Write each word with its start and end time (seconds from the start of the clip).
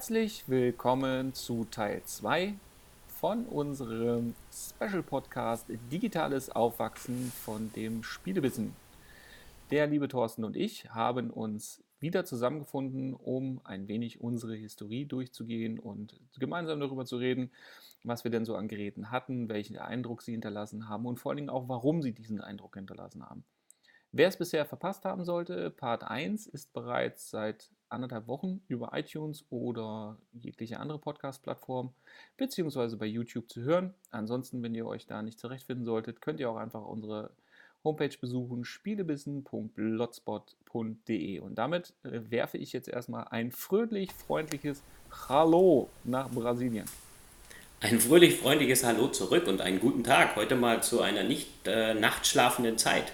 Herzlich 0.00 0.44
willkommen 0.46 1.34
zu 1.34 1.66
Teil 1.66 2.00
2 2.02 2.54
von 3.20 3.44
unserem 3.44 4.34
Special 4.50 5.02
Podcast 5.02 5.66
Digitales 5.92 6.48
Aufwachsen 6.48 7.30
von 7.44 7.70
dem 7.74 8.02
Spielewissen. 8.02 8.74
Der 9.70 9.86
liebe 9.86 10.08
Thorsten 10.08 10.42
und 10.44 10.56
ich 10.56 10.88
haben 10.88 11.28
uns 11.28 11.84
wieder 12.00 12.24
zusammengefunden, 12.24 13.12
um 13.12 13.60
ein 13.64 13.88
wenig 13.88 14.22
unsere 14.22 14.54
Historie 14.54 15.04
durchzugehen 15.04 15.78
und 15.78 16.18
gemeinsam 16.38 16.80
darüber 16.80 17.04
zu 17.04 17.18
reden, 17.18 17.50
was 18.02 18.24
wir 18.24 18.30
denn 18.30 18.46
so 18.46 18.56
an 18.56 18.68
Geräten 18.68 19.10
hatten, 19.10 19.50
welchen 19.50 19.76
Eindruck 19.76 20.22
sie 20.22 20.32
hinterlassen 20.32 20.88
haben 20.88 21.04
und 21.04 21.20
vor 21.20 21.32
allen 21.32 21.36
Dingen 21.36 21.50
auch, 21.50 21.68
warum 21.68 22.00
sie 22.00 22.12
diesen 22.12 22.40
Eindruck 22.40 22.74
hinterlassen 22.74 23.28
haben. 23.28 23.44
Wer 24.12 24.28
es 24.28 24.38
bisher 24.38 24.64
verpasst 24.64 25.04
haben 25.04 25.26
sollte, 25.26 25.68
Part 25.68 26.04
1 26.04 26.46
ist 26.46 26.72
bereits 26.72 27.28
seit 27.28 27.70
anderthalb 27.90 28.26
Wochen 28.26 28.62
über 28.68 28.92
iTunes 28.94 29.44
oder 29.50 30.16
jegliche 30.32 30.80
andere 30.80 30.98
Podcast-Plattform 30.98 31.92
beziehungsweise 32.36 32.96
bei 32.96 33.06
YouTube 33.06 33.48
zu 33.50 33.62
hören. 33.62 33.94
Ansonsten, 34.10 34.60
wenn 34.62 34.74
ihr 34.74 34.86
euch 34.86 35.06
da 35.06 35.22
nicht 35.22 35.38
zurechtfinden 35.38 35.84
solltet, 35.84 36.20
könnt 36.20 36.40
ihr 36.40 36.50
auch 36.50 36.56
einfach 36.56 36.84
unsere 36.84 37.30
Homepage 37.84 38.16
besuchen, 38.20 38.64
spielebissen.blotspot.de. 38.64 41.38
Und 41.40 41.54
damit 41.56 41.94
äh, 42.02 42.20
werfe 42.28 42.58
ich 42.58 42.72
jetzt 42.72 42.88
erstmal 42.88 43.28
ein 43.28 43.52
fröhlich 43.52 44.12
freundliches 44.12 44.82
Hallo 45.28 45.88
nach 46.04 46.30
Brasilien. 46.30 46.86
Ein 47.80 47.98
fröhlich 47.98 48.36
freundliches 48.36 48.84
Hallo 48.84 49.08
zurück 49.08 49.46
und 49.46 49.62
einen 49.62 49.80
guten 49.80 50.04
Tag. 50.04 50.36
Heute 50.36 50.54
mal 50.54 50.82
zu 50.82 51.00
einer 51.00 51.24
nicht 51.24 51.66
äh, 51.66 51.94
nachtschlafenden 51.94 52.76
Zeit. 52.76 53.10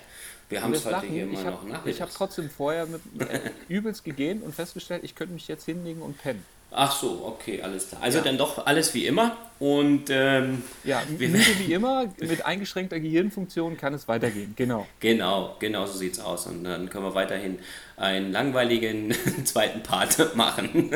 Wir 0.48 0.62
haben 0.62 0.72
es 0.74 0.84
heute 0.84 0.96
lachen. 0.96 1.08
hier 1.08 1.24
immer 1.24 1.42
noch 1.42 1.62
nachmittags. 1.62 1.86
Ich 1.86 2.00
habe 2.00 2.12
trotzdem 2.14 2.50
vorher 2.50 2.86
mit, 2.86 3.00
äh, 3.20 3.50
übelst 3.68 4.04
gegähnt 4.04 4.44
und 4.44 4.54
festgestellt, 4.54 5.02
ich 5.04 5.14
könnte 5.14 5.34
mich 5.34 5.48
jetzt 5.48 5.64
hinlegen 5.64 6.02
und 6.02 6.18
pennen. 6.18 6.44
Ach 6.70 6.92
so, 6.92 7.24
okay, 7.24 7.62
alles 7.62 7.88
klar. 7.88 8.02
Also 8.02 8.18
ja. 8.18 8.24
dann 8.24 8.38
doch 8.38 8.66
alles 8.66 8.92
wie 8.92 9.06
immer 9.06 9.36
und 9.58 10.10
ähm, 10.10 10.62
ja, 10.84 11.02
müde 11.08 11.38
wie 11.58 11.72
immer 11.72 12.06
mit 12.20 12.44
eingeschränkter 12.44 13.00
Gehirnfunktion 13.00 13.76
kann 13.76 13.94
es 13.94 14.08
weitergehen. 14.08 14.52
Genau. 14.56 14.86
Genau, 15.00 15.56
genau 15.58 15.86
so 15.86 15.96
sieht's 15.96 16.18
aus 16.18 16.46
und 16.46 16.64
dann 16.64 16.90
können 16.90 17.04
wir 17.04 17.14
weiterhin 17.14 17.58
einen 17.96 18.30
langweiligen 18.32 19.14
zweiten 19.44 19.82
Part 19.82 20.36
machen. 20.36 20.90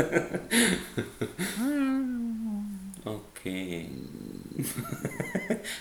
okay. 3.04 3.88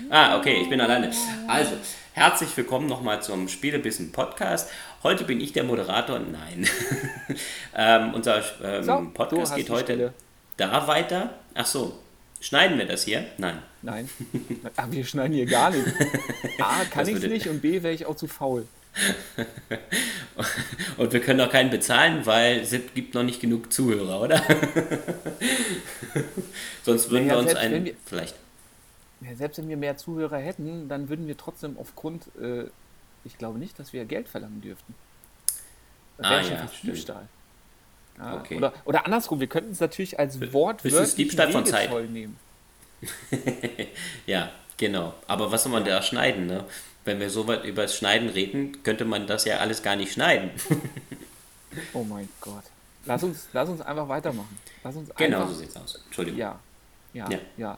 ah, 0.10 0.38
okay, 0.38 0.62
ich 0.62 0.70
bin 0.70 0.80
alleine. 0.80 1.12
Also, 1.48 1.72
herzlich 2.20 2.58
willkommen 2.58 2.88
nochmal 2.88 3.24
zum 3.24 3.48
Spielebissen 3.48 4.12
Podcast. 4.12 4.70
Heute 5.04 5.24
bin 5.24 5.40
ich 5.40 5.54
der 5.54 5.64
Moderator. 5.64 6.20
Nein. 6.20 6.68
ähm, 7.78 8.14
unser 8.14 8.44
ähm, 8.62 8.84
so, 8.84 9.10
Podcast 9.14 9.56
geht 9.56 9.70
heute 9.70 10.14
da 10.58 10.86
weiter. 10.86 11.30
Ach 11.54 11.66
so, 11.66 11.98
schneiden 12.42 12.78
wir 12.78 12.88
das 12.88 13.04
hier? 13.04 13.26
Nein. 13.38 13.60
Nein. 13.82 14.10
Ach, 14.76 14.88
wir 14.92 15.06
schneiden 15.06 15.34
hier 15.34 15.46
gar 15.46 15.70
nicht. 15.70 15.88
A, 16.60 16.84
kann 16.92 17.08
ich 17.08 17.22
nicht 17.24 17.48
und 17.48 17.62
B, 17.62 17.84
wäre 17.84 17.94
ich 17.94 18.06
auch 18.06 18.18
zu 18.18 18.28
faul. 18.28 18.68
und 20.98 21.14
wir 21.14 21.22
können 21.22 21.40
auch 21.40 21.50
keinen 21.50 21.70
bezahlen, 21.70 22.26
weil 22.26 22.60
es 22.60 22.72
gibt 22.96 23.14
noch 23.14 23.24
nicht 23.24 23.40
genug 23.40 23.72
Zuhörer, 23.72 24.20
oder? 24.20 24.44
Sonst 26.84 27.12
würden 27.12 27.28
naja, 27.28 27.40
wir 27.40 27.48
uns 27.48 27.56
einen. 27.56 27.92
Vielleicht 28.06 28.36
ja, 29.22 29.36
selbst 29.36 29.58
wenn 29.58 29.68
wir 29.68 29.78
mehr 29.78 29.98
Zuhörer 29.98 30.38
hätten, 30.38 30.88
dann 30.88 31.10
würden 31.10 31.28
wir 31.28 31.38
trotzdem 31.38 31.78
aufgrund, 31.78 32.28
äh, 32.42 32.66
ich 33.26 33.38
glaube 33.38 33.60
nicht, 33.60 33.78
dass 33.80 33.92
wir 33.94 34.06
Geld 34.06 34.30
verlangen 34.30 34.62
dürften. 34.62 34.96
Das 36.18 36.28
ah, 36.28 36.30
wäre 36.32 36.50
ja, 36.50 36.70
Diebstahl. 36.84 37.28
Ja, 38.18 38.36
okay. 38.36 38.58
oder, 38.58 38.74
oder 38.86 39.06
andersrum, 39.06 39.40
wir 39.40 39.48
könnten 39.48 39.72
es 39.72 39.80
natürlich 39.80 40.20
als 40.20 40.54
Wort 40.54 40.84
Diebstahl 40.84 41.52
von 41.52 41.66
Zeit 41.66 41.90
nehmen. 42.10 42.38
ja, 44.26 44.52
genau. 44.78 45.14
Aber 45.28 45.52
was 45.52 45.64
soll 45.64 45.72
man 45.72 45.86
da 45.86 46.02
schneiden? 46.02 46.48
Ne? 46.48 46.66
Wenn 47.06 47.20
wir 47.20 47.30
so 47.30 47.48
weit 47.48 47.64
über 47.64 47.84
das 47.84 47.96
Schneiden 47.96 48.30
reden, 48.30 48.84
könnte 48.84 49.06
man 49.06 49.26
das 49.26 49.46
ja 49.46 49.58
alles 49.58 49.84
gar 49.84 49.96
nicht 49.96 50.12
schneiden. 50.12 50.52
oh 51.94 52.04
mein 52.04 52.28
Gott. 52.42 52.64
Lass 53.06 53.24
uns, 53.24 53.48
lass 53.54 53.70
uns 53.70 53.80
einfach 53.80 54.10
weitermachen. 54.10 54.58
Lass 54.84 54.96
uns 54.96 55.10
genau 55.16 55.38
einfach, 55.38 55.50
so 55.50 55.56
sieht's 55.56 55.78
aus. 55.78 56.02
Entschuldigung. 56.06 56.40
Ja, 56.40 56.60
ja, 57.14 57.30
ja. 57.30 57.40
ja. 57.58 57.78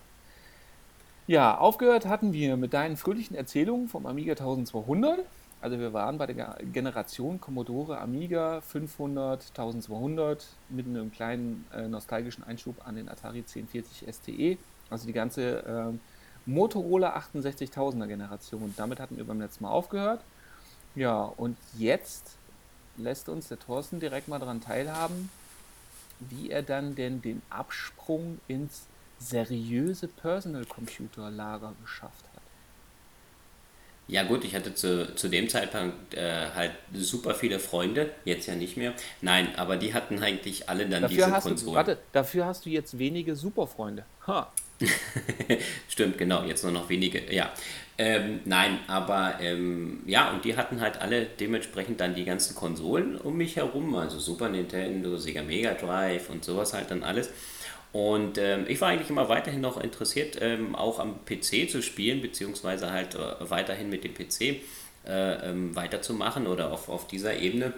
Ja, 1.32 1.58
aufgehört 1.58 2.08
hatten 2.08 2.34
wir 2.34 2.58
mit 2.58 2.74
deinen 2.74 2.98
fröhlichen 2.98 3.38
Erzählungen 3.38 3.88
vom 3.88 4.06
Amiga 4.06 4.34
1200. 4.34 5.22
Also 5.62 5.80
wir 5.80 5.94
waren 5.94 6.18
bei 6.18 6.28
der 6.28 6.58
Generation 6.74 7.40
Commodore 7.40 8.00
Amiga 8.00 8.60
500, 8.60 9.42
1200 9.52 10.46
mit 10.68 10.88
einem 10.88 11.10
kleinen 11.10 11.66
äh, 11.74 11.88
nostalgischen 11.88 12.44
Einschub 12.44 12.86
an 12.86 12.98
den 12.98 13.08
Atari 13.08 13.46
1040 13.48 14.14
STE. 14.14 14.58
Also 14.90 15.08
die 15.08 15.14
ganze 15.14 15.64
äh, 15.64 15.98
Motorola 16.46 17.24
68000er 17.34 18.08
Generation. 18.08 18.74
Damit 18.76 19.00
hatten 19.00 19.16
wir 19.16 19.24
beim 19.24 19.40
letzten 19.40 19.64
Mal 19.64 19.70
aufgehört. 19.70 20.20
Ja, 20.96 21.22
und 21.38 21.56
jetzt 21.78 22.36
lässt 22.98 23.30
uns 23.30 23.48
der 23.48 23.58
Thorsten 23.58 24.02
direkt 24.02 24.28
mal 24.28 24.40
daran 24.40 24.60
teilhaben, 24.60 25.30
wie 26.20 26.50
er 26.50 26.62
dann 26.62 26.94
denn 26.96 27.22
den 27.22 27.42
Absprung 27.50 28.42
ins 28.50 28.88
seriöse 29.22 30.08
Personal 30.08 30.66
Computer 30.66 31.30
Lager 31.30 31.74
geschafft 31.82 32.26
hat. 32.34 32.42
Ja 34.08 34.24
gut, 34.24 34.44
ich 34.44 34.56
hatte 34.56 34.76
zu, 34.76 35.16
zu 35.16 35.30
dem 35.30 35.48
Zeitpunkt 35.48 36.16
äh, 36.16 36.50
halt 36.54 36.72
super 36.94 37.34
viele 37.34 37.60
Freunde, 37.60 38.10
jetzt 38.26 38.46
ja 38.46 38.56
nicht 38.56 38.76
mehr. 38.76 38.94
Nein, 39.22 39.56
aber 39.56 39.78
die 39.78 39.94
hatten 39.94 40.22
eigentlich 40.22 40.68
alle 40.68 40.86
dann 40.90 41.04
dafür 41.04 41.28
diese 41.28 41.40
Konsolen. 41.40 41.72
Du, 41.72 41.74
warte, 41.74 41.98
dafür 42.12 42.46
hast 42.46 42.66
du 42.66 42.70
jetzt 42.70 43.00
wenige 43.00 43.38
Superfreunde. 43.38 44.04
Ha. 44.28 44.52
Stimmt, 45.88 46.18
genau, 46.18 46.44
jetzt 46.44 46.64
nur 46.64 46.74
noch 46.74 46.90
wenige, 46.90 47.34
ja. 47.34 47.54
Ähm, 47.98 48.40
nein, 48.46 48.80
aber 48.88 49.36
ähm, 49.40 50.02
ja, 50.08 50.32
und 50.32 50.44
die 50.44 50.58
hatten 50.58 50.82
halt 50.82 51.00
alle 51.00 51.26
dementsprechend 51.26 52.02
dann 52.02 52.16
die 52.16 52.26
ganzen 52.26 52.56
Konsolen 52.56 53.16
um 53.16 53.38
mich 53.38 53.58
herum, 53.58 53.96
also 53.96 54.20
Super 54.20 54.50
Nintendo, 54.50 55.18
Sega 55.18 55.44
Mega 55.44 55.74
Drive 55.74 56.30
und 56.30 56.44
sowas 56.44 56.74
halt 56.74 56.92
dann 56.92 57.04
alles. 57.04 57.30
Und 57.94 58.38
ähm, 58.38 58.66
ich 58.68 58.80
war 58.80 58.90
eigentlich 58.90 59.10
immer 59.10 59.28
weiterhin 59.28 59.62
noch 59.62 59.82
interessiert, 59.82 60.38
ähm, 60.40 60.76
auch 60.76 61.00
am 61.00 61.26
PC 61.26 61.70
zu 61.70 61.82
spielen, 61.82 62.22
beziehungsweise 62.22 62.92
halt 62.92 63.16
äh, 63.16 63.50
weiterhin 63.50 63.90
mit 63.90 64.04
dem 64.04 64.14
PC 64.14 64.42
äh, 65.06 65.50
ähm, 65.50 65.76
weiterzumachen 65.76 66.48
oder 66.48 66.72
auf, 66.72 66.88
auf 66.88 67.08
dieser 67.08 67.38
Ebene 67.38 67.74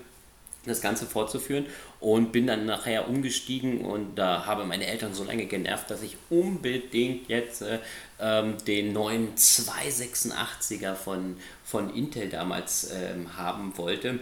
das 0.66 0.82
Ganze 0.82 1.06
fortzuführen 1.06 1.66
und 2.00 2.32
bin 2.32 2.48
dann 2.48 2.66
nachher 2.66 3.10
umgestiegen 3.10 3.82
und 3.82 4.16
da 4.16 4.46
habe 4.46 4.64
meine 4.66 4.88
Eltern 4.88 5.14
so 5.14 5.24
lange 5.24 5.46
genervt, 5.46 5.90
dass 5.90 6.02
ich 6.02 6.16
unbedingt 6.30 7.28
jetzt 7.28 7.64
äh, 7.64 7.80
ähm, 8.20 8.56
den 8.66 8.94
neuen 8.94 9.36
286er 9.36 10.96
von, 10.96 11.38
von 11.66 11.94
Intel 11.94 12.30
damals 12.30 12.92
ähm, 12.94 13.36
haben 13.36 13.78
wollte 13.78 14.20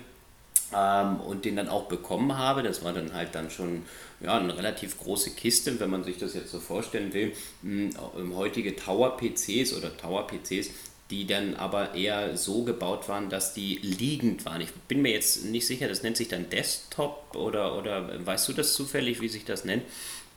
ähm, 0.76 1.20
und 1.20 1.46
den 1.46 1.58
dann 1.58 1.70
auch 1.70 1.86
bekommen 1.86 2.38
habe. 2.38 2.64
Das 2.64 2.84
war 2.84 2.94
dann 2.94 3.14
halt 3.14 3.36
dann 3.36 3.52
schon 3.52 3.84
ja, 4.24 4.38
eine 4.38 4.56
relativ 4.56 5.00
große 5.00 5.32
Kiste, 5.32 5.80
wenn 5.80 5.90
man 5.90 6.04
sich 6.04 6.18
das 6.18 6.34
jetzt 6.34 6.52
so 6.52 6.60
vorstellen 6.60 7.14
will. 7.14 7.34
Hm, 7.64 7.92
heutige 8.36 8.76
Tower-PCs 8.76 9.74
oder 9.74 9.96
Tower-PCs, 9.98 10.70
die 11.10 11.26
dann 11.26 11.56
aber 11.56 11.96
eher 11.96 12.38
so 12.38 12.64
gebaut 12.64 13.10
waren, 13.10 13.30
dass 13.30 13.54
die 13.54 13.80
liegend 13.82 14.46
waren. 14.46 14.62
Ich 14.62 14.72
bin 14.88 15.02
mir 15.02 15.12
jetzt 15.12 15.46
nicht 15.46 15.66
sicher, 15.68 15.88
das 15.88 16.04
nennt 16.04 16.18
sich 16.18 16.28
dann 16.28 16.50
Desktop 16.50 17.36
oder, 17.36 17.78
oder 17.78 18.26
weißt 18.26 18.48
du 18.50 18.54
das 18.54 18.74
zufällig, 18.74 19.22
wie 19.22 19.28
sich 19.28 19.44
das 19.44 19.66
nennt? 19.66 19.84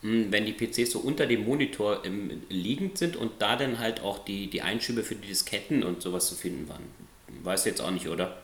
Hm, 0.02 0.32
wenn 0.32 0.46
die 0.46 0.52
PCs 0.52 0.92
so 0.92 0.98
unter 0.98 1.26
dem 1.26 1.44
Monitor 1.44 2.04
ähm, 2.04 2.42
liegend 2.48 2.98
sind 2.98 3.16
und 3.16 3.32
da 3.40 3.56
dann 3.56 3.78
halt 3.78 4.00
auch 4.00 4.24
die, 4.24 4.48
die 4.48 4.62
Einschübe 4.62 5.02
für 5.02 5.14
die 5.14 5.28
Disketten 5.28 5.82
und 5.82 6.02
sowas 6.02 6.28
zu 6.28 6.34
finden 6.34 6.68
waren. 6.68 6.82
Weißt 7.42 7.66
du 7.66 7.70
jetzt 7.70 7.80
auch 7.80 7.90
nicht, 7.90 8.08
oder? 8.08 8.43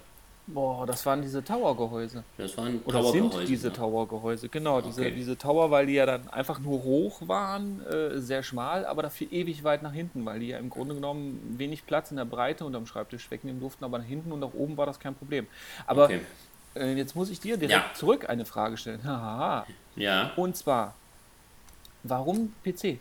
Boah, 0.52 0.86
das 0.86 1.04
waren 1.06 1.22
diese 1.22 1.44
Tower-Gehäuse. 1.44 2.24
Das 2.36 2.56
waren 2.56 2.80
Oder 2.84 3.04
sind 3.04 3.48
diese 3.48 3.68
ja. 3.68 3.74
Tower-Gehäuse, 3.74 4.48
genau. 4.48 4.78
Okay. 4.78 4.86
Diese, 4.88 5.10
diese 5.12 5.38
Tower, 5.38 5.70
weil 5.70 5.86
die 5.86 5.94
ja 5.94 6.06
dann 6.06 6.28
einfach 6.28 6.58
nur 6.58 6.82
hoch 6.82 7.28
waren, 7.28 7.84
äh, 7.86 8.18
sehr 8.18 8.42
schmal, 8.42 8.84
aber 8.84 9.02
dafür 9.02 9.28
ewig 9.30 9.64
weit 9.64 9.82
nach 9.82 9.92
hinten, 9.92 10.24
weil 10.24 10.40
die 10.40 10.48
ja 10.48 10.58
im 10.58 10.70
Grunde 10.70 10.94
genommen 10.94 11.54
wenig 11.58 11.86
Platz 11.86 12.10
in 12.10 12.16
der 12.16 12.24
Breite 12.24 12.64
unterm 12.64 12.86
Schreibtisch 12.86 13.30
wegnehmen 13.30 13.60
durften, 13.60 13.84
aber 13.84 13.98
nach 13.98 14.06
hinten 14.06 14.32
und 14.32 14.40
nach 14.40 14.54
oben 14.54 14.76
war 14.76 14.86
das 14.86 14.98
kein 14.98 15.14
Problem. 15.14 15.46
Aber 15.86 16.04
okay. 16.04 16.20
äh, 16.74 16.94
jetzt 16.94 17.14
muss 17.14 17.30
ich 17.30 17.40
dir 17.40 17.56
direkt 17.56 17.72
ja. 17.72 17.94
zurück 17.94 18.28
eine 18.28 18.44
Frage 18.44 18.76
stellen. 18.76 19.00
ja. 19.96 20.32
Und 20.36 20.56
zwar, 20.56 20.94
warum 22.02 22.54
PC? 22.64 22.98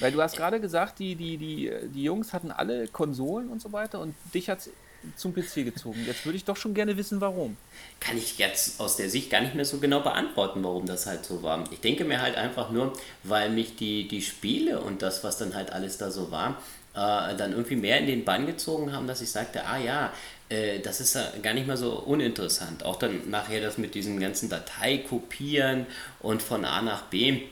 Weil 0.00 0.12
du 0.12 0.20
hast 0.20 0.36
gerade 0.36 0.60
gesagt, 0.60 0.98
die, 0.98 1.14
die, 1.14 1.38
die, 1.38 1.72
die 1.94 2.02
Jungs 2.02 2.32
hatten 2.32 2.50
alle 2.50 2.88
Konsolen 2.88 3.48
und 3.48 3.62
so 3.62 3.72
weiter 3.72 4.00
und 4.00 4.14
dich 4.34 4.50
hat 4.50 4.58
es 4.58 4.70
zum 5.16 5.34
PC 5.34 5.64
gezogen. 5.64 6.04
Jetzt 6.06 6.24
würde 6.24 6.36
ich 6.36 6.44
doch 6.44 6.56
schon 6.56 6.74
gerne 6.74 6.96
wissen, 6.96 7.20
warum. 7.20 7.56
Kann 8.00 8.18
ich 8.18 8.38
jetzt 8.38 8.80
aus 8.80 8.96
der 8.96 9.08
Sicht 9.08 9.30
gar 9.30 9.40
nicht 9.40 9.54
mehr 9.54 9.64
so 9.64 9.78
genau 9.78 10.00
beantworten, 10.00 10.62
warum 10.64 10.86
das 10.86 11.06
halt 11.06 11.24
so 11.24 11.42
war. 11.42 11.64
Ich 11.70 11.80
denke 11.80 12.04
mir 12.04 12.20
halt 12.20 12.36
einfach 12.36 12.70
nur, 12.70 12.92
weil 13.22 13.50
mich 13.50 13.76
die, 13.76 14.08
die 14.08 14.22
Spiele 14.22 14.80
und 14.80 15.02
das, 15.02 15.24
was 15.24 15.38
dann 15.38 15.54
halt 15.54 15.72
alles 15.72 15.98
da 15.98 16.10
so 16.10 16.30
war, 16.30 16.62
äh, 16.94 17.36
dann 17.36 17.52
irgendwie 17.52 17.76
mehr 17.76 17.98
in 17.98 18.06
den 18.06 18.24
Bann 18.24 18.46
gezogen 18.46 18.92
haben, 18.92 19.06
dass 19.06 19.20
ich 19.20 19.30
sagte, 19.30 19.64
ah 19.66 19.78
ja, 19.78 20.12
äh, 20.48 20.80
das 20.80 21.00
ist 21.00 21.14
ja 21.14 21.30
gar 21.42 21.54
nicht 21.54 21.66
mal 21.66 21.76
so 21.76 21.92
uninteressant. 21.92 22.84
Auch 22.84 22.96
dann 22.96 23.30
nachher 23.30 23.60
das 23.60 23.78
mit 23.78 23.94
diesen 23.94 24.18
ganzen 24.20 24.48
Dateikopieren 24.48 25.86
und 26.20 26.42
von 26.42 26.64
A 26.64 26.82
nach 26.82 27.02
B 27.02 27.42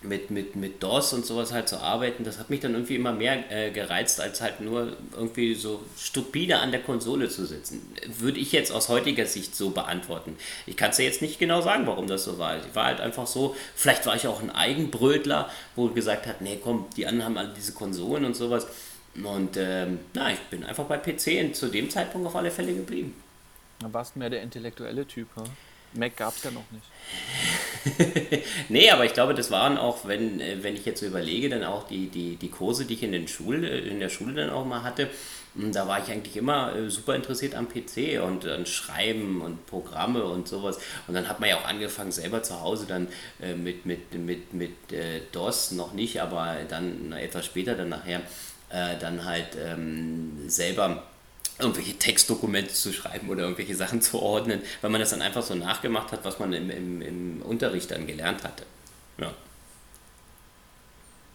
mit, 0.00 0.30
mit, 0.30 0.54
mit 0.54 0.82
DOS 0.82 1.12
und 1.12 1.26
sowas 1.26 1.52
halt 1.52 1.68
zu 1.68 1.78
arbeiten, 1.78 2.22
das 2.22 2.38
hat 2.38 2.50
mich 2.50 2.60
dann 2.60 2.74
irgendwie 2.74 2.94
immer 2.94 3.12
mehr 3.12 3.50
äh, 3.50 3.70
gereizt, 3.72 4.20
als 4.20 4.40
halt 4.40 4.60
nur 4.60 4.96
irgendwie 5.12 5.54
so 5.54 5.82
stupide 5.96 6.58
an 6.58 6.70
der 6.70 6.82
Konsole 6.82 7.28
zu 7.28 7.44
sitzen. 7.46 7.82
Würde 8.06 8.38
ich 8.38 8.52
jetzt 8.52 8.70
aus 8.70 8.88
heutiger 8.88 9.26
Sicht 9.26 9.56
so 9.56 9.70
beantworten. 9.70 10.36
Ich 10.66 10.76
kann 10.76 10.90
es 10.90 10.98
ja 10.98 11.04
jetzt 11.04 11.20
nicht 11.20 11.40
genau 11.40 11.62
sagen, 11.62 11.86
warum 11.86 12.06
das 12.06 12.24
so 12.24 12.38
war. 12.38 12.58
Ich 12.58 12.74
war 12.74 12.84
halt 12.84 13.00
einfach 13.00 13.26
so, 13.26 13.56
vielleicht 13.74 14.06
war 14.06 14.14
ich 14.14 14.28
auch 14.28 14.40
ein 14.40 14.50
Eigenbrötler, 14.50 15.50
wo 15.74 15.88
gesagt 15.88 16.26
hat, 16.26 16.42
nee 16.42 16.60
komm, 16.62 16.86
die 16.96 17.06
anderen 17.06 17.24
haben 17.24 17.38
alle 17.38 17.54
diese 17.56 17.72
Konsolen 17.72 18.24
und 18.24 18.36
sowas. 18.36 18.68
Und 19.16 19.56
ähm, 19.56 19.98
na, 20.14 20.30
ich 20.30 20.38
bin 20.50 20.62
einfach 20.62 20.84
bei 20.84 20.98
PC 20.98 21.54
zu 21.54 21.68
dem 21.68 21.90
Zeitpunkt 21.90 22.26
auf 22.28 22.36
alle 22.36 22.52
Fälle 22.52 22.72
geblieben. 22.72 23.14
Dann 23.80 23.92
warst 23.92 24.14
du 24.14 24.20
mehr 24.20 24.30
der 24.30 24.42
intellektuelle 24.42 25.06
Typ, 25.06 25.28
hm? 25.34 25.44
Mac 25.94 26.16
gab 26.16 26.36
es 26.36 26.44
ja 26.44 26.50
noch 26.50 26.64
nicht. 26.70 26.84
nee, 28.68 28.90
aber 28.90 29.04
ich 29.04 29.14
glaube, 29.14 29.34
das 29.34 29.50
waren 29.50 29.78
auch, 29.78 30.06
wenn, 30.06 30.40
äh, 30.40 30.62
wenn 30.62 30.74
ich 30.74 30.84
jetzt 30.84 31.00
so 31.00 31.06
überlege, 31.06 31.48
dann 31.48 31.64
auch 31.64 31.86
die, 31.86 32.08
die, 32.08 32.36
die 32.36 32.50
Kurse, 32.50 32.84
die 32.84 32.94
ich 32.94 33.02
in, 33.02 33.12
den 33.12 33.28
Schule, 33.28 33.66
in 33.78 34.00
der 34.00 34.08
Schule 34.08 34.34
dann 34.34 34.50
auch 34.50 34.64
mal 34.64 34.82
hatte. 34.82 35.08
Hm, 35.54 35.72
da 35.72 35.88
war 35.88 36.02
ich 36.02 36.10
eigentlich 36.10 36.36
immer 36.36 36.74
äh, 36.74 36.90
super 36.90 37.14
interessiert 37.14 37.54
am 37.54 37.68
PC 37.68 38.22
und 38.22 38.46
an 38.46 38.66
Schreiben 38.66 39.40
und 39.40 39.64
Programme 39.66 40.24
und 40.24 40.48
sowas. 40.48 40.78
Und 41.06 41.14
dann 41.14 41.28
hat 41.28 41.40
man 41.40 41.48
ja 41.48 41.56
auch 41.56 41.64
angefangen, 41.64 42.12
selber 42.12 42.42
zu 42.42 42.60
Hause 42.60 42.86
dann 42.86 43.08
äh, 43.40 43.54
mit, 43.54 43.86
mit, 43.86 44.12
mit, 44.14 44.52
mit 44.52 44.72
DOS 45.32 45.72
noch 45.72 45.94
nicht, 45.94 46.20
aber 46.20 46.56
dann 46.68 47.12
etwas 47.12 47.46
später, 47.46 47.74
dann 47.74 47.88
nachher, 47.88 48.22
dann 48.70 49.24
halt 49.24 49.56
ähm, 49.56 50.48
selber 50.48 51.07
irgendwelche 51.58 51.94
Textdokumente 51.94 52.72
zu 52.72 52.92
schreiben 52.92 53.28
oder 53.28 53.42
irgendwelche 53.42 53.74
Sachen 53.74 54.00
zu 54.00 54.20
ordnen, 54.20 54.62
weil 54.80 54.90
man 54.90 55.00
das 55.00 55.10
dann 55.10 55.22
einfach 55.22 55.42
so 55.42 55.54
nachgemacht 55.54 56.12
hat, 56.12 56.24
was 56.24 56.38
man 56.38 56.52
im, 56.52 56.70
im, 56.70 57.02
im 57.02 57.42
Unterricht 57.42 57.90
dann 57.90 58.06
gelernt 58.06 58.44
hatte. 58.44 58.64
Ja. 59.18 59.32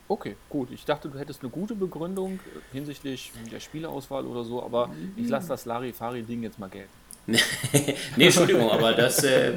Okay, 0.07 0.35
gut. 0.49 0.69
Ich 0.71 0.85
dachte, 0.85 1.09
du 1.09 1.17
hättest 1.17 1.41
eine 1.41 1.49
gute 1.49 1.75
Begründung 1.75 2.39
hinsichtlich 2.71 3.31
der 3.51 3.59
Spieleauswahl 3.59 4.25
oder 4.25 4.43
so, 4.43 4.61
aber 4.63 4.89
ich 5.15 5.27
lasse 5.27 5.47
das 5.47 5.65
Larifari-Ding 5.65 6.43
jetzt 6.43 6.59
mal 6.59 6.69
gelten. 6.69 6.91
nee, 8.17 8.25
Entschuldigung, 8.25 8.69
aber 8.69 8.91
das 8.91 9.23
äh, 9.23 9.53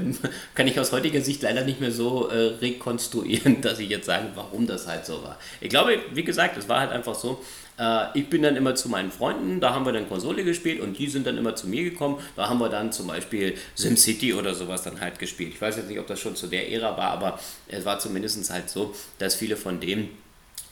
kann 0.54 0.68
ich 0.68 0.78
aus 0.78 0.92
heutiger 0.92 1.20
Sicht 1.20 1.42
leider 1.42 1.64
nicht 1.64 1.80
mehr 1.80 1.90
so 1.90 2.28
äh, 2.28 2.54
rekonstruieren, 2.60 3.60
dass 3.60 3.80
ich 3.80 3.88
jetzt 3.88 4.06
sage, 4.06 4.30
warum 4.36 4.68
das 4.68 4.86
halt 4.86 5.04
so 5.04 5.22
war. 5.24 5.36
Ich 5.60 5.68
glaube, 5.68 5.98
wie 6.12 6.22
gesagt, 6.22 6.56
es 6.56 6.68
war 6.68 6.78
halt 6.78 6.92
einfach 6.92 7.16
so, 7.16 7.42
äh, 7.78 8.18
ich 8.18 8.28
bin 8.28 8.42
dann 8.42 8.56
immer 8.56 8.74
zu 8.74 8.88
meinen 8.88 9.10
Freunden, 9.10 9.60
da 9.60 9.74
haben 9.74 9.84
wir 9.84 9.92
dann 9.92 10.08
Konsole 10.08 10.44
gespielt 10.44 10.80
und 10.80 10.98
die 10.98 11.08
sind 11.08 11.26
dann 11.26 11.38
immer 11.38 11.54
zu 11.54 11.68
mir 11.68 11.84
gekommen. 11.84 12.18
Da 12.34 12.48
haben 12.48 12.58
wir 12.58 12.68
dann 12.68 12.92
zum 12.92 13.06
Beispiel 13.08 13.56
SimCity 13.74 14.34
oder 14.34 14.54
sowas 14.54 14.82
dann 14.82 15.00
halt 15.00 15.18
gespielt. 15.18 15.54
Ich 15.54 15.60
weiß 15.60 15.76
jetzt 15.76 15.88
nicht, 15.88 15.98
ob 15.98 16.06
das 16.06 16.20
schon 16.20 16.36
zu 16.36 16.46
der 16.46 16.70
Ära 16.70 16.96
war, 16.96 17.10
aber 17.10 17.38
es 17.68 17.84
war 17.84 17.98
zumindest 17.98 18.50
halt 18.50 18.68
so, 18.70 18.94
dass 19.18 19.34
viele 19.34 19.56
von 19.56 19.80
denen 19.80 20.08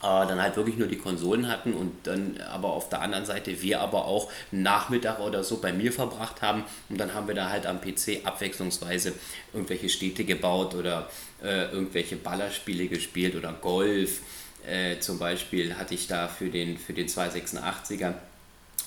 äh, 0.05 0.27
dann 0.27 0.41
halt 0.41 0.57
wirklich 0.57 0.77
nur 0.77 0.89
die 0.89 0.99
Konsolen 0.99 1.49
hatten 1.49 1.73
und 1.73 2.07
dann 2.07 2.39
aber 2.53 2.69
auf 2.69 2.89
der 2.89 3.01
anderen 3.01 3.25
Seite 3.25 3.63
wir 3.63 3.81
aber 3.81 4.05
auch 4.05 4.31
einen 4.53 4.63
Nachmittag 4.63 5.19
oder 5.21 5.43
so 5.45 5.59
bei 5.59 5.73
mir 5.73 5.93
verbracht 5.93 6.43
haben 6.43 6.65
und 6.91 6.99
dann 6.99 7.15
haben 7.15 7.27
wir 7.27 7.35
da 7.35 7.49
halt 7.49 7.67
am 7.67 7.81
PC 7.81 8.21
abwechslungsweise 8.25 9.13
irgendwelche 9.53 9.89
Städte 9.89 10.25
gebaut 10.25 10.75
oder 10.75 11.09
äh, 11.43 11.71
irgendwelche 11.73 12.17
Ballerspiele 12.17 12.89
gespielt 12.89 13.35
oder 13.35 13.53
Golf 13.53 14.21
äh, 14.67 14.99
zum 15.01 15.19
Beispiel 15.19 15.77
hatte 15.77 15.95
ich 15.95 16.07
da 16.07 16.29
für 16.29 16.49
den, 16.49 16.79
für 16.79 16.93
den 16.93 17.09
286er 17.09 18.15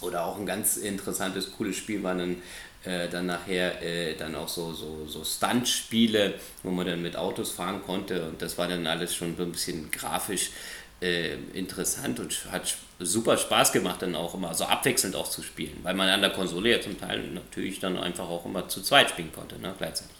oder 0.02 0.26
auch 0.26 0.38
ein 0.38 0.46
ganz 0.46 0.78
interessantes, 0.78 1.52
cooles 1.54 1.76
Spiel 1.78 2.04
war 2.04 2.16
dann, 2.16 2.42
äh, 2.84 3.08
dann 3.10 3.26
nachher 3.26 3.82
äh, 3.82 4.16
dann 4.16 4.36
auch 4.36 4.48
so, 4.48 4.74
so, 4.74 5.08
so 5.08 5.24
Stunt-Spiele, 5.24 6.36
wo 6.64 6.72
man 6.72 6.86
dann 6.86 7.02
mit 7.02 7.16
Autos 7.16 7.52
fahren 7.52 7.82
konnte 7.86 8.28
und 8.28 8.42
das 8.42 8.58
war 8.58 8.68
dann 8.68 8.86
alles 8.88 9.16
schon 9.16 9.36
so 9.36 9.44
ein 9.44 9.52
bisschen 9.52 9.90
grafisch 9.92 10.52
äh, 11.02 11.36
interessant 11.54 12.20
und 12.20 12.52
hat 12.52 12.76
super 13.00 13.38
Spaß 13.38 13.72
gemacht, 13.72 14.02
dann 14.02 14.16
auch 14.16 14.34
immer 14.34 14.54
so 14.54 14.66
abwechselnd 14.66 15.16
auch 15.16 15.30
zu 15.30 15.44
spielen, 15.44 15.78
weil 15.84 15.94
man 15.94 16.10
an 16.10 16.22
der 16.22 16.32
Konsole 16.32 16.72
ja 16.72 16.82
zum 16.82 17.00
Teil 17.00 17.22
natürlich 17.28 17.80
dann 17.80 17.98
einfach 17.98 18.28
auch 18.28 18.46
immer 18.46 18.68
zu 18.68 18.82
zweit 18.82 19.12
spielen 19.12 19.32
konnte, 19.32 19.60
ne, 19.60 19.74
gleichzeitig. 19.78 20.17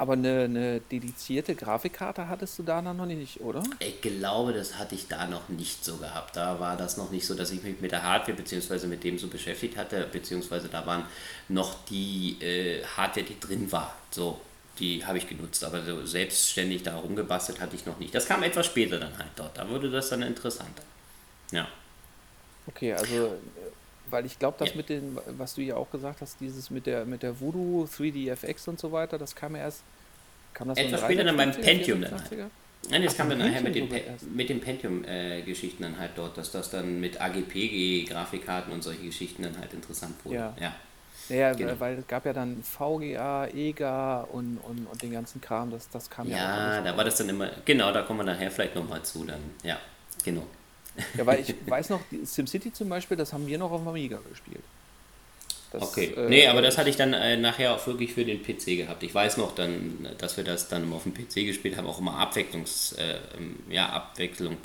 Aber 0.00 0.14
eine, 0.14 0.44
eine 0.44 0.80
dedizierte 0.80 1.54
Grafikkarte 1.54 2.26
hattest 2.26 2.58
du 2.58 2.62
da 2.62 2.80
noch 2.80 3.04
nicht, 3.04 3.42
oder? 3.42 3.62
Ich 3.80 4.00
glaube, 4.00 4.54
das 4.54 4.78
hatte 4.78 4.94
ich 4.94 5.08
da 5.08 5.26
noch 5.26 5.50
nicht 5.50 5.84
so 5.84 5.98
gehabt. 5.98 6.36
Da 6.36 6.58
war 6.58 6.78
das 6.78 6.96
noch 6.96 7.10
nicht 7.10 7.26
so, 7.26 7.34
dass 7.34 7.50
ich 7.50 7.62
mich 7.62 7.82
mit 7.82 7.92
der 7.92 8.02
Hardware 8.02 8.32
bzw. 8.32 8.86
mit 8.86 9.04
dem 9.04 9.18
so 9.18 9.28
beschäftigt 9.28 9.76
hatte, 9.76 10.08
beziehungsweise 10.10 10.68
da 10.68 10.86
waren 10.86 11.04
noch 11.50 11.84
die 11.84 12.38
äh, 12.40 12.82
Hardware, 12.96 13.26
die 13.26 13.38
drin 13.38 13.70
war. 13.72 13.94
So, 14.10 14.40
die 14.78 15.04
habe 15.04 15.18
ich 15.18 15.28
genutzt, 15.28 15.62
aber 15.64 15.84
so 15.84 16.06
selbstständig 16.06 16.82
da 16.82 16.96
rumgebastelt 16.96 17.60
hatte 17.60 17.76
ich 17.76 17.84
noch 17.84 17.98
nicht. 17.98 18.14
Das 18.14 18.24
kam 18.24 18.42
etwas 18.42 18.64
später 18.64 18.98
dann 18.98 19.18
halt 19.18 19.32
dort. 19.36 19.58
Da 19.58 19.68
wurde 19.68 19.90
das 19.90 20.08
dann 20.08 20.22
interessanter. 20.22 20.82
Ja. 21.52 21.68
Okay, 22.68 22.94
also 22.94 23.36
weil 24.10 24.26
ich 24.26 24.38
glaube, 24.38 24.56
das 24.58 24.70
ja. 24.70 24.76
mit 24.76 24.88
den, 24.88 25.18
was 25.38 25.54
du 25.54 25.62
ja 25.62 25.76
auch 25.76 25.90
gesagt 25.90 26.20
hast, 26.20 26.40
dieses 26.40 26.70
mit 26.70 26.86
der 26.86 27.04
mit 27.04 27.22
der 27.22 27.40
Voodoo 27.40 27.84
3DFX 27.84 28.68
und 28.68 28.80
so 28.80 28.92
weiter, 28.92 29.18
das 29.18 29.34
kam 29.34 29.56
ja 29.56 29.62
erst. 29.62 29.82
Kam 30.52 30.68
das 30.68 30.78
Etwas 30.78 31.02
später 31.02 31.24
dann 31.24 31.36
beim 31.36 31.52
Pentium 31.52 32.00
dann 32.02 32.12
halt. 32.12 32.50
Nein, 32.88 33.02
das 33.02 33.12
Ach, 33.12 33.18
kam 33.18 33.30
dann 33.30 33.38
nachher 33.38 33.60
mit, 33.60 33.74
den, 33.74 33.88
mit 34.34 34.48
den 34.48 34.60
Pentium-Geschichten 34.60 35.82
äh, 35.82 35.86
dann 35.86 35.98
halt 35.98 36.12
dort, 36.16 36.38
dass 36.38 36.50
das 36.50 36.70
dann 36.70 36.98
mit 36.98 37.20
AGPG-Grafikkarten 37.20 38.72
und 38.72 38.82
solche 38.82 39.02
Geschichten 39.02 39.42
dann 39.42 39.58
halt 39.58 39.74
interessant 39.74 40.14
wurde. 40.24 40.36
Ja. 40.36 40.56
ja. 40.60 40.74
Ja, 41.28 41.52
genau. 41.52 41.78
weil 41.78 41.98
es 41.98 42.06
gab 42.08 42.26
ja 42.26 42.32
dann 42.32 42.62
VGA, 42.64 43.46
EGA 43.54 44.22
und, 44.32 44.58
und, 44.58 44.86
und 44.86 45.02
den 45.02 45.12
ganzen 45.12 45.40
Kram, 45.40 45.70
das, 45.70 45.88
das 45.88 46.10
kam 46.10 46.28
ja. 46.28 46.36
Ja, 46.76 46.80
da 46.80 46.96
war 46.96 47.04
das 47.04 47.16
dann 47.16 47.28
immer, 47.28 47.50
genau, 47.64 47.92
da 47.92 48.02
kommen 48.02 48.20
wir 48.20 48.24
nachher 48.24 48.50
vielleicht 48.50 48.74
nochmal 48.74 49.02
zu 49.02 49.24
dann. 49.24 49.38
Ja, 49.62 49.78
genau. 50.24 50.42
Ja, 51.16 51.26
weil 51.26 51.40
ich 51.40 51.54
weiß 51.66 51.90
noch, 51.90 52.00
SimCity 52.24 52.72
zum 52.72 52.88
Beispiel, 52.88 53.16
das 53.16 53.32
haben 53.32 53.46
wir 53.46 53.58
noch 53.58 53.70
auf 53.70 53.80
dem 53.80 53.88
Amiga 53.88 54.18
gespielt. 54.28 54.62
Das, 55.72 55.82
okay. 55.82 56.12
Äh, 56.16 56.28
nee, 56.28 56.46
aber 56.48 56.62
das 56.62 56.78
hatte 56.78 56.90
ich 56.90 56.96
dann 56.96 57.12
äh, 57.12 57.36
nachher 57.36 57.72
auch 57.72 57.86
wirklich 57.86 58.12
für 58.12 58.24
den 58.24 58.42
PC 58.42 58.76
gehabt. 58.76 59.04
Ich 59.04 59.14
weiß 59.14 59.36
noch 59.36 59.54
dann, 59.54 60.08
dass 60.18 60.36
wir 60.36 60.42
das 60.42 60.66
dann 60.66 60.92
auf 60.92 61.04
dem 61.04 61.14
PC 61.14 61.46
gespielt 61.46 61.76
haben, 61.76 61.86
auch 61.86 62.00
immer 62.00 62.18
Abwechslungs, 62.18 62.94
äh, 62.94 63.18
ähm, 63.38 63.56
ja, 63.68 63.88
Abwechslung, 63.88 64.56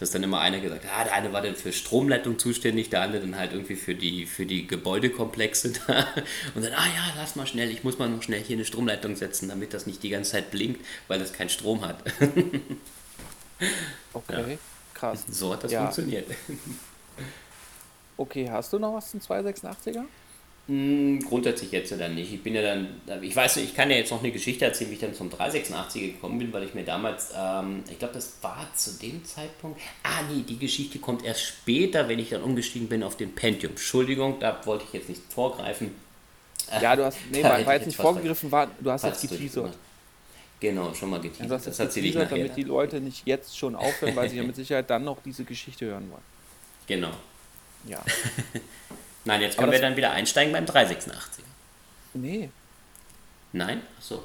dass 0.00 0.12
dann 0.12 0.22
immer 0.22 0.40
einer 0.40 0.60
gesagt 0.60 0.86
hat, 0.86 0.92
ah, 0.96 1.04
der 1.04 1.12
eine 1.12 1.32
war 1.34 1.42
dann 1.42 1.56
für 1.56 1.74
Stromleitung 1.74 2.38
zuständig, 2.38 2.88
der 2.88 3.02
andere 3.02 3.20
dann 3.20 3.36
halt 3.36 3.52
irgendwie 3.52 3.76
für 3.76 3.94
die, 3.94 4.24
für 4.24 4.46
die 4.46 4.66
Gebäudekomplexe 4.66 5.74
da. 5.86 6.06
Und 6.54 6.64
dann, 6.64 6.72
ah 6.72 6.86
ja, 6.86 7.12
lass 7.16 7.36
mal 7.36 7.46
schnell, 7.46 7.70
ich 7.70 7.84
muss 7.84 7.98
mal 7.98 8.08
noch 8.08 8.22
schnell 8.22 8.40
hier 8.40 8.56
eine 8.56 8.64
Stromleitung 8.64 9.14
setzen, 9.14 9.50
damit 9.50 9.74
das 9.74 9.86
nicht 9.86 10.02
die 10.02 10.08
ganze 10.08 10.32
Zeit 10.32 10.50
blinkt, 10.50 10.80
weil 11.06 11.18
das 11.18 11.34
keinen 11.34 11.50
Strom 11.50 11.86
hat. 11.86 11.98
okay. 14.14 14.52
Ja. 14.52 14.58
Krass. 14.96 15.24
So 15.30 15.52
hat 15.52 15.64
das 15.64 15.72
ja. 15.72 15.82
funktioniert. 15.82 16.26
Okay, 18.18 18.48
hast 18.50 18.72
du 18.72 18.78
noch 18.78 18.94
was 18.94 19.10
zum 19.10 19.20
286er? 19.20 20.04
Hm, 20.68 21.20
grundsätzlich 21.28 21.70
jetzt 21.70 21.90
ja 21.90 21.98
dann 21.98 22.14
nicht. 22.14 22.32
Ich 22.32 22.42
bin 22.42 22.54
ja 22.54 22.62
dann, 22.62 22.88
ich 23.20 23.36
weiß 23.36 23.56
nicht, 23.56 23.66
ich 23.66 23.74
kann 23.74 23.90
ja 23.90 23.98
jetzt 23.98 24.10
noch 24.10 24.20
eine 24.20 24.32
Geschichte 24.32 24.64
erzählen, 24.64 24.90
wie 24.90 24.94
ich 24.94 25.00
dann 25.00 25.12
zum 25.12 25.28
386er 25.28 26.12
gekommen 26.12 26.38
bin, 26.38 26.50
weil 26.50 26.62
ich 26.62 26.72
mir 26.72 26.82
damals, 26.82 27.34
ähm, 27.36 27.84
ich 27.90 27.98
glaube, 27.98 28.14
das 28.14 28.32
war 28.40 28.66
zu 28.74 28.92
dem 28.98 29.22
Zeitpunkt, 29.26 29.78
ah 30.02 30.22
nee, 30.30 30.44
die 30.48 30.58
Geschichte 30.58 30.98
kommt 30.98 31.26
erst 31.26 31.42
später, 31.42 32.08
wenn 32.08 32.18
ich 32.18 32.30
dann 32.30 32.42
umgestiegen 32.42 32.88
bin 32.88 33.02
auf 33.02 33.18
den 33.18 33.34
Pentium. 33.34 33.72
Entschuldigung, 33.72 34.40
da 34.40 34.64
wollte 34.64 34.84
ich 34.88 34.94
jetzt 34.94 35.10
nicht 35.10 35.20
vorgreifen. 35.28 35.94
Ja, 36.80 36.96
du 36.96 37.04
hast, 37.04 37.18
nee, 37.30 37.44
war, 37.44 37.60
jetzt 37.60 37.86
nicht 37.86 37.96
vorgegriffen, 37.96 38.50
war, 38.50 38.68
du 38.80 38.90
hast 38.90 39.04
jetzt 39.04 39.20
geteasert. 39.20 39.76
Genau, 40.60 40.94
schon 40.94 41.10
mal 41.10 41.20
geteasert. 41.20 41.52
Also 41.52 41.70
das 41.70 41.78
erzähle 41.78 42.06
ich 42.08 42.14
nachher. 42.14 42.38
Damit 42.38 42.56
die 42.56 42.62
Leute 42.62 43.00
nicht 43.00 43.26
jetzt 43.26 43.56
schon 43.58 43.76
aufhören, 43.76 44.16
weil 44.16 44.30
sie 44.30 44.36
ja 44.36 44.42
mit 44.46 44.56
Sicherheit 44.56 44.88
dann 44.88 45.04
noch 45.04 45.18
diese 45.22 45.44
Geschichte 45.44 45.86
hören 45.86 46.10
wollen. 46.10 46.22
Genau. 46.86 47.10
Ja. 47.84 48.02
Nein, 49.24 49.42
jetzt 49.42 49.58
können 49.58 49.72
wir 49.72 49.80
dann 49.80 49.96
wieder 49.96 50.12
einsteigen 50.12 50.52
beim 50.52 50.66
386. 50.66 51.44
Nee. 52.14 52.50
Nein? 53.52 53.82
Achso. 53.98 54.24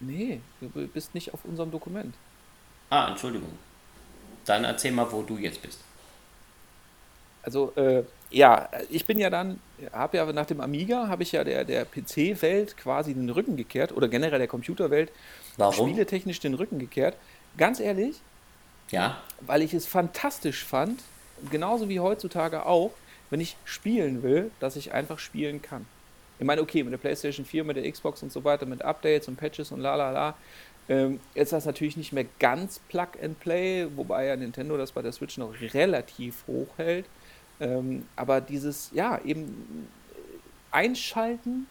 Nee, 0.00 0.40
du 0.60 0.68
bist 0.88 1.14
nicht 1.14 1.32
auf 1.32 1.44
unserem 1.44 1.70
Dokument. 1.70 2.14
Ah, 2.90 3.08
Entschuldigung. 3.08 3.52
Dann 4.44 4.64
erzähl 4.64 4.92
mal, 4.92 5.10
wo 5.12 5.22
du 5.22 5.38
jetzt 5.38 5.62
bist. 5.62 5.78
Also, 7.42 7.72
äh, 7.76 8.04
ja, 8.30 8.68
ich 8.88 9.04
bin 9.04 9.18
ja 9.18 9.28
dann, 9.28 9.60
habe 9.92 10.16
ja 10.16 10.32
nach 10.32 10.46
dem 10.46 10.60
Amiga, 10.60 11.08
habe 11.08 11.22
ich 11.22 11.32
ja 11.32 11.44
der, 11.44 11.64
der 11.64 11.84
PC-Welt 11.84 12.76
quasi 12.76 13.14
den 13.14 13.28
Rücken 13.30 13.56
gekehrt 13.56 13.92
oder 13.92 14.08
generell 14.08 14.38
der 14.38 14.48
Computerwelt 14.48 15.10
Warum? 15.56 15.88
spieletechnisch 15.88 16.40
den 16.40 16.54
Rücken 16.54 16.78
gekehrt. 16.78 17.16
Ganz 17.56 17.80
ehrlich, 17.80 18.20
ja. 18.90 19.20
weil 19.40 19.62
ich 19.62 19.74
es 19.74 19.86
fantastisch 19.86 20.64
fand, 20.64 21.00
genauso 21.50 21.88
wie 21.88 22.00
heutzutage 22.00 22.64
auch, 22.64 22.92
wenn 23.30 23.40
ich 23.40 23.56
spielen 23.64 24.22
will, 24.22 24.50
dass 24.60 24.76
ich 24.76 24.92
einfach 24.92 25.18
spielen 25.18 25.60
kann. 25.60 25.86
Ich 26.38 26.46
meine, 26.46 26.60
okay, 26.62 26.82
mit 26.82 26.92
der 26.92 26.98
PlayStation 26.98 27.44
4, 27.44 27.64
mit 27.64 27.76
der 27.76 27.90
Xbox 27.90 28.22
und 28.22 28.32
so 28.32 28.44
weiter, 28.44 28.66
mit 28.66 28.82
Updates 28.82 29.28
und 29.28 29.36
Patches 29.36 29.72
und 29.72 29.80
la 29.80 29.94
la 29.96 30.10
la, 30.10 30.34
ähm, 30.88 31.20
ist 31.34 31.52
das 31.52 31.64
natürlich 31.64 31.96
nicht 31.96 32.12
mehr 32.12 32.26
ganz 32.38 32.80
Plug 32.88 33.08
and 33.22 33.38
Play, 33.40 33.86
wobei 33.96 34.26
ja 34.26 34.36
Nintendo 34.36 34.76
das 34.76 34.92
bei 34.92 35.02
der 35.02 35.12
Switch 35.12 35.38
noch 35.38 35.54
relativ 35.72 36.44
hoch 36.46 36.68
hält. 36.76 37.06
Ähm, 37.62 38.06
aber 38.16 38.40
dieses, 38.40 38.90
ja, 38.92 39.20
eben 39.24 39.88
einschalten, 40.72 41.68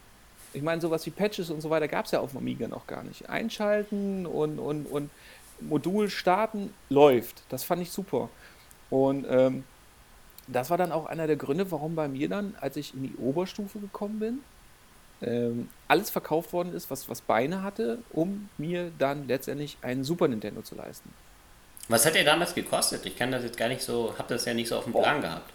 ich 0.54 0.62
meine, 0.62 0.80
sowas 0.80 1.04
wie 1.04 1.10
Patches 1.10 1.50
und 1.50 1.60
so 1.60 1.68
weiter 1.68 1.86
gab 1.86 2.06
es 2.06 2.12
ja 2.12 2.20
auf 2.20 2.30
dem 2.30 2.38
Amiga 2.38 2.66
noch 2.66 2.86
gar 2.86 3.02
nicht. 3.02 3.28
Einschalten 3.28 4.24
und, 4.24 4.58
und, 4.58 4.86
und 4.86 5.10
Modul 5.60 6.08
starten, 6.08 6.72
läuft. 6.88 7.42
Das 7.50 7.62
fand 7.62 7.82
ich 7.82 7.90
super. 7.90 8.30
Und 8.88 9.26
ähm, 9.28 9.64
das 10.46 10.70
war 10.70 10.78
dann 10.78 10.92
auch 10.92 11.06
einer 11.06 11.26
der 11.26 11.36
Gründe, 11.36 11.70
warum 11.70 11.94
bei 11.94 12.08
mir 12.08 12.28
dann, 12.28 12.54
als 12.60 12.76
ich 12.76 12.94
in 12.94 13.02
die 13.02 13.16
Oberstufe 13.16 13.78
gekommen 13.78 14.18
bin, 14.18 14.38
ähm, 15.20 15.68
alles 15.88 16.08
verkauft 16.08 16.54
worden 16.54 16.72
ist, 16.72 16.90
was, 16.90 17.08
was 17.08 17.20
Beine 17.20 17.62
hatte, 17.62 17.98
um 18.10 18.48
mir 18.56 18.90
dann 18.98 19.28
letztendlich 19.28 19.76
einen 19.82 20.04
Super 20.04 20.26
Nintendo 20.26 20.62
zu 20.62 20.74
leisten. 20.74 21.10
Was 21.88 22.06
hat 22.06 22.14
der 22.14 22.24
damals 22.24 22.54
gekostet? 22.54 23.04
Ich 23.04 23.16
kann 23.16 23.30
das 23.30 23.44
jetzt 23.44 23.58
gar 23.58 23.68
nicht 23.68 23.82
so, 23.82 24.14
habe 24.18 24.28
das 24.32 24.46
ja 24.46 24.54
nicht 24.54 24.68
so 24.68 24.78
auf 24.78 24.84
dem 24.84 24.94
Plan 24.94 25.20
gehabt. 25.20 25.52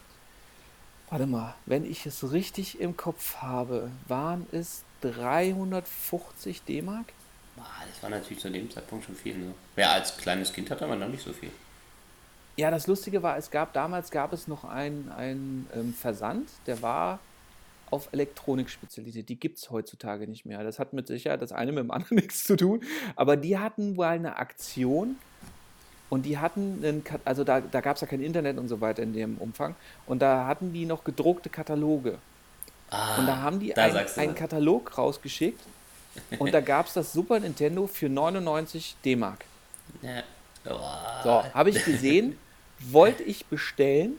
Warte 1.10 1.26
mal, 1.26 1.56
wenn 1.66 1.90
ich 1.90 2.06
es 2.06 2.32
richtig 2.32 2.82
im 2.82 2.98
Kopf 2.98 3.38
habe, 3.38 3.90
waren 4.08 4.46
es 4.52 4.84
350 5.02 6.64
D-Mark? 6.64 7.14
Das 7.56 8.04
war 8.04 8.10
natürlich 8.10 8.40
zu 8.40 8.52
dem 8.52 8.70
Zeitpunkt 8.70 9.06
schon 9.06 9.16
viel. 9.16 9.38
Ne? 9.38 9.54
Ja, 9.78 9.94
als 9.94 10.18
kleines 10.18 10.52
Kind 10.54 10.70
hatte 10.70 10.86
man 10.86 11.00
noch 11.00 11.08
nicht 11.08 11.24
so 11.24 11.34
viel. 11.34 11.50
Ja, 12.58 12.72
das 12.72 12.88
Lustige 12.88 13.24
war, 13.24 13.38
es 13.38 13.50
gab 13.52 13.74
damals 13.74 14.12
gab 14.12 14.34
es 14.34 14.48
noch 14.48 14.64
einen, 14.64 15.12
einen 15.12 15.68
ähm, 15.74 15.94
Versand, 15.94 16.50
der 16.66 16.82
war 16.82 17.20
auf 17.90 18.10
Elektronik 18.12 18.70
spezialisiert. 18.70 19.30
Die 19.30 19.40
gibt 19.40 19.60
es 19.60 19.70
heutzutage 19.72 20.28
nicht 20.28 20.46
mehr. 20.46 20.64
Das 20.64 20.78
hat 20.78 20.92
mit 20.92 21.08
Sicherheit 21.08 21.42
das 21.42 21.52
eine 21.52 21.72
mit 21.72 21.84
dem 21.84 21.92
anderen 21.92 22.16
nichts 22.18 22.44
zu 22.44 22.58
tun. 22.58 22.84
Aber 23.16 23.38
die 23.38 23.58
hatten 23.58 23.96
wohl 23.96 24.06
eine 24.06 24.36
Aktion 24.38 25.16
und 26.10 26.26
die 26.26 26.38
hatten, 26.38 26.80
einen, 26.84 27.04
also 27.26 27.44
da, 27.44 27.60
da 27.60 27.82
gab 27.82 27.96
es 27.96 28.02
ja 28.02 28.08
kein 28.08 28.22
Internet 28.22 28.58
und 28.58 28.68
so 28.68 28.80
weiter 28.80 29.04
in 29.04 29.14
dem 29.14 29.38
Umfang. 29.38 29.76
Und 30.06 30.22
da 30.22 30.48
hatten 30.48 30.72
die 30.72 30.86
noch 30.86 31.04
gedruckte 31.04 31.50
Kataloge. 31.50 32.18
Ah, 32.90 33.18
und 33.18 33.28
da 33.28 33.38
haben 33.38 33.60
die 33.60 33.76
ein, 33.76 34.08
einen 34.16 34.36
Katalog 34.36 34.98
rausgeschickt 34.98 35.60
und 36.40 36.54
da 36.54 36.62
gab 36.62 36.88
es 36.88 36.94
das 36.94 37.12
Super 37.12 37.40
Nintendo 37.40 37.86
für 37.88 38.08
99 38.08 38.96
D-Mark. 39.04 39.44
Ja. 40.02 40.24
Oh. 40.66 41.24
So, 41.24 41.44
habe 41.54 41.70
ich 41.70 41.84
gesehen, 41.84 42.38
wollte 42.80 43.24
ich 43.24 43.46
bestellen. 43.48 44.18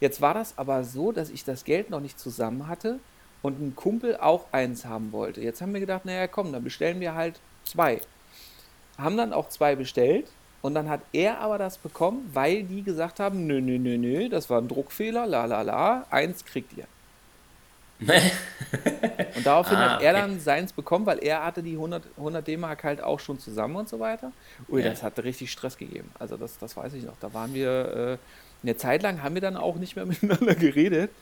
Jetzt 0.00 0.22
war 0.22 0.32
das 0.32 0.56
aber 0.56 0.84
so, 0.84 1.12
dass 1.12 1.28
ich 1.28 1.44
das 1.44 1.64
Geld 1.64 1.90
noch 1.90 2.00
nicht 2.00 2.18
zusammen 2.18 2.68
hatte 2.68 2.98
und 3.42 3.60
ein 3.60 3.76
Kumpel 3.76 4.16
auch 4.16 4.46
eins 4.52 4.86
haben 4.86 5.12
wollte. 5.12 5.42
Jetzt 5.42 5.60
haben 5.60 5.74
wir 5.74 5.80
gedacht, 5.80 6.06
naja, 6.06 6.26
komm, 6.26 6.52
dann 6.52 6.64
bestellen 6.64 7.00
wir 7.00 7.14
halt 7.14 7.38
zwei. 7.64 8.00
Haben 8.96 9.18
dann 9.18 9.34
auch 9.34 9.50
zwei 9.50 9.76
bestellt 9.76 10.26
und 10.66 10.74
dann 10.74 10.88
hat 10.88 11.02
er 11.12 11.38
aber 11.38 11.58
das 11.58 11.78
bekommen, 11.78 12.28
weil 12.32 12.64
die 12.64 12.82
gesagt 12.82 13.20
haben, 13.20 13.46
nö, 13.46 13.60
nö, 13.60 13.78
nö, 13.78 13.96
nö, 13.96 14.28
das 14.28 14.50
war 14.50 14.60
ein 14.60 14.66
Druckfehler, 14.66 15.24
la 15.24 15.44
la 15.44 15.62
la, 15.62 16.06
eins 16.10 16.44
kriegt 16.44 16.72
ihr. 16.76 16.86
und 18.00 19.46
daraufhin 19.46 19.76
ah, 19.78 19.94
hat 19.94 20.02
er 20.02 20.12
dann 20.14 20.40
seins 20.40 20.72
bekommen, 20.72 21.06
weil 21.06 21.20
er 21.20 21.44
hatte 21.44 21.62
die 21.62 21.74
100, 21.74 22.02
100 22.16 22.44
D-Mark 22.44 22.82
halt 22.82 23.00
auch 23.00 23.20
schon 23.20 23.38
zusammen 23.38 23.76
und 23.76 23.88
so 23.88 24.00
weiter. 24.00 24.32
Ui, 24.68 24.82
ja. 24.82 24.90
das 24.90 25.04
hat 25.04 25.16
richtig 25.20 25.52
Stress 25.52 25.78
gegeben. 25.78 26.10
Also 26.18 26.36
das, 26.36 26.58
das 26.58 26.76
weiß 26.76 26.94
ich 26.94 27.04
noch. 27.04 27.16
Da 27.20 27.32
waren 27.32 27.54
wir, 27.54 28.18
äh, 28.18 28.18
eine 28.64 28.76
Zeit 28.76 29.04
lang 29.04 29.22
haben 29.22 29.36
wir 29.36 29.42
dann 29.42 29.56
auch 29.56 29.76
nicht 29.76 29.94
mehr 29.94 30.04
miteinander 30.06 30.56
geredet, 30.56 31.12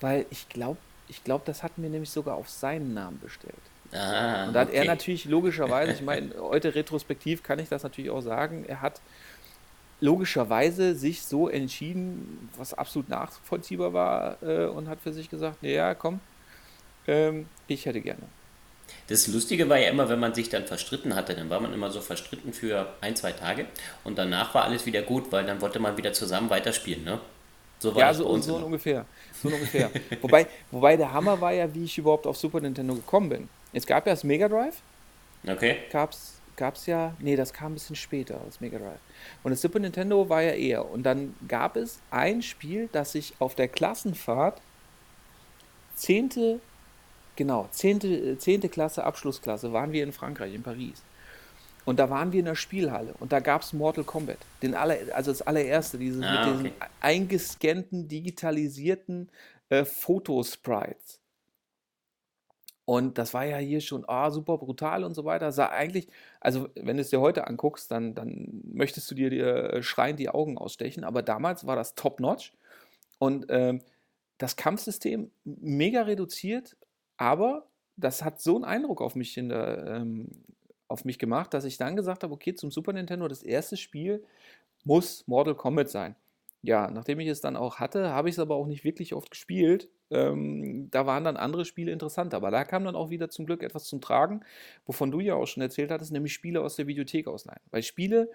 weil 0.00 0.26
ich 0.30 0.48
glaube, 0.48 0.78
ich 1.06 1.22
glaube, 1.22 1.44
das 1.46 1.62
hatten 1.62 1.80
wir 1.80 1.90
nämlich 1.90 2.10
sogar 2.10 2.34
auf 2.34 2.50
seinen 2.50 2.92
Namen 2.92 3.20
bestellt. 3.20 3.54
Ah, 3.92 4.46
und 4.46 4.52
da 4.52 4.60
hat 4.60 4.68
okay. 4.68 4.78
er 4.78 4.84
natürlich 4.84 5.24
logischerweise, 5.24 5.92
ich 5.92 6.02
meine, 6.02 6.30
heute 6.38 6.74
retrospektiv 6.74 7.42
kann 7.42 7.58
ich 7.58 7.68
das 7.68 7.82
natürlich 7.82 8.10
auch 8.10 8.20
sagen, 8.20 8.64
er 8.66 8.82
hat 8.82 9.00
logischerweise 10.00 10.94
sich 10.94 11.22
so 11.22 11.48
entschieden, 11.48 12.48
was 12.56 12.72
absolut 12.72 13.08
nachvollziehbar 13.08 13.92
war, 13.92 14.42
äh, 14.42 14.66
und 14.66 14.88
hat 14.88 15.00
für 15.00 15.12
sich 15.12 15.28
gesagt, 15.28 15.62
naja, 15.62 15.94
komm, 15.94 16.20
ähm, 17.06 17.46
ich 17.66 17.86
hätte 17.86 18.00
gerne. 18.00 18.22
Das 19.08 19.26
Lustige 19.28 19.68
war 19.68 19.78
ja 19.78 19.88
immer, 19.88 20.08
wenn 20.08 20.20
man 20.20 20.34
sich 20.34 20.48
dann 20.48 20.66
verstritten 20.66 21.14
hatte, 21.14 21.34
dann 21.34 21.50
war 21.50 21.60
man 21.60 21.72
immer 21.72 21.90
so 21.90 22.00
verstritten 22.00 22.52
für 22.52 22.92
ein, 23.00 23.16
zwei 23.16 23.32
Tage 23.32 23.66
und 24.04 24.18
danach 24.18 24.54
war 24.54 24.64
alles 24.64 24.86
wieder 24.86 25.02
gut, 25.02 25.30
weil 25.32 25.44
dann 25.44 25.60
wollte 25.60 25.80
man 25.80 25.96
wieder 25.96 26.12
zusammen 26.12 26.50
weiterspielen, 26.50 27.04
ne? 27.04 27.20
So 27.78 27.94
war 27.94 28.02
ja, 28.02 28.14
so, 28.14 28.36
so 28.38 28.56
ungefähr. 28.56 29.06
So 29.42 29.48
ungefähr. 29.48 29.90
wobei, 30.20 30.46
wobei 30.70 30.96
der 30.96 31.12
Hammer 31.12 31.40
war 31.40 31.52
ja, 31.52 31.72
wie 31.74 31.84
ich 31.84 31.96
überhaupt 31.96 32.26
auf 32.26 32.36
Super 32.36 32.60
Nintendo 32.60 32.94
gekommen 32.94 33.30
bin. 33.30 33.48
Es 33.72 33.86
gab 33.86 34.06
ja 34.06 34.12
das 34.12 34.24
Mega 34.24 34.48
Drive. 34.48 34.82
Okay. 35.46 35.78
Gab's 35.90 36.40
gab 36.60 36.74
es 36.74 36.84
ja, 36.84 37.16
nee, 37.20 37.36
das 37.36 37.54
kam 37.54 37.72
ein 37.72 37.74
bisschen 37.74 37.96
später, 37.96 38.38
das 38.44 38.60
Mega 38.60 38.78
Drive. 38.78 39.00
Und 39.42 39.50
das 39.50 39.62
Super 39.62 39.78
Nintendo 39.78 40.28
war 40.28 40.42
ja 40.42 40.52
eher. 40.52 40.88
Und 40.88 41.04
dann 41.04 41.34
gab 41.48 41.74
es 41.76 42.00
ein 42.10 42.42
Spiel, 42.42 42.88
das 42.92 43.12
sich 43.12 43.32
auf 43.38 43.54
der 43.54 43.66
Klassenfahrt 43.66 44.60
zehnte, 45.94 46.60
genau, 47.36 47.66
zehnte, 47.72 48.36
zehnte 48.38 48.68
Klasse, 48.68 49.04
Abschlussklasse, 49.04 49.72
waren 49.72 49.92
wir 49.92 50.04
in 50.04 50.12
Frankreich, 50.12 50.54
in 50.54 50.62
Paris. 50.62 51.02
Und 51.86 51.98
da 51.98 52.10
waren 52.10 52.30
wir 52.32 52.40
in 52.40 52.46
der 52.46 52.54
Spielhalle 52.56 53.14
und 53.20 53.32
da 53.32 53.40
gab 53.40 53.62
es 53.62 53.72
Mortal 53.72 54.04
Kombat. 54.04 54.38
Den 54.62 54.74
aller, 54.74 54.98
also 55.14 55.30
das 55.30 55.40
allererste, 55.40 55.96
dieses 55.96 56.22
ah, 56.22 56.46
mit 56.46 56.54
diesen 56.54 56.72
eingescannten, 57.00 58.06
digitalisierten 58.06 59.30
äh, 59.70 59.86
Fotosprites. 59.86 61.19
Und 62.90 63.18
das 63.18 63.34
war 63.34 63.44
ja 63.44 63.58
hier 63.58 63.80
schon 63.80 64.04
ah, 64.08 64.32
super 64.32 64.58
brutal 64.58 65.04
und 65.04 65.14
so 65.14 65.24
weiter. 65.24 65.52
Sah 65.52 65.68
eigentlich, 65.68 66.08
also 66.40 66.70
wenn 66.74 66.96
du 66.96 67.02
es 67.02 67.10
dir 67.10 67.20
heute 67.20 67.46
anguckst, 67.46 67.88
dann, 67.92 68.16
dann 68.16 68.62
möchtest 68.64 69.08
du 69.08 69.14
dir, 69.14 69.30
dir 69.30 69.74
äh, 69.74 69.82
schreiend 69.84 70.18
die 70.18 70.28
Augen 70.28 70.58
ausstechen. 70.58 71.04
Aber 71.04 71.22
damals 71.22 71.64
war 71.68 71.76
das 71.76 71.94
top-notch. 71.94 72.52
Und 73.20 73.46
ähm, 73.48 73.80
das 74.38 74.56
Kampfsystem 74.56 75.30
mega 75.44 76.02
reduziert, 76.02 76.76
aber 77.16 77.68
das 77.96 78.24
hat 78.24 78.40
so 78.40 78.56
einen 78.56 78.64
Eindruck 78.64 79.02
auf 79.02 79.14
mich, 79.14 79.34
der, 79.34 79.86
ähm, 79.86 80.26
auf 80.88 81.04
mich 81.04 81.20
gemacht, 81.20 81.54
dass 81.54 81.64
ich 81.64 81.76
dann 81.76 81.94
gesagt 81.94 82.24
habe, 82.24 82.34
okay, 82.34 82.56
zum 82.56 82.72
Super 82.72 82.92
Nintendo, 82.92 83.28
das 83.28 83.44
erste 83.44 83.76
Spiel 83.76 84.24
muss 84.82 85.28
Mortal 85.28 85.54
Kombat 85.54 85.90
sein. 85.90 86.16
Ja, 86.62 86.90
nachdem 86.90 87.20
ich 87.20 87.28
es 87.28 87.40
dann 87.40 87.54
auch 87.54 87.76
hatte, 87.76 88.08
habe 88.08 88.28
ich 88.28 88.34
es 88.34 88.40
aber 88.40 88.56
auch 88.56 88.66
nicht 88.66 88.82
wirklich 88.82 89.14
oft 89.14 89.30
gespielt, 89.30 89.88
ähm, 90.10 90.88
da 90.90 91.06
waren 91.06 91.24
dann 91.24 91.36
andere 91.36 91.64
Spiele 91.64 91.92
interessanter. 91.92 92.36
Aber 92.36 92.50
da 92.50 92.64
kam 92.64 92.84
dann 92.84 92.96
auch 92.96 93.10
wieder 93.10 93.30
zum 93.30 93.46
Glück 93.46 93.62
etwas 93.62 93.84
zum 93.84 94.00
Tragen, 94.00 94.40
wovon 94.86 95.10
du 95.10 95.20
ja 95.20 95.34
auch 95.34 95.46
schon 95.46 95.62
erzählt 95.62 95.90
hattest, 95.90 96.12
nämlich 96.12 96.32
Spiele 96.32 96.60
aus 96.60 96.76
der 96.76 96.86
Videothek 96.86 97.28
ausleihen. 97.28 97.60
Weil 97.70 97.82
Spiele 97.82 98.28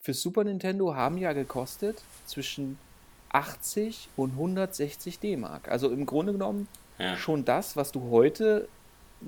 für 0.00 0.14
Super 0.14 0.44
Nintendo 0.44 0.94
haben 0.94 1.18
ja 1.18 1.32
gekostet 1.32 2.02
zwischen 2.26 2.78
80 3.30 4.08
und 4.16 4.32
160 4.32 5.18
D-Mark. 5.18 5.68
Also 5.68 5.90
im 5.90 6.06
Grunde 6.06 6.32
genommen 6.32 6.68
ja. 6.98 7.16
schon 7.16 7.44
das, 7.44 7.76
was 7.76 7.92
du 7.92 8.10
heute, 8.10 8.68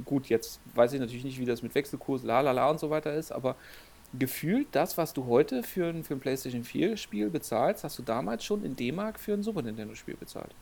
gut, 0.04 0.26
jetzt 0.26 0.60
weiß 0.74 0.92
ich 0.92 1.00
natürlich 1.00 1.24
nicht, 1.24 1.40
wie 1.40 1.46
das 1.46 1.62
mit 1.62 1.74
Wechselkurs, 1.74 2.22
la 2.22 2.40
la 2.40 2.52
la 2.52 2.70
und 2.70 2.78
so 2.78 2.90
weiter 2.90 3.12
ist, 3.12 3.32
aber 3.32 3.56
gefühlt 4.18 4.68
das, 4.72 4.96
was 4.96 5.12
du 5.12 5.26
heute 5.26 5.62
für 5.62 5.88
ein, 5.88 6.04
für 6.04 6.14
ein 6.14 6.20
PlayStation 6.20 6.64
4 6.64 6.96
Spiel 6.96 7.28
bezahlst, 7.28 7.84
hast 7.84 7.98
du 7.98 8.02
damals 8.02 8.44
schon 8.44 8.64
in 8.64 8.76
D-Mark 8.76 9.18
für 9.18 9.34
ein 9.34 9.42
Super 9.42 9.62
Nintendo 9.62 9.94
Spiel 9.94 10.16
bezahlt. 10.16 10.54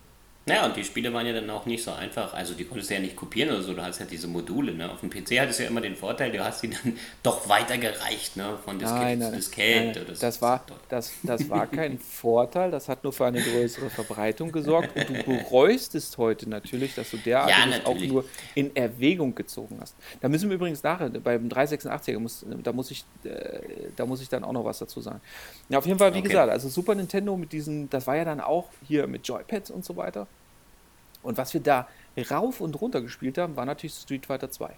Ja, 0.49 0.65
und 0.65 0.76
die 0.76 0.85
Spiele 0.85 1.12
waren 1.12 1.26
ja 1.26 1.33
dann 1.33 1.50
auch 1.50 1.67
nicht 1.67 1.83
so 1.83 1.91
einfach. 1.91 2.33
Also 2.33 2.55
die 2.55 2.65
konntest 2.65 2.88
du 2.91 2.95
ja 2.95 3.00
nicht 3.00 3.17
kopieren 3.17 3.50
oder 3.50 3.62
so, 3.62 3.75
du 3.75 3.83
hast 3.83 3.99
ja 3.99 4.07
diese 4.07 4.29
Module. 4.29 4.73
Ne? 4.73 4.88
Auf 4.88 5.00
dem 5.00 5.11
PC 5.11 5.41
hattest 5.41 5.59
du 5.59 5.65
ja 5.65 5.71
immer 5.71 5.81
den 5.81 5.97
Vorteil, 5.97 6.31
du 6.31 6.45
hast 6.45 6.61
sie 6.61 6.71
dann 6.71 6.97
doch 7.25 7.49
weitergereicht, 7.49 8.37
ne? 8.37 8.57
Von 8.65 8.79
Diskette 8.79 9.19
zu 9.19 9.33
Diskette. 9.33 10.05
Das, 10.05 10.21
das, 10.21 10.41
war, 10.41 10.65
das, 10.88 11.12
das 11.25 11.50
war 11.50 11.67
kein 11.67 11.99
Vorteil, 11.99 12.71
das 12.71 12.88
hat 12.88 13.03
nur 13.03 13.12
für 13.12 13.26
eine 13.26 13.43
größere 13.43 13.91
Verbreitung 13.91 14.53
gesorgt. 14.53 14.95
Und 14.95 15.09
du 15.09 15.23
bereust 15.25 15.97
es 15.97 16.17
heute 16.17 16.49
natürlich, 16.49 16.95
dass 16.95 17.11
du 17.11 17.17
derart 17.17 17.50
ja, 17.50 17.81
auch 17.85 17.99
nur 17.99 18.25
in 18.55 18.75
Erwägung 18.76 19.35
gezogen 19.35 19.79
hast. 19.81 19.97
Da 20.21 20.29
müssen 20.29 20.49
wir 20.49 20.55
übrigens 20.55 20.81
nachher, 20.85 21.11
beim 21.11 21.49
386er, 21.49 22.21
muss, 22.21 22.47
da, 22.62 22.73
muss 22.73 22.93
ich, 22.93 23.05
äh, 23.25 23.59
da 23.97 24.07
muss 24.07 24.23
ich 24.23 24.29
dann 24.29 24.45
auch 24.45 24.53
noch 24.53 24.65
was 24.65 24.79
dazu 24.79 25.00
sagen. 25.00 25.21
Ja, 25.71 25.79
auf 25.79 25.87
jeden 25.87 25.99
Fall, 25.99 26.15
wie 26.15 26.21
okay. 26.21 26.29
gesagt, 26.29 26.53
also 26.53 26.69
Super 26.69 26.95
Nintendo 26.95 27.37
mit 27.37 27.50
diesen, 27.50 27.91
das 27.91 28.07
war 28.07 28.15
ja 28.15 28.25
dann 28.25 28.41
auch 28.41 28.69
hier 28.87 29.09
mit 29.09 29.26
Joypads 29.26 29.73
und 29.73 29.85
so 29.85 29.97
weiter. 29.97 30.29
Und 31.26 31.37
was 31.37 31.52
wir 31.52 31.61
da 31.61 31.88
rauf 32.30 32.61
und 32.61 32.80
runter 32.80 33.00
gespielt 33.00 33.38
haben, 33.38 33.56
war 33.56 33.66
natürlich 33.66 33.95
Street 33.95 34.26
Fighter 34.26 34.50
2. 34.50 34.75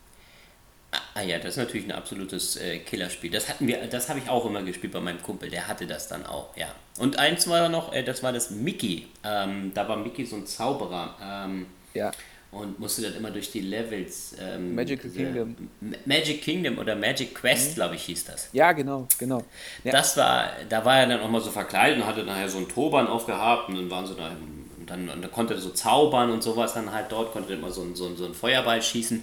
Ah 1.14 1.22
ja, 1.22 1.38
das 1.38 1.50
ist 1.50 1.56
natürlich 1.58 1.86
ein 1.86 1.92
absolutes 1.92 2.56
äh, 2.56 2.78
Killerspiel. 2.78 3.30
Das 3.30 3.48
hatten 3.48 3.66
wir, 3.66 3.86
das 3.88 4.08
habe 4.08 4.20
ich 4.20 4.28
auch 4.30 4.46
immer 4.46 4.62
gespielt 4.62 4.92
bei 4.92 5.00
meinem 5.00 5.20
Kumpel. 5.22 5.50
Der 5.50 5.68
hatte 5.68 5.86
das 5.86 6.08
dann 6.08 6.24
auch, 6.24 6.56
ja. 6.56 6.68
Und 6.98 7.18
eins 7.18 7.46
war 7.46 7.68
noch, 7.68 7.92
äh, 7.92 8.02
das 8.02 8.22
war 8.22 8.32
das 8.32 8.50
Mickey. 8.50 9.06
Ähm, 9.22 9.72
da 9.74 9.86
war 9.86 9.98
Mickey 9.98 10.24
so 10.24 10.36
ein 10.36 10.46
Zauberer. 10.46 11.14
Ähm, 11.22 11.66
ja. 11.92 12.10
Und 12.50 12.78
musste 12.78 13.02
dann 13.02 13.14
immer 13.16 13.30
durch 13.30 13.50
die 13.50 13.60
Levels. 13.60 14.34
Ähm, 14.40 14.74
Magic 14.74 15.02
Kingdom. 15.02 15.54
Magic 16.06 16.40
Kingdom 16.40 16.78
oder 16.78 16.96
Magic 16.96 17.34
Quest, 17.34 17.72
mhm. 17.72 17.74
glaube 17.74 17.96
ich, 17.96 18.04
hieß 18.04 18.24
das. 18.24 18.48
Ja, 18.54 18.72
genau, 18.72 19.06
genau. 19.18 19.44
Ja. 19.84 19.92
Das 19.92 20.16
war, 20.16 20.52
da 20.66 20.82
war 20.82 21.00
er 21.00 21.06
dann 21.08 21.20
auch 21.20 21.28
mal 21.28 21.42
so 21.42 21.50
verkleidet 21.50 21.98
und 21.98 22.06
hatte 22.06 22.22
nachher 22.22 22.48
so 22.48 22.56
einen 22.56 22.68
Turban 22.68 23.06
aufgehabt 23.06 23.68
und 23.68 23.74
dann 23.74 23.90
waren 23.90 24.06
sie 24.06 24.14
da 24.14 24.28
im 24.28 24.67
dann, 24.88 25.08
und 25.08 25.22
da 25.22 25.28
konnte 25.28 25.54
er 25.54 25.60
so 25.60 25.70
zaubern 25.70 26.30
und 26.30 26.42
sowas 26.42 26.74
dann 26.74 26.92
halt 26.92 27.10
dort, 27.10 27.32
konnte 27.32 27.52
immer 27.54 27.70
so, 27.70 27.86
so, 27.94 28.14
so 28.14 28.24
einen 28.24 28.34
Feuerball 28.34 28.82
schießen. 28.82 29.22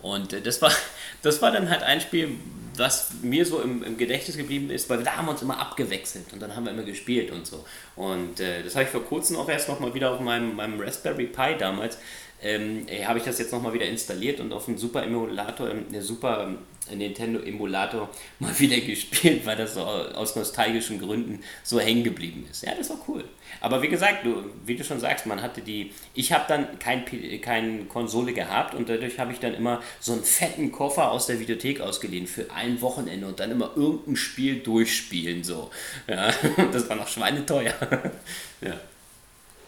Und 0.00 0.32
äh, 0.32 0.40
das 0.40 0.60
war, 0.60 0.72
das 1.22 1.40
war 1.42 1.52
dann 1.52 1.70
halt 1.70 1.82
ein 1.82 2.00
Spiel, 2.00 2.36
was 2.76 3.10
mir 3.22 3.44
so 3.44 3.60
im, 3.60 3.82
im, 3.82 3.96
Gedächtnis 3.96 4.36
geblieben 4.36 4.70
ist, 4.70 4.88
weil 4.88 5.02
da 5.02 5.16
haben 5.16 5.26
wir 5.26 5.32
uns 5.32 5.42
immer 5.42 5.58
abgewechselt 5.58 6.32
und 6.32 6.40
dann 6.40 6.56
haben 6.56 6.64
wir 6.64 6.72
immer 6.72 6.84
gespielt 6.84 7.30
und 7.30 7.46
so. 7.46 7.64
Und 7.96 8.40
äh, 8.40 8.62
das 8.62 8.74
habe 8.74 8.84
ich 8.84 8.90
vor 8.90 9.04
kurzem 9.04 9.36
auch 9.36 9.48
erst 9.48 9.68
nochmal 9.68 9.94
wieder 9.94 10.10
auf 10.10 10.20
meinem, 10.20 10.56
meinem 10.56 10.80
Raspberry 10.80 11.26
Pi 11.26 11.56
damals 11.58 11.98
ähm, 12.42 12.86
habe 13.04 13.18
ich 13.18 13.24
das 13.24 13.38
jetzt 13.38 13.52
nochmal 13.52 13.72
wieder 13.72 13.86
installiert 13.86 14.40
und 14.40 14.52
auf 14.52 14.64
dem 14.64 14.76
Super 14.76 15.04
Emulator, 15.04 15.68
der 15.68 16.00
ähm, 16.00 16.02
Super 16.02 16.44
ähm, 16.44 16.58
Nintendo 16.98 17.40
Emulator 17.40 18.10
mal 18.38 18.58
wieder 18.58 18.80
gespielt, 18.80 19.46
weil 19.46 19.56
das 19.56 19.74
so 19.74 19.82
aus 19.82 20.34
nostalgischen 20.34 20.98
Gründen 20.98 21.42
so 21.62 21.78
hängen 21.78 22.02
geblieben 22.02 22.46
ist. 22.50 22.64
Ja, 22.64 22.74
das 22.76 22.90
war 22.90 22.98
cool. 23.08 23.24
Aber 23.60 23.82
wie 23.82 23.88
gesagt, 23.88 24.24
du, 24.24 24.44
wie 24.66 24.74
du 24.74 24.82
schon 24.82 24.98
sagst, 24.98 25.26
man 25.26 25.40
hatte 25.40 25.60
die. 25.60 25.92
Ich 26.14 26.32
habe 26.32 26.44
dann 26.48 26.78
keine 26.78 27.04
kein 27.38 27.88
Konsole 27.88 28.32
gehabt 28.32 28.74
und 28.74 28.88
dadurch 28.88 29.18
habe 29.18 29.32
ich 29.32 29.38
dann 29.38 29.54
immer 29.54 29.80
so 30.00 30.12
einen 30.12 30.24
fetten 30.24 30.72
Koffer 30.72 31.12
aus 31.12 31.26
der 31.26 31.38
Videothek 31.38 31.80
ausgeliehen 31.80 32.26
für 32.26 32.50
ein 32.52 32.80
Wochenende 32.80 33.26
und 33.26 33.38
dann 33.38 33.50
immer 33.52 33.72
irgendein 33.76 34.16
Spiel 34.16 34.60
durchspielen. 34.60 35.44
So. 35.44 35.70
Ja, 36.08 36.32
das 36.72 36.88
war 36.88 36.96
noch 36.96 37.08
schweineteuer. 37.08 37.74
ja. 38.60 38.74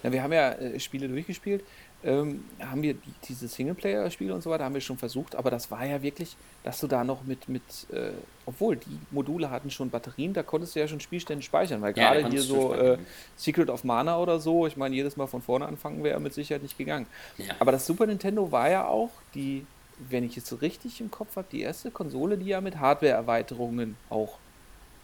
ja. 0.03 0.13
Wir 0.13 0.23
haben 0.23 0.33
ja 0.33 0.53
äh, 0.53 0.81
Spiele 0.81 1.09
durchgespielt 1.09 1.63
ähm, 2.05 2.45
haben 2.61 2.83
wir 2.83 2.95
die, 2.95 3.13
diese 3.29 3.49
Singleplayer-Spiele 3.49 4.35
und 4.35 4.43
so 4.43 4.51
weiter 4.51 4.65
haben 4.65 4.75
wir 4.75 4.81
schon 4.81 4.99
versucht, 4.99 5.35
aber 5.35 5.51
das 5.51 5.71
war 5.71 5.85
ja 5.87 6.03
wirklich, 6.03 6.37
dass 6.63 6.79
du 6.81 6.87
da 6.87 7.03
noch 7.03 7.25
mit, 7.25 7.49
mit 7.49 7.63
äh, 7.93 8.11
obwohl 8.47 8.77
die 8.77 8.99
Module 9.11 9.51
hatten 9.51 9.71
schon 9.71 9.91
Batterien, 9.91 10.35
da 10.35 10.43
konntest 10.43 10.75
du 10.75 10.81
ja 10.81 10.89
schon 10.89 11.01
Spielstände 11.01 11.43
speichern, 11.43 11.81
weil 11.81 11.97
ja, 11.97 12.13
gerade 12.13 12.29
hier 12.29 12.43
so 12.43 12.75
äh, 12.75 12.99
Secret 13.37 13.71
of 13.71 13.85
Mana 13.85 14.19
oder 14.19 14.39
so, 14.39 14.67
ich 14.67 14.77
meine, 14.77 14.95
jedes 14.95 15.17
Mal 15.17 15.27
von 15.27 15.41
vorne 15.41 15.67
anfangen 15.67 16.05
wäre 16.05 16.21
mit 16.21 16.35
Sicherheit 16.35 16.63
nicht 16.63 16.77
gegangen. 16.77 17.07
Ja. 17.39 17.55
Aber 17.59 17.73
das 17.73 17.87
Super 17.87 18.07
Nintendo 18.07 18.53
war 18.53 18.71
ja 18.71 18.87
auch 18.87 19.11
die, 19.35 19.67
wenn 20.11 20.25
ich 20.25 20.37
es 20.37 20.47
so 20.47 20.57
richtig 20.57 21.01
im 21.01 21.11
Kopf 21.11 21.37
habe, 21.37 21.47
die 21.51 21.63
erste 21.63 21.91
Konsole, 21.91 22.37
die 22.37 22.47
ja 22.47 22.61
mit 22.61 22.79
Hardware-Erweiterungen 22.79 23.97
auch 24.11 24.39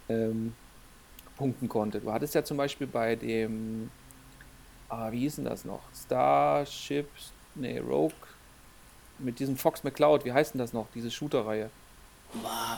ähm, 0.07 0.53
punkten 1.35 1.67
konnte. 1.67 1.99
Du 1.99 2.11
hattest 2.11 2.35
ja 2.35 2.43
zum 2.43 2.57
Beispiel 2.57 2.85
bei 2.85 3.15
dem 3.15 3.89
ah, 4.91 5.11
wie 5.11 5.19
hieß 5.19 5.37
denn 5.37 5.45
das 5.45 5.65
noch? 5.65 5.81
Starship, 5.95 7.09
nee, 7.55 7.79
Rogue, 7.79 8.13
mit 9.19 9.39
diesem 9.39 9.57
Fox 9.57 9.83
McCloud, 9.83 10.25
wie 10.25 10.33
heißt 10.33 10.53
denn 10.53 10.59
das 10.59 10.73
noch, 10.73 10.87
diese 10.93 11.09
Shooter-Reihe? 11.09 11.69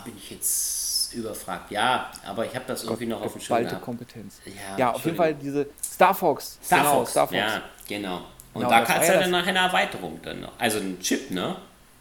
bin 0.03 0.17
ich 0.17 0.32
jetzt 0.32 1.13
überfragt. 1.13 1.70
Ja, 1.70 2.12
aber 2.25 2.46
ich 2.46 2.55
habe 2.55 2.65
das 2.65 2.84
irgendwie 2.84 3.05
Gott, 3.05 3.20
noch 3.20 3.25
auf 3.25 3.34
dem 3.34 3.41
Schirm. 3.41 3.58
Alte 3.58 3.75
Kompetenz. 3.75 4.41
Ja, 4.46 4.77
ja 4.77 4.91
auf 4.93 5.05
jeden 5.05 5.17
Fall 5.17 5.36
diese 5.36 5.67
Star 5.84 6.13
Fox. 6.15 6.58
Star 6.63 6.79
genau, 6.79 7.00
Fox. 7.00 7.12
Star 7.12 7.27
Fox. 7.27 7.38
Ja, 7.38 7.62
genau. 7.88 8.17
Und 8.53 8.62
genau, 8.62 8.70
da 8.70 8.84
gab 8.84 9.01
es 9.01 9.08
ja 9.08 9.20
dann 9.20 9.32
nachher 9.32 9.50
eine 9.50 9.60
Erweiterung 9.60 10.20
dann 10.24 10.41
noch. 10.41 10.53
Also 10.60 10.79
ein 10.79 11.00
Chip, 11.00 11.29
ne? 11.29 11.55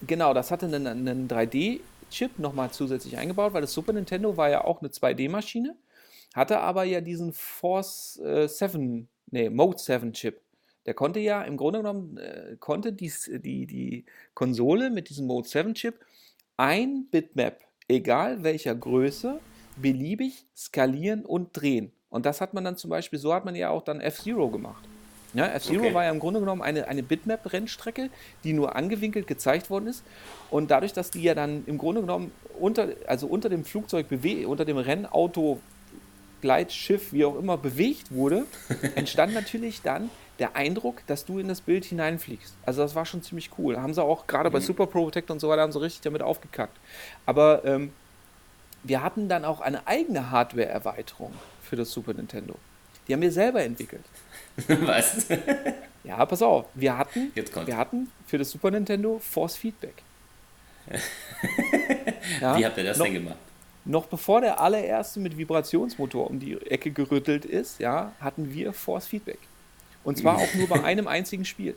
Genau, 0.07 0.33
das 0.35 0.50
hatte 0.50 0.66
einen, 0.66 0.87
einen 0.87 1.28
3D-Chip 1.28 2.38
nochmal 2.38 2.71
zusätzlich 2.71 3.19
eingebaut, 3.19 3.52
weil 3.52 3.61
das 3.61 3.73
Super 3.73 3.92
Nintendo 3.92 4.37
war 4.37 4.49
ja 4.49 4.64
auch 4.64 4.81
eine 4.81 4.88
2D-Maschine, 4.88 5.76
hatte 6.35 6.61
aber 6.61 6.85
ja 6.85 7.00
diesen 7.00 7.33
Force 7.33 8.19
äh, 8.25 8.49
7 8.49 9.09
nee, 9.33 9.51
Mode 9.51 9.79
7 9.79 10.12
Chip. 10.12 10.41
Der 10.87 10.95
konnte 10.95 11.21
ja 11.21 11.43
im 11.43 11.57
Grunde 11.57 11.81
genommen, 11.81 12.17
äh, 12.19 12.57
konnte 12.59 12.93
die, 12.93 13.12
die, 13.29 13.67
die 13.67 14.05
Konsole 14.35 14.91
mit 14.91 15.09
diesem 15.09 15.27
Mode 15.27 15.49
7 15.49 15.75
Chip 15.75 16.01
ein 16.57 17.07
Bitmap, 17.11 17.61
egal 17.89 18.43
welcher 18.43 18.75
Größe, 18.75 19.41
beliebig 19.77 20.47
skalieren 20.57 21.25
und 21.25 21.51
drehen. 21.53 21.93
Und 22.11 22.27
das 22.27 22.41
hat 22.41 22.53
man 22.53 22.65
dann 22.65 22.77
zum 22.77 22.91
Beispiel, 22.91 23.19
so 23.19 23.33
hat 23.33 23.45
man 23.45 23.55
ja 23.55 23.71
auch 23.71 23.83
dann 23.83 24.01
F-Zero 24.01 24.51
gemacht. 24.51 24.87
Ja, 25.35 25.47
F-Zero 25.47 25.85
okay. 25.85 25.95
war 25.95 26.05
ja 26.05 26.11
im 26.11 26.19
Grunde 26.19 26.41
genommen 26.41 26.61
eine, 26.61 26.89
eine 26.89 27.03
Bitmap-Rennstrecke, 27.03 28.11
die 28.45 28.53
nur 28.53 28.77
angewinkelt 28.77 29.27
gezeigt 29.27 29.71
worden 29.71 29.87
ist. 29.87 30.05
Und 30.51 30.71
dadurch, 30.71 30.93
dass 30.93 31.11
die 31.11 31.23
ja 31.23 31.35
dann 31.35 31.65
im 31.67 31.79
Grunde 31.79 32.03
genommen 32.03 32.33
unter, 32.61 32.89
also 33.07 33.27
unter 33.29 33.49
dem 33.49 33.65
Flugzeug, 33.65 34.07
unter 34.47 34.67
dem 34.67 34.77
Rennauto 34.77 35.61
Gleitschiff, 36.43 37.13
wie 37.13 37.25
auch 37.25 37.37
immer, 37.37 37.57
bewegt 37.57 38.13
wurde, 38.13 38.45
entstand 38.95 39.33
natürlich 39.33 39.81
dann 39.81 40.11
der 40.39 40.57
Eindruck, 40.57 41.07
dass 41.07 41.25
du 41.25 41.39
in 41.39 41.49
das 41.49 41.61
Bild 41.61 41.85
hineinfliegst. 41.85 42.55
Also 42.67 42.83
das 42.83 42.95
war 42.95 43.07
schon 43.07 43.23
ziemlich 43.23 43.50
cool. 43.59 43.81
Haben 43.81 43.95
sie 43.95 44.02
auch 44.02 44.26
gerade 44.26 44.50
mhm. 44.50 44.55
bei 44.55 44.61
Super 44.61 44.87
Protector 44.87 45.35
und 45.35 45.41
so 45.41 45.49
weiter 45.49 45.63
haben 45.63 45.73
sie 45.73 45.81
richtig 45.81 46.02
damit 46.02 46.21
aufgekackt. 46.21 46.76
Aber 47.25 47.65
ähm, 47.65 47.93
wir 48.83 49.02
hatten 49.02 49.28
dann 49.28 49.45
auch 49.45 49.61
eine 49.61 49.87
eigene 49.87 50.31
Hardware-Erweiterung 50.31 51.33
für 51.63 51.76
das 51.76 51.93
Super 51.93 52.13
Nintendo. 52.13 52.57
Die 53.07 53.13
haben 53.13 53.23
wir 53.23 53.33
selber 53.33 53.63
entwickelt. 53.63 54.05
Was? 54.67 55.26
Ja, 56.05 56.25
pass 56.26 56.43
auf. 56.43 56.67
Wir 56.75 56.99
hatten, 56.99 57.33
wir 57.35 57.76
hatten 57.76 58.11
für 58.26 58.39
das 58.39 58.50
Super 58.50 58.71
Nintendo 58.71 59.19
Force 59.19 59.57
Feedback. 59.57 60.02
ja, 62.41 62.59
Wie 62.59 62.67
habt 62.67 62.76
ihr 62.76 62.85
das 62.85 62.99
noch, 62.99 63.05
denn 63.05 63.15
gemacht? 63.15 63.37
Noch 63.84 64.06
bevor 64.06 64.40
der 64.40 64.60
allererste 64.60 65.21
mit 65.21 65.36
Vibrationsmotor 65.36 66.28
um 66.30 66.38
die 66.38 66.54
Ecke 66.66 66.90
gerüttelt 66.90 67.45
ist, 67.45 67.80
ja, 67.80 68.12
hatten 68.21 68.52
wir 68.52 68.73
Force 68.73 69.06
Feedback. 69.06 69.38
Und 70.04 70.18
zwar 70.18 70.36
auch 70.36 70.54
nur 70.54 70.68
bei 70.68 70.82
einem 70.84 71.08
einzigen 71.08 71.45
Spiel. 71.45 71.76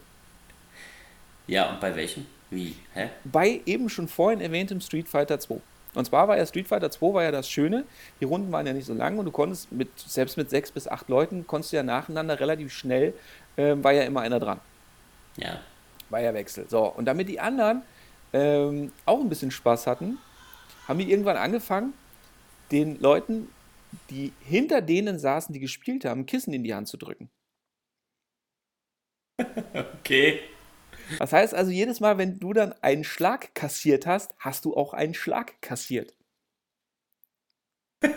Ja, 1.48 1.70
und 1.72 1.80
bei 1.80 1.96
welchem? 1.96 2.26
Wie? 2.50 2.76
Hä? 2.94 3.10
Bei 3.24 3.62
eben 3.66 3.90
schon 3.90 4.08
vorhin 4.08 4.42
erwähntem 4.42 4.82
Street 4.82 5.08
Fighter 5.08 5.40
2. 5.40 5.58
Und 5.96 6.06
zwar 6.06 6.28
war 6.28 6.38
ja 6.38 6.46
Street 6.46 6.68
Fighter 6.68 6.92
2 6.92 7.14
war 7.14 7.24
ja 7.24 7.32
das 7.32 7.50
Schöne, 7.50 7.86
die 8.20 8.26
Runden 8.26 8.52
waren 8.52 8.68
ja 8.68 8.74
nicht 8.74 8.86
so 8.86 8.94
lang 8.94 9.18
und 9.18 9.26
du 9.26 9.32
konntest 9.32 9.72
mit, 9.72 9.88
selbst 9.98 10.38
mit 10.38 10.50
sechs 10.50 10.72
bis 10.72 10.88
acht 10.88 11.08
Leuten, 11.08 11.48
konntest 11.48 11.72
du 11.72 11.78
ja 11.78 11.84
nacheinander 11.84 12.40
relativ 12.40 12.74
schnell, 12.74 13.14
äh, 13.56 13.76
war 13.78 13.94
ja 13.94 14.04
immer 14.04 14.22
einer 14.22 14.40
dran. 14.40 14.60
Ja. 15.38 15.60
War 16.10 16.20
ja 16.20 16.34
Wechsel. 16.34 16.66
So, 16.70 16.86
und 16.86 17.06
damit 17.06 17.30
die 17.30 17.40
anderen 17.40 17.82
ähm, 18.34 18.92
auch 19.06 19.22
ein 19.22 19.30
bisschen 19.30 19.52
Spaß 19.52 19.88
hatten, 19.88 20.18
haben 20.88 21.00
wir 21.00 21.08
irgendwann 21.08 21.38
angefangen, 21.38 21.94
den 22.72 23.00
Leuten, 23.00 23.50
die 24.10 24.34
hinter 24.40 24.82
denen 24.82 25.20
saßen, 25.20 25.54
die 25.54 25.60
gespielt 25.60 26.06
haben, 26.06 26.26
Kissen 26.26 26.54
in 26.54 26.64
die 26.64 26.74
Hand 26.74 26.88
zu 26.88 26.98
drücken. 26.98 27.30
Okay. 30.00 30.40
Das 31.20 31.34
heißt 31.34 31.54
also, 31.54 31.72
jedes 31.72 32.00
Mal, 32.00 32.18
wenn 32.18 32.40
du 32.40 32.54
dann 32.54 32.74
einen 32.82 33.04
Schlag 33.04 33.54
kassiert 33.54 34.06
hast, 34.06 34.34
hast 34.40 34.66
du 34.66 34.76
auch 34.76 34.94
einen 34.94 35.14
Schlag 35.14 35.62
kassiert. 35.62 36.14
das 38.02 38.12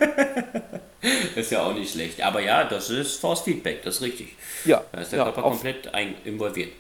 ist 1.36 1.50
ja 1.50 1.62
auch 1.62 1.74
nicht 1.74 1.92
schlecht. 1.92 2.22
Aber 2.22 2.40
ja, 2.40 2.64
das 2.64 2.90
ist 2.90 3.16
Force 3.16 3.42
Feedback, 3.42 3.82
das 3.82 3.96
ist 3.96 4.02
richtig. 4.02 4.36
Ja. 4.64 4.84
Da 4.92 5.00
ist 5.00 5.12
der 5.12 5.18
ja, 5.18 5.24
Körper 5.24 5.42
komplett 5.42 5.90
involviert. 6.24 6.72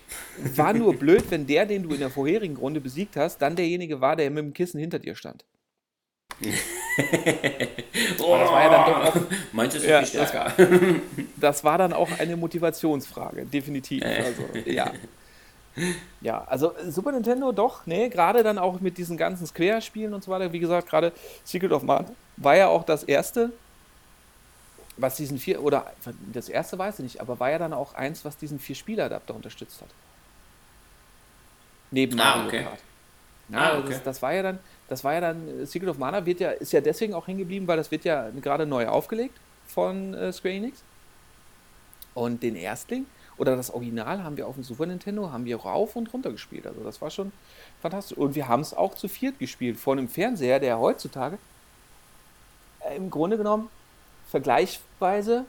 War 0.54 0.72
nur 0.72 0.94
blöd, 0.98 1.24
wenn 1.30 1.46
der, 1.46 1.66
den 1.66 1.82
du 1.82 1.90
in 1.90 2.00
der 2.00 2.10
vorherigen 2.10 2.56
Runde 2.56 2.80
besiegt 2.80 3.16
hast, 3.16 3.38
dann 3.38 3.56
derjenige 3.56 4.00
war, 4.00 4.16
der 4.16 4.30
mit 4.30 4.44
dem 4.44 4.52
Kissen 4.54 4.78
hinter 4.78 4.98
dir 4.98 5.14
stand. 5.14 5.44
oh, 8.20 8.36
das 8.36 8.50
war 8.50 8.62
ja 8.62 8.70
dann 8.70 8.86
doch 8.86 9.04
auch, 9.06 9.16
Meinst 9.52 9.76
du, 9.76 9.88
ja, 9.88 10.04
stärker? 10.04 10.52
Das, 10.56 10.66
das, 11.36 11.64
war 11.64 11.78
dann 11.78 11.92
auch 11.92 12.08
eine 12.18 12.36
Motivationsfrage, 12.36 13.44
definitiv. 13.46 14.04
Äh. 14.04 14.22
Also, 14.22 14.42
ja. 14.64 14.92
Ja, 16.20 16.42
also 16.44 16.74
Super 16.88 17.12
Nintendo 17.12 17.52
doch, 17.52 17.86
ne, 17.86 18.10
gerade 18.10 18.42
dann 18.42 18.58
auch 18.58 18.80
mit 18.80 18.98
diesen 18.98 19.16
ganzen 19.16 19.46
Square-Spielen 19.46 20.12
und 20.12 20.24
so 20.24 20.30
weiter. 20.32 20.52
Wie 20.52 20.58
gesagt, 20.58 20.88
gerade 20.88 21.12
Secret 21.44 21.70
of 21.70 21.84
Mana 21.84 22.06
war 22.36 22.56
ja 22.56 22.66
auch 22.66 22.82
das 22.82 23.04
erste, 23.04 23.52
was 24.96 25.14
diesen 25.14 25.38
vier, 25.38 25.62
oder 25.62 25.92
das 26.32 26.48
erste 26.48 26.78
weiß 26.78 26.98
ich 26.98 27.04
nicht, 27.04 27.20
aber 27.20 27.38
war 27.38 27.50
ja 27.50 27.58
dann 27.58 27.72
auch 27.72 27.94
eins, 27.94 28.24
was 28.24 28.36
diesen 28.36 28.58
Vier-Spieler-Adapter 28.58 29.34
unterstützt 29.34 29.80
hat. 29.80 29.88
Neben 31.90 32.18
ah, 32.18 32.24
Mario 32.24 32.48
okay. 32.48 32.62
Kart. 32.64 32.80
Ja, 33.50 33.58
ah, 33.58 33.78
okay. 33.78 33.88
das, 33.90 34.02
das, 34.02 34.22
war 34.22 34.34
ja 34.34 34.42
dann, 34.42 34.58
das 34.88 35.04
war 35.04 35.14
ja 35.14 35.20
dann, 35.20 35.66
Secret 35.66 35.90
of 35.90 35.98
Mana 35.98 36.24
wird 36.24 36.40
ja, 36.40 36.50
ist 36.50 36.72
ja 36.72 36.80
deswegen 36.80 37.14
auch 37.14 37.26
hängen 37.26 37.38
geblieben, 37.38 37.66
weil 37.66 37.76
das 37.76 37.90
wird 37.90 38.04
ja 38.04 38.30
gerade 38.42 38.66
neu 38.66 38.88
aufgelegt 38.88 39.36
von 39.66 40.14
äh, 40.14 40.32
Square 40.32 40.54
Enix. 40.54 40.82
Und 42.14 42.42
den 42.42 42.56
Erstling 42.56 43.06
oder 43.36 43.54
das 43.54 43.70
Original 43.70 44.24
haben 44.24 44.36
wir 44.36 44.48
auf 44.48 44.54
dem 44.54 44.64
Super 44.64 44.86
Nintendo, 44.86 45.30
haben 45.30 45.44
wir 45.44 45.56
rauf 45.56 45.94
und 45.94 46.12
runter 46.12 46.32
gespielt. 46.32 46.66
Also 46.66 46.82
das 46.82 47.00
war 47.00 47.10
schon 47.10 47.32
fantastisch. 47.80 48.18
Und 48.18 48.34
wir 48.34 48.48
haben 48.48 48.62
es 48.62 48.74
auch 48.74 48.94
zu 48.94 49.08
viert 49.08 49.38
gespielt, 49.38 49.78
vor 49.78 49.92
einem 49.92 50.08
Fernseher, 50.08 50.58
der 50.58 50.78
heutzutage 50.78 51.38
äh, 52.80 52.96
im 52.96 53.10
Grunde 53.10 53.36
genommen 53.36 53.68
vergleichsweise 54.30 55.44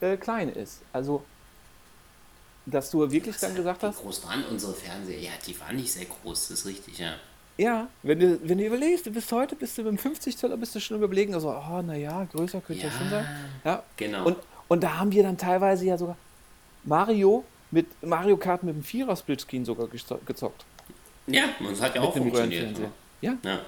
äh, 0.00 0.16
klein 0.16 0.50
ist. 0.50 0.82
Also 0.92 1.24
dass 2.66 2.90
du 2.90 3.08
wirklich 3.10 3.36
dann 3.36 3.54
gesagt 3.54 3.82
hast. 3.84 3.98
Wie 3.98 4.02
groß 4.02 4.26
waren 4.26 4.44
unsere 4.46 4.74
Fernseher? 4.74 5.20
Ja, 5.20 5.30
die 5.46 5.58
waren 5.60 5.76
nicht 5.76 5.92
sehr 5.92 6.04
groß, 6.04 6.48
das 6.48 6.58
ist 6.58 6.66
richtig, 6.66 6.98
ja. 6.98 7.14
Ja, 7.58 7.88
wenn 8.02 8.20
du, 8.20 8.38
wenn 8.42 8.58
du 8.58 8.66
überlegst, 8.66 9.06
du 9.06 9.10
bist 9.10 9.32
heute, 9.32 9.56
bist 9.56 9.78
du 9.78 9.82
mit 9.82 9.92
dem 9.92 9.98
50 9.98 10.36
Zoller, 10.36 10.56
bist 10.56 10.74
du 10.74 10.80
schon 10.80 11.02
überlegen, 11.02 11.32
also, 11.34 11.50
oh, 11.50 11.82
naja, 11.82 12.26
größer 12.30 12.60
könnte 12.60 12.82
ja, 12.82 12.88
ja 12.88 12.98
schon 12.98 13.08
sein. 13.08 13.26
Ja, 13.64 13.82
genau. 13.96 14.26
Und, 14.26 14.36
und 14.68 14.82
da 14.82 14.98
haben 14.98 15.10
wir 15.10 15.22
dann 15.22 15.38
teilweise 15.38 15.86
ja 15.86 15.96
sogar 15.96 16.16
Mario 16.84 17.44
mit 17.70 17.86
Mario 18.02 18.36
Kart 18.36 18.62
mit 18.62 18.74
dem 18.74 18.82
Vierer 18.82 19.16
Splitscreen 19.16 19.64
sogar 19.64 19.88
gezockt. 19.88 20.64
Ja, 21.26 21.44
und 21.60 21.72
es 21.72 21.80
hat 21.80 21.94
ja 21.94 22.00
mit 22.00 22.10
auch 22.10 22.16
funktioniert. 22.16 22.78
Ja. 23.20 23.36
ja. 23.42 23.58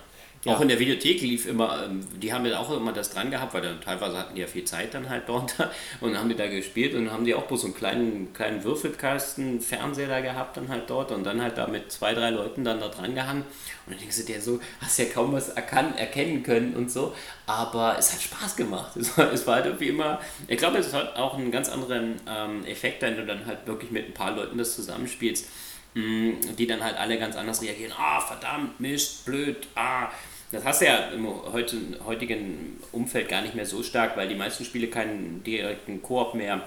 Ja. 0.44 0.54
Auch 0.54 0.60
in 0.60 0.68
der 0.68 0.78
Videothek 0.78 1.20
lief 1.20 1.46
immer, 1.46 1.84
ähm, 1.84 2.06
die 2.22 2.32
haben 2.32 2.46
ja 2.46 2.58
auch 2.58 2.70
immer 2.74 2.92
das 2.92 3.10
dran 3.10 3.30
gehabt, 3.30 3.54
weil 3.54 3.62
dann 3.62 3.80
teilweise 3.80 4.16
hatten 4.16 4.36
die 4.36 4.40
ja 4.40 4.46
viel 4.46 4.64
Zeit 4.64 4.94
dann 4.94 5.08
halt 5.08 5.24
dort 5.26 5.54
und 6.00 6.16
haben 6.16 6.28
die 6.28 6.36
da 6.36 6.46
gespielt 6.46 6.94
und 6.94 7.10
haben 7.10 7.24
die 7.24 7.34
auch 7.34 7.42
bloß 7.42 7.62
so 7.62 7.66
einen 7.66 7.74
kleinen, 7.74 8.32
kleinen 8.32 8.62
Würfelkasten, 8.62 9.60
Fernseher 9.60 10.06
da 10.06 10.20
gehabt 10.20 10.56
dann 10.56 10.68
halt 10.68 10.88
dort 10.88 11.10
und 11.10 11.24
dann 11.24 11.42
halt 11.42 11.58
da 11.58 11.66
mit 11.66 11.90
zwei, 11.90 12.14
drei 12.14 12.30
Leuten 12.30 12.62
dann 12.62 12.78
da 12.78 12.88
dran 12.88 13.16
gehangen 13.16 13.42
und 13.86 13.92
dann 13.92 13.98
denkst 13.98 14.18
du 14.18 14.22
dir 14.24 14.40
so, 14.40 14.60
hast 14.80 14.98
ja 14.98 15.06
kaum 15.06 15.32
was 15.32 15.48
erkennen 15.48 16.44
können 16.44 16.74
und 16.74 16.90
so, 16.90 17.14
aber 17.46 17.96
es 17.98 18.12
hat 18.12 18.22
Spaß 18.22 18.56
gemacht. 18.56 18.92
Es 18.98 19.16
war, 19.16 19.32
es 19.32 19.46
war 19.46 19.54
halt 19.56 19.66
irgendwie 19.66 19.88
immer, 19.88 20.20
ich 20.46 20.58
glaube, 20.58 20.78
es 20.78 20.92
hat 20.92 21.16
auch 21.16 21.36
einen 21.36 21.50
ganz 21.50 21.68
anderen 21.68 22.16
ähm, 22.28 22.64
Effekt, 22.64 23.02
wenn 23.02 23.16
du 23.16 23.24
dann 23.24 23.46
halt 23.46 23.66
wirklich 23.66 23.90
mit 23.90 24.06
ein 24.06 24.14
paar 24.14 24.36
Leuten 24.36 24.58
das 24.58 24.74
zusammenspielst 24.74 25.46
mm, 25.46 25.67
die 25.94 26.66
dann 26.66 26.82
halt 26.82 26.96
alle 26.96 27.18
ganz 27.18 27.36
anders 27.36 27.62
reagieren. 27.62 27.92
Ah, 27.96 28.20
verdammt, 28.20 28.78
Mist, 28.80 29.24
blöd, 29.24 29.66
ah, 29.74 30.08
das 30.50 30.64
hast 30.64 30.80
du 30.80 30.86
ja 30.86 31.08
im 31.08 31.26
heutigen 31.54 32.80
Umfeld 32.92 33.28
gar 33.28 33.42
nicht 33.42 33.54
mehr 33.54 33.66
so 33.66 33.82
stark, 33.82 34.16
weil 34.16 34.28
die 34.28 34.34
meisten 34.34 34.64
Spiele 34.64 34.88
keinen 34.88 35.42
direkten 35.44 36.02
Koop 36.02 36.34
mehr 36.34 36.62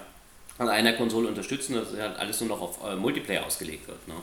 an 0.57 0.69
einer 0.69 0.93
Konsole 0.93 1.27
unterstützen, 1.27 1.73
dass 1.73 1.87
halt 1.97 2.17
alles 2.17 2.39
nur 2.41 2.49
noch 2.49 2.61
auf 2.61 2.83
äh, 2.85 2.95
Multiplayer 2.95 3.45
ausgelegt 3.45 3.87
wird. 3.87 4.07
Ne? 4.07 4.13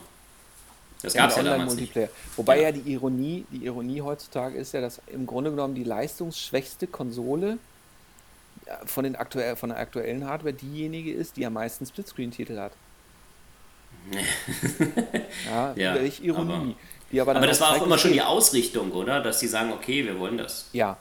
Das 1.02 1.14
gab 1.14 1.30
es 1.30 1.36
ja 1.36 1.42
damals 1.42 1.74
Multiplayer. 1.74 2.06
Nicht. 2.06 2.38
Wobei 2.38 2.56
ja. 2.58 2.62
ja, 2.64 2.72
die 2.72 2.92
Ironie, 2.92 3.44
die 3.50 3.64
Ironie 3.64 4.00
heutzutage 4.00 4.56
ist 4.56 4.72
ja, 4.72 4.80
dass 4.80 5.00
im 5.08 5.26
Grunde 5.26 5.50
genommen 5.50 5.74
die 5.74 5.84
leistungsschwächste 5.84 6.86
Konsole 6.86 7.58
von, 8.86 9.04
den 9.04 9.16
aktuell, 9.16 9.56
von 9.56 9.70
der 9.70 9.78
aktuellen 9.78 10.26
Hardware 10.26 10.54
diejenige 10.54 11.12
ist, 11.12 11.36
die 11.36 11.46
am 11.46 11.54
meisten 11.54 11.84
Splitscreen-Titel 11.84 12.58
hat. 12.58 12.72
Ja, 15.46 15.72
ja, 15.76 15.94
welche 15.94 16.22
Ironie. 16.24 16.74
Aber, 17.20 17.36
aber 17.36 17.46
das 17.46 17.60
war 17.60 17.76
auch 17.76 17.84
immer 17.84 17.98
schon 17.98 18.12
die 18.12 18.22
Ausrichtung, 18.22 18.92
oder? 18.92 19.22
Dass 19.22 19.40
sie 19.40 19.46
sagen, 19.46 19.72
okay, 19.72 20.04
wir 20.04 20.18
wollen 20.18 20.38
das. 20.38 20.68
Ja. 20.72 20.98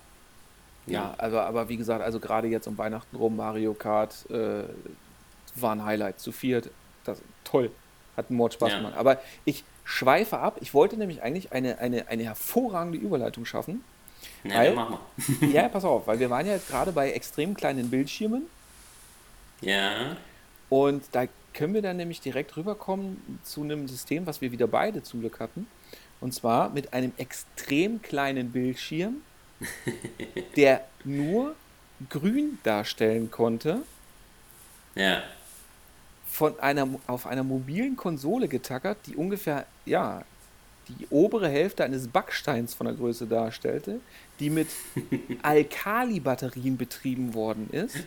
Ja, 0.86 0.93
ja 0.93 1.15
also, 1.17 1.39
aber 1.39 1.67
wie 1.70 1.78
gesagt, 1.78 2.02
also 2.02 2.20
gerade 2.20 2.48
jetzt 2.48 2.67
um 2.67 2.78
Weihnachten 2.78 3.15
rum, 3.15 3.36
Mario 3.36 3.74
Kart 3.74 4.30
äh, 4.30 4.63
war 5.56 5.74
ein 5.74 5.84
Highlight. 5.84 6.20
Zu 6.20 6.32
viert, 6.32 6.70
das, 7.04 7.22
toll. 7.43 7.72
Hat 8.15 8.30
einen 8.30 8.38
Mord 8.38 8.54
Spaß 8.54 8.72
ja. 8.72 8.78
gemacht. 8.78 8.96
Aber 8.98 9.20
ich 9.46 9.63
schweife 9.84 10.39
ab. 10.39 10.58
Ich 10.62 10.74
wollte 10.74 10.98
nämlich 10.98 11.22
eigentlich 11.22 11.52
eine, 11.52 11.80
eine, 11.80 12.08
eine 12.08 12.24
hervorragende 12.24 12.98
Überleitung 12.98 13.46
schaffen. 13.46 13.84
Na, 14.43 14.56
weil, 14.56 14.74
mach 14.74 14.89
mal. 14.89 15.00
ja, 15.54 15.67
pass 15.70 15.84
auf, 15.84 16.08
weil 16.08 16.20
wir 16.20 16.30
waren 16.30 16.46
ja 16.46 16.54
jetzt 16.54 16.70
gerade 16.70 16.91
bei 16.91 17.12
extrem 17.12 17.54
kleinen 17.54 17.89
Bildschirmen. 17.89 18.48
Ja. 19.62 20.17
Und 20.70 21.04
da 21.12 21.26
können 21.58 21.74
wir 21.74 21.82
dann 21.82 21.98
nämlich 21.98 22.22
direkt 22.22 22.56
rüberkommen 22.56 23.39
zu 23.43 23.63
einem 23.63 23.88
System, 23.88 24.28
was 24.28 24.41
wir 24.41 24.52
wieder 24.52 24.67
beide 24.67 25.02
zum 25.02 25.22
Glück 25.22 25.39
hatten. 25.39 25.65
Und 26.22 26.32
zwar 26.32 26.70
mit 26.70 26.93
einem 26.93 27.13
extrem 27.17 28.00
kleinen 28.00 28.52
Bildschirm, 28.52 29.24
der 30.56 30.86
nur 31.04 31.56
grün 32.12 32.60
darstellen 32.62 33.32
konnte. 33.32 33.82
Ja. 34.93 35.24
Von 36.28 36.60
einer, 36.60 36.88
auf 37.08 37.26
einer 37.26 37.43
mobilen 37.43 37.96
Konsole 37.96 38.48
getackert, 38.48 39.00
die 39.08 39.15
ungefähr, 39.15 39.65
ja, 39.86 40.24
die 40.89 41.08
obere 41.10 41.50
Hälfte 41.50 41.84
eines 41.84 42.08
Backsteins 42.08 42.76
von 42.76 42.86
der 42.86 42.96
Größe 42.96 43.26
darstellte, 43.26 44.00
die 44.39 44.52
mit 44.52 44.67
Alkali-Batterien 45.41 46.78
betrieben 46.78 47.34
worden 47.34 47.67
ist. 47.72 47.98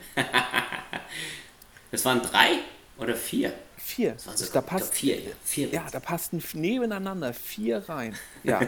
Das 1.91 2.05
waren 2.05 2.21
drei 2.21 2.59
oder 3.01 3.15
vier? 3.15 3.53
Vier. 3.77 4.15
So, 4.17 4.31
da 4.53 4.61
passt, 4.61 4.93
vier, 4.93 5.17
vier. 5.43 5.69
Ja, 5.69 5.87
da 5.91 5.99
passten 5.99 6.41
nebeneinander 6.53 7.33
vier 7.33 7.77
rein. 7.89 8.15
Ja. 8.43 8.59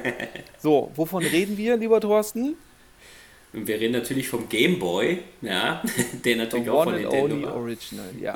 so, 0.61 0.91
wovon 0.95 1.23
reden 1.23 1.57
wir, 1.57 1.77
lieber 1.77 1.99
Thorsten? 1.99 2.55
Wir 3.53 3.79
reden 3.79 3.93
natürlich 3.93 4.27
vom 4.27 4.49
Game 4.49 4.77
Boy, 4.77 5.23
ja, 5.41 5.81
der 6.25 6.35
natürlich 6.35 6.65
The 6.65 6.71
auch 6.71 6.83
von 6.83 6.95
Nintendo 6.95 7.41
war. 7.43 7.55
Original, 7.55 8.09
ja. 8.19 8.35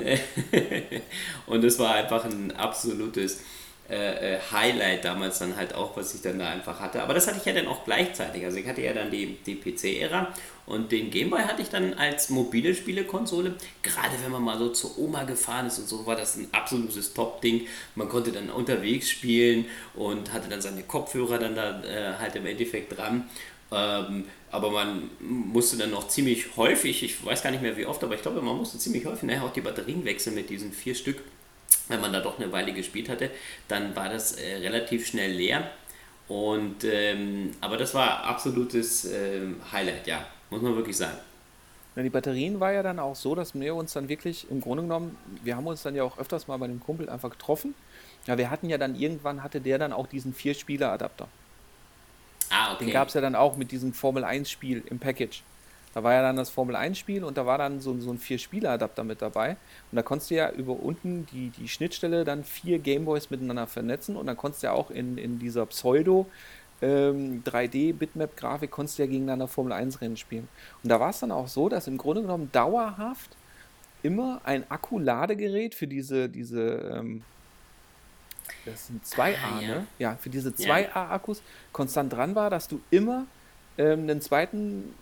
Und 1.46 1.64
es 1.64 1.78
war 1.78 1.94
einfach 1.94 2.24
ein 2.24 2.52
absolutes 2.56 3.40
äh, 3.88 4.34
äh, 4.34 4.38
Highlight 4.52 5.04
damals 5.04 5.38
dann 5.38 5.56
halt 5.56 5.74
auch, 5.74 5.96
was 5.96 6.14
ich 6.14 6.22
dann 6.22 6.38
da 6.38 6.50
einfach 6.50 6.78
hatte. 6.78 7.02
Aber 7.02 7.14
das 7.14 7.26
hatte 7.26 7.38
ich 7.38 7.44
ja 7.44 7.52
dann 7.52 7.66
auch 7.66 7.84
gleichzeitig. 7.84 8.44
Also 8.44 8.58
ich 8.58 8.66
hatte 8.66 8.82
ja 8.82 8.92
dann 8.92 9.10
die, 9.10 9.38
die 9.46 9.54
PC-Ära 9.54 10.34
und 10.68 10.92
den 10.92 11.10
Gameboy 11.10 11.40
hatte 11.40 11.62
ich 11.62 11.70
dann 11.70 11.94
als 11.94 12.28
mobile 12.28 12.74
Spielekonsole. 12.74 13.54
Gerade 13.82 14.14
wenn 14.22 14.30
man 14.30 14.42
mal 14.42 14.58
so 14.58 14.68
zur 14.68 14.98
Oma 14.98 15.24
gefahren 15.24 15.66
ist 15.66 15.78
und 15.78 15.88
so, 15.88 16.04
war 16.04 16.14
das 16.14 16.36
ein 16.36 16.48
absolutes 16.52 17.14
Top-Ding. 17.14 17.66
Man 17.94 18.08
konnte 18.10 18.32
dann 18.32 18.50
unterwegs 18.50 19.08
spielen 19.08 19.64
und 19.94 20.30
hatte 20.32 20.50
dann 20.50 20.60
seine 20.60 20.82
Kopfhörer 20.82 21.38
dann 21.38 21.54
da 21.54 21.82
äh, 21.82 22.18
halt 22.18 22.36
im 22.36 22.44
Endeffekt 22.44 22.96
dran. 22.96 23.30
Ähm, 23.72 24.24
aber 24.50 24.70
man 24.70 25.10
musste 25.20 25.78
dann 25.78 25.90
noch 25.90 26.08
ziemlich 26.08 26.56
häufig, 26.56 27.02
ich 27.02 27.24
weiß 27.24 27.42
gar 27.42 27.50
nicht 27.50 27.62
mehr 27.62 27.76
wie 27.78 27.86
oft, 27.86 28.04
aber 28.04 28.14
ich 28.14 28.22
glaube, 28.22 28.42
man 28.42 28.56
musste 28.56 28.78
ziemlich 28.78 29.06
häufig 29.06 29.22
nachher 29.22 29.44
auch 29.44 29.52
die 29.52 29.62
Batterien 29.62 30.04
wechseln 30.04 30.34
mit 30.34 30.50
diesen 30.50 30.72
vier 30.72 30.94
Stück 30.94 31.18
wenn 31.88 32.02
man 32.02 32.12
da 32.12 32.20
doch 32.20 32.38
eine 32.38 32.52
Weile 32.52 32.72
gespielt 32.72 33.08
hatte, 33.08 33.30
dann 33.66 33.96
war 33.96 34.10
das 34.10 34.32
äh, 34.32 34.56
relativ 34.56 35.06
schnell 35.06 35.32
leer. 35.32 35.70
Und, 36.28 36.84
ähm, 36.84 37.52
aber 37.62 37.78
das 37.78 37.94
war 37.94 38.24
absolutes 38.24 39.06
ähm, 39.06 39.56
Highlight, 39.72 40.06
ja, 40.06 40.26
muss 40.50 40.62
man 40.62 40.76
wirklich 40.76 40.96
sagen. 40.96 41.18
Ja, 41.96 42.02
die 42.02 42.10
Batterien 42.10 42.60
war 42.60 42.72
ja 42.72 42.82
dann 42.82 42.98
auch 43.00 43.16
so, 43.16 43.34
dass 43.34 43.54
wir 43.54 43.74
uns 43.74 43.92
dann 43.92 44.08
wirklich 44.08 44.48
im 44.50 44.60
Grunde 44.60 44.84
genommen, 44.84 45.16
wir 45.42 45.56
haben 45.56 45.66
uns 45.66 45.82
dann 45.82 45.96
ja 45.96 46.04
auch 46.04 46.18
öfters 46.18 46.46
mal 46.46 46.56
bei 46.56 46.68
dem 46.68 46.80
Kumpel 46.80 47.08
einfach 47.10 47.30
getroffen. 47.30 47.74
Ja, 48.26 48.38
wir 48.38 48.50
hatten 48.50 48.68
ja 48.68 48.78
dann 48.78 48.94
irgendwann 48.94 49.42
hatte 49.42 49.60
der 49.60 49.78
dann 49.78 49.92
auch 49.92 50.06
diesen 50.06 50.32
Vier-Spieler-Adapter. 50.32 51.26
Ah, 52.50 52.74
okay. 52.74 52.84
Den 52.84 52.92
gab 52.92 53.08
es 53.08 53.14
ja 53.14 53.20
dann 53.20 53.34
auch 53.34 53.56
mit 53.56 53.72
diesem 53.72 53.92
Formel-1-Spiel 53.92 54.84
im 54.88 54.98
Package. 54.98 55.42
Da 55.94 56.04
war 56.04 56.12
ja 56.12 56.22
dann 56.22 56.36
das 56.36 56.50
Formel-1-Spiel 56.50 57.24
und 57.24 57.36
da 57.36 57.46
war 57.46 57.58
dann 57.58 57.80
so, 57.80 57.98
so 57.98 58.12
ein 58.12 58.18
Vier-Spieler-Adapter 58.18 59.02
mit 59.02 59.20
dabei. 59.20 59.56
Und 59.90 59.96
da 59.96 60.02
konntest 60.02 60.30
du 60.30 60.36
ja 60.36 60.50
über 60.50 60.74
unten 60.74 61.26
die, 61.32 61.50
die 61.50 61.68
Schnittstelle 61.68 62.24
dann 62.24 62.44
vier 62.44 62.78
Gameboys 62.78 63.30
miteinander 63.30 63.66
vernetzen 63.66 64.16
und 64.16 64.26
dann 64.26 64.36
konntest 64.36 64.62
du 64.62 64.68
ja 64.68 64.72
auch 64.72 64.90
in, 64.90 65.18
in 65.18 65.38
dieser 65.38 65.66
Pseudo- 65.66 66.26
ähm, 66.80 67.42
3D-Bitmap-Grafik 67.44 68.70
konntest 68.70 68.98
du 68.98 69.02
ja 69.02 69.08
gegeneinander 69.08 69.48
Formel-1-Rennen 69.48 70.16
spielen. 70.16 70.48
Und 70.82 70.90
da 70.90 71.00
war 71.00 71.10
es 71.10 71.20
dann 71.20 71.32
auch 71.32 71.48
so, 71.48 71.68
dass 71.68 71.86
im 71.86 71.98
Grunde 71.98 72.22
genommen 72.22 72.50
dauerhaft 72.52 73.36
immer 74.02 74.40
ein 74.44 74.70
Akku-Ladegerät 74.70 75.74
für 75.74 75.86
diese, 75.86 76.28
diese 76.28 76.62
ähm, 76.96 77.22
das 78.64 78.86
sind 78.86 79.04
2A, 79.04 79.34
ah, 79.34 79.60
ja. 79.60 79.68
ne? 79.68 79.86
Ja, 79.98 80.16
für 80.16 80.30
diese 80.30 80.50
2A-Akkus 80.50 81.42
konstant 81.72 82.12
dran 82.12 82.34
war, 82.34 82.50
dass 82.50 82.68
du 82.68 82.80
immer 82.90 83.26
ähm, 83.76 84.02
einen 84.02 84.20
zweiten 84.20 84.94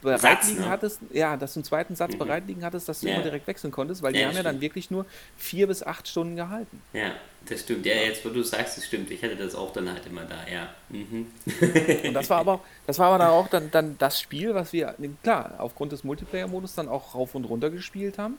bereit 0.00 0.46
liegen 0.46 0.60
ne? 0.60 0.68
hattest, 0.68 1.00
ja, 1.12 1.36
dass 1.36 1.54
du 1.54 1.60
einen 1.60 1.64
zweiten 1.64 1.96
Satz 1.96 2.14
mhm. 2.14 2.18
bereit 2.18 2.44
liegen 2.46 2.64
hattest, 2.64 2.88
dass 2.88 3.00
du 3.00 3.08
ja. 3.08 3.14
immer 3.14 3.22
direkt 3.22 3.46
wechseln 3.46 3.70
konntest, 3.70 4.02
weil 4.02 4.12
die 4.12 4.24
haben 4.24 4.34
ja 4.34 4.42
dann 4.42 4.60
wirklich 4.60 4.90
nur 4.90 5.06
vier 5.36 5.66
bis 5.66 5.82
acht 5.82 6.08
Stunden 6.08 6.36
gehalten. 6.36 6.80
Ja, 6.92 7.12
das 7.46 7.60
stimmt. 7.60 7.84
Ja, 7.84 7.94
jetzt 7.94 8.24
wo 8.24 8.30
du 8.30 8.42
sagst, 8.42 8.78
das 8.78 8.86
stimmt. 8.86 9.10
Ich 9.10 9.22
hatte 9.22 9.36
das 9.36 9.54
auch 9.54 9.72
dann 9.72 9.92
halt 9.92 10.06
immer 10.06 10.24
da, 10.24 10.46
ja. 10.50 10.68
Mhm. 10.88 11.26
Und 12.04 12.14
das 12.14 12.30
war 12.30 12.38
aber 12.38 12.52
auch, 12.54 12.60
das 12.86 12.98
war 12.98 13.08
aber 13.08 13.18
dann 13.18 13.30
auch 13.30 13.48
dann, 13.48 13.70
dann 13.70 13.96
das 13.98 14.20
Spiel, 14.20 14.54
was 14.54 14.72
wir, 14.72 14.94
klar, 15.22 15.54
aufgrund 15.58 15.92
des 15.92 16.04
Multiplayer-Modus 16.04 16.74
dann 16.74 16.88
auch 16.88 17.14
rauf 17.14 17.34
und 17.34 17.44
runter 17.44 17.70
gespielt 17.70 18.18
haben, 18.18 18.38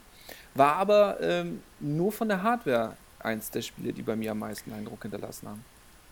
war 0.56 0.76
aber 0.76 1.18
ähm, 1.22 1.62
nur 1.80 2.12
von 2.12 2.28
der 2.28 2.42
Hardware 2.42 2.96
eins 3.20 3.52
der 3.52 3.62
Spiele, 3.62 3.94
die 3.94 4.02
bei 4.02 4.16
mir 4.16 4.32
am 4.32 4.39
meisten 4.39 4.72
Eindruck 4.74 5.02
hinterlassen 5.02 5.48
haben. 5.48 5.63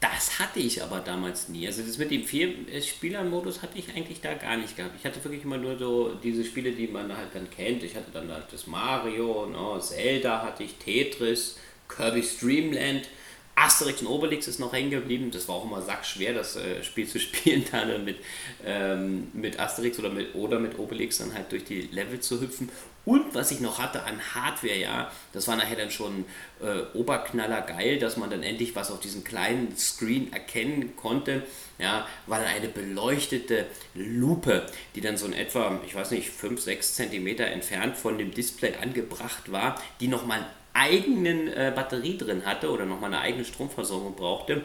Das 0.01 0.39
hatte 0.39 0.59
ich 0.59 0.81
aber 0.81 0.99
damals 0.99 1.47
nie. 1.47 1.67
Also 1.67 1.83
das 1.83 1.99
mit 1.99 2.09
dem 2.09 2.23
Vier-Spieler-Modus 2.23 3.61
hatte 3.61 3.77
ich 3.77 3.95
eigentlich 3.95 4.19
da 4.19 4.33
gar 4.33 4.57
nicht 4.57 4.75
gehabt. 4.75 4.95
Ich 4.97 5.05
hatte 5.05 5.23
wirklich 5.23 5.43
immer 5.43 5.59
nur 5.59 5.77
so 5.77 6.15
diese 6.15 6.43
Spiele, 6.43 6.71
die 6.71 6.87
man 6.87 7.15
halt 7.15 7.29
dann 7.35 7.47
kennt. 7.51 7.83
Ich 7.83 7.95
hatte 7.95 8.09
dann 8.11 8.31
halt 8.31 8.45
das 8.51 8.65
Mario, 8.65 9.45
no, 9.45 9.75
ne, 9.75 9.81
Zelda 9.81 10.41
hatte 10.41 10.63
ich, 10.63 10.73
Tetris, 10.75 11.57
Kirby's 11.87 12.39
Dreamland. 12.39 13.07
Asterix 13.53 14.01
und 14.01 14.07
Obelix 14.07 14.47
ist 14.47 14.59
noch 14.59 14.73
hängen 14.73 14.89
geblieben. 14.89 15.29
Das 15.29 15.47
war 15.47 15.55
auch 15.55 15.65
immer 15.65 15.83
sackschwer, 15.83 16.33
das 16.33 16.55
äh, 16.55 16.83
Spiel 16.83 17.07
zu 17.07 17.19
spielen, 17.19 17.63
dann 17.71 18.03
mit, 18.03 18.17
ähm, 18.65 19.27
mit 19.33 19.59
Asterix 19.59 19.99
oder 19.99 20.09
mit, 20.09 20.33
oder 20.33 20.57
mit 20.57 20.79
Obelix 20.79 21.19
dann 21.19 21.33
halt 21.35 21.51
durch 21.51 21.63
die 21.63 21.81
Level 21.91 22.19
zu 22.19 22.41
hüpfen. 22.41 22.69
Und 23.03 23.33
was 23.33 23.51
ich 23.51 23.59
noch 23.59 23.79
hatte 23.79 24.03
an 24.03 24.19
Hardware, 24.35 24.77
ja, 24.77 25.11
das 25.33 25.47
war 25.47 25.55
nachher 25.55 25.75
dann 25.75 25.89
schon 25.89 26.25
äh, 26.61 26.95
Oberknaller 26.95 27.61
geil, 27.61 27.97
dass 27.97 28.15
man 28.15 28.29
dann 28.29 28.43
endlich 28.43 28.75
was 28.75 28.91
auf 28.91 28.99
diesem 28.99 29.23
kleinen 29.23 29.75
Screen 29.75 30.31
erkennen 30.31 30.95
konnte. 30.95 31.41
Ja, 31.79 32.07
war 32.27 32.39
dann 32.39 32.47
eine 32.47 32.67
beleuchtete 32.67 33.65
Lupe, 33.95 34.67
die 34.93 35.01
dann 35.01 35.17
so 35.17 35.25
in 35.25 35.33
etwa, 35.33 35.79
ich 35.85 35.95
weiß 35.95 36.11
nicht, 36.11 36.29
5, 36.29 36.61
6 36.61 36.93
Zentimeter 36.93 37.47
entfernt 37.47 37.97
von 37.97 38.19
dem 38.19 38.31
Display 38.31 38.75
angebracht 38.75 39.51
war, 39.51 39.81
die 39.99 40.07
nochmal 40.07 40.45
eigenen 40.73 41.47
äh, 41.47 41.71
Batterie 41.75 42.17
drin 42.17 42.45
hatte 42.45 42.69
oder 42.69 42.85
nochmal 42.85 43.13
eine 43.13 43.21
eigene 43.21 43.45
Stromversorgung 43.45 44.15
brauchte 44.15 44.63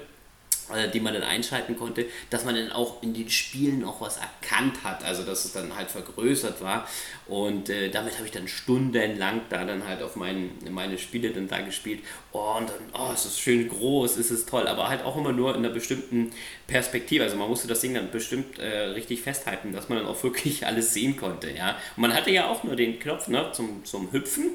die 0.93 1.01
man 1.01 1.15
dann 1.15 1.23
einschalten 1.23 1.77
konnte, 1.77 2.07
dass 2.31 2.45
man 2.45 2.55
dann 2.55 2.73
auch 2.73 3.03
in 3.03 3.15
den 3.15 3.31
Spielen 3.31 3.85
auch 3.85 4.01
was 4.01 4.19
erkannt 4.19 4.83
hat, 4.83 5.05
also 5.05 5.23
dass 5.23 5.45
es 5.45 5.53
dann 5.53 5.75
halt 5.77 5.91
vergrößert 5.91 6.61
war. 6.61 6.89
Und 7.27 7.71
äh, 7.71 7.89
damit 7.91 8.15
habe 8.15 8.27
ich 8.27 8.33
dann 8.33 8.49
stundenlang 8.49 9.43
da 9.49 9.65
dann 9.65 9.87
halt 9.87 10.03
auf 10.03 10.17
mein, 10.17 10.51
meine 10.71 10.99
Spiele 10.99 11.31
dann 11.31 11.49
da 11.49 11.61
gespielt. 11.61 12.01
Oh, 12.33 12.57
und 12.59 12.69
dann, 12.69 12.79
oh, 12.95 13.11
es 13.13 13.27
ist 13.27 13.41
schön 13.41 13.69
groß, 13.69 14.17
es 14.17 14.31
ist 14.31 14.49
toll, 14.49 14.67
aber 14.67 14.89
halt 14.89 15.05
auch 15.05 15.17
immer 15.17 15.33
nur 15.33 15.55
in 15.55 15.65
einer 15.65 15.73
bestimmten 15.73 16.33
Perspektive, 16.67 17.25
also 17.25 17.37
man 17.37 17.49
musste 17.49 17.69
das 17.69 17.81
Ding 17.81 17.95
dann 17.95 18.11
bestimmt 18.11 18.59
äh, 18.59 18.79
richtig 18.89 19.23
festhalten, 19.23 19.73
dass 19.73 19.89
man 19.89 19.99
dann 19.99 20.07
auch 20.07 20.23
wirklich 20.23 20.67
alles 20.67 20.93
sehen 20.93 21.17
konnte, 21.17 21.51
ja, 21.51 21.77
und 21.97 22.03
man 22.03 22.15
hatte 22.15 22.31
ja 22.31 22.49
auch 22.49 22.65
nur 22.65 22.77
den 22.77 22.99
Knopf 22.99 23.29
ne, 23.29 23.51
zum, 23.53 23.85
zum 23.85 24.13
Hüpfen. 24.13 24.51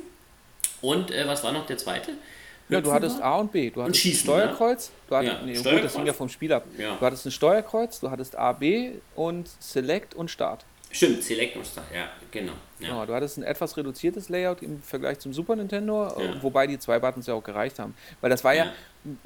Und 0.81 1.11
äh, 1.11 1.27
was 1.27 1.43
war 1.43 1.51
noch 1.51 1.65
der 1.67 1.77
zweite? 1.77 2.13
Ja, 2.71 2.81
du 2.81 2.91
hattest 2.91 3.21
A 3.21 3.35
und 3.37 3.51
B. 3.51 3.69
Du 3.69 3.83
hattest 3.83 3.99
Schießen, 3.99 4.21
Steuerkreuz. 4.23 4.91
Du 5.09 5.15
hattest, 5.15 5.33
Ja, 5.33 5.41
nee, 5.45 5.55
Steuerkreuz. 5.55 5.73
gut, 5.81 5.83
das 5.85 5.95
hing 5.95 6.05
ja 6.07 6.13
vom 6.13 6.29
Spiel 6.29 6.53
ab. 6.53 6.65
Ja. 6.77 6.95
Du 6.95 7.05
hattest 7.05 7.25
ein 7.25 7.31
Steuerkreuz, 7.31 7.99
du 7.99 8.09
hattest 8.09 8.35
A, 8.37 8.53
B 8.53 8.91
und 9.15 9.49
Select 9.59 10.13
und 10.15 10.31
Start. 10.31 10.65
Stimmt, 10.93 11.23
Select 11.23 11.55
und 11.55 11.65
Start, 11.65 11.85
ja, 11.93 12.09
genau. 12.31 12.51
Ja. 12.79 12.87
Genau, 12.89 13.05
du 13.05 13.13
hattest 13.13 13.37
ein 13.37 13.43
etwas 13.43 13.77
reduziertes 13.77 14.27
Layout 14.29 14.61
im 14.61 14.81
Vergleich 14.81 15.19
zum 15.19 15.33
Super 15.33 15.55
Nintendo, 15.55 16.07
äh, 16.17 16.25
Ja. 16.25 16.43
wobei 16.43 16.67
die 16.67 16.79
zwei 16.79 16.99
Buttons 16.99 17.27
ja 17.27 17.33
auch 17.33 17.43
gereicht 17.43 17.79
haben. 17.79 17.93
Weil 18.19 18.29
das 18.29 18.43
war 18.43 18.53
ja, 18.53 18.65
Ja. 18.65 18.71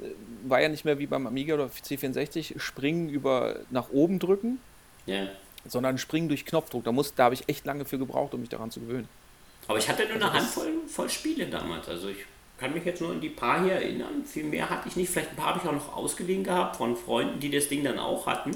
äh, 0.04 0.10
war 0.48 0.60
ja 0.60 0.68
nicht 0.68 0.84
mehr 0.84 0.98
wie 0.98 1.06
beim 1.06 1.26
Amiga 1.26 1.54
oder 1.54 1.66
C64, 1.66 2.60
springen 2.60 3.08
über 3.08 3.56
nach 3.70 3.90
oben 3.90 4.18
drücken, 4.20 4.60
ja. 5.06 5.26
sondern 5.66 5.98
springen 5.98 6.28
durch 6.28 6.46
Knopfdruck. 6.46 6.84
Da, 6.84 6.92
muss- 6.92 7.14
da 7.16 7.24
habe 7.24 7.34
ich 7.34 7.48
echt 7.48 7.64
lange 7.66 7.84
für 7.84 7.98
gebraucht, 7.98 8.34
um 8.34 8.40
mich 8.40 8.48
daran 8.48 8.70
zu 8.70 8.80
gewöhnen. 8.80 9.08
Aber 9.66 9.78
ich 9.78 9.88
hatte 9.88 10.04
nur 10.04 10.14
eine 10.14 10.24
Also 10.26 10.38
Handvoll 10.38 10.72
voll 10.86 11.10
Spiele 11.10 11.46
damals. 11.46 11.88
Also 11.88 12.08
ich 12.10 12.18
kann 12.58 12.72
mich 12.72 12.84
jetzt 12.84 13.00
nur 13.00 13.10
an 13.10 13.20
die 13.20 13.28
paar 13.28 13.62
hier 13.62 13.74
erinnern. 13.74 14.24
Viel 14.24 14.44
mehr 14.44 14.70
hatte 14.70 14.88
ich 14.88 14.96
nicht. 14.96 15.10
Vielleicht 15.10 15.30
ein 15.30 15.36
paar 15.36 15.54
habe 15.54 15.60
ich 15.62 15.68
auch 15.68 15.72
noch 15.72 15.96
ausgeliehen 15.96 16.44
gehabt 16.44 16.76
von 16.76 16.96
Freunden, 16.96 17.38
die 17.40 17.50
das 17.50 17.68
Ding 17.68 17.84
dann 17.84 17.98
auch 17.98 18.26
hatten. 18.26 18.52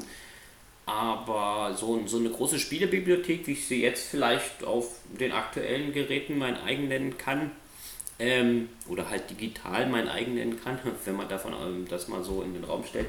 Aber 0.86 1.74
so, 1.76 2.06
so 2.06 2.18
eine 2.18 2.30
große 2.30 2.58
Spielebibliothek, 2.58 3.46
wie 3.46 3.52
ich 3.52 3.66
sie 3.66 3.82
jetzt 3.82 4.08
vielleicht 4.08 4.64
auf 4.64 4.96
den 5.18 5.32
aktuellen 5.32 5.92
Geräten 5.92 6.38
mein 6.38 6.56
eigen 6.56 6.88
nennen 6.88 7.16
kann, 7.16 7.52
ähm, 8.18 8.68
oder 8.88 9.08
halt 9.08 9.30
digital 9.30 9.86
mein 9.86 10.08
eigen 10.08 10.34
nennen 10.34 10.62
kann, 10.62 10.78
wenn 11.04 11.16
man 11.16 11.28
davon 11.28 11.54
ähm, 11.54 11.86
das 11.88 12.08
mal 12.08 12.22
so 12.22 12.42
in 12.42 12.54
den 12.54 12.64
Raum 12.64 12.84
stellt, 12.84 13.06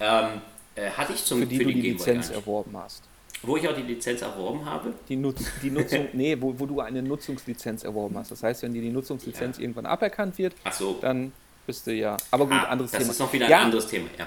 ähm, 0.00 0.40
äh, 0.74 0.90
hatte 0.90 1.12
ich 1.12 1.24
zum 1.24 1.40
Für 1.40 1.46
die 1.46 1.58
du 1.58 1.64
die 1.66 1.72
Game 1.74 1.82
Boy 1.82 1.92
Lizenz 1.92 2.30
erworben 2.30 2.76
hast. 2.76 3.02
Wo 3.42 3.56
ich 3.56 3.68
auch 3.68 3.74
die 3.74 3.82
Lizenz 3.82 4.22
erworben 4.22 4.64
habe. 4.64 4.94
Die, 5.08 5.16
Nutz, 5.16 5.44
die 5.62 5.70
Nutzung, 5.70 6.08
nee, 6.14 6.36
wo, 6.40 6.58
wo 6.58 6.64
du 6.66 6.80
eine 6.80 7.02
Nutzungslizenz 7.02 7.84
erworben 7.84 8.16
hast. 8.16 8.30
Das 8.30 8.42
heißt, 8.42 8.62
wenn 8.62 8.72
dir 8.72 8.80
die 8.82 8.90
Nutzungslizenz 8.90 9.56
Ja. 9.58 9.62
irgendwann 9.62 9.86
aberkannt 9.86 10.38
wird, 10.38 10.54
so. 10.72 10.96
dann 11.00 11.32
bist 11.66 11.86
du 11.86 11.92
ja. 11.92 12.16
Aber 12.30 12.44
gut, 12.46 12.54
Ah, 12.54 12.64
anderes 12.70 12.90
das 12.92 13.00
Thema. 13.00 13.10
ist 13.12 13.18
noch 13.20 13.32
wieder 13.32 13.44
ein 13.46 13.50
ja, 13.50 13.60
anderes 13.62 13.86
Thema, 13.86 14.08
ja. 14.18 14.26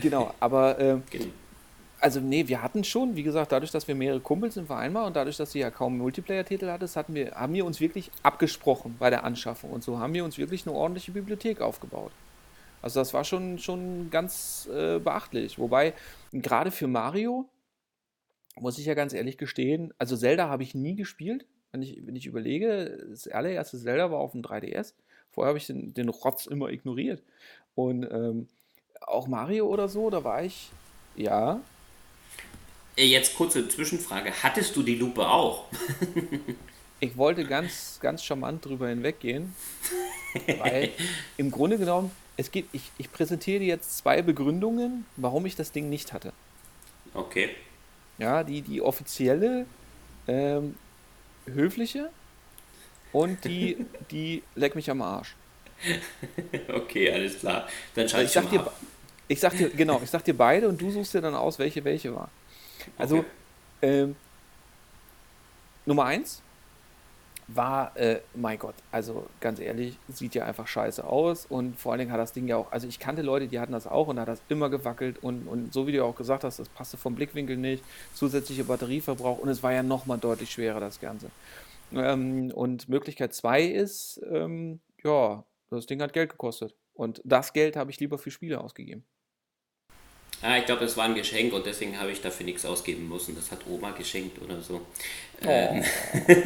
Genau, 0.00 0.32
aber 0.40 0.78
äh, 0.78 0.98
Genau. 1.10 1.24
also 2.00 2.20
nee, 2.20 2.46
wir 2.46 2.62
hatten 2.62 2.84
schon, 2.84 3.16
wie 3.16 3.22
gesagt, 3.24 3.50
dadurch, 3.52 3.70
dass 3.72 3.88
wir 3.88 3.94
mehrere 3.96 4.20
Kumpels 4.20 4.56
im 4.56 4.66
Verein 4.66 4.94
waren 4.94 5.06
und 5.08 5.16
dadurch, 5.16 5.36
dass 5.36 5.50
sie 5.52 5.58
ja 5.60 5.70
kaum 5.70 5.98
Multiplayer-Titel 5.98 6.68
hattest, 6.68 6.96
hatten 6.96 7.14
wir, 7.14 7.32
haben 7.32 7.54
wir 7.54 7.64
uns 7.64 7.80
wirklich 7.80 8.10
abgesprochen 8.22 8.94
bei 9.00 9.10
der 9.10 9.24
Anschaffung 9.24 9.70
und 9.70 9.82
so 9.82 9.98
haben 9.98 10.14
wir 10.14 10.24
uns 10.24 10.38
wirklich 10.38 10.66
eine 10.66 10.76
ordentliche 10.76 11.10
Bibliothek 11.12 11.60
aufgebaut. 11.60 12.12
Also 12.82 13.00
das 13.00 13.14
war 13.14 13.24
schon, 13.24 13.58
schon 13.58 14.10
ganz 14.10 14.68
äh, 14.72 14.98
beachtlich. 14.98 15.58
Wobei, 15.58 15.94
gerade 16.32 16.70
für 16.70 16.86
Mario, 16.86 17.46
muss 18.56 18.78
ich 18.78 18.86
ja 18.86 18.94
ganz 18.94 19.12
ehrlich 19.12 19.38
gestehen, 19.38 19.92
also 19.98 20.16
Zelda 20.16 20.48
habe 20.48 20.62
ich 20.62 20.74
nie 20.74 20.94
gespielt. 20.96 21.46
Wenn 21.72 21.82
ich, 21.82 22.06
wenn 22.06 22.16
ich 22.16 22.26
überlege, 22.26 23.04
das 23.10 23.26
allererste 23.28 23.78
Zelda 23.78 24.10
war 24.10 24.20
auf 24.20 24.32
dem 24.32 24.42
3DS. 24.42 24.94
Vorher 25.32 25.48
habe 25.48 25.58
ich 25.58 25.66
den, 25.66 25.92
den 25.94 26.08
Rotz 26.08 26.46
immer 26.46 26.70
ignoriert. 26.70 27.22
Und 27.74 28.04
ähm, 28.04 28.48
auch 29.00 29.26
Mario 29.26 29.66
oder 29.66 29.88
so, 29.88 30.08
da 30.10 30.22
war 30.24 30.44
ich, 30.44 30.74
ja, 31.16 31.64
Äh, 32.96 33.06
Jetzt 33.06 33.34
kurze 33.36 33.68
Zwischenfrage. 33.68 34.32
Hattest 34.42 34.76
du 34.76 34.82
die 34.82 34.96
Lupe 34.96 35.26
auch? 35.28 35.70
Ich 37.00 37.16
wollte 37.16 37.46
ganz, 37.46 37.98
ganz 38.00 38.24
charmant 38.24 38.64
drüber 38.64 38.88
hinweggehen, 38.88 39.56
weil 40.58 40.94
im 41.36 41.50
Grunde 41.50 41.78
genommen, 41.78 42.16
es 42.36 42.50
geht, 42.50 42.68
ich, 42.72 42.92
ich 42.96 43.12
präsentiere 43.12 43.60
dir 43.60 43.66
jetzt 43.66 43.98
zwei 43.98 44.22
Begründungen, 44.22 45.06
warum 45.16 45.44
ich 45.46 45.56
das 45.56 45.72
Ding 45.72 45.88
nicht 45.90 46.12
hatte. 46.12 46.32
Okay. 47.12 47.50
Ja, 48.18 48.44
die, 48.44 48.62
die 48.62 48.80
offizielle, 48.82 49.66
ähm, 50.26 50.74
höfliche 51.46 52.10
und 53.12 53.44
die, 53.44 53.76
die 54.10 54.42
leck 54.54 54.74
mich 54.74 54.90
am 54.90 55.02
Arsch. 55.02 55.36
Okay, 56.68 57.10
alles 57.12 57.38
klar. 57.38 57.68
Dann 57.94 58.08
schalte 58.08 58.26
Ich 58.26 58.36
ich, 58.38 58.48
dir, 58.48 58.60
ab. 58.60 58.80
ich 59.28 59.40
sag 59.40 59.56
dir, 59.56 59.70
genau, 59.70 60.00
ich 60.02 60.10
sag 60.10 60.24
dir 60.24 60.36
beide 60.36 60.68
und 60.68 60.80
du 60.80 60.90
suchst 60.90 61.14
dir 61.14 61.20
dann 61.20 61.34
aus, 61.34 61.58
welche 61.58 61.84
welche 61.84 62.14
war. 62.14 62.28
Also, 62.98 63.18
Okay. 63.18 63.26
ähm, 63.82 64.16
Nummer 65.86 66.04
eins 66.04 66.43
war, 67.48 67.96
äh, 67.96 68.20
mein 68.34 68.58
Gott, 68.58 68.74
also 68.90 69.26
ganz 69.40 69.60
ehrlich, 69.60 69.98
sieht 70.08 70.34
ja 70.34 70.44
einfach 70.44 70.66
scheiße 70.66 71.04
aus 71.04 71.46
und 71.46 71.78
vor 71.78 71.92
allen 71.92 71.98
Dingen 71.98 72.12
hat 72.12 72.20
das 72.20 72.32
Ding 72.32 72.48
ja 72.48 72.56
auch, 72.56 72.72
also 72.72 72.88
ich 72.88 72.98
kannte 72.98 73.22
Leute, 73.22 73.48
die 73.48 73.60
hatten 73.60 73.72
das 73.72 73.86
auch 73.86 74.08
und 74.08 74.16
da 74.16 74.22
hat 74.22 74.28
das 74.28 74.42
immer 74.48 74.70
gewackelt 74.70 75.22
und, 75.22 75.46
und 75.46 75.72
so 75.72 75.86
wie 75.86 75.92
du 75.92 76.04
auch 76.04 76.16
gesagt 76.16 76.44
hast, 76.44 76.58
das 76.58 76.68
passte 76.68 76.96
vom 76.96 77.14
Blickwinkel 77.14 77.56
nicht, 77.56 77.84
zusätzliche 78.14 78.64
Batterieverbrauch 78.64 79.38
und 79.38 79.48
es 79.48 79.62
war 79.62 79.72
ja 79.72 79.82
nochmal 79.82 80.18
deutlich 80.18 80.50
schwerer, 80.50 80.80
das 80.80 81.00
Ganze. 81.00 81.30
Ähm, 81.92 82.50
und 82.54 82.88
Möglichkeit 82.88 83.34
zwei 83.34 83.62
ist, 83.62 84.20
ähm, 84.30 84.80
ja, 85.02 85.44
das 85.70 85.86
Ding 85.86 86.00
hat 86.00 86.12
Geld 86.12 86.30
gekostet 86.30 86.74
und 86.94 87.20
das 87.24 87.52
Geld 87.52 87.76
habe 87.76 87.90
ich 87.90 88.00
lieber 88.00 88.18
für 88.18 88.30
Spiele 88.30 88.60
ausgegeben. 88.60 89.04
Ah, 90.46 90.58
ich 90.58 90.66
glaube, 90.66 90.84
es 90.84 90.94
war 90.98 91.06
ein 91.06 91.14
Geschenk 91.14 91.54
und 91.54 91.64
deswegen 91.64 91.98
habe 91.98 92.10
ich 92.12 92.20
dafür 92.20 92.44
nichts 92.44 92.66
ausgeben 92.66 93.08
müssen. 93.08 93.34
Das 93.34 93.50
hat 93.50 93.60
Oma 93.66 93.92
geschenkt 93.92 94.42
oder 94.42 94.60
so. 94.60 94.82
Oh, 95.42 95.46
Ähm, 95.48 95.82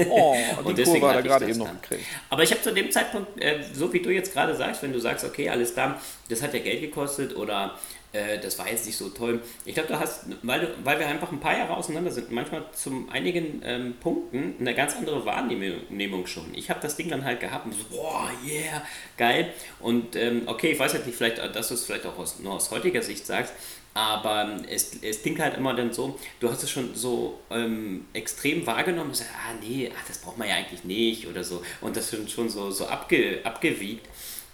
oh 0.09 0.37
Und 0.65 0.79
die 0.79 0.85
deswegen 0.85 1.01
Kurve 1.01 1.09
hat 1.09 1.17
er 1.17 1.23
gerade 1.23 1.47
das 1.47 1.49
eben 1.49 1.59
noch 1.59 1.67
dann. 1.67 1.81
gekriegt. 1.83 2.07
Aber 2.31 2.43
ich 2.45 2.51
habe 2.53 2.63
zu 2.63 2.73
dem 2.73 2.91
Zeitpunkt, 2.93 3.41
äh, 3.43 3.61
so 3.73 3.93
wie 3.93 4.01
du 4.01 4.11
jetzt 4.11 4.33
gerade 4.33 4.55
sagst, 4.55 4.83
wenn 4.83 4.93
du 4.93 5.01
sagst, 5.01 5.25
okay, 5.25 5.49
alles 5.49 5.75
klar, 5.75 6.01
das 6.29 6.43
hat 6.43 6.55
ja 6.55 6.61
Geld 6.61 6.81
gekostet 6.81 7.35
oder 7.37 7.77
äh, 8.13 8.39
das 8.39 8.59
war 8.59 8.71
jetzt 8.71 8.87
nicht 8.87 8.97
so 8.97 9.09
toll. 9.11 9.43
Ich 9.65 9.75
glaube, 9.75 9.89
du 9.89 9.99
hast, 10.01 10.27
weil, 10.43 10.61
du, 10.61 10.69
weil 10.85 10.99
wir 10.99 11.07
einfach 11.09 11.31
ein 11.31 11.41
paar 11.41 11.59
Jahre 11.59 11.77
auseinander 11.77 12.11
sind, 12.11 12.31
manchmal 12.31 12.65
zum 12.73 13.11
einigen 13.11 13.63
ähm, 13.65 13.95
Punkten 14.01 14.55
eine 14.61 14.75
ganz 14.75 14.97
andere 14.97 15.25
Wahrnehmung 15.27 16.27
schon. 16.27 16.55
Ich 16.55 16.71
habe 16.71 16.81
das 16.81 16.97
Ding 16.97 17.09
dann 17.11 17.25
halt 17.25 17.41
gehabt 17.41 17.67
und 17.67 17.75
so, 17.75 17.85
boah, 17.91 18.31
yeah, 18.47 18.83
geil. 19.17 19.53
Und 19.81 20.17
ähm, 20.17 20.43
okay, 20.47 20.71
ich 20.73 20.79
weiß 20.79 20.95
jetzt 20.95 21.07
nicht, 21.07 21.17
vielleicht, 21.17 21.39
dass 21.55 21.69
du 21.69 21.75
es 21.75 21.85
vielleicht 21.85 22.07
auch 22.07 22.17
aus, 22.19 22.39
nur 22.41 22.55
aus 22.55 22.71
heutiger 22.71 23.03
Sicht 23.03 23.27
sagst, 23.27 23.53
aber 23.99 24.43
ähm, 24.43 24.65
es, 24.71 25.03
es 25.03 25.23
klingt 25.23 25.41
halt 25.41 25.57
immer 25.57 25.75
dann 25.75 25.93
so, 25.93 26.17
du 26.39 26.49
hast 26.49 26.63
es 26.63 26.71
schon 26.71 26.95
so 26.95 27.41
ähm, 27.51 28.07
extrem 28.13 28.65
wahrgenommen 28.65 29.13
sagst, 29.13 29.33
ah 29.35 29.55
nee, 29.61 29.91
ach, 29.93 30.07
das 30.07 30.19
braucht 30.19 30.39
man 30.39 30.47
ja 30.47 30.55
eigentlich 30.55 30.85
nicht 30.85 31.27
oder 31.27 31.43
so. 31.43 31.65
Und 31.81 31.97
das 31.97 32.11
schon, 32.11 32.29
schon 32.29 32.49
so, 32.49 32.71
so 32.71 32.87
abge, 32.87 33.41
abgewiegt, 33.43 34.07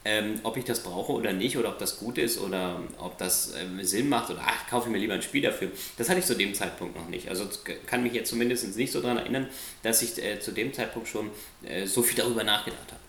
ähm, 0.06 0.40
ob 0.44 0.56
ich 0.56 0.64
das 0.64 0.82
brauche 0.82 1.12
oder 1.12 1.34
nicht 1.34 1.58
oder 1.58 1.68
ob 1.68 1.78
das 1.78 1.98
gut 1.98 2.16
ist 2.16 2.40
oder 2.40 2.80
ob 2.96 3.18
das 3.18 3.52
ähm, 3.54 3.84
Sinn 3.84 4.08
macht 4.08 4.30
oder 4.30 4.40
ach, 4.42 4.66
kaufe 4.66 4.88
ich 4.88 4.92
mir 4.92 4.98
lieber 4.98 5.12
ein 5.12 5.20
Spiel 5.20 5.42
dafür. 5.42 5.68
Das 5.98 6.08
hatte 6.08 6.20
ich 6.20 6.26
zu 6.26 6.36
dem 6.36 6.54
Zeitpunkt 6.54 6.96
noch 6.96 7.08
nicht. 7.10 7.28
Also 7.28 7.46
kann 7.86 8.02
mich 8.02 8.14
jetzt 8.14 8.30
zumindest 8.30 8.74
nicht 8.78 8.92
so 8.92 9.02
daran 9.02 9.18
erinnern, 9.18 9.48
dass 9.82 10.00
ich 10.00 10.22
äh, 10.24 10.40
zu 10.40 10.52
dem 10.52 10.72
Zeitpunkt 10.72 11.06
schon 11.06 11.30
äh, 11.62 11.86
so 11.86 12.02
viel 12.02 12.16
darüber 12.16 12.44
nachgedacht 12.44 12.92
habe. 12.92 13.00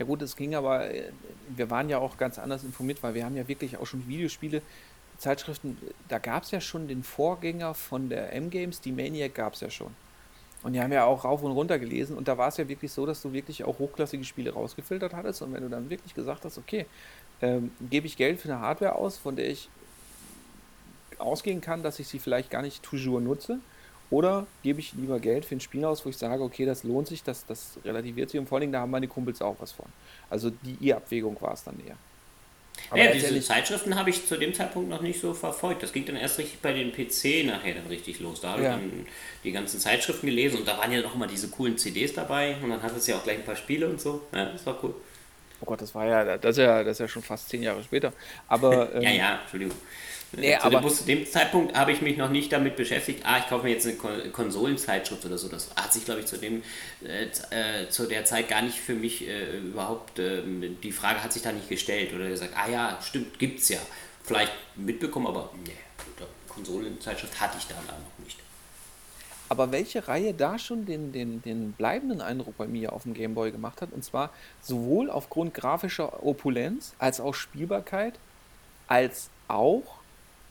Ja 0.00 0.04
gut, 0.04 0.20
es 0.22 0.34
ging 0.34 0.56
aber, 0.56 0.90
äh, 0.92 1.10
wir 1.48 1.70
waren 1.70 1.88
ja 1.88 1.98
auch 1.98 2.18
ganz 2.18 2.40
anders 2.40 2.64
informiert, 2.64 3.02
weil 3.02 3.14
wir 3.14 3.24
haben 3.24 3.36
ja 3.36 3.46
wirklich 3.46 3.76
auch 3.76 3.86
schon 3.86 4.06
Videospiele, 4.08 4.62
Zeitschriften, 5.18 5.78
da 6.08 6.18
gab 6.18 6.42
es 6.42 6.50
ja 6.50 6.60
schon 6.60 6.88
den 6.88 7.02
Vorgänger 7.02 7.74
von 7.74 8.08
der 8.08 8.32
M-Games, 8.32 8.80
die 8.80 8.92
Maniac 8.92 9.34
gab 9.34 9.54
es 9.54 9.60
ja 9.60 9.70
schon. 9.70 9.94
Und 10.62 10.72
die 10.72 10.80
haben 10.80 10.92
ja 10.92 11.04
auch 11.04 11.24
rauf 11.24 11.42
und 11.42 11.52
runter 11.52 11.78
gelesen 11.78 12.16
und 12.16 12.28
da 12.28 12.38
war 12.38 12.48
es 12.48 12.56
ja 12.56 12.68
wirklich 12.68 12.90
so, 12.90 13.06
dass 13.06 13.22
du 13.22 13.32
wirklich 13.32 13.64
auch 13.64 13.78
hochklassige 13.78 14.24
Spiele 14.24 14.52
rausgefiltert 14.52 15.14
hattest 15.14 15.42
und 15.42 15.52
wenn 15.52 15.62
du 15.62 15.68
dann 15.68 15.90
wirklich 15.90 16.14
gesagt 16.14 16.44
hast, 16.44 16.58
okay, 16.58 16.86
ähm, 17.40 17.70
gebe 17.88 18.06
ich 18.06 18.16
Geld 18.16 18.40
für 18.40 18.48
eine 18.48 18.60
Hardware 18.60 18.96
aus, 18.96 19.16
von 19.16 19.36
der 19.36 19.48
ich 19.48 19.68
ausgehen 21.18 21.60
kann, 21.60 21.82
dass 21.82 21.98
ich 21.98 22.08
sie 22.08 22.18
vielleicht 22.18 22.50
gar 22.50 22.62
nicht 22.62 22.82
toujours 22.82 23.22
nutze, 23.22 23.60
oder 24.10 24.46
gebe 24.62 24.80
ich 24.80 24.92
lieber 24.92 25.18
Geld 25.18 25.44
für 25.44 25.56
ein 25.56 25.60
Spiel 25.60 25.84
aus, 25.84 26.04
wo 26.04 26.10
ich 26.10 26.16
sage, 26.16 26.42
okay, 26.42 26.64
das 26.64 26.84
lohnt 26.84 27.08
sich, 27.08 27.22
das, 27.22 27.44
das 27.44 27.78
relativiert 27.84 28.30
sich 28.30 28.38
und 28.38 28.48
vor 28.48 28.56
allen 28.56 28.62
Dingen, 28.62 28.72
da 28.72 28.80
haben 28.80 28.90
meine 28.90 29.08
Kumpels 29.08 29.42
auch 29.42 29.56
was 29.58 29.72
von. 29.72 29.86
Also 30.30 30.50
die 30.50 30.76
ihr 30.80 30.96
Abwägung 30.96 31.36
war 31.40 31.52
es 31.52 31.64
dann 31.64 31.78
eher. 31.84 31.96
Aber 32.90 33.02
ja, 33.02 33.10
diese 33.12 33.40
Zeitschriften 33.40 33.96
habe 33.96 34.10
ich 34.10 34.26
zu 34.26 34.36
dem 34.36 34.54
Zeitpunkt 34.54 34.88
noch 34.88 35.00
nicht 35.02 35.20
so 35.20 35.34
verfolgt. 35.34 35.82
Das 35.82 35.92
ging 35.92 36.04
dann 36.06 36.16
erst 36.16 36.38
richtig 36.38 36.60
bei 36.60 36.72
den 36.72 36.92
PC 36.92 37.44
nachher 37.46 37.74
dann 37.74 37.86
richtig 37.88 38.20
los. 38.20 38.40
Da 38.40 38.50
habe 38.52 38.62
Ja. 38.62 38.74
ich 38.76 38.80
dann 38.80 39.06
die 39.44 39.52
ganzen 39.52 39.80
Zeitschriften 39.80 40.26
gelesen 40.26 40.58
und 40.60 40.68
da 40.68 40.78
waren 40.78 40.92
ja 40.92 41.00
noch 41.00 41.14
mal 41.16 41.26
diese 41.26 41.48
coolen 41.48 41.76
CDs 41.78 42.12
dabei 42.12 42.56
und 42.62 42.70
dann 42.70 42.82
hat 42.82 42.96
es 42.96 43.06
ja 43.06 43.16
auch 43.16 43.24
gleich 43.24 43.38
ein 43.38 43.44
paar 43.44 43.56
Spiele 43.56 43.88
und 43.88 44.00
so. 44.00 44.22
Ja, 44.32 44.46
das 44.46 44.64
war 44.66 44.78
cool. 44.84 44.94
oh 45.60 45.64
Gott, 45.64 45.80
das 45.82 45.94
war 45.94 46.06
ja, 46.06 46.36
das 46.38 46.56
ist 46.56 46.62
ja, 46.62 46.84
das 46.84 46.92
ist 46.92 46.98
ja 47.00 47.08
schon 47.08 47.22
fast 47.22 47.48
zehn 47.48 47.62
Jahre 47.62 47.82
später. 47.82 48.12
Aber 48.46 48.92
ähm, 48.94 49.02
Ja, 49.02 49.10
ja, 49.10 49.40
Entschuldigung. 49.42 49.76
Nee, 50.32 50.58
zu, 50.60 50.68
dem, 50.68 50.88
zu 50.88 51.04
dem 51.04 51.26
Zeitpunkt 51.26 51.76
habe 51.76 51.92
ich 51.92 52.02
mich 52.02 52.16
noch 52.16 52.28
nicht 52.28 52.52
damit 52.52 52.76
beschäftigt, 52.76 53.22
ah, 53.24 53.38
ich 53.38 53.46
kaufe 53.46 53.64
mir 53.64 53.72
jetzt 53.72 53.86
eine 53.86 53.96
Kon 53.96 54.32
Konsolenzeitschrift 54.32 55.24
oder 55.24 55.38
so. 55.38 55.48
Das 55.48 55.70
hat 55.76 55.92
sich, 55.92 56.04
glaube 56.04 56.20
ich, 56.20 56.26
zu, 56.26 56.36
dem, 56.36 56.62
äh, 57.04 57.26
äh, 57.50 57.88
zu 57.88 58.06
der 58.06 58.24
Zeit 58.24 58.48
gar 58.48 58.62
nicht 58.62 58.76
für 58.76 58.94
mich 58.94 59.26
äh, 59.26 59.58
überhaupt, 59.58 60.18
ähm, 60.18 60.78
die 60.82 60.92
Frage 60.92 61.22
hat 61.22 61.32
sich 61.32 61.42
da 61.42 61.52
nicht 61.52 61.68
gestellt 61.68 62.12
oder 62.12 62.28
gesagt, 62.28 62.52
ah 62.56 62.68
ja, 62.68 62.98
stimmt, 63.00 63.38
gibt's 63.38 63.68
ja. 63.68 63.78
vielleicht 64.24 64.52
mitbekommen, 64.74 65.28
aber 65.28 65.50
nee, 65.64 65.72
Konsolenzeitschrift 66.48 67.40
hatte 67.40 67.58
ich 67.58 67.66
da 67.66 67.74
noch 67.74 68.24
nicht. 68.24 68.38
Aber 69.48 69.70
welche 69.70 70.08
Reihe 70.08 70.34
da 70.34 70.58
schon 70.58 70.86
den, 70.86 71.12
den, 71.12 71.40
den 71.42 71.72
bleibenden 71.72 72.20
Eindruck 72.20 72.56
bei 72.56 72.66
mir 72.66 72.92
auf 72.92 73.04
dem 73.04 73.14
Gameboy 73.14 73.52
gemacht 73.52 73.80
hat, 73.80 73.92
und 73.92 74.04
zwar 74.04 74.30
sowohl 74.60 75.08
aufgrund 75.08 75.54
grafischer 75.54 76.24
Opulenz 76.24 76.94
als 76.98 77.20
auch 77.20 77.34
Spielbarkeit, 77.34 78.14
als 78.88 79.30
auch 79.46 79.95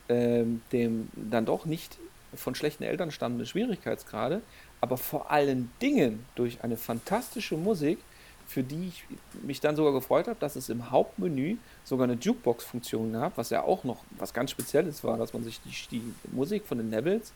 ähm, 0.10 0.62
dem 0.72 1.10
dann 1.16 1.46
doch 1.46 1.66
nicht 1.66 1.98
von 2.36 2.56
schlechten 2.56 2.84
Eltern 2.84 3.12
stammenden 3.12 3.48
Schwierigkeitsgrade, 3.48 4.42
aber 4.82 4.98
vor 4.98 5.32
allen 5.32 5.72
Dingen 5.82 6.26
durch 6.36 6.64
eine 6.64 6.78
fantastische 6.78 7.58
Musik, 7.58 8.00
für 8.48 8.62
die 8.62 8.90
ich 8.90 9.04
mich 9.42 9.60
dann 9.60 9.76
sogar 9.76 9.94
gefreut 9.94 10.28
habe, 10.28 10.40
dass 10.40 10.56
es 10.56 10.70
im 10.70 10.92
Hauptmenü 10.92 11.58
sogar 11.84 12.04
eine 12.04 12.14
Jukebox-Funktion 12.14 13.14
gab, 13.14 13.38
was 13.38 13.50
ja 13.50 13.64
auch 13.64 13.84
noch 13.84 14.04
was 14.18 14.34
ganz 14.34 14.52
Spezielles 14.52 15.04
war, 15.04 15.18
dass 15.18 15.34
man 15.34 15.44
sich 15.44 15.60
die, 15.62 15.98
die 15.98 16.14
Musik 16.32 16.66
von 16.68 16.78
den 16.78 16.90
Nevils 16.90 17.34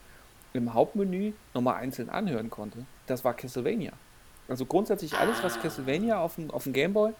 im 0.53 0.73
Hauptmenü 0.73 1.33
nochmal 1.53 1.75
einzeln 1.75 2.09
anhören 2.09 2.49
konnte. 2.49 2.85
Das 3.07 3.23
war 3.23 3.33
Castlevania. 3.33 3.93
Also 4.47 4.65
grundsätzlich 4.65 5.15
alles, 5.15 5.43
was 5.43 5.57
ah. 5.57 5.61
Castlevania 5.61 6.19
auf 6.19 6.35
dem, 6.35 6.51
auf 6.51 6.63
dem 6.63 6.73
Gameboy, 6.73 7.13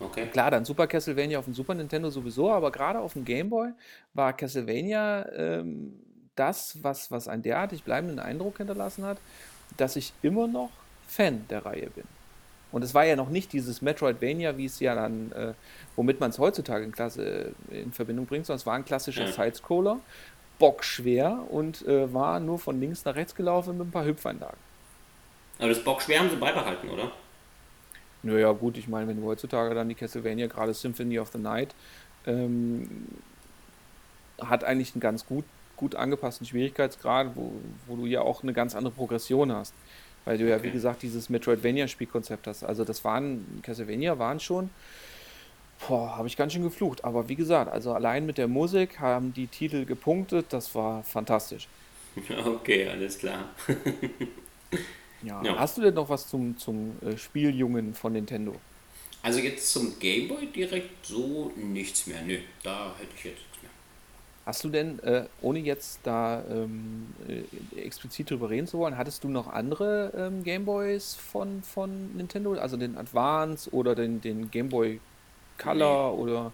okay. 0.00 0.26
klar, 0.26 0.50
dann 0.50 0.64
Super 0.64 0.86
Castlevania 0.86 1.38
auf 1.38 1.44
dem 1.44 1.54
Super 1.54 1.74
Nintendo 1.74 2.10
sowieso, 2.10 2.50
aber 2.50 2.70
gerade 2.70 2.98
auf 2.98 3.14
dem 3.14 3.24
Gameboy 3.24 3.70
war 4.14 4.32
Castlevania 4.32 5.28
ähm, 5.32 5.94
das, 6.34 6.78
was, 6.82 7.10
was 7.10 7.28
einen 7.28 7.42
derartig 7.42 7.82
bleibenden 7.82 8.18
Eindruck 8.18 8.58
hinterlassen 8.58 9.04
hat, 9.04 9.18
dass 9.76 9.96
ich 9.96 10.12
immer 10.22 10.46
noch 10.46 10.70
Fan 11.06 11.46
der 11.48 11.64
Reihe 11.64 11.90
bin. 11.90 12.04
Und 12.70 12.84
es 12.84 12.94
war 12.94 13.04
ja 13.04 13.16
noch 13.16 13.30
nicht 13.30 13.52
dieses 13.52 13.80
Metroidvania, 13.80 14.56
wie 14.58 14.66
es 14.66 14.78
ja 14.80 14.94
dann, 14.94 15.32
äh, 15.32 15.54
womit 15.96 16.20
man 16.20 16.30
es 16.30 16.38
heutzutage 16.38 16.84
in, 16.84 16.92
Klasse, 16.92 17.54
äh, 17.70 17.80
in 17.80 17.92
Verbindung 17.92 18.26
bringt, 18.26 18.46
sondern 18.46 18.58
es 18.58 18.66
war 18.66 18.74
ein 18.74 18.84
klassischer 18.84 19.24
ja. 19.24 19.32
Sidescroller, 19.32 20.00
bockschwer 20.58 21.46
und 21.48 21.86
äh, 21.86 22.12
war 22.12 22.40
nur 22.40 22.58
von 22.58 22.78
links 22.78 23.04
nach 23.04 23.14
rechts 23.14 23.34
gelaufen 23.34 23.78
mit 23.78 23.88
ein 23.88 23.90
paar 23.90 24.04
Hüpfanlagen. 24.04 24.58
Aber 25.58 25.68
das 25.68 25.82
bockschwer 25.82 26.20
haben 26.20 26.30
sie 26.30 26.36
beibehalten, 26.36 26.90
oder? 26.90 27.10
Naja, 28.22 28.52
gut, 28.52 28.76
ich 28.76 28.88
meine, 28.88 29.08
wenn 29.08 29.20
du 29.20 29.26
heutzutage 29.26 29.74
dann 29.74 29.88
die 29.88 29.94
Castlevania, 29.94 30.48
gerade 30.48 30.74
Symphony 30.74 31.18
of 31.18 31.30
the 31.32 31.38
Night, 31.38 31.74
ähm, 32.26 32.88
hat 34.40 34.64
eigentlich 34.64 34.94
einen 34.94 35.00
ganz 35.00 35.26
gut, 35.26 35.44
gut 35.76 35.94
angepassten 35.94 36.46
Schwierigkeitsgrad, 36.46 37.36
wo, 37.36 37.52
wo 37.86 37.96
du 37.96 38.06
ja 38.06 38.22
auch 38.22 38.42
eine 38.42 38.52
ganz 38.52 38.74
andere 38.74 38.92
Progression 38.92 39.52
hast. 39.52 39.74
Weil 40.24 40.36
du 40.36 40.44
okay. 40.44 40.52
ja, 40.52 40.62
wie 40.62 40.70
gesagt, 40.70 41.02
dieses 41.02 41.30
Metroidvania-Spielkonzept 41.30 42.46
hast. 42.46 42.64
Also 42.64 42.84
das 42.84 43.04
waren, 43.04 43.60
Castlevania 43.62 44.18
waren 44.18 44.40
schon, 44.40 44.70
boah, 45.86 46.16
habe 46.16 46.26
ich 46.26 46.36
ganz 46.36 46.52
schön 46.52 46.62
geflucht. 46.62 47.04
Aber 47.04 47.28
wie 47.28 47.36
gesagt, 47.36 47.72
also 47.72 47.92
allein 47.92 48.26
mit 48.26 48.36
der 48.36 48.48
Musik 48.48 48.98
haben 48.98 49.32
die 49.32 49.46
Titel 49.46 49.84
gepunktet, 49.84 50.46
das 50.50 50.74
war 50.74 51.02
fantastisch. 51.04 51.68
Okay, 52.44 52.88
alles 52.88 53.18
klar. 53.18 53.50
ja. 55.22 55.42
ja. 55.42 55.58
Hast 55.58 55.76
du 55.76 55.82
denn 55.82 55.94
noch 55.94 56.08
was 56.08 56.28
zum, 56.28 56.56
zum 56.58 56.96
äh, 57.02 57.16
Spieljungen 57.16 57.94
von 57.94 58.12
Nintendo? 58.12 58.54
Also 59.22 59.40
jetzt 59.40 59.72
zum 59.72 59.98
Gameboy 59.98 60.46
direkt 60.46 61.04
so 61.04 61.52
nichts 61.56 62.06
mehr. 62.06 62.22
Nö, 62.22 62.38
da 62.62 62.94
hätte 62.98 63.10
ich 63.16 63.24
jetzt 63.24 63.42
Hast 64.48 64.64
du 64.64 64.70
denn, 64.70 64.98
äh, 65.00 65.26
ohne 65.42 65.58
jetzt 65.58 66.00
da 66.04 66.42
ähm, 66.50 67.08
äh, 67.28 67.82
explizit 67.82 68.30
drüber 68.30 68.48
reden 68.48 68.66
zu 68.66 68.78
wollen, 68.78 68.96
hattest 68.96 69.22
du 69.22 69.28
noch 69.28 69.46
andere 69.46 70.10
ähm, 70.16 70.42
Gameboys 70.42 71.16
von, 71.16 71.62
von 71.62 72.16
Nintendo? 72.16 72.54
Also 72.54 72.78
den 72.78 72.96
Advance 72.96 73.68
oder 73.74 73.94
den, 73.94 74.22
den 74.22 74.50
Gameboy 74.50 75.00
Color 75.58 76.14
nee. 76.14 76.22
oder 76.22 76.52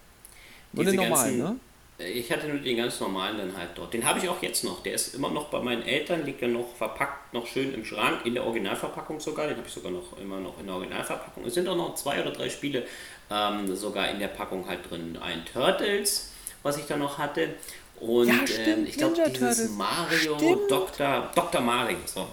nur 0.73 0.83
Diese 0.83 0.97
den 0.97 1.07
normalen, 1.07 1.37
ganzen, 1.37 1.53
ne? 1.53 1.59
Äh, 1.99 2.09
ich 2.09 2.31
hatte 2.31 2.47
nur 2.47 2.59
den 2.59 2.77
ganz 2.77 2.99
normalen 2.99 3.37
dann 3.37 3.57
halt 3.57 3.69
dort. 3.75 3.93
Den 3.93 4.05
habe 4.05 4.19
ich 4.19 4.29
auch 4.29 4.41
jetzt 4.41 4.63
noch. 4.63 4.83
Der 4.83 4.93
ist 4.93 5.15
immer 5.15 5.29
noch 5.29 5.45
bei 5.45 5.59
meinen 5.59 5.83
Eltern, 5.83 6.25
liegt 6.25 6.41
ja 6.41 6.47
noch 6.47 6.75
verpackt, 6.75 7.33
noch 7.33 7.47
schön 7.47 7.73
im 7.73 7.85
Schrank, 7.85 8.25
in 8.25 8.33
der 8.33 8.45
Originalverpackung 8.45 9.19
sogar. 9.19 9.47
Den 9.47 9.57
habe 9.57 9.67
ich 9.67 9.73
sogar 9.73 9.91
noch 9.91 10.17
immer 10.17 10.39
noch 10.39 10.59
in 10.59 10.67
der 10.67 10.75
Originalverpackung. 10.75 11.45
Es 11.45 11.53
sind 11.53 11.67
auch 11.67 11.77
noch 11.77 11.95
zwei 11.95 12.21
oder 12.21 12.31
drei 12.31 12.49
Spiele 12.49 12.85
ähm, 13.29 13.75
sogar 13.75 14.09
in 14.09 14.19
der 14.19 14.27
Packung 14.27 14.67
halt 14.67 14.89
drin. 14.89 15.17
Ein 15.21 15.43
Turtles, 15.45 16.31
was 16.63 16.77
ich 16.77 16.85
da 16.85 16.97
noch 16.97 17.17
hatte. 17.17 17.55
Und 17.99 18.27
ja, 18.27 18.45
stimmt, 18.45 18.67
ähm, 18.67 18.85
ich 18.87 18.97
glaube, 18.97 19.15
dieses 19.29 19.71
Mario, 19.71 20.37
stimmt. 20.37 20.69
Dr. 20.69 21.31
Dr. 21.33 21.61
Mario. 21.61 21.97
So. 22.05 22.27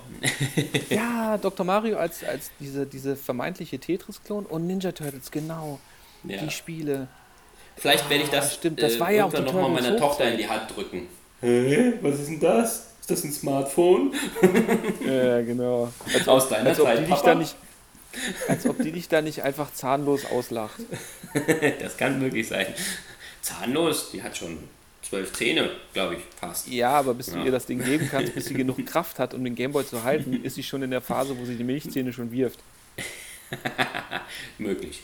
ja, 0.90 1.38
Dr. 1.38 1.64
Mario 1.64 1.98
als, 1.98 2.24
als 2.24 2.50
diese, 2.58 2.84
diese 2.84 3.14
vermeintliche 3.14 3.78
Tetris-Klon 3.78 4.44
und 4.46 4.66
Ninja 4.66 4.90
Turtles, 4.90 5.30
genau. 5.30 5.78
Ja. 6.24 6.38
Die 6.38 6.50
Spiele. 6.50 7.08
Vielleicht 7.76 8.08
werde 8.08 8.24
ich 8.24 8.30
das, 8.30 8.54
stimmt, 8.54 8.82
das 8.82 8.96
äh, 8.96 9.00
war 9.00 9.10
ja 9.10 9.24
auch 9.24 9.32
nochmal 9.32 9.70
meiner 9.70 9.96
Tochter 9.96 10.30
in 10.30 10.38
die 10.38 10.48
Hand 10.48 10.74
drücken. 10.74 11.08
Hä? 11.40 11.94
Was 12.00 12.20
ist 12.20 12.28
denn 12.28 12.40
das? 12.40 12.86
Ist 13.00 13.10
das 13.10 13.24
ein 13.24 13.32
Smartphone? 13.32 14.14
ja, 15.04 15.42
genau. 15.42 15.92
Als 16.14 16.28
Aus 16.28 16.48
deiner 16.48 16.70
als 16.70 16.78
Zeit, 16.78 17.00
ob 17.00 17.08
Papa? 17.08 17.34
Nicht, 17.34 17.56
als 18.46 18.66
ob 18.66 18.80
die 18.80 18.92
dich 18.92 19.08
da 19.08 19.22
nicht 19.22 19.42
einfach 19.42 19.72
zahnlos 19.72 20.24
auslacht. 20.26 20.80
das 21.80 21.96
kann 21.96 22.20
möglich 22.20 22.46
sein. 22.46 22.66
Zahnlos, 23.40 24.12
die 24.12 24.22
hat 24.22 24.36
schon 24.36 24.58
zwölf 25.02 25.32
Zähne, 25.32 25.70
glaube 25.92 26.14
ich, 26.14 26.20
fast. 26.38 26.68
Ja, 26.68 26.90
aber 26.90 27.14
bis 27.14 27.26
ja. 27.26 27.34
du 27.34 27.44
ihr 27.44 27.50
das 27.50 27.66
Ding 27.66 27.84
geben 27.84 28.08
kannst, 28.08 28.34
bis 28.36 28.46
sie 28.46 28.54
genug 28.54 28.86
Kraft 28.86 29.18
hat, 29.18 29.34
um 29.34 29.42
den 29.42 29.56
Gameboy 29.56 29.84
zu 29.84 30.04
halten, 30.04 30.44
ist 30.44 30.54
sie 30.54 30.62
schon 30.62 30.82
in 30.82 30.92
der 30.92 31.00
Phase, 31.00 31.36
wo 31.36 31.44
sie 31.44 31.56
die 31.56 31.64
Milchzähne 31.64 32.12
schon 32.12 32.30
wirft. 32.30 32.60
Möglich. 34.58 35.02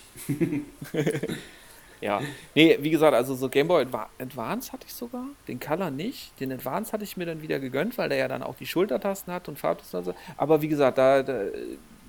Ja. 2.00 2.20
Nee, 2.54 2.78
wie 2.80 2.90
gesagt, 2.90 3.14
also 3.14 3.34
so 3.34 3.48
Gameboy 3.48 3.86
Advance 4.18 4.72
hatte 4.72 4.86
ich 4.86 4.94
sogar, 4.94 5.24
den 5.46 5.58
Color 5.58 5.90
nicht. 5.90 6.38
Den 6.40 6.52
Advance 6.52 6.92
hatte 6.92 7.04
ich 7.04 7.16
mir 7.16 7.26
dann 7.26 7.42
wieder 7.42 7.58
gegönnt, 7.58 7.98
weil 7.98 8.08
der 8.08 8.18
ja 8.18 8.28
dann 8.28 8.42
auch 8.42 8.54
die 8.56 8.66
Schultertasten 8.66 9.32
hat 9.32 9.48
und 9.48 9.58
Farbtasten 9.58 9.98
und 9.98 10.04
so. 10.04 10.14
Aber 10.36 10.62
wie 10.62 10.68
gesagt, 10.68 10.98
da, 10.98 11.22
da 11.22 11.44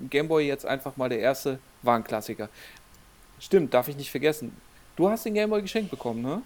Gameboy 0.09 0.45
jetzt 0.45 0.65
einfach 0.65 0.97
mal 0.97 1.09
der 1.09 1.19
erste 1.19 1.59
war 1.81 1.95
ein 1.95 2.03
Klassiker. 2.03 2.49
Stimmt, 3.39 3.73
darf 3.73 3.87
ich 3.87 3.95
nicht 3.95 4.11
vergessen. 4.11 4.55
Du 4.95 5.09
hast 5.09 5.25
den 5.25 5.33
Gameboy 5.33 5.61
geschenkt 5.61 5.91
bekommen, 5.91 6.21
ne? 6.21 6.41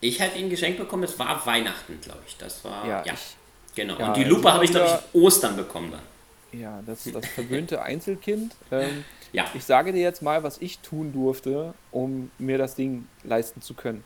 Ich 0.00 0.20
hatte 0.20 0.38
ihn 0.38 0.48
geschenkt 0.48 0.78
bekommen, 0.78 1.02
es 1.02 1.18
war 1.18 1.44
Weihnachten, 1.46 1.98
glaube 2.00 2.20
ich. 2.26 2.36
Das 2.36 2.64
war, 2.64 2.86
ja. 2.86 3.02
ja 3.04 3.14
ich, 3.14 3.36
genau. 3.74 3.98
Ja, 3.98 4.08
und 4.08 4.16
die 4.16 4.24
Lupe 4.24 4.52
habe 4.52 4.64
ich, 4.64 4.70
glaube 4.70 5.00
ich, 5.12 5.20
Ostern 5.20 5.56
bekommen 5.56 5.92
dann. 5.92 6.60
Ja, 6.60 6.82
das, 6.84 7.04
das 7.04 7.26
verwöhnte 7.26 7.82
Einzelkind. 7.82 8.54
Ähm, 8.70 9.04
ja. 9.32 9.50
Ich 9.54 9.64
sage 9.64 9.92
dir 9.92 10.00
jetzt 10.00 10.22
mal, 10.22 10.42
was 10.42 10.58
ich 10.58 10.78
tun 10.80 11.12
durfte, 11.12 11.74
um 11.90 12.30
mir 12.38 12.58
das 12.58 12.74
Ding 12.74 13.06
leisten 13.24 13.62
zu 13.62 13.74
können. 13.74 14.04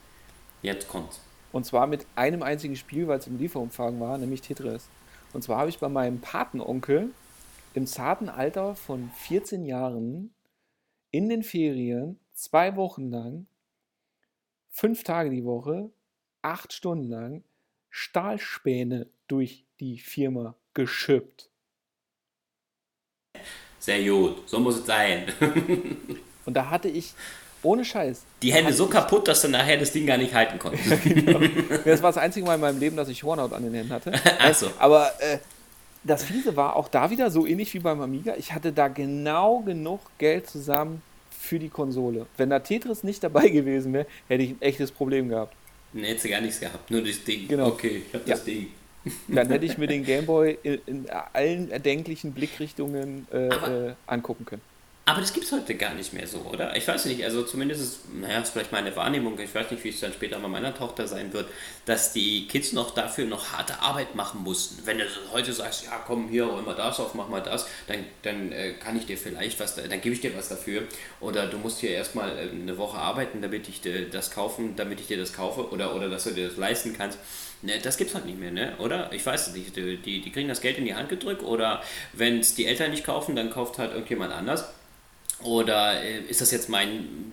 Jetzt 0.62 0.88
kommt's. 0.88 1.20
Und 1.52 1.64
zwar 1.64 1.86
mit 1.86 2.06
einem 2.16 2.42
einzigen 2.42 2.76
Spiel, 2.76 3.06
weil 3.06 3.18
es 3.18 3.26
im 3.26 3.38
Lieferumfang 3.38 4.00
war, 4.00 4.18
nämlich 4.18 4.40
Tetris. 4.40 4.88
Und 5.32 5.42
zwar 5.42 5.58
habe 5.58 5.70
ich 5.70 5.78
bei 5.78 5.88
meinem 5.88 6.20
Patenonkel 6.20 7.10
im 7.74 7.86
zarten 7.86 8.28
Alter 8.28 8.74
von 8.74 9.10
14 9.16 9.64
Jahren 9.64 10.34
in 11.10 11.28
den 11.28 11.42
Ferien 11.42 12.18
zwei 12.32 12.76
Wochen 12.76 13.10
lang 13.10 13.46
fünf 14.68 15.04
Tage 15.04 15.30
die 15.30 15.44
Woche, 15.44 15.90
acht 16.42 16.72
Stunden 16.72 17.08
lang 17.08 17.44
Stahlspäne 17.90 19.08
durch 19.28 19.64
die 19.78 19.98
Firma 19.98 20.56
geschippt. 20.74 21.48
Sehr 23.84 24.02
gut, 24.02 24.48
so 24.48 24.58
muss 24.60 24.78
es 24.78 24.86
sein. 24.86 25.24
Und 26.46 26.54
da 26.54 26.70
hatte 26.70 26.88
ich, 26.88 27.12
ohne 27.62 27.84
Scheiß. 27.84 28.22
Die 28.40 28.52
Hände 28.52 28.72
so 28.72 28.86
kaputt, 28.86 29.28
dass 29.28 29.42
du 29.42 29.48
nachher 29.48 29.76
das 29.76 29.92
Ding 29.92 30.06
gar 30.06 30.16
nicht 30.16 30.32
halten 30.32 30.58
konntest. 30.58 31.02
genau. 31.04 31.40
Das 31.84 32.02
war 32.02 32.10
das 32.10 32.16
einzige 32.16 32.46
Mal 32.46 32.54
in 32.54 32.60
meinem 32.62 32.80
Leben, 32.80 32.96
dass 32.96 33.08
ich 33.08 33.22
Hornhaut 33.22 33.52
an 33.52 33.62
den 33.62 33.74
Händen 33.74 33.92
hatte. 33.92 34.12
Also. 34.38 34.70
Aber 34.78 35.12
äh, 35.20 35.38
das 36.02 36.24
Fiese 36.24 36.56
war 36.56 36.76
auch 36.76 36.88
da 36.88 37.10
wieder 37.10 37.30
so 37.30 37.46
ähnlich 37.46 37.74
wie 37.74 37.78
beim 37.78 38.00
Amiga. 38.00 38.34
Ich 38.38 38.52
hatte 38.52 38.72
da 38.72 38.88
genau 38.88 39.60
genug 39.60 40.00
Geld 40.18 40.48
zusammen, 40.48 41.02
für 41.44 41.58
die 41.58 41.68
Konsole. 41.68 42.26
Wenn 42.38 42.50
da 42.50 42.60
Tetris 42.60 43.04
nicht 43.04 43.22
dabei 43.22 43.48
gewesen 43.48 43.92
wäre, 43.92 44.06
hätte 44.28 44.42
ich 44.42 44.50
ein 44.52 44.62
echtes 44.62 44.90
Problem 44.90 45.28
gehabt. 45.28 45.54
Hättest 45.94 46.24
du 46.24 46.28
gar 46.30 46.40
nichts 46.40 46.58
gehabt, 46.58 46.90
nur 46.90 47.02
das 47.02 47.22
Ding. 47.22 47.46
Genau. 47.46 47.68
Okay, 47.68 48.02
ich 48.08 48.14
habe 48.14 48.24
ja. 48.26 48.34
das 48.34 48.44
Ding. 48.44 48.68
Dann 49.28 49.48
hätte 49.48 49.66
ich 49.66 49.78
mir 49.78 49.86
den 49.86 50.04
Gameboy 50.04 50.58
in, 50.62 50.80
in 50.86 51.10
allen 51.10 51.70
erdenklichen 51.70 52.32
Blickrichtungen 52.32 53.26
äh, 53.32 53.48
äh, 53.48 53.94
angucken 54.06 54.44
können. 54.44 54.62
Aber 55.06 55.20
das 55.20 55.34
gibt 55.34 55.44
es 55.44 55.52
heute 55.52 55.74
gar 55.74 55.92
nicht 55.92 56.14
mehr 56.14 56.26
so, 56.26 56.38
oder? 56.50 56.74
Ich 56.76 56.88
weiß 56.88 57.04
nicht, 57.04 57.22
also 57.22 57.42
zumindest 57.42 57.82
ist, 57.82 58.14
naja, 58.14 58.40
ist 58.40 58.54
vielleicht 58.54 58.72
meine 58.72 58.96
Wahrnehmung, 58.96 59.38
ich 59.38 59.54
weiß 59.54 59.70
nicht, 59.70 59.84
wie 59.84 59.90
es 59.90 60.00
dann 60.00 60.14
später 60.14 60.38
bei 60.38 60.48
meiner 60.48 60.74
Tochter 60.74 61.06
sein 61.06 61.30
wird, 61.34 61.46
dass 61.84 62.14
die 62.14 62.48
Kids 62.48 62.72
noch 62.72 62.94
dafür 62.94 63.26
noch 63.26 63.52
harte 63.52 63.80
Arbeit 63.80 64.14
machen 64.14 64.42
mussten. 64.42 64.86
Wenn 64.86 64.96
du 64.96 65.04
heute 65.30 65.52
sagst, 65.52 65.84
ja 65.84 66.02
komm 66.06 66.30
hier, 66.30 66.50
hol 66.50 66.62
mal 66.62 66.74
das 66.74 67.00
auf, 67.00 67.12
mach 67.12 67.28
mal 67.28 67.42
das, 67.42 67.66
dann, 67.86 67.98
dann 68.22 68.50
äh, 68.52 68.72
kann 68.82 68.96
ich 68.96 69.04
dir 69.04 69.18
vielleicht 69.18 69.60
was, 69.60 69.74
dann 69.74 70.00
gebe 70.00 70.14
ich 70.14 70.22
dir 70.22 70.34
was 70.34 70.48
dafür. 70.48 70.84
Oder 71.20 71.48
du 71.48 71.58
musst 71.58 71.80
hier 71.80 71.90
erstmal 71.90 72.30
äh, 72.38 72.48
eine 72.50 72.78
Woche 72.78 72.96
arbeiten, 72.96 73.42
damit 73.42 73.68
ich 73.68 73.82
dir 73.82 74.08
das 74.08 74.30
kaufen, 74.30 74.74
damit 74.74 75.00
ich 75.00 75.06
dir 75.08 75.18
das 75.18 75.34
kaufe 75.34 75.68
oder, 75.68 75.94
oder 75.94 76.08
dass 76.08 76.24
du 76.24 76.30
dir 76.30 76.48
das 76.48 76.56
leisten 76.56 76.96
kannst. 76.96 77.18
Ne, 77.64 77.78
das 77.82 77.96
gibt's 77.96 78.14
halt 78.14 78.26
nicht 78.26 78.38
mehr, 78.38 78.50
ne? 78.50 78.76
Oder? 78.78 79.10
Ich 79.12 79.24
weiß 79.24 79.48
es 79.48 79.54
nicht. 79.54 79.74
Die, 79.74 79.96
die, 79.96 80.20
die 80.20 80.30
kriegen 80.30 80.48
das 80.48 80.60
Geld 80.60 80.76
in 80.76 80.84
die 80.84 80.94
Hand 80.94 81.08
gedrückt 81.08 81.42
oder 81.42 81.82
wenn 82.12 82.40
es 82.40 82.54
die 82.54 82.66
Eltern 82.66 82.90
nicht 82.90 83.04
kaufen, 83.04 83.34
dann 83.36 83.50
kauft 83.50 83.78
halt 83.78 83.92
irgendjemand 83.92 84.32
anders. 84.34 84.68
Oder 85.42 86.02
äh, 86.02 86.18
ist 86.28 86.42
das 86.42 86.50
jetzt 86.50 86.68
mein 86.68 87.32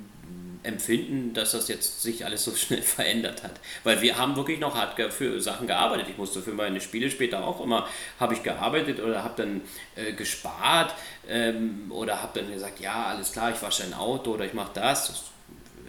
empfinden, 0.63 1.34
dass 1.34 1.51
das 1.51 1.67
jetzt 1.67 2.01
sich 2.01 2.23
alles 2.23 2.45
so 2.45 2.55
schnell 2.55 2.82
verändert 2.82 3.43
hat. 3.43 3.59
Weil 3.84 4.01
wir 4.01 4.17
haben 4.17 4.38
wirklich 4.38 4.59
noch 4.59 4.75
hart 4.75 5.01
für 5.11 5.41
Sachen 5.41 5.67
gearbeitet. 5.67 6.07
Ich 6.09 6.17
musste 6.17 6.41
für 6.41 6.53
meine 6.53 6.79
Spiele 6.79 7.11
später 7.11 7.45
auch 7.45 7.59
immer, 7.59 7.88
habe 8.19 8.34
ich 8.34 8.43
gearbeitet 8.43 9.01
oder 9.01 9.23
habe 9.23 9.34
dann 9.36 9.61
äh, 9.95 10.13
gespart 10.13 10.93
ähm, 11.27 11.91
oder 11.91 12.21
habe 12.21 12.39
dann 12.39 12.53
gesagt, 12.53 12.79
ja, 12.79 13.07
alles 13.07 13.34
klar, 13.34 13.51
ich 13.51 13.61
wasche 13.61 13.84
ein 13.84 13.93
Auto 13.93 14.32
oder 14.32 14.45
ich 14.45 14.53
mache 14.53 14.71
das. 14.75 15.07
Das 15.07 15.23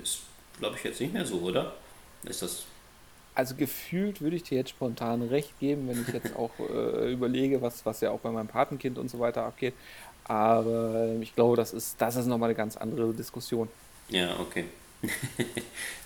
ist, 0.02 0.18
glaube 0.58 0.76
ich, 0.76 0.82
jetzt 0.82 1.00
nicht 1.00 1.12
mehr 1.12 1.26
so, 1.26 1.36
oder? 1.36 1.76
Ist 2.24 2.42
das 2.42 2.64
also 3.34 3.54
gefühlt 3.54 4.20
würde 4.20 4.36
ich 4.36 4.42
dir 4.42 4.58
jetzt 4.58 4.70
spontan 4.70 5.22
recht 5.22 5.58
geben, 5.58 5.88
wenn 5.88 6.02
ich 6.02 6.12
jetzt 6.12 6.36
auch 6.36 6.50
äh, 6.58 7.12
überlege, 7.12 7.62
was, 7.62 7.84
was 7.86 8.00
ja 8.00 8.10
auch 8.10 8.20
bei 8.20 8.30
meinem 8.30 8.48
Patenkind 8.48 8.98
und 8.98 9.10
so 9.10 9.18
weiter 9.18 9.44
abgeht. 9.44 9.74
Aber 10.24 11.16
ich 11.20 11.34
glaube, 11.34 11.56
das 11.56 11.72
ist, 11.72 12.00
das 12.00 12.16
ist 12.16 12.26
nochmal 12.26 12.50
eine 12.50 12.56
ganz 12.56 12.76
andere 12.76 13.12
Diskussion. 13.12 13.68
Ja, 14.08 14.38
okay. 14.38 14.64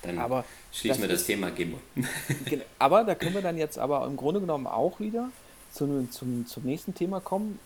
dann 0.01 0.17
aber 0.17 0.43
schließen 0.71 1.01
wir 1.01 1.09
das 1.09 1.21
ist, 1.21 1.27
Thema 1.27 1.51
Gimbal. 1.51 1.79
aber 2.79 3.03
da 3.03 3.13
können 3.13 3.35
wir 3.35 3.41
dann 3.41 3.57
jetzt 3.57 3.77
aber 3.77 4.05
im 4.07 4.17
Grunde 4.17 4.39
genommen 4.39 4.65
auch 4.65 4.99
wieder 4.99 5.29
zum, 5.71 6.11
zum, 6.11 6.47
zum 6.47 6.63
nächsten 6.63 6.95
Thema 6.95 7.19
kommen. 7.19 7.59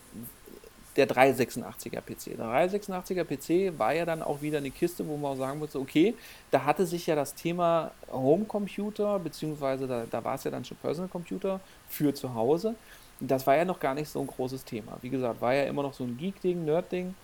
Der 0.96 1.08
386er 1.08 2.00
PC. 2.02 2.36
Der 2.36 2.46
386er 2.46 3.24
PC 3.24 3.78
war 3.78 3.94
ja 3.94 4.04
dann 4.04 4.22
auch 4.22 4.42
wieder 4.42 4.58
eine 4.58 4.70
Kiste, 4.70 5.06
wo 5.08 5.16
man 5.16 5.32
auch 5.32 5.36
sagen 5.36 5.58
musste, 5.58 5.78
okay, 5.80 6.14
da 6.50 6.64
hatte 6.64 6.84
sich 6.84 7.06
ja 7.06 7.14
das 7.14 7.34
Thema 7.34 7.92
Homecomputer, 8.10 9.18
beziehungsweise 9.18 9.86
da, 9.86 10.04
da 10.10 10.22
war 10.22 10.34
es 10.34 10.44
ja 10.44 10.50
dann 10.50 10.64
schon 10.64 10.76
Personal 10.76 11.08
Computer 11.08 11.60
für 11.88 12.12
zu 12.12 12.34
Hause, 12.34 12.74
das 13.20 13.46
war 13.46 13.56
ja 13.56 13.64
noch 13.64 13.80
gar 13.80 13.94
nicht 13.94 14.08
so 14.08 14.20
ein 14.20 14.26
großes 14.26 14.64
Thema. 14.64 14.98
Wie 15.00 15.10
gesagt, 15.10 15.40
war 15.40 15.54
ja 15.54 15.64
immer 15.64 15.82
noch 15.82 15.94
so 15.94 16.04
ein 16.04 16.16
Geek-Ding, 16.16 16.64
Nerd-Ding. 16.64 17.14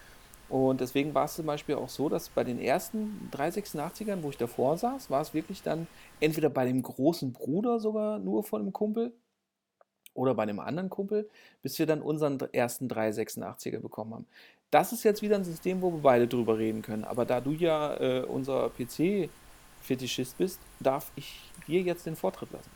Und 0.48 0.80
deswegen 0.80 1.12
war 1.14 1.26
es 1.26 1.34
zum 1.34 1.46
Beispiel 1.46 1.74
auch 1.74 1.90
so, 1.90 2.08
dass 2.08 2.30
bei 2.30 2.42
den 2.42 2.58
ersten 2.58 3.28
386ern, 3.32 4.22
wo 4.22 4.30
ich 4.30 4.38
davor 4.38 4.78
saß, 4.78 5.10
war 5.10 5.20
es 5.20 5.34
wirklich 5.34 5.62
dann 5.62 5.86
entweder 6.20 6.48
bei 6.48 6.64
dem 6.64 6.82
großen 6.82 7.32
Bruder 7.32 7.80
sogar 7.80 8.18
nur 8.18 8.44
von 8.44 8.62
einem 8.62 8.72
Kumpel 8.72 9.12
oder 10.18 10.34
bei 10.34 10.42
einem 10.42 10.58
anderen 10.58 10.90
Kumpel, 10.90 11.28
bis 11.62 11.78
wir 11.78 11.86
dann 11.86 12.02
unseren 12.02 12.40
ersten 12.52 12.88
386er 12.88 13.78
bekommen 13.78 14.14
haben. 14.14 14.26
Das 14.70 14.92
ist 14.92 15.04
jetzt 15.04 15.22
wieder 15.22 15.36
ein 15.36 15.44
System, 15.44 15.80
wo 15.80 15.92
wir 15.92 16.00
beide 16.00 16.26
drüber 16.26 16.58
reden 16.58 16.82
können. 16.82 17.04
Aber 17.04 17.24
da 17.24 17.40
du 17.40 17.52
ja 17.52 17.94
äh, 17.96 18.24
unser 18.24 18.70
PC-Fetischist 18.70 20.36
bist, 20.36 20.58
darf 20.80 21.10
ich 21.16 21.40
dir 21.66 21.80
jetzt 21.80 22.04
den 22.04 22.16
Vortritt 22.16 22.50
lassen. 22.52 22.70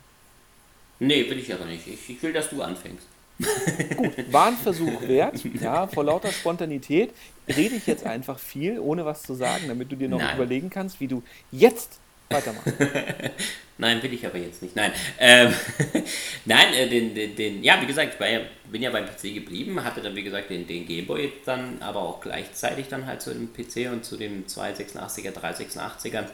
Nee, 0.99 1.29
will 1.29 1.37
ich 1.37 1.53
aber 1.53 1.65
nicht. 1.65 1.85
Ich, 1.87 2.09
ich 2.09 2.23
will, 2.23 2.33
dass 2.33 2.49
du 2.49 2.61
anfängst. 2.61 3.05
Gut, 3.97 4.31
war 4.31 4.47
ein 4.47 4.57
Versuch 4.57 5.01
wert. 5.01 5.43
Ja, 5.59 5.87
vor 5.87 6.03
lauter 6.03 6.31
Spontanität 6.31 7.13
rede 7.47 7.75
ich 7.75 7.87
jetzt 7.87 8.05
einfach 8.05 8.39
viel, 8.39 8.79
ohne 8.79 9.05
was 9.05 9.23
zu 9.23 9.33
sagen, 9.33 9.65
damit 9.67 9.91
du 9.91 9.95
dir 9.95 10.07
noch 10.07 10.19
Nein. 10.19 10.35
überlegen 10.35 10.69
kannst, 10.69 10.99
wie 10.99 11.07
du 11.07 11.23
jetzt 11.51 11.99
weitermachst. 12.33 12.73
Nein, 13.77 14.03
will 14.03 14.13
ich 14.13 14.25
aber 14.25 14.37
jetzt 14.37 14.61
nicht. 14.61 14.75
Nein, 14.75 14.91
ähm, 15.19 15.53
Nein, 16.45 16.73
äh, 16.73 16.87
den, 16.87 17.15
den, 17.15 17.35
den, 17.35 17.63
ja, 17.63 17.81
wie 17.81 17.87
gesagt, 17.87 18.15
ich 18.19 18.27
ja, 18.27 18.41
bin 18.71 18.81
ja 18.81 18.91
beim 18.91 19.05
PC 19.05 19.33
geblieben, 19.33 19.83
hatte 19.83 20.01
dann, 20.01 20.15
wie 20.15 20.23
gesagt, 20.23 20.49
den, 20.49 20.67
den 20.67 20.85
Gameboy 20.85 21.33
dann 21.45 21.81
aber 21.81 22.01
auch 22.01 22.21
gleichzeitig 22.21 22.87
dann 22.87 23.05
halt 23.05 23.21
zu 23.21 23.33
dem 23.33 23.51
PC 23.51 23.91
und 23.91 24.05
zu 24.05 24.17
dem 24.17 24.45
286er, 24.45 25.33
386er 25.33 26.25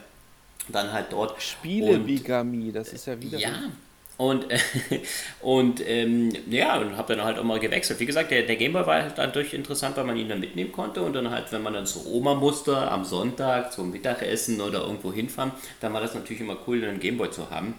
dann 0.68 0.92
halt 0.92 1.06
dort. 1.12 1.40
Spiele-Bigamie, 1.42 2.72
das 2.72 2.92
ist 2.92 3.06
ja 3.06 3.20
wieder. 3.20 3.38
Ja, 3.38 3.70
und, 4.20 4.50
äh, 4.50 4.58
und 5.40 5.80
ähm, 5.88 6.30
ja, 6.50 6.76
und 6.76 6.98
habe 6.98 7.16
dann 7.16 7.24
halt 7.24 7.38
auch 7.38 7.42
mal 7.42 7.58
gewechselt. 7.58 8.00
Wie 8.00 8.04
gesagt, 8.04 8.30
der, 8.30 8.42
der 8.42 8.56
Gameboy 8.56 8.86
war 8.86 9.02
halt 9.02 9.14
dadurch 9.16 9.54
interessant, 9.54 9.96
weil 9.96 10.04
man 10.04 10.18
ihn 10.18 10.28
dann 10.28 10.40
mitnehmen 10.40 10.72
konnte. 10.72 11.00
Und 11.00 11.14
dann 11.14 11.30
halt, 11.30 11.50
wenn 11.52 11.62
man 11.62 11.72
dann 11.72 11.86
zur 11.86 12.04
Oma 12.06 12.34
musste, 12.34 12.76
am 12.76 13.06
Sonntag 13.06 13.72
zum 13.72 13.90
Mittagessen 13.90 14.60
oder 14.60 14.80
irgendwo 14.80 15.10
hinfahren, 15.10 15.52
dann 15.80 15.94
war 15.94 16.02
das 16.02 16.14
natürlich 16.14 16.42
immer 16.42 16.58
cool, 16.66 16.84
einen 16.84 17.00
Gameboy 17.00 17.30
zu 17.30 17.48
haben. 17.48 17.74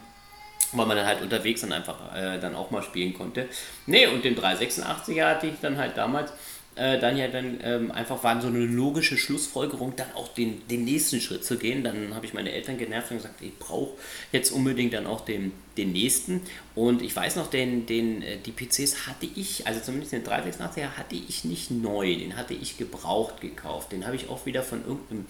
Weil 0.71 0.87
man 0.87 0.97
dann 0.97 1.05
halt 1.05 1.21
unterwegs 1.21 1.61
dann 1.61 1.73
einfach 1.73 1.97
äh, 2.15 2.39
dann 2.39 2.55
auch 2.55 2.71
mal 2.71 2.81
spielen 2.81 3.13
konnte. 3.13 3.47
Nee, 3.85 4.07
und 4.07 4.25
den 4.25 4.35
386er 4.35 5.25
hatte 5.25 5.45
ich 5.45 5.59
dann 5.61 5.77
halt 5.77 5.95
damals 5.95 6.33
äh, 6.75 6.99
dann 6.99 7.17
ja 7.17 7.27
dann 7.27 7.59
ähm, 7.63 7.91
einfach 7.91 8.23
war 8.23 8.39
so 8.41 8.47
eine 8.47 8.65
logische 8.65 9.17
Schlussfolgerung, 9.17 9.93
dann 9.97 10.11
auch 10.15 10.29
den, 10.29 10.65
den 10.69 10.85
nächsten 10.85 11.19
Schritt 11.19 11.43
zu 11.43 11.57
gehen. 11.57 11.83
Dann 11.83 12.15
habe 12.15 12.25
ich 12.25 12.33
meine 12.33 12.51
Eltern 12.51 12.77
genervt 12.77 13.11
und 13.11 13.17
gesagt, 13.17 13.41
ich 13.41 13.57
brauche 13.59 13.97
jetzt 14.31 14.51
unbedingt 14.51 14.93
dann 14.93 15.05
auch 15.05 15.21
den, 15.21 15.51
den 15.77 15.91
nächsten. 15.91 16.41
Und 16.73 17.01
ich 17.01 17.13
weiß 17.13 17.35
noch, 17.35 17.49
den, 17.49 17.85
den, 17.85 18.21
äh, 18.21 18.37
die 18.37 18.51
PCs 18.51 19.07
hatte 19.07 19.27
ich, 19.35 19.67
also 19.67 19.81
zumindest 19.81 20.13
den 20.13 20.23
386er 20.23 20.97
hatte 20.97 21.15
ich 21.15 21.43
nicht 21.43 21.71
neu, 21.71 22.15
den 22.15 22.37
hatte 22.37 22.53
ich 22.53 22.77
gebraucht 22.77 23.41
gekauft. 23.41 23.91
Den 23.91 24.05
habe 24.05 24.15
ich 24.15 24.29
auch 24.29 24.45
wieder 24.45 24.63
von 24.63 24.85
irgendeinem 24.85 25.25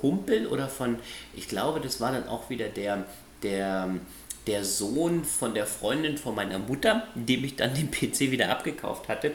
Kumpel 0.00 0.48
oder 0.48 0.68
von, 0.68 0.98
ich 1.36 1.46
glaube, 1.46 1.80
das 1.80 2.00
war 2.00 2.10
dann 2.10 2.26
auch 2.26 2.50
wieder 2.50 2.68
der, 2.68 3.06
der, 3.44 3.94
der 4.48 4.64
Sohn 4.64 5.24
von 5.24 5.54
der 5.54 5.66
Freundin 5.66 6.18
von 6.18 6.34
meiner 6.34 6.58
Mutter, 6.58 7.06
dem 7.14 7.44
ich 7.44 7.54
dann 7.54 7.74
den 7.74 7.90
PC 7.92 8.32
wieder 8.32 8.50
abgekauft 8.50 9.08
hatte. 9.08 9.32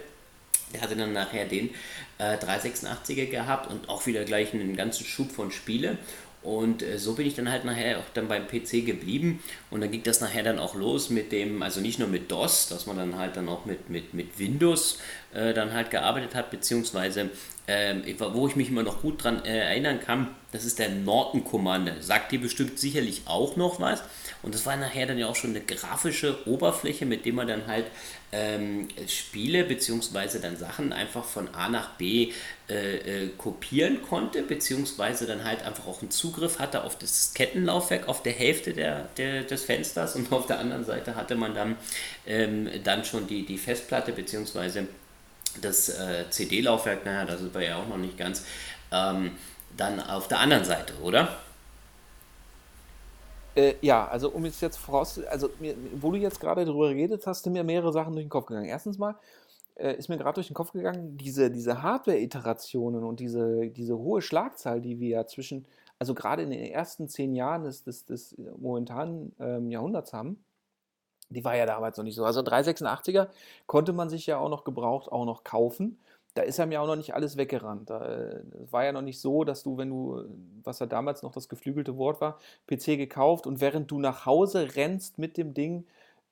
Der 0.74 0.82
hatte 0.82 0.96
dann 0.96 1.14
nachher 1.14 1.46
den 1.46 1.70
äh, 2.18 2.38
386er 2.38 3.28
gehabt 3.28 3.70
und 3.72 3.90
auch 3.90 4.06
wieder 4.06 4.24
gleich 4.24 4.54
einen 4.54 4.76
ganzen 4.76 5.06
Schub 5.06 5.32
von 5.32 5.52
Spiele. 5.52 5.98
Und 6.46 6.84
äh, 6.84 7.00
so 7.00 7.14
bin 7.14 7.26
ich 7.26 7.34
dann 7.34 7.52
halt 7.52 7.66
nachher 7.66 7.98
auch 7.98 8.04
dann 8.14 8.28
beim 8.28 8.46
PC 8.48 8.86
geblieben. 8.86 9.44
Und 9.72 9.82
dann 9.82 9.90
ging 9.90 10.04
das 10.04 10.22
nachher 10.22 10.44
dann 10.44 10.60
auch 10.60 10.76
los 10.76 11.10
mit 11.10 11.32
dem, 11.32 11.64
also 11.64 11.82
nicht 11.82 11.98
nur 11.98 12.08
mit 12.08 12.32
DOS, 12.32 12.68
dass 12.70 12.86
man 12.86 12.98
dann 12.98 13.18
halt 13.18 13.36
dann 13.36 13.50
auch 13.50 13.66
mit, 13.66 13.90
mit, 13.90 14.14
mit 14.14 14.38
Windows 14.38 15.00
äh, 15.34 15.54
dann 15.54 15.74
halt 15.74 15.90
gearbeitet 15.90 16.36
hat, 16.36 16.52
beziehungsweise 16.52 17.32
ähm, 17.68 18.04
wo 18.20 18.48
ich 18.48 18.56
mich 18.56 18.70
immer 18.70 18.84
noch 18.84 19.02
gut 19.02 19.24
dran 19.24 19.44
äh, 19.44 19.58
erinnern 19.58 20.00
kann, 20.00 20.28
das 20.52 20.66
ist 20.66 20.78
der 20.78 20.90
Norton 20.90 21.44
Commander. 21.44 21.96
Sagt 22.02 22.32
dir 22.32 22.40
bestimmt 22.40 22.78
sicherlich 22.78 23.24
auch 23.26 23.56
noch 23.56 23.80
was. 23.80 24.04
Und 24.46 24.54
das 24.54 24.64
war 24.68 24.78
nachher 24.78 25.08
dann 25.08 25.18
ja 25.18 25.26
auch 25.26 25.36
schon 25.36 25.50
eine 25.50 25.62
grafische 25.62 26.48
Oberfläche, 26.48 27.08
mit 27.08 27.26
der 27.26 27.34
man 27.34 27.48
dann 27.48 27.66
halt 27.66 27.88
ähm, 28.32 28.88
Spiele 29.08 29.64
bzw. 29.64 30.38
dann 30.40 30.56
Sachen 30.56 30.94
einfach 30.94 31.26
von 31.26 31.50
A 31.56 31.68
nach 31.68 31.94
B 31.94 32.32
äh, 32.70 33.24
äh, 33.24 33.30
kopieren 33.40 34.04
konnte, 34.04 34.44
beziehungsweise 34.44 35.26
dann 35.26 35.44
halt 35.44 35.64
einfach 35.64 35.88
auch 35.88 36.02
einen 36.02 36.12
Zugriff 36.12 36.60
hatte 36.60 36.84
auf 36.84 36.96
das 36.96 37.34
Kettenlaufwerk 37.34 38.08
auf 38.08 38.22
der 38.22 38.34
Hälfte 38.34 38.74
der, 38.74 39.10
der, 39.18 39.46
des 39.46 39.64
Fensters 39.64 40.16
und 40.16 40.32
auf 40.32 40.46
der 40.46 40.60
anderen 40.60 40.86
Seite 40.86 41.16
hatte 41.16 41.34
man 41.34 41.56
dann, 41.56 41.76
ähm, 42.28 42.70
dann 42.84 43.04
schon 43.04 43.26
die, 43.26 43.48
die 43.48 43.58
Festplatte 43.58 44.12
beziehungsweise 44.12 44.88
das 45.60 45.90
äh, 45.90 46.26
CD-Laufwerk, 46.30 47.04
naja, 47.04 47.26
das 47.26 47.42
ist 47.42 47.52
bei 47.52 47.66
ja 47.66 47.78
auch 47.78 47.88
noch 47.88 47.98
nicht 47.98 48.16
ganz, 48.16 48.46
ähm, 48.92 49.32
dann 49.76 50.00
auf 50.00 50.28
der 50.28 50.40
anderen 50.40 50.66
Seite, 50.66 50.94
oder? 51.02 51.36
Äh, 53.56 53.76
ja, 53.82 54.08
also 54.08 54.30
um 54.30 54.46
es 54.46 54.60
jetzt 54.62 54.78
voraus, 54.78 55.20
also 55.26 55.50
mir, 55.60 55.76
wo 55.96 56.12
du 56.12 56.18
jetzt 56.18 56.40
gerade 56.40 56.66
darüber 56.66 56.90
geredet 56.90 57.26
hast, 57.26 57.44
sind 57.44 57.54
mir 57.54 57.64
mehrere 57.64 57.94
Sachen 57.94 58.14
durch 58.14 58.26
den 58.26 58.30
Kopf 58.30 58.48
gegangen. 58.48 58.68
Erstens 58.68 58.98
mal 58.98 59.16
äh, 59.76 59.96
ist 59.96 60.10
mir 60.10 60.18
gerade 60.18 60.36
durch 60.36 60.48
den 60.48 60.54
Kopf 60.56 60.74
gegangen, 60.74 61.18
diese, 61.18 61.50
diese 61.52 61.82
Hardware-Iterationen 61.82 63.04
und 63.04 63.20
diese, 63.20 63.68
diese 63.70 63.98
hohe 63.98 64.22
Schlagzahl, 64.22 64.82
die 64.82 65.00
wir 65.00 65.10
ja 65.10 65.28
zwischen, 65.28 65.66
also 66.00 66.14
gerade 66.14 66.44
in 66.44 66.52
den 66.52 66.66
ersten 66.66 67.08
zehn 67.08 67.34
Jahren 67.34 67.64
des, 67.64 67.84
des, 67.84 68.06
des 68.06 68.36
momentanen 68.58 69.34
ähm, 69.40 69.72
Jahrhunderts 69.72 70.14
haben, 70.14 70.44
die 71.30 71.44
war 71.44 71.56
ja 71.56 71.66
damals 71.66 71.98
noch 71.98 72.04
nicht 72.04 72.16
so. 72.16 72.26
Also 72.26 72.42
386er 72.42 73.30
konnte 73.68 73.94
man 73.94 74.10
sich 74.10 74.26
ja 74.28 74.38
auch 74.38 74.50
noch 74.50 74.64
gebraucht 74.64 75.12
auch 75.12 75.26
noch 75.26 75.44
kaufen 75.44 75.98
da 76.36 76.42
ist 76.42 76.60
einem 76.60 76.74
ja 76.74 76.82
auch 76.82 76.88
noch 76.88 76.98
nicht 76.98 77.16
alles 77.16 77.38
weggerannt. 77.38 77.90
Es 77.90 78.72
war 78.72 78.84
ja 78.84 78.92
noch 78.92 79.02
nicht 79.02 79.20
so, 79.20 79.46
dass 79.46 79.64
du, 79.64 79.78
wenn 79.78 79.90
du, 79.90 80.26
was 80.64 80.80
ja 80.80 80.86
damals 80.86 81.24
noch 81.24 81.32
das 81.32 81.48
geflügelte 81.48 81.98
Wort 81.98 82.20
war, 82.20 82.40
PC 82.68 82.98
gekauft 82.98 83.48
und 83.48 83.62
während 83.62 83.90
du 83.90 84.00
nach 84.00 84.26
Hause 84.26 84.76
rennst 84.76 85.18
mit 85.18 85.38
dem 85.38 85.54
Ding, 85.54 85.86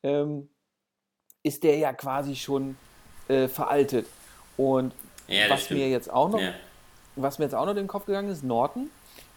ähm, 0.03 0.49
ist 1.41 1.63
der 1.63 1.77
ja 1.77 1.93
quasi 1.93 2.35
schon 2.35 2.75
äh, 3.29 3.47
veraltet. 3.47 4.05
Und 4.57 4.93
ja, 5.29 5.49
was 5.49 5.69
mir 5.69 5.89
jetzt 5.89 6.11
auch 6.11 6.29
noch, 6.29 6.41
ja. 6.41 6.53
was 7.15 7.39
mir 7.39 7.45
jetzt 7.45 7.55
auch 7.55 7.65
noch 7.65 7.71
in 7.71 7.77
den 7.77 7.87
Kopf 7.87 8.05
gegangen 8.05 8.29
ist, 8.29 8.43
Norton, 8.43 8.89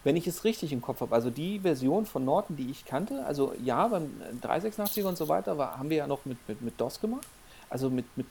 wenn 0.03 0.17
ich 0.17 0.27
es 0.27 0.43
richtig 0.43 0.73
im 0.73 0.83
Kopf 0.83 1.01
habe, 1.01 1.15
also 1.15 1.31
die 1.31 1.61
Version 1.61 2.07
von 2.07 2.25
Norton, 2.25 2.57
die 2.57 2.71
ich 2.73 2.85
kannte, 2.85 3.25
also 3.25 3.55
ja, 3.63 3.87
beim 3.87 4.11
386 4.41 5.05
und 5.05 5.17
so 5.17 5.29
weiter, 5.29 5.59
war, 5.59 5.79
haben 5.79 5.91
wir 5.91 5.99
ja 5.99 6.07
noch 6.09 6.25
mit, 6.25 6.39
mit, 6.49 6.61
mit 6.61 6.81
DOS 6.81 7.01
gemacht 7.01 7.27
also 7.71 7.91
mit, 7.91 8.05
mit, 8.17 8.27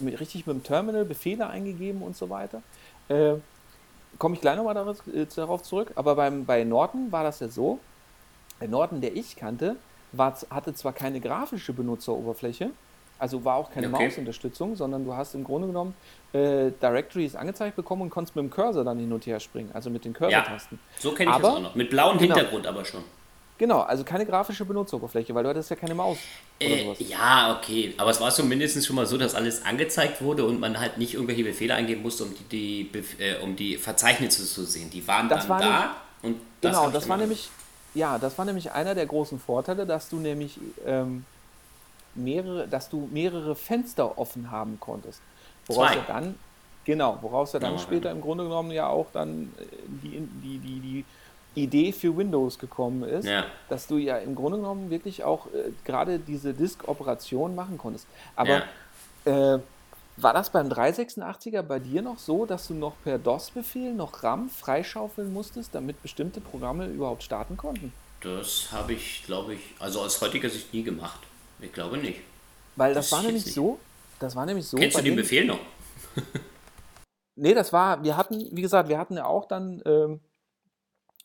mit, 0.00 0.20
richtig 0.20 0.46
mit 0.46 0.56
dem 0.56 0.62
Terminal 0.62 1.04
Befehle 1.04 1.48
eingegeben 1.48 2.02
und 2.02 2.16
so 2.16 2.30
weiter. 2.30 2.62
Äh, 3.08 3.34
Komme 4.18 4.34
ich 4.34 4.40
gleich 4.40 4.56
nochmal 4.56 4.74
darauf, 4.74 5.06
äh, 5.08 5.26
darauf 5.34 5.62
zurück. 5.62 5.92
Aber 5.94 6.14
beim, 6.14 6.44
bei 6.46 6.64
Norton 6.64 7.12
war 7.12 7.22
das 7.22 7.40
ja 7.40 7.48
so, 7.48 7.78
der 8.60 8.68
Norton, 8.68 9.00
der 9.00 9.14
ich 9.14 9.36
kannte, 9.36 9.76
war, 10.12 10.34
hatte 10.50 10.74
zwar 10.74 10.92
keine 10.92 11.20
grafische 11.20 11.72
Benutzeroberfläche, 11.72 12.70
also 13.18 13.44
war 13.44 13.56
auch 13.56 13.70
keine 13.70 13.88
okay. 13.88 14.04
Mausunterstützung, 14.04 14.76
sondern 14.76 15.04
du 15.04 15.14
hast 15.14 15.34
im 15.34 15.44
Grunde 15.44 15.68
genommen 15.68 15.94
äh, 16.32 16.70
Directories 16.82 17.34
angezeigt 17.34 17.76
bekommen 17.76 18.02
und 18.02 18.10
konntest 18.10 18.36
mit 18.36 18.44
dem 18.44 18.50
Cursor 18.50 18.84
dann 18.84 18.98
hin 18.98 19.12
und 19.12 19.26
her 19.26 19.40
springen, 19.40 19.70
also 19.74 19.90
mit 19.90 20.04
den 20.04 20.12
Cursor-Tasten. 20.12 20.78
Ja, 20.80 21.00
so 21.00 21.12
kenne 21.12 21.30
ich 21.30 21.36
aber, 21.36 21.48
das 21.48 21.56
auch 21.56 21.62
noch. 21.62 21.74
Mit 21.74 21.90
blauem 21.90 22.18
genau, 22.18 22.34
Hintergrund 22.34 22.66
aber 22.66 22.84
schon. 22.84 23.02
Genau, 23.58 23.80
also 23.80 24.04
keine 24.04 24.26
grafische 24.26 24.66
Benutzeroberfläche, 24.66 25.34
weil 25.34 25.42
du 25.42 25.48
hattest 25.48 25.70
ja 25.70 25.76
keine 25.76 25.94
Maus. 25.94 26.18
Äh, 26.60 26.92
ja, 27.02 27.56
okay. 27.56 27.94
Aber 27.96 28.10
es 28.10 28.20
war 28.20 28.30
zumindest 28.30 28.84
schon 28.84 28.96
mal 28.96 29.06
so, 29.06 29.16
dass 29.16 29.34
alles 29.34 29.64
angezeigt 29.64 30.20
wurde 30.20 30.44
und 30.44 30.60
man 30.60 30.78
halt 30.78 30.98
nicht 30.98 31.14
irgendwelche 31.14 31.42
Befehle 31.42 31.74
eingeben 31.74 32.02
musste, 32.02 32.24
um 32.24 32.34
die, 32.50 32.90
die, 32.90 33.22
äh, 33.22 33.40
um 33.42 33.56
die 33.56 33.78
Verzeichnisse 33.78 34.44
zu 34.44 34.64
sehen. 34.64 34.90
Die 34.90 35.06
waren 35.08 35.28
das 35.30 35.46
dann 35.46 35.48
war 35.48 35.60
da. 35.60 35.96
Und 36.22 36.36
das 36.60 36.72
genau, 36.72 36.90
das 36.90 37.08
war 37.08 37.16
nämlich, 37.16 37.48
ja, 37.94 38.18
das 38.18 38.36
war 38.36 38.44
nämlich 38.44 38.72
einer 38.72 38.94
der 38.94 39.06
großen 39.06 39.40
Vorteile, 39.40 39.86
dass 39.86 40.10
du 40.10 40.16
nämlich 40.16 40.58
ähm, 40.84 41.24
mehrere, 42.14 42.68
dass 42.68 42.90
du 42.90 43.08
mehrere 43.10 43.54
Fenster 43.54 44.18
offen 44.18 44.50
haben 44.50 44.78
konntest. 44.80 45.22
Woraus 45.66 45.88
Zwei. 45.88 45.96
ja 45.96 46.04
dann, 46.06 46.34
genau, 46.84 47.18
woraus 47.22 47.54
ja 47.54 47.58
dann 47.58 47.74
ja, 47.74 47.78
später 47.78 48.10
im 48.10 48.20
Grunde 48.20 48.44
genommen 48.44 48.70
ja 48.70 48.88
auch 48.88 49.06
dann 49.12 49.52
äh, 49.58 49.64
die, 50.02 50.28
die, 50.42 50.58
die, 50.58 50.80
die 50.80 51.04
Idee 51.56 51.92
für 51.92 52.16
Windows 52.16 52.58
gekommen 52.58 53.02
ist, 53.02 53.26
ja. 53.26 53.46
dass 53.68 53.86
du 53.86 53.96
ja 53.96 54.18
im 54.18 54.34
Grunde 54.34 54.58
genommen 54.58 54.90
wirklich 54.90 55.24
auch 55.24 55.46
äh, 55.46 55.72
gerade 55.84 56.18
diese 56.18 56.52
Disk-Operation 56.52 57.54
machen 57.54 57.78
konntest. 57.78 58.06
Aber 58.36 58.62
ja. 59.24 59.54
äh, 59.54 59.60
war 60.18 60.32
das 60.32 60.50
beim 60.50 60.68
386er 60.68 61.62
bei 61.62 61.78
dir 61.78 62.02
noch 62.02 62.18
so, 62.18 62.46
dass 62.46 62.68
du 62.68 62.74
noch 62.74 62.94
per 63.02 63.18
DOS-Befehl 63.18 63.92
noch 63.92 64.22
RAM 64.22 64.48
freischaufeln 64.48 65.32
musstest, 65.32 65.74
damit 65.74 66.02
bestimmte 66.02 66.40
Programme 66.40 66.86
überhaupt 66.86 67.22
starten 67.22 67.56
konnten? 67.56 67.92
Das 68.20 68.68
habe 68.72 68.94
ich, 68.94 69.24
glaube 69.26 69.54
ich, 69.54 69.60
also 69.78 70.00
aus 70.00 70.20
heutiger 70.20 70.48
Sicht 70.48 70.72
nie 70.72 70.82
gemacht. 70.82 71.20
Ich 71.60 71.72
glaube 71.72 71.98
nicht. 71.98 72.20
Weil 72.76 72.94
das, 72.94 73.10
das 73.10 73.18
war 73.18 73.24
nämlich 73.24 73.44
so, 73.44 73.78
das 74.18 74.36
war 74.36 74.46
nämlich 74.46 74.66
so. 74.66 74.76
Kennst 74.76 74.98
du 74.98 75.02
den 75.02 75.16
Befehl 75.16 75.44
noch? 75.44 75.60
nee, 77.36 77.54
das 77.54 77.72
war, 77.72 78.02
wir 78.02 78.16
hatten, 78.16 78.48
wie 78.52 78.62
gesagt, 78.62 78.88
wir 78.88 78.98
hatten 78.98 79.16
ja 79.16 79.24
auch 79.26 79.46
dann 79.46 79.82
ähm, 79.84 80.20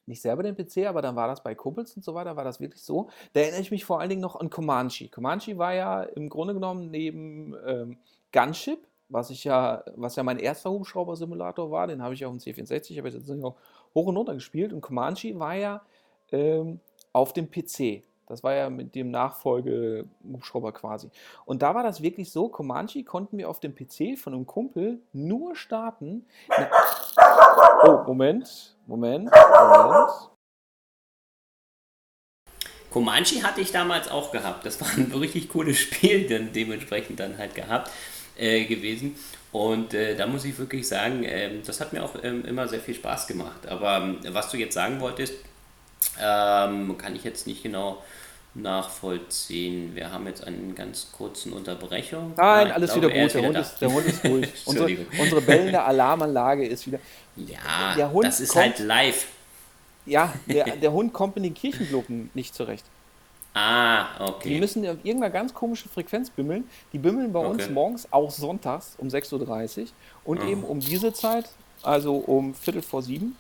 nicht 0.06 0.22
selber 0.22 0.44
den 0.44 0.56
PC, 0.56 0.88
aber 0.88 1.02
dann 1.02 1.16
war 1.16 1.28
das 1.28 1.44
bei 1.44 1.56
Kumpels 1.56 1.96
und 1.96 2.04
so 2.04 2.14
weiter, 2.14 2.36
war 2.36 2.44
das 2.44 2.60
wirklich 2.60 2.84
so. 2.84 3.10
Da 3.34 3.42
erinnere 3.42 3.62
ich 3.62 3.72
mich 3.72 3.86
vor 3.86 4.00
allen 4.00 4.10
Dingen 4.10 4.22
noch 4.22 4.36
an 4.36 4.50
Comanche. 4.50 5.10
Comanche 5.10 5.58
war 5.58 5.74
ja 5.74 6.04
im 6.04 6.30
Grunde 6.30 6.54
genommen 6.54 6.90
neben 6.92 7.56
ähm, 7.66 7.98
Gunship, 8.32 8.80
was 9.10 9.30
ich 9.30 9.44
ja, 9.44 9.84
was 9.96 10.16
ja 10.16 10.24
mein 10.24 10.40
erster 10.40 10.72
Hubschrauber-Simulator 10.72 11.70
war, 11.70 11.88
den 11.88 12.02
habe 12.02 12.14
ich 12.14 12.26
auf 12.26 12.32
dem 12.32 12.40
C64, 12.40 12.98
habe 12.98 13.10
ich 13.10 13.16
jetzt 13.16 13.30
auch 13.44 13.56
hoch 13.94 14.08
und 14.08 14.18
runter 14.18 14.34
gespielt. 14.34 14.74
Und 14.74 14.82
Comanche 14.82 15.38
war 15.38 15.56
ja 15.56 15.82
ähm, 16.32 16.80
auf 17.14 17.34
dem 17.34 17.50
PC. 17.52 18.04
Das 18.32 18.44
war 18.44 18.54
ja 18.54 18.70
mit 18.70 18.96
dem 18.96 19.12
Nachfolge-Hubschrauber 19.12 20.72
quasi. 20.72 21.10
Und 21.44 21.62
da 21.62 21.76
war 21.76 21.84
das 21.84 22.02
wirklich 22.02 22.32
so, 22.32 22.48
Comanche 22.48 23.04
konnten 23.04 23.38
wir 23.38 23.50
auf 23.50 23.60
dem 23.60 23.76
PC 23.76 24.18
von 24.18 24.34
einem 24.34 24.46
Kumpel 24.46 25.02
nur 25.12 25.54
starten. 25.54 26.26
Oh, 27.84 28.04
Moment, 28.08 28.78
Moment, 28.88 29.30
Moment. 29.30 30.30
Comanche 32.90 33.44
hatte 33.44 33.60
ich 33.60 33.74
damals 33.74 34.10
auch 34.10 34.32
gehabt. 34.32 34.66
Das 34.66 34.80
war 34.80 34.88
ein 34.96 35.12
richtig 35.12 35.50
cooles 35.50 35.78
Spiel, 35.80 36.26
dann 36.30 36.54
dementsprechend 36.54 37.20
dann 37.20 37.38
halt 37.38 37.54
gehabt 37.54 37.92
äh, 38.38 38.64
gewesen. 38.64 39.18
Und 39.52 39.94
äh, 39.94 40.16
da 40.16 40.26
muss 40.26 40.46
ich 40.46 40.58
wirklich 40.58 40.88
sagen, 40.88 41.26
äh, 41.26 41.60
das 41.66 41.82
hat 41.82 41.92
mir 41.92 42.02
auch 42.02 42.16
ähm, 42.24 42.46
immer 42.46 42.70
sehr 42.70 42.80
viel 42.80 42.96
Spaß 42.96 43.28
gemacht. 43.28 43.68
Aber 43.68 43.98
ähm, 43.98 44.20
was 44.30 44.50
du 44.50 44.56
jetzt 44.56 44.76
sagen 44.76 45.02
wolltest, 45.02 45.34
ähm, 46.18 46.98
kann 46.98 47.14
ich 47.14 47.26
jetzt 47.26 47.46
nicht 47.46 47.62
genau 47.62 48.02
nachvollziehen. 48.54 49.96
Wir 49.96 50.12
haben 50.12 50.28
jetzt 50.28 50.46
einen 50.46 50.76
ganz 50.76 51.12
kurzen 51.12 51.54
Unterbrechung. 51.54 52.34
Nein, 52.36 52.72
ah, 52.72 52.74
alles 52.74 52.94
glaube, 52.94 53.08
wieder 53.08 53.22
gut. 53.24 53.34
Der, 53.34 53.42
Hund 53.44 53.58
ist, 53.58 53.78
der 53.80 53.94
Hund 53.94 54.06
ist 54.06 54.26
ruhig. 54.26 54.50
unsere, 54.66 54.98
unsere 55.20 55.42
bellende 55.42 55.82
Alarmanlage 55.82 56.66
ist 56.66 56.86
wieder. 56.88 57.00
Ja, 57.38 57.96
der 57.96 58.12
Hund 58.12 58.26
das 58.26 58.40
ist 58.40 58.52
kommt, 58.52 58.66
halt 58.66 58.80
live. 58.80 59.28
Ja, 60.06 60.34
der, 60.48 60.66
der 60.82 60.92
Hund 60.92 61.14
kommt 61.14 61.36
mit 61.36 61.46
den 61.46 61.54
Kirchenglocken 61.54 62.30
nicht 62.34 62.54
zurecht. 62.54 62.86
Ah, 63.54 64.06
okay. 64.26 64.50
Die 64.50 64.60
müssen 64.60 64.88
auf 64.88 64.98
irgendeiner 65.04 65.30
ganz 65.30 65.54
komischen 65.54 65.90
Frequenz 65.92 66.30
bimmeln. 66.30 66.70
Die 66.94 66.98
bimmeln 66.98 67.34
bei 67.34 67.40
okay. 67.40 67.50
uns 67.50 67.70
morgens 67.70 68.08
auch 68.12 68.32
sonntags 68.32 68.96
um 68.98 69.10
6.30 69.10 69.82
Uhr 69.82 69.88
und 70.24 70.42
oh. 70.42 70.48
eben 70.48 70.64
um 70.64 70.80
diese 70.80 71.12
Zeit, 71.14 71.50
also 71.84 72.16
um 72.16 72.54
Viertel 72.54 72.82
vor 72.82 73.02
sieben, 73.02 73.36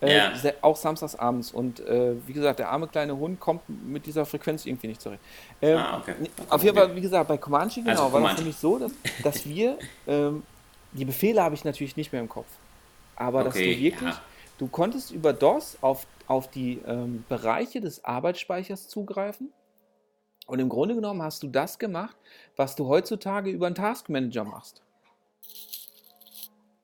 äh, 0.00 0.16
ja. 0.16 0.32
auch 0.60 0.76
samstags 0.76 1.14
abends. 1.14 1.52
Und 1.52 1.80
äh, 1.80 2.14
wie 2.26 2.32
gesagt, 2.32 2.58
der 2.58 2.70
arme 2.70 2.88
kleine 2.88 3.16
Hund 3.16 3.40
kommt 3.40 3.62
mit 3.68 4.06
dieser 4.06 4.24
Frequenz 4.24 4.66
irgendwie 4.66 4.88
nicht 4.88 5.00
zurecht. 5.00 5.22
Ähm, 5.60 5.78
ah, 5.78 5.98
okay. 5.98 6.14
Auf 6.48 6.62
jeden 6.62 6.76
Fall, 6.76 6.94
wie 6.94 7.00
gesagt, 7.00 7.28
bei 7.28 7.36
Comanche 7.36 7.80
genau, 7.80 7.90
also 7.90 8.02
war 8.04 8.10
Comanche. 8.12 8.34
das 8.34 8.40
nämlich 8.40 8.56
so, 8.56 8.78
dass, 8.78 8.92
dass 9.22 9.46
wir, 9.46 9.78
ähm, 10.06 10.42
die 10.92 11.04
Befehle 11.04 11.42
habe 11.42 11.54
ich 11.54 11.64
natürlich 11.64 11.96
nicht 11.96 12.12
mehr 12.12 12.20
im 12.20 12.28
Kopf. 12.28 12.48
Aber 13.16 13.40
okay, 13.40 13.46
dass 13.46 13.54
du 13.54 13.60
wirklich, 13.60 14.14
ja. 14.14 14.22
du 14.58 14.68
konntest 14.68 15.10
über 15.10 15.32
DOS 15.32 15.78
auf, 15.80 16.06
auf 16.26 16.50
die 16.50 16.80
ähm, 16.86 17.24
Bereiche 17.28 17.80
des 17.80 18.04
Arbeitsspeichers 18.04 18.88
zugreifen. 18.88 19.52
Und 20.46 20.60
im 20.60 20.70
Grunde 20.70 20.94
genommen 20.94 21.20
hast 21.20 21.42
du 21.42 21.48
das 21.48 21.78
gemacht, 21.78 22.16
was 22.56 22.74
du 22.74 22.86
heutzutage 22.86 23.50
über 23.50 23.66
einen 23.66 23.74
Taskmanager 23.74 24.44
machst. 24.44 24.82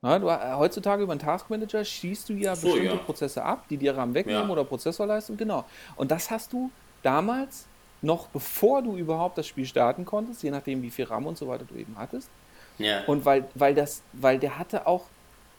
Na, 0.05 0.19
du, 0.19 0.29
äh, 0.29 0.53
heutzutage 0.53 1.03
über 1.03 1.13
einen 1.13 1.21
Taskmanager 1.21 1.83
schießt 1.83 2.29
du 2.29 2.35
ja 2.35 2.55
so, 2.55 2.67
bestimmte 2.67 2.95
ja. 2.95 3.01
Prozesse 3.01 3.43
ab, 3.43 3.65
die 3.71 3.79
dir 3.79 3.97
RAM 3.97 4.13
wegnehmen 4.13 4.43
ja. 4.43 4.51
oder 4.51 4.63
Prozessorleistung, 4.63 5.39
genau. 5.39 5.65
Und 5.97 6.11
das 6.11 6.31
hast 6.31 6.53
du 6.53 6.71
damals 7.03 7.65
noch 8.03 8.27
bevor 8.27 8.83
du 8.83 8.99
überhaupt 8.99 9.39
das 9.39 9.47
Spiel 9.47 9.65
starten 9.65 10.05
konntest, 10.05 10.43
je 10.43 10.51
nachdem 10.51 10.83
wie 10.83 10.91
viel 10.91 11.07
RAM 11.07 11.25
und 11.25 11.39
so 11.39 11.49
weiter 11.49 11.65
du 11.67 11.75
eben 11.75 11.97
hattest. 11.97 12.29
Ja. 12.77 13.03
Und 13.07 13.25
weil, 13.25 13.49
weil 13.55 13.75
das, 13.75 14.03
weil 14.13 14.39
der 14.39 14.59
hatte 14.59 14.87
auch, 14.87 15.07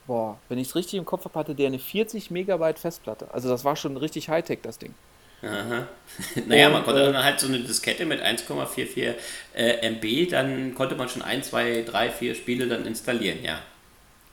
boah, 0.06 0.38
wenn 0.48 0.58
ich 0.58 0.68
es 0.68 0.76
richtig 0.76 0.94
im 0.96 1.04
Kopf 1.04 1.24
habe, 1.24 1.36
hatte 1.36 1.56
der 1.56 1.66
eine 1.66 1.80
40 1.80 2.30
Megabyte 2.30 2.78
Festplatte. 2.78 3.26
Also 3.32 3.48
das 3.48 3.64
war 3.64 3.74
schon 3.74 3.96
richtig 3.96 4.28
Hightech, 4.28 4.60
das 4.62 4.78
Ding. 4.78 4.94
Aha. 5.42 5.88
Naja, 6.46 6.68
und, 6.68 6.72
man 6.72 6.84
konnte 6.84 7.02
äh, 7.02 7.12
dann 7.12 7.24
halt 7.24 7.40
so 7.40 7.48
eine 7.48 7.58
Diskette 7.58 8.06
mit 8.06 8.22
1,44 8.22 9.14
äh, 9.56 9.90
MB, 9.90 10.30
dann 10.30 10.72
konnte 10.76 10.94
man 10.94 11.08
schon 11.08 11.22
1, 11.22 11.48
2, 11.50 11.82
3, 11.82 12.10
4 12.10 12.34
Spiele 12.36 12.68
dann 12.68 12.86
installieren, 12.86 13.42
ja. 13.42 13.58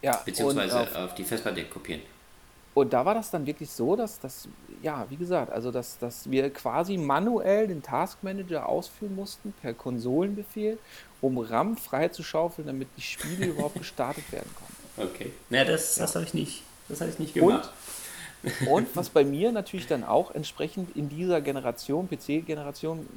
Ja, 0.04 0.22
Beziehungsweise 0.26 0.82
auf, 0.82 0.96
auf, 0.96 1.16
die 1.16 1.24
Festplatte 1.24 1.64
kopieren. 1.64 2.02
Und 2.74 2.92
da 2.92 3.06
war 3.06 3.14
das 3.14 3.32
dann 3.32 3.46
wirklich 3.46 3.70
so, 3.70 3.96
dass 3.96 4.20
das, 4.20 4.50
ja, 4.82 5.06
wie 5.10 5.16
gesagt, 5.16 5.52
also 5.52 5.72
dass, 5.72 5.98
dass 5.98 6.30
wir 6.30 6.50
quasi 6.50 6.98
manuell 6.98 7.68
den 7.68 7.82
Taskmanager 7.82 8.68
ausführen 8.68 9.16
mussten 9.16 9.54
per 9.62 9.74
Konsolenbefehl, 9.74 10.78
um 11.22 11.38
RAM 11.38 11.78
freizuschaufeln, 11.78 12.68
damit 12.68 12.90
die 12.98 13.02
Spiele 13.02 13.46
überhaupt 13.52 13.76
gestartet 13.76 14.30
werden 14.32 14.50
konnten. 14.56 15.14
Okay. 15.16 15.32
Naja, 15.50 15.66
das, 15.66 15.96
das 15.96 16.16
habe 16.16 16.26
ich 16.26 16.34
nicht, 16.34 16.64
das 16.90 17.00
habe 17.00 17.10
ich 17.10 17.20
nicht 17.20 17.34
gemacht. 17.34 17.72
Und, 18.44 18.68
und 18.68 18.96
was 18.96 19.10
bei 19.10 19.24
mir 19.24 19.54
natürlich 19.54 19.88
dann 19.88 20.04
auch 20.04 20.36
entsprechend 20.36 20.98
in 20.98 21.08
dieser 21.08 21.40
Generation, 21.40 22.10
PC-Generation 22.10 23.08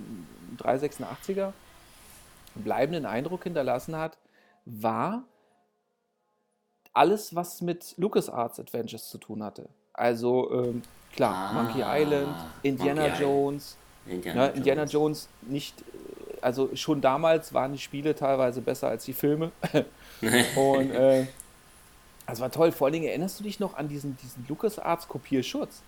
386er, 0.59 1.53
bleibenden 2.55 3.07
Eindruck 3.07 3.43
hinterlassen 3.43 3.97
hat, 3.97 4.16
war, 4.66 5.24
alles, 6.97 7.34
was 7.34 7.61
mit 7.61 7.94
LucasArts 7.99 8.59
Adventures 8.59 9.11
zu 9.11 9.18
tun 9.18 9.42
hatte. 9.42 9.68
Also 9.92 10.51
ähm, 10.53 10.82
klar, 11.14 11.51
ah, 11.51 11.53
Monkey 11.53 11.82
Island, 11.84 12.34
Indiana 12.62 13.03
Monkey 13.03 13.22
Jones. 13.22 13.76
Indiana, 14.07 14.47
ja, 14.47 14.53
Indiana 14.53 14.84
Jones. 14.84 15.28
nicht, 15.42 15.74
also 16.40 16.74
schon 16.74 17.01
damals 17.01 17.53
waren 17.53 17.72
die 17.72 17.78
Spiele 17.78 18.14
teilweise 18.14 18.62
besser 18.62 18.88
als 18.88 19.05
die 19.05 19.12
Filme. 19.12 19.53
Und 20.57 20.90
äh, 20.90 21.26
das 22.26 22.40
war 22.40 22.51
toll. 22.51 22.72
Vor 22.72 22.86
allen 22.86 22.94
Dingen 22.94 23.09
erinnerst 23.09 23.40
du 23.40 23.44
dich 23.44 23.61
noch 23.61 23.76
an 23.76 23.88
diesen, 23.88 24.16
diesen 24.16 24.47
LucasArts 24.49 25.07
Kopierschutz? 25.07 25.82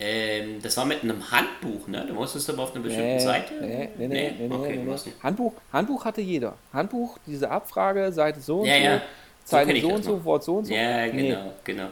Ähm, 0.00 0.60
das 0.62 0.76
war 0.76 0.86
mit 0.86 1.02
einem 1.02 1.30
Handbuch, 1.30 1.86
ne? 1.86 2.04
Du 2.06 2.14
musstest 2.14 2.50
aber 2.50 2.64
auf 2.64 2.74
einer 2.74 2.82
bestimmten 2.82 3.16
nee, 3.16 3.18
Seite. 3.20 3.54
Nee, 3.60 3.90
nee, 3.96 4.08
nee, 4.08 4.34
nee, 4.38 4.48
nee, 4.48 4.54
okay, 4.54 4.76
nee, 4.76 4.92
nee. 4.92 5.12
Handbuch, 5.22 5.52
Handbuch 5.72 6.04
hatte 6.04 6.20
jeder. 6.20 6.54
Handbuch, 6.72 7.18
diese 7.26 7.50
Abfrage, 7.50 8.12
Seite 8.12 8.40
so 8.40 8.60
und 8.60 8.66
ja, 8.66 8.76
so. 8.76 8.82
Ja. 8.82 9.02
Zeile 9.44 9.80
so, 9.80 9.88
so 9.88 9.94
und 9.94 10.04
so, 10.04 10.24
Wort 10.24 10.44
so 10.44 10.56
und 10.56 10.64
so. 10.66 10.74
Ja, 10.74 11.06
genau, 11.06 11.44
nee. 11.44 11.50
genau. 11.64 11.88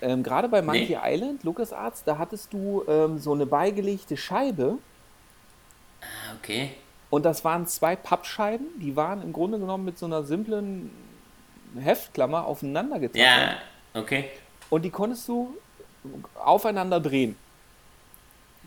Ähm, 0.00 0.22
Gerade 0.22 0.48
bei 0.48 0.62
Monkey 0.62 0.96
nee. 0.96 1.14
Island, 1.14 1.42
LucasArts, 1.44 2.04
da 2.04 2.18
hattest 2.18 2.52
du 2.52 2.84
ähm, 2.88 3.18
so 3.18 3.32
eine 3.32 3.46
beigelegte 3.46 4.16
Scheibe. 4.16 4.78
Ah, 6.00 6.34
okay. 6.38 6.70
Und 7.10 7.24
das 7.24 7.44
waren 7.44 7.66
zwei 7.66 7.96
Pappscheiben, 7.96 8.66
die 8.80 8.94
waren 8.94 9.22
im 9.22 9.32
Grunde 9.32 9.58
genommen 9.58 9.84
mit 9.84 9.98
so 9.98 10.06
einer 10.06 10.22
simplen 10.24 10.90
Heftklammer 11.80 12.44
aufeinander 12.46 12.98
getan. 12.98 13.20
Ja, 13.20 13.56
okay. 13.94 14.26
Und 14.70 14.82
die 14.82 14.90
konntest 14.90 15.26
du 15.28 15.56
aufeinander 16.44 17.00
drehen. 17.00 17.36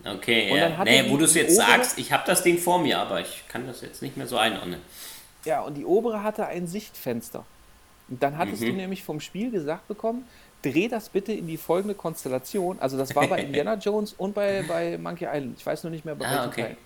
Okay, 0.04 0.50
und 0.50 0.58
ja. 0.58 0.84
Nee, 0.84 1.08
wo 1.08 1.16
du 1.16 1.24
es 1.24 1.34
jetzt 1.34 1.56
obere, 1.56 1.66
sagst, 1.66 1.98
ich 1.98 2.12
habe 2.12 2.24
das 2.26 2.42
Ding 2.42 2.58
vor 2.58 2.80
mir, 2.80 2.98
aber 2.98 3.20
ich 3.20 3.44
kann 3.46 3.66
das 3.66 3.82
jetzt 3.82 4.02
nicht 4.02 4.16
mehr 4.16 4.26
so 4.26 4.36
einordnen. 4.36 4.80
Ja, 5.44 5.60
und 5.60 5.74
die 5.74 5.84
obere 5.84 6.22
hatte 6.22 6.46
ein 6.46 6.66
Sichtfenster. 6.66 7.44
Und 8.12 8.22
dann 8.22 8.36
hattest 8.36 8.60
mhm. 8.60 8.66
du 8.66 8.72
nämlich 8.74 9.02
vom 9.02 9.20
Spiel 9.20 9.50
gesagt 9.50 9.88
bekommen, 9.88 10.26
dreh 10.60 10.86
das 10.86 11.08
bitte 11.08 11.32
in 11.32 11.46
die 11.46 11.56
folgende 11.56 11.94
Konstellation. 11.94 12.78
Also 12.78 12.98
das 12.98 13.16
war 13.16 13.26
bei 13.26 13.38
Indiana 13.42 13.74
Jones 13.76 14.12
und 14.12 14.34
bei, 14.34 14.62
bei 14.68 14.98
Monkey 14.98 15.24
Island. 15.24 15.56
Ich 15.56 15.64
weiß 15.64 15.82
nur 15.84 15.90
nicht 15.90 16.04
mehr 16.04 16.14
bei 16.14 16.26
ah, 16.26 16.30
welchem 16.30 16.48
okay. 16.50 16.62
Teil. 16.62 16.76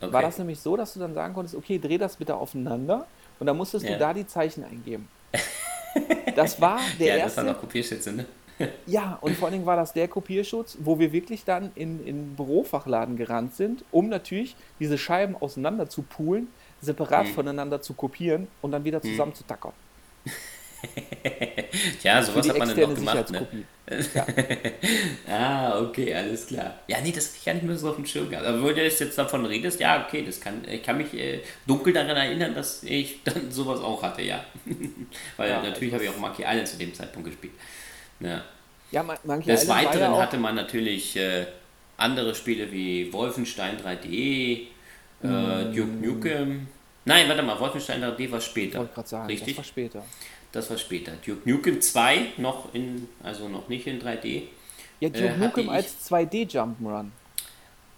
Okay. 0.00 0.12
War 0.12 0.22
das 0.22 0.36
nämlich 0.36 0.58
so, 0.58 0.76
dass 0.76 0.92
du 0.94 0.98
dann 0.98 1.14
sagen 1.14 1.32
konntest, 1.32 1.54
okay, 1.54 1.78
dreh 1.78 1.96
das 1.96 2.16
bitte 2.16 2.34
aufeinander 2.34 3.06
und 3.38 3.46
dann 3.46 3.56
musstest 3.56 3.84
ja. 3.84 3.92
du 3.92 3.98
da 3.98 4.12
die 4.12 4.26
Zeichen 4.26 4.64
eingeben. 4.64 5.08
Das 6.34 6.60
war 6.60 6.80
der 6.98 7.06
ja, 7.06 7.14
erste. 7.18 7.36
Das 7.36 7.46
war 7.46 7.52
noch 7.52 7.60
Kopierschütze, 7.60 8.10
ne? 8.12 8.26
ja, 8.86 9.16
und 9.20 9.36
vor 9.36 9.46
allen 9.46 9.52
Dingen 9.52 9.66
war 9.66 9.76
das 9.76 9.92
der 9.92 10.08
Kopierschutz, 10.08 10.76
wo 10.80 10.98
wir 10.98 11.12
wirklich 11.12 11.44
dann 11.44 11.70
in, 11.76 12.04
in 12.04 12.34
Bürofachladen 12.34 13.16
gerannt 13.16 13.54
sind, 13.54 13.84
um 13.92 14.08
natürlich 14.08 14.56
diese 14.80 14.98
Scheiben 14.98 15.36
auseinander 15.36 15.88
zu 15.88 16.02
poolen, 16.02 16.48
separat 16.80 17.26
mhm. 17.26 17.34
voneinander 17.34 17.80
zu 17.80 17.94
kopieren 17.94 18.48
und 18.60 18.72
dann 18.72 18.82
wieder 18.82 19.00
zusammen 19.00 19.30
mhm. 19.30 19.36
zu 19.36 19.44
tackern. 19.44 19.72
Tja, 22.00 22.22
sowas 22.22 22.48
hat 22.48 22.58
man 22.58 22.68
dann 22.68 22.80
noch 22.80 22.94
gemacht. 22.94 23.30
Ne? 23.30 23.46
Ja. 24.14 24.26
ah, 25.28 25.80
okay, 25.80 26.14
alles 26.14 26.46
klar. 26.46 26.78
Ja, 26.88 27.02
nee, 27.02 27.12
das 27.12 27.26
habe 27.26 27.36
ich 27.38 27.44
gar 27.44 27.52
nicht 27.52 27.64
mehr 27.64 27.76
so 27.76 27.90
auf 27.90 27.96
dem 27.96 28.06
Schirm 28.06 28.30
gehabt. 28.30 28.46
Aber 28.46 28.64
wenn 28.64 28.74
du 28.74 28.82
jetzt 28.82 29.18
davon 29.18 29.44
redest, 29.44 29.78
ja, 29.78 30.06
okay, 30.06 30.24
das 30.24 30.40
kann, 30.40 30.62
ich 30.66 30.82
kann 30.82 30.96
mich 30.96 31.12
äh, 31.12 31.42
dunkel 31.66 31.92
daran 31.92 32.16
erinnern, 32.16 32.54
dass 32.54 32.82
ich 32.82 33.22
dann 33.24 33.50
sowas 33.50 33.80
auch 33.80 34.02
hatte, 34.02 34.22
ja. 34.22 34.42
Weil 35.36 35.50
ja, 35.50 35.62
natürlich 35.62 35.92
also 35.92 35.94
habe 35.96 36.04
ich 36.04 36.10
auch 36.10 36.16
Monkey 36.18 36.44
Island 36.44 36.66
zu 36.66 36.78
dem 36.78 36.94
Zeitpunkt 36.94 37.28
gespielt. 37.28 37.52
Ja, 38.20 38.42
ja 38.90 39.02
Monkey 39.02 39.50
Des 39.50 39.64
Island 39.64 39.86
Weiteren 39.86 40.12
ja 40.14 40.18
hatte 40.18 40.38
man 40.38 40.54
natürlich 40.54 41.16
äh, 41.16 41.44
andere 41.98 42.34
Spiele 42.34 42.72
wie 42.72 43.12
Wolfenstein 43.12 43.76
3D, 43.78 44.68
äh, 45.22 45.26
mm. 45.26 45.74
Duke 45.74 45.88
Nukem. 45.88 46.68
Nein, 47.04 47.28
warte 47.28 47.42
mal, 47.42 47.58
Wolfenstein 47.60 48.02
3D 48.02 48.30
war 48.30 48.40
später. 48.40 48.72
Ich 48.72 48.78
wollte 48.78 48.94
gerade 48.94 49.08
sagen, 49.08 49.26
Richtig? 49.26 49.48
das 49.48 49.56
war 49.58 49.64
später. 49.64 50.04
Das 50.54 50.70
war 50.70 50.78
später. 50.78 51.12
Duke 51.26 51.50
Nukem 51.50 51.80
2 51.80 52.34
noch 52.36 52.72
in, 52.74 53.08
also 53.24 53.48
noch 53.48 53.68
nicht 53.68 53.88
in 53.88 54.00
3D. 54.00 54.44
Ja, 55.00 55.08
Duke 55.08 55.26
äh, 55.26 55.36
Nukem 55.36 55.68
als 55.68 56.08
2D 56.08 56.48
Jump'n'Run. 56.48 57.10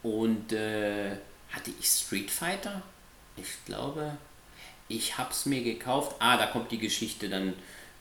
Und 0.02 0.54
äh, 0.54 1.10
hatte 1.50 1.70
ich 1.78 1.86
Street 1.86 2.30
Fighter? 2.30 2.80
Ich 3.36 3.62
glaube, 3.66 4.16
ich 4.88 5.18
habe 5.18 5.32
es 5.32 5.44
mir 5.44 5.62
gekauft. 5.62 6.16
Ah, 6.18 6.38
da 6.38 6.46
kommt 6.46 6.72
die 6.72 6.78
Geschichte 6.78 7.28
dann 7.28 7.52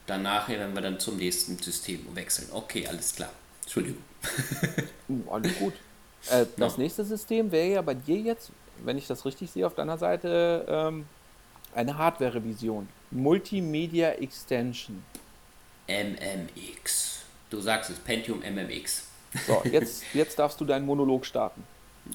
danach, 0.06 0.48
wenn 0.48 0.74
wir 0.74 0.80
dann 0.80 0.98
zum 1.00 1.18
nächsten 1.18 1.58
System 1.58 2.06
wechseln. 2.14 2.48
Okay, 2.50 2.86
alles 2.86 3.14
klar. 3.14 3.30
Entschuldigung. 3.60 4.02
uh, 5.10 5.30
alles 5.30 5.58
gut. 5.58 5.74
Äh, 6.28 6.44
das 6.56 6.76
no. 6.76 6.82
nächste 6.82 7.04
System 7.04 7.52
wäre 7.52 7.68
ja 7.68 7.82
bei 7.82 7.94
dir 7.94 8.16
jetzt, 8.16 8.50
wenn 8.82 8.98
ich 8.98 9.06
das 9.06 9.24
richtig 9.24 9.48
sehe, 9.48 9.64
auf 9.64 9.76
deiner 9.76 9.96
Seite 9.96 10.66
ähm, 10.68 11.06
eine 11.76 11.96
Hardware-Revision. 11.96 12.88
Multimedia 13.10 14.10
Extension. 14.12 15.02
MMX. 15.88 17.20
Du 17.50 17.60
sagst 17.60 17.90
es, 17.90 17.98
Pentium 17.98 18.40
MMX. 18.40 19.04
So, 19.46 19.62
jetzt, 19.70 20.02
jetzt 20.14 20.38
darfst 20.38 20.60
du 20.60 20.64
deinen 20.64 20.86
Monolog 20.86 21.24
starten. 21.24 21.62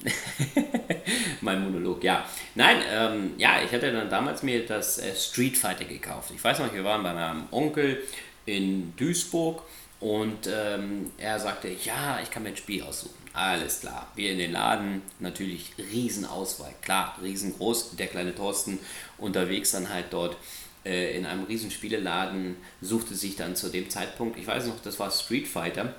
mein 1.40 1.62
Monolog, 1.62 2.02
ja. 2.02 2.26
Nein, 2.54 2.78
ähm, 2.90 3.34
ja, 3.38 3.62
ich 3.62 3.72
hatte 3.72 3.92
dann 3.92 4.08
damals 4.08 4.42
mir 4.42 4.66
das 4.66 4.98
äh, 4.98 5.14
Street 5.14 5.56
Fighter 5.56 5.84
gekauft. 5.84 6.32
Ich 6.34 6.42
weiß 6.42 6.58
noch, 6.60 6.72
wir 6.72 6.84
waren 6.84 7.02
bei 7.02 7.12
meinem 7.12 7.44
Onkel 7.50 8.02
in 8.46 8.94
Duisburg 8.96 9.62
und 10.00 10.48
ähm, 10.52 11.12
er 11.18 11.38
sagte, 11.38 11.68
ja, 11.84 12.18
ich 12.22 12.30
kann 12.30 12.42
mir 12.42 12.50
ein 12.50 12.56
Spiel 12.56 12.82
aussuchen. 12.82 13.22
Alles 13.34 13.80
klar. 13.80 14.08
Wir 14.14 14.32
in 14.32 14.38
den 14.38 14.52
Laden, 14.52 15.02
natürlich 15.18 15.72
Riesenauswahl. 15.78 16.74
Klar, 16.82 17.16
riesengroß. 17.22 17.96
Der 17.96 18.08
kleine 18.08 18.34
Thorsten 18.34 18.78
unterwegs 19.22 19.70
dann 19.70 19.88
halt 19.88 20.06
dort 20.10 20.36
äh, 20.84 21.16
in 21.16 21.26
einem 21.26 21.44
riesen 21.44 21.70
Spieleladen, 21.70 22.56
suchte 22.80 23.14
sich 23.14 23.36
dann 23.36 23.56
zu 23.56 23.68
dem 23.68 23.88
Zeitpunkt, 23.88 24.38
ich 24.38 24.46
weiß 24.46 24.66
noch, 24.66 24.80
das 24.82 24.98
war 24.98 25.10
Street 25.10 25.46
Fighter, 25.46 25.94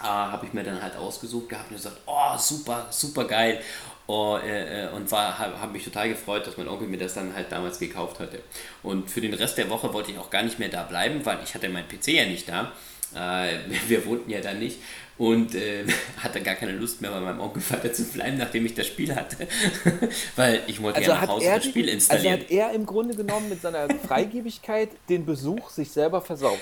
äh, 0.00 0.04
habe 0.04 0.46
ich 0.46 0.52
mir 0.52 0.64
dann 0.64 0.82
halt 0.82 0.96
ausgesucht 0.96 1.48
gehabt 1.48 1.70
und 1.70 1.76
gesagt, 1.76 1.98
oh, 2.06 2.36
super, 2.36 2.86
super 2.90 3.24
geil. 3.24 3.60
Oh, 4.06 4.38
äh, 4.42 4.86
äh 4.86 4.88
und 4.90 5.10
habe 5.12 5.60
hab 5.60 5.72
mich 5.72 5.84
total 5.84 6.08
gefreut, 6.08 6.46
dass 6.46 6.56
mein 6.56 6.68
Onkel 6.68 6.88
mir 6.88 6.98
das 6.98 7.14
dann 7.14 7.34
halt 7.34 7.52
damals 7.52 7.78
gekauft 7.78 8.18
hatte. 8.18 8.40
Und 8.82 9.08
für 9.08 9.20
den 9.20 9.34
Rest 9.34 9.56
der 9.56 9.70
Woche 9.70 9.92
wollte 9.92 10.10
ich 10.10 10.18
auch 10.18 10.30
gar 10.30 10.42
nicht 10.42 10.58
mehr 10.58 10.68
da 10.68 10.82
bleiben, 10.82 11.24
weil 11.24 11.38
ich 11.44 11.54
hatte 11.54 11.68
mein 11.68 11.86
PC 11.86 12.08
ja 12.08 12.26
nicht 12.26 12.48
da. 12.48 12.72
Äh, 13.14 13.58
wir 13.88 14.04
wohnten 14.06 14.30
ja 14.30 14.40
da 14.40 14.52
nicht 14.52 14.78
und 15.20 15.54
äh, 15.54 15.84
hatte 16.16 16.40
gar 16.40 16.54
keine 16.54 16.72
Lust 16.72 17.02
mehr 17.02 17.10
bei 17.10 17.20
meinem 17.20 17.40
Onkel 17.40 17.62
weiter 17.68 17.92
zu 17.92 18.04
bleiben, 18.04 18.38
nachdem 18.38 18.64
ich 18.64 18.72
das 18.72 18.86
Spiel 18.86 19.14
hatte, 19.14 19.46
weil 20.36 20.62
ich 20.66 20.82
wollte 20.82 20.96
also 20.96 21.10
ja 21.10 21.20
nach 21.20 21.28
Hause 21.28 21.46
das 21.46 21.64
Spiel 21.66 21.90
installieren. 21.90 22.40
Also 22.40 22.44
hat 22.44 22.50
er 22.50 22.72
im 22.72 22.86
Grunde 22.86 23.14
genommen 23.14 23.50
mit 23.50 23.60
seiner 23.60 23.86
Freigebigkeit 24.06 24.88
den 25.10 25.26
Besuch 25.26 25.68
sich 25.68 25.90
selber 25.90 26.22
versaut. 26.22 26.58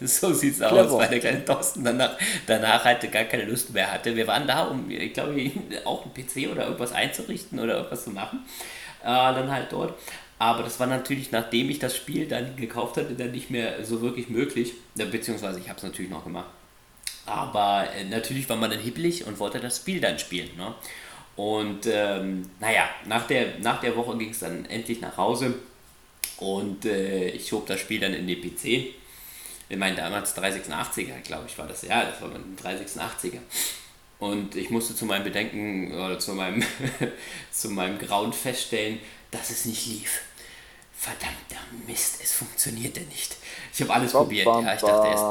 So 0.00 0.32
sieht's 0.32 0.58
Clever. 0.58 0.86
aus, 0.86 0.92
weil 0.98 1.08
der 1.08 1.20
kleine 1.20 1.44
Thorsten 1.44 1.84
danach, 1.84 2.18
danach 2.48 2.84
halt 2.84 3.12
gar 3.12 3.24
keine 3.24 3.44
Lust 3.44 3.72
mehr 3.72 3.92
hatte. 3.92 4.16
Wir 4.16 4.26
waren 4.26 4.48
da, 4.48 4.64
um, 4.64 4.90
ich 4.90 5.12
glaube, 5.12 5.52
auch 5.84 6.04
einen 6.04 6.14
PC 6.14 6.50
oder 6.50 6.64
irgendwas 6.64 6.92
einzurichten 6.92 7.60
oder 7.60 7.76
irgendwas 7.76 8.02
zu 8.02 8.10
machen. 8.10 8.44
Äh, 9.02 9.06
dann 9.06 9.52
halt 9.52 9.70
dort. 9.70 9.94
Aber 10.40 10.64
das 10.64 10.80
war 10.80 10.88
natürlich, 10.88 11.30
nachdem 11.30 11.70
ich 11.70 11.78
das 11.78 11.96
Spiel 11.96 12.26
dann 12.26 12.56
gekauft 12.56 12.96
hatte, 12.96 13.14
dann 13.14 13.30
nicht 13.30 13.50
mehr 13.50 13.84
so 13.84 14.02
wirklich 14.02 14.28
möglich. 14.28 14.72
Beziehungsweise 14.96 15.60
ich 15.60 15.68
habe 15.68 15.76
es 15.76 15.84
natürlich 15.84 16.10
noch 16.10 16.24
gemacht. 16.24 16.48
Aber 17.26 17.88
äh, 17.94 18.04
natürlich 18.04 18.48
war 18.48 18.56
man 18.56 18.70
dann 18.70 18.80
hibbelig 18.80 19.26
und 19.26 19.38
wollte 19.38 19.60
das 19.60 19.78
Spiel 19.78 20.00
dann 20.00 20.18
spielen. 20.18 20.50
Ne? 20.56 20.74
Und 21.36 21.86
ähm, 21.86 22.50
naja, 22.60 22.88
nach 23.06 23.26
der, 23.26 23.58
nach 23.58 23.80
der 23.80 23.96
Woche 23.96 24.16
ging 24.18 24.30
es 24.30 24.40
dann 24.40 24.66
endlich 24.66 25.00
nach 25.00 25.16
Hause 25.16 25.54
und 26.36 26.84
äh, 26.84 27.28
ich 27.30 27.48
schob 27.48 27.66
das 27.66 27.80
Spiel 27.80 28.00
dann 28.00 28.14
in 28.14 28.26
den 28.26 28.40
PC. 28.40 28.94
In 29.70 29.78
meinen 29.78 29.96
damals 29.96 30.36
386er, 30.36 31.20
glaube 31.24 31.46
ich, 31.48 31.56
war 31.58 31.66
das. 31.66 31.82
Ja, 31.82 32.04
das 32.04 32.20
war 32.20 32.28
mein 32.28 32.56
386er. 32.56 33.38
Und 34.18 34.54
ich 34.54 34.70
musste 34.70 34.94
zu 34.94 35.06
meinem 35.06 35.24
Bedenken 35.24 35.92
oder 35.94 36.18
zu 36.18 36.34
meinem, 36.34 36.62
zu 37.50 37.70
meinem 37.70 37.98
Grauen 37.98 38.32
feststellen, 38.32 39.00
dass 39.30 39.50
es 39.50 39.64
nicht 39.64 39.86
lief 39.86 40.20
verdammter 41.04 41.60
Mist, 41.86 42.20
es 42.22 42.32
funktionierte 42.32 43.00
nicht. 43.02 43.36
Ich 43.74 43.80
habe 43.80 43.92
alles 43.92 44.12
bam, 44.12 44.22
probiert. 44.22 44.44
Bam, 44.44 44.64
ja, 44.64 44.74
ich, 44.74 44.80
dachte 44.80 45.08
erst, 45.08 45.24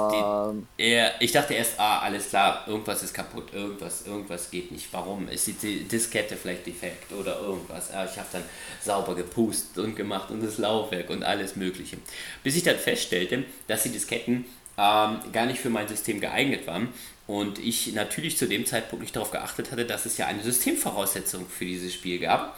die, 0.78 0.84
ja, 0.84 1.12
ich 1.22 1.32
dachte 1.32 1.54
erst, 1.54 1.80
ah, 1.80 2.00
alles 2.00 2.28
klar, 2.28 2.66
irgendwas 2.68 3.02
ist 3.02 3.14
kaputt, 3.14 3.54
irgendwas, 3.54 4.06
irgendwas 4.06 4.52
geht 4.52 4.70
nicht. 4.70 4.88
Warum? 4.92 5.30
Ist 5.30 5.48
die 5.48 5.86
Diskette 5.86 6.36
vielleicht 6.36 6.66
defekt 6.66 7.14
oder 7.14 7.40
irgendwas? 7.40 7.90
Ja, 7.94 8.04
ich 8.04 8.18
habe 8.18 8.28
dann 8.34 8.44
sauber 8.82 9.16
gepustet 9.16 9.78
und 9.82 9.96
gemacht 9.96 10.30
und 10.30 10.44
das 10.44 10.58
Laufwerk 10.58 11.10
und 11.10 11.24
alles 11.24 11.56
Mögliche. 11.56 11.98
Bis 12.44 12.58
ich 12.58 12.64
dann 12.64 12.78
feststellte, 12.78 13.46
dass 13.68 13.84
die 13.84 13.90
Disketten 13.90 14.44
ähm, 14.78 15.20
gar 15.32 15.46
nicht 15.46 15.60
für 15.60 15.70
mein 15.70 15.88
System 15.88 16.20
geeignet 16.20 16.68
waren. 16.68 16.90
Und 17.26 17.60
ich 17.60 17.94
natürlich 17.94 18.38
zu 18.38 18.46
dem 18.46 18.66
Zeitpunkt 18.66 19.04
nicht 19.04 19.16
darauf 19.16 19.32
geachtet 19.32 19.72
hatte, 19.72 19.86
dass 19.86 20.06
es 20.06 20.18
ja 20.18 20.28
eine 20.28 20.44
Systemvoraussetzung 20.44 21.48
für 21.48 21.64
dieses 21.64 21.94
Spiel 21.94 22.20
gab 22.20 22.58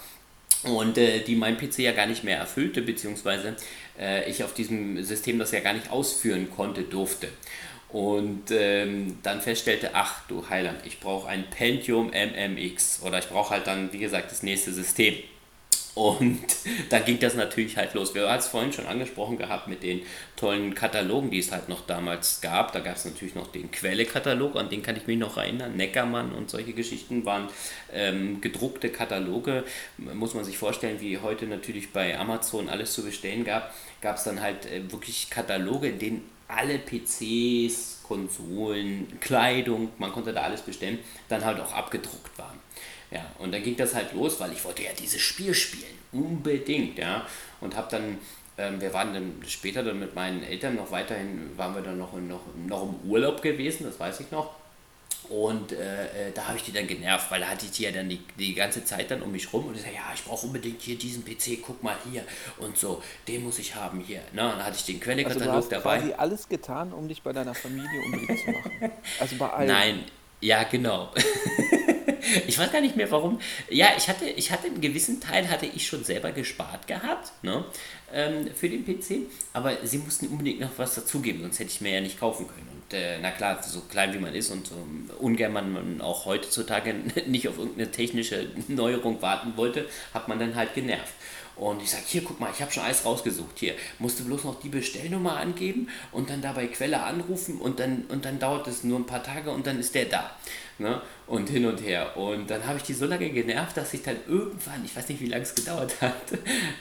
und 0.66 0.98
äh, 0.98 1.20
die 1.22 1.36
mein 1.36 1.58
PC 1.58 1.80
ja 1.80 1.92
gar 1.92 2.08
nicht 2.08 2.24
mehr 2.24 2.38
erfüllte, 2.38 2.82
beziehungsweise 2.82 3.56
äh, 4.00 4.30
ich 4.30 4.44
auf 4.44 4.54
diesem 4.54 5.04
System 5.04 5.40
das 5.40 5.52
ja 5.52 5.60
gar 5.60 5.74
nicht 5.74 5.90
ausführen 5.92 6.50
konnte, 6.56 6.84
durfte. 6.84 7.30
Und 7.90 8.52
ähm, 8.52 9.20
dann 9.24 9.42
feststellte, 9.42 9.92
ach 9.94 10.28
du 10.28 10.50
Heiland, 10.50 10.80
ich 10.86 11.00
brauche 11.00 11.30
ein 11.30 11.50
Pentium 11.50 12.12
MMX 12.12 13.02
oder 13.04 13.20
ich 13.20 13.28
brauche 13.28 13.52
halt 13.52 13.68
dann, 13.68 13.94
wie 13.94 14.00
gesagt, 14.00 14.32
das 14.32 14.44
nächste 14.44 14.74
System. 14.74 15.16
Und 15.96 16.44
dann 16.90 17.06
ging 17.06 17.20
das 17.20 17.36
natürlich 17.36 17.78
halt 17.78 17.94
los. 17.94 18.14
Wir 18.14 18.30
haben 18.30 18.38
es 18.38 18.48
vorhin 18.48 18.74
schon 18.74 18.86
angesprochen 18.86 19.38
gehabt 19.38 19.68
mit 19.68 19.82
den 19.82 20.02
tollen 20.36 20.76
Katalogen, 20.76 21.32
die 21.32 21.40
es 21.40 21.52
halt 21.52 21.70
noch 21.70 21.88
damals 21.88 22.42
gab. 22.42 22.74
Da 22.74 22.82
gab 22.82 22.98
es 22.98 23.06
natürlich 23.06 23.34
noch 23.34 23.48
den 23.52 23.72
Quelle-Katalog, 23.72 24.58
an 24.58 24.70
den 24.70 24.84
kann 24.84 24.98
ich 24.98 25.08
mich 25.08 25.18
noch 25.18 25.38
erinnern. 25.38 25.78
Neckermann 25.78 26.34
und 26.34 26.50
solche 26.50 26.74
Geschichten 26.74 27.26
waren 27.26 27.48
ähm, 27.94 28.42
gedruckte 28.42 28.90
Kataloge. 28.90 29.64
Muss 29.98 30.34
man 30.34 30.44
sich 30.44 30.58
vorstellen, 30.58 31.00
wie 31.00 31.18
heute 31.18 31.48
natürlich 31.48 31.92
bei 31.92 32.20
Amazon 32.20 32.70
alles 32.70 32.94
zu 32.94 33.04
bestellen 33.04 33.46
gab, 33.46 33.74
gab 34.02 34.18
es 34.18 34.24
dann 34.26 34.42
halt 34.42 34.66
äh, 34.66 34.92
wirklich 34.92 35.30
Kataloge, 35.30 35.88
in 35.88 36.00
denen 36.00 36.30
alle 36.48 36.78
PCs, 36.78 38.02
Konsolen, 38.04 39.20
Kleidung, 39.20 39.90
man 39.98 40.12
konnte 40.12 40.34
da 40.34 40.42
alles 40.42 40.62
bestellen, 40.62 41.00
dann 41.28 41.44
halt 41.44 41.60
auch 41.60 41.74
abgedruckt 41.74 42.38
waren. 42.38 42.65
Ja, 43.12 43.26
und 43.40 43.54
dann 43.54 43.64
ging 43.64 43.76
das 43.78 43.94
halt 43.94 44.14
los, 44.14 44.40
weil 44.40 44.52
ich 44.52 44.64
wollte 44.64 44.84
ja 44.84 44.92
dieses 44.98 45.22
Spiel 45.22 45.54
spielen, 45.54 45.94
unbedingt, 46.12 46.98
ja. 46.98 47.26
Und 47.62 47.76
habe 47.76 47.88
dann, 47.92 48.18
ähm, 48.58 48.82
wir 48.82 48.94
waren 48.94 49.14
dann 49.14 49.42
später 49.48 49.84
dann 49.84 50.00
mit 50.00 50.16
meinen 50.16 50.44
Eltern 50.44 50.76
noch 50.76 50.92
weiterhin, 50.92 51.52
waren 51.58 51.76
wir 51.76 51.82
dann 51.82 51.98
noch, 51.98 52.14
noch, 52.14 52.42
noch 52.68 52.84
im 52.84 53.10
Urlaub 53.10 53.42
gewesen, 53.42 53.86
das 53.86 54.00
weiß 54.00 54.20
ich 54.22 54.32
noch. 54.32 54.56
Und 55.30 55.72
äh, 55.72 56.28
äh 56.28 56.32
da 56.34 56.48
habe 56.48 56.58
ich 56.58 56.64
die 56.64 56.72
dann 56.72 56.88
genervt, 56.88 57.32
weil 57.32 57.42
da 57.42 57.48
hatte 57.48 57.66
ich 57.66 57.72
die 57.72 57.84
ja 57.84 57.92
dann 57.92 58.08
die, 58.10 58.22
die 58.38 58.54
ganze 58.54 58.84
Zeit 58.86 59.10
dann 59.10 59.22
um 59.22 59.32
mich 59.32 59.52
rum 59.52 59.66
und 59.66 59.76
ich 59.76 59.82
sage, 59.82 59.96
ja, 59.96 60.12
ich 60.14 60.24
brauche 60.24 60.46
unbedingt 60.46 60.82
hier 60.82 60.98
diesen 60.98 61.26
PC, 61.26 61.62
guck 61.64 61.82
mal 61.82 61.96
hier 62.12 62.24
und 62.60 62.78
so, 62.78 63.02
den 63.28 63.44
muss 63.44 63.58
ich 63.58 63.74
haben 63.74 64.02
hier. 64.02 64.22
Na, 64.34 64.52
dann 64.52 64.64
hatte 64.64 64.78
ich 64.78 64.86
den 64.86 65.00
Quellekatalog 65.00 65.42
also 65.42 65.52
du 65.52 65.58
hast 65.58 65.72
dabei. 65.72 66.00
quasi 66.00 66.14
alles 66.14 66.48
getan, 66.48 66.94
um 66.94 67.08
dich 67.08 67.24
bei 67.24 67.34
deiner 67.34 67.56
Familie 67.56 68.02
unbedingt 68.06 68.40
zu 68.40 68.52
machen. 68.52 68.72
Also 69.20 69.36
bei 69.38 69.50
allen. 69.50 69.68
Nein, 69.68 70.04
ja, 70.42 70.64
genau. 70.64 71.12
ich 72.48 72.58
weiß 72.58 72.72
gar 72.72 72.82
nicht 72.82 72.96
mehr 72.96 73.10
warum. 73.12 73.40
Ja, 73.70 73.90
ich 73.98 74.08
hatte, 74.08 74.26
ich 74.26 74.52
hatte 74.52 74.68
einen 74.68 74.82
gewissen 74.82 75.20
Teil 75.20 75.50
hatte 75.50 75.66
ich 75.66 75.88
schon 75.88 76.04
selber 76.04 76.32
gespart 76.32 76.88
gehabt, 76.88 77.32
ne, 77.44 77.66
ähm, 78.14 78.50
für 78.54 78.70
den 78.70 78.86
PC, 78.86 79.30
aber 79.54 79.78
sie 79.84 79.98
mussten 80.00 80.28
unbedingt 80.28 80.60
noch 80.60 80.72
was 80.78 80.96
dazugeben, 80.96 81.42
sonst 81.42 81.60
hätte 81.60 81.72
ich 81.72 81.82
mir 81.82 81.94
ja 81.94 82.02
nicht 82.02 82.20
kaufen 82.20 82.48
können. 82.48 82.68
Und 82.74 82.94
äh, 82.94 83.18
na 83.22 83.32
klar, 83.32 83.62
so 83.64 83.82
klein 83.82 84.14
wie 84.14 84.20
man 84.20 84.36
ist 84.36 84.52
und 84.52 84.68
so 84.68 84.76
ungern 85.20 85.54
man 85.54 86.02
auch 86.02 86.26
heutzutage 86.26 86.94
nicht 87.28 87.48
auf 87.48 87.58
irgendeine 87.58 87.92
technische 87.92 88.48
Neuerung 88.68 89.22
warten 89.22 89.54
wollte, 89.56 89.88
hat 90.14 90.28
man 90.28 90.40
dann 90.40 90.56
halt 90.56 90.74
genervt. 90.74 91.14
Und 91.56 91.82
ich 91.82 91.90
sage, 91.90 92.04
hier, 92.06 92.24
guck 92.24 92.40
mal, 92.40 92.52
ich 92.54 92.62
habe 92.62 92.72
schon 92.72 92.84
alles 92.84 93.06
rausgesucht. 93.06 93.58
Hier, 93.58 93.76
musst 94.00 94.20
du 94.20 94.26
bloß 94.26 94.44
noch 94.44 94.60
die 94.60 94.70
Bestellnummer 94.70 95.38
angeben 95.38 95.88
und 96.12 96.30
dann 96.30 96.42
dabei 96.42 96.68
Quelle 96.68 97.02
anrufen 97.04 97.60
und 97.60 97.80
dann, 97.80 98.06
und 98.10 98.26
dann 98.26 98.40
dauert 98.40 98.68
es 98.68 98.84
nur 98.84 99.00
ein 99.00 99.06
paar 99.06 99.24
Tage 99.24 99.52
und 99.52 99.66
dann 99.66 99.80
ist 99.80 99.96
der 99.96 100.06
da. 100.06 100.32
Ne? 100.78 101.02
Und 101.28 101.50
hin 101.50 101.66
und 101.66 101.82
her. 101.82 102.18
Und 102.18 102.50
dann 102.50 102.68
habe 102.68 102.78
ich 102.78 102.84
die 102.84 102.94
so 102.94 103.06
lange 103.06 103.30
genervt, 103.30 103.78
dass 103.78 103.94
ich 103.94 104.04
dann 104.04 104.18
irgendwann, 104.28 104.84
ich 104.84 104.96
weiß 104.96 105.08
nicht, 105.08 105.22
wie 105.22 105.28
lange 105.28 105.44
es 105.44 105.56
gedauert 105.56 105.96
hat, 106.02 106.34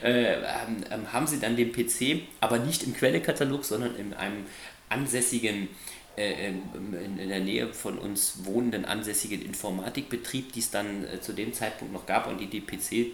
äh, 0.03 0.35
ähm, 0.35 1.12
haben 1.12 1.27
sie 1.29 1.39
dann 1.39 1.57
den 1.57 1.70
PC, 1.70 2.22
aber 2.41 2.59
nicht 2.59 2.83
im 2.83 2.95
Quellekatalog, 2.95 3.64
sondern 3.64 3.95
in 3.95 4.12
einem 4.12 4.45
ansässigen 4.89 5.68
äh, 6.16 6.49
in, 6.49 7.18
in, 7.18 7.29
der 7.29 7.41
Nähe 7.41 7.72
von 7.72 7.99
uns 7.99 8.45
wohnenden 8.45 8.85
ansässigen 8.85 9.43
Informatikbetrieb, 9.43 10.53
die 10.53 10.61
es 10.61 10.70
dann 10.70 11.05
äh, 11.05 11.20
zu 11.20 11.33
dem 11.33 11.53
Zeitpunkt 11.53 11.93
noch 11.93 12.07
gab 12.07 12.29
und 12.29 12.41
die 12.41 12.47
die 12.47 12.61
PC 12.61 13.12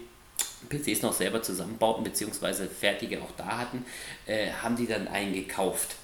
PCs 0.69 1.03
noch 1.03 1.13
selber 1.13 1.43
zusammenbauten, 1.43 2.05
beziehungsweise 2.05 2.69
fertige 2.69 3.21
auch 3.23 3.33
da 3.37 3.59
hatten, 3.59 3.85
äh, 4.27 4.51
haben 4.51 4.77
die 4.77 4.87
dann 4.87 5.09
einen 5.09 5.33
gekauft. 5.33 5.97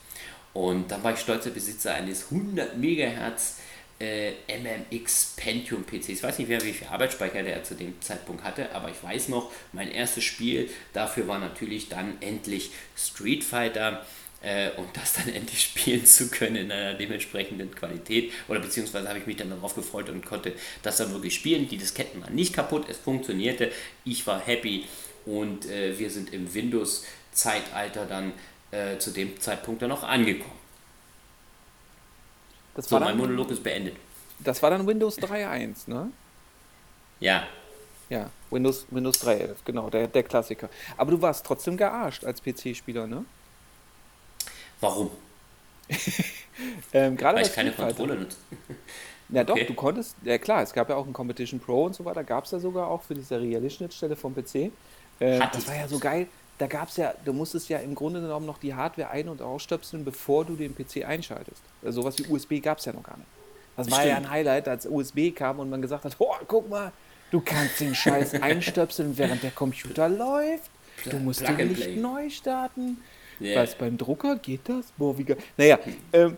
Und 0.52 0.90
dann 0.90 1.02
war 1.04 1.12
ich 1.12 1.20
stolzer 1.20 1.50
Besitzer 1.50 1.94
eines 1.94 2.30
100 2.30 2.78
MHz 2.78 3.56
äh, 3.98 4.32
MMX 4.48 5.34
Pentium 5.36 5.84
PC. 5.84 6.10
Ich 6.10 6.22
weiß 6.22 6.38
nicht 6.38 6.48
mehr, 6.48 6.62
wie 6.62 6.72
viel 6.72 6.88
Arbeitsspeicher 6.88 7.42
der 7.42 7.64
zu 7.64 7.74
dem 7.74 8.00
Zeitpunkt 8.00 8.44
hatte, 8.44 8.74
aber 8.74 8.90
ich 8.90 9.02
weiß 9.02 9.28
noch, 9.28 9.50
mein 9.72 9.90
erstes 9.90 10.24
Spiel 10.24 10.68
dafür 10.92 11.28
war 11.28 11.38
natürlich 11.38 11.88
dann 11.88 12.16
endlich 12.20 12.70
Street 12.96 13.44
Fighter 13.44 14.04
äh, 14.46 14.70
und 14.76 14.88
das 14.96 15.14
dann 15.14 15.28
endlich 15.34 15.60
spielen 15.60 16.06
zu 16.06 16.30
können 16.30 16.56
in 16.56 16.72
einer 16.72 16.94
dementsprechenden 16.94 17.74
Qualität. 17.74 18.32
Oder 18.48 18.60
beziehungsweise 18.60 19.08
habe 19.08 19.18
ich 19.18 19.26
mich 19.26 19.36
dann 19.36 19.50
darauf 19.50 19.74
gefreut 19.74 20.08
und 20.08 20.24
konnte 20.24 20.52
das 20.82 20.98
dann 20.98 21.12
wirklich 21.12 21.34
spielen. 21.34 21.68
Die 21.68 21.76
Disketten 21.76 22.22
waren 22.22 22.34
nicht 22.34 22.54
kaputt, 22.54 22.86
es 22.88 22.96
funktionierte. 22.96 23.72
Ich 24.04 24.26
war 24.26 24.40
happy 24.40 24.84
und 25.26 25.66
äh, 25.66 25.98
wir 25.98 26.10
sind 26.10 26.32
im 26.32 26.54
Windows-Zeitalter 26.54 28.06
dann 28.06 28.32
äh, 28.70 28.98
zu 28.98 29.10
dem 29.10 29.38
Zeitpunkt 29.40 29.82
dann 29.82 29.90
auch 29.90 30.04
angekommen. 30.04 30.66
Das 32.76 32.88
so, 32.88 33.00
mein 33.00 33.16
Monolog 33.16 33.50
ist 33.50 33.64
beendet. 33.64 33.96
Das 34.38 34.62
war 34.62 34.70
dann 34.70 34.86
Windows 34.86 35.18
3.1, 35.18 35.88
ne? 35.90 36.12
Ja. 37.20 37.48
Ja, 38.10 38.30
Windows, 38.50 38.86
Windows 38.90 39.20
3.11, 39.24 39.56
genau, 39.64 39.90
der, 39.90 40.06
der 40.06 40.22
Klassiker. 40.22 40.68
Aber 40.96 41.10
du 41.10 41.20
warst 41.20 41.44
trotzdem 41.44 41.76
gearscht 41.76 42.22
als 42.22 42.40
PC-Spieler, 42.40 43.08
ne? 43.08 43.24
Warum? 44.86 45.10
ähm, 46.92 47.16
gerade 47.16 47.38
Weil 47.38 47.46
ich 47.46 47.52
keine 47.52 47.72
Kontrolle 47.72 48.16
nutze. 48.16 48.36
Ja 49.28 49.42
okay. 49.48 49.60
doch, 49.60 49.66
du 49.66 49.74
konntest, 49.74 50.16
ja 50.22 50.38
klar, 50.38 50.62
es 50.62 50.72
gab 50.72 50.88
ja 50.88 50.96
auch 50.96 51.06
ein 51.06 51.12
Competition 51.12 51.60
Pro 51.60 51.84
und 51.84 51.94
so 51.94 52.04
weiter, 52.04 52.24
gab 52.24 52.44
es 52.44 52.52
ja 52.52 52.58
sogar 52.58 52.88
auch 52.88 53.02
für 53.02 53.14
die 53.14 53.22
serielle 53.22 53.68
Schnittstelle 53.68 54.16
vom 54.16 54.34
PC. 54.34 54.70
Äh, 55.18 55.40
das 55.52 55.66
war 55.66 55.76
ja 55.76 55.88
so 55.88 55.98
geil. 55.98 56.28
Da 56.58 56.66
gab 56.66 56.88
es 56.88 56.96
ja, 56.96 57.12
du 57.24 57.32
musstest 57.32 57.68
ja 57.68 57.78
im 57.78 57.94
Grunde 57.94 58.20
genommen 58.20 58.46
noch 58.46 58.58
die 58.58 58.74
Hardware 58.74 59.10
ein- 59.10 59.28
und 59.28 59.42
ausstöpseln, 59.42 60.04
bevor 60.04 60.44
du 60.44 60.56
den 60.56 60.74
PC 60.74 61.04
einschaltest. 61.04 61.62
Also 61.84 62.00
sowas 62.00 62.18
wie 62.18 62.26
USB 62.28 62.62
gab 62.62 62.78
es 62.78 62.86
ja 62.86 62.92
noch 62.92 63.02
gar 63.02 63.16
nicht. 63.16 63.28
Das 63.76 63.90
war 63.90 63.98
Stimmt. 63.98 64.10
ja 64.10 64.16
ein 64.16 64.30
Highlight, 64.30 64.68
als 64.68 64.86
USB 64.86 65.34
kam 65.34 65.58
und 65.58 65.68
man 65.68 65.82
gesagt 65.82 66.04
hat, 66.04 66.16
oh, 66.18 66.34
guck 66.46 66.70
mal, 66.70 66.92
du 67.30 67.40
kannst 67.40 67.80
den 67.80 67.94
Scheiß 67.94 68.34
einstöpseln, 68.34 69.18
während 69.18 69.42
der 69.42 69.50
Computer 69.50 70.08
läuft. 70.08 70.70
Du 71.10 71.18
musst 71.18 71.44
Plug 71.44 71.56
den 71.56 71.68
nicht 71.68 71.96
neu 71.96 72.30
starten. 72.30 72.98
Yeah. 73.40 73.62
Was 73.62 73.74
beim 73.74 73.98
Drucker 73.98 74.36
geht 74.36 74.68
das? 74.68 74.92
Boah, 74.96 75.16
wie 75.18 75.24
geil. 75.24 75.38
Naja, 75.56 75.78
ähm, 76.12 76.36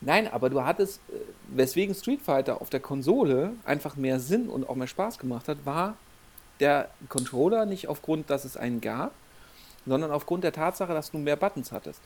nein, 0.00 0.28
aber 0.28 0.50
du 0.50 0.62
hattest, 0.62 1.00
äh, 1.08 1.12
weswegen 1.48 1.94
Street 1.94 2.20
Fighter 2.20 2.60
auf 2.60 2.70
der 2.70 2.80
Konsole 2.80 3.54
einfach 3.64 3.96
mehr 3.96 4.20
Sinn 4.20 4.48
und 4.48 4.68
auch 4.68 4.76
mehr 4.76 4.86
Spaß 4.86 5.18
gemacht 5.18 5.48
hat, 5.48 5.64
war 5.64 5.96
der 6.60 6.90
Controller 7.08 7.66
nicht 7.66 7.88
aufgrund, 7.88 8.30
dass 8.30 8.44
es 8.44 8.56
einen 8.56 8.80
gab, 8.80 9.12
sondern 9.86 10.10
aufgrund 10.10 10.44
der 10.44 10.52
Tatsache, 10.52 10.92
dass 10.92 11.10
du 11.10 11.18
mehr 11.18 11.36
Buttons 11.36 11.72
hattest. 11.72 12.00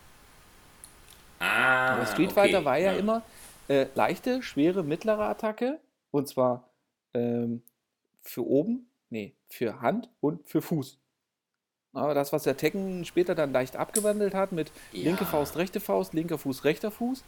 Ah, 1.38 1.94
aber 1.94 2.06
Street 2.06 2.32
Fighter 2.32 2.58
okay. 2.58 2.66
war 2.66 2.78
ja, 2.78 2.92
ja. 2.92 2.98
immer 2.98 3.22
äh, 3.68 3.86
leichte, 3.94 4.42
schwere, 4.42 4.84
mittlere 4.84 5.24
Attacke 5.24 5.80
und 6.10 6.28
zwar 6.28 6.68
ähm, 7.14 7.62
für 8.20 8.46
oben, 8.46 8.88
nee, 9.10 9.34
für 9.48 9.80
Hand 9.80 10.08
und 10.20 10.48
für 10.48 10.62
Fuß. 10.62 10.98
Aber 11.94 12.14
das, 12.14 12.32
was 12.32 12.44
der 12.44 12.56
Tekken 12.56 13.04
später 13.04 13.34
dann 13.34 13.52
leicht 13.52 13.76
abgewandelt 13.76 14.34
hat 14.34 14.52
mit 14.52 14.72
ja. 14.92 15.04
linke 15.04 15.26
Faust, 15.26 15.56
rechte 15.56 15.80
Faust, 15.80 16.14
linker 16.14 16.38
Fuß, 16.38 16.64
rechter 16.64 16.90
Fuß, 16.90 17.22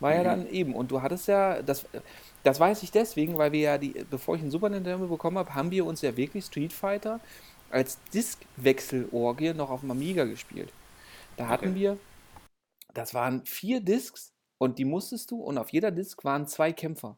war 0.00 0.10
mhm. 0.10 0.16
ja 0.16 0.24
dann 0.24 0.48
eben. 0.48 0.74
Und 0.74 0.90
du 0.90 1.02
hattest 1.02 1.28
ja, 1.28 1.62
das, 1.62 1.86
das 2.42 2.58
weiß 2.58 2.82
ich 2.82 2.90
deswegen, 2.90 3.38
weil 3.38 3.52
wir 3.52 3.60
ja, 3.60 3.78
die, 3.78 4.04
bevor 4.10 4.34
ich 4.34 4.42
einen 4.42 4.50
Super 4.50 4.68
Nintendo 4.70 5.06
bekommen 5.06 5.38
habe, 5.38 5.54
haben 5.54 5.70
wir 5.70 5.86
uns 5.86 6.02
ja 6.02 6.16
wirklich 6.16 6.44
Street 6.44 6.72
Fighter 6.72 7.20
als 7.70 7.98
Diskwechselorgie 8.12 9.54
noch 9.54 9.70
auf 9.70 9.80
dem 9.80 9.90
Amiga 9.90 10.24
gespielt. 10.24 10.72
Da 11.36 11.48
hatten 11.48 11.70
okay. 11.70 11.74
wir, 11.74 11.98
das 12.94 13.14
waren 13.14 13.44
vier 13.44 13.80
Discs 13.80 14.32
und 14.58 14.78
die 14.78 14.84
musstest 14.84 15.30
du, 15.30 15.40
und 15.40 15.58
auf 15.58 15.70
jeder 15.70 15.92
Disk 15.92 16.24
waren 16.24 16.46
zwei 16.46 16.72
Kämpfer. 16.72 17.16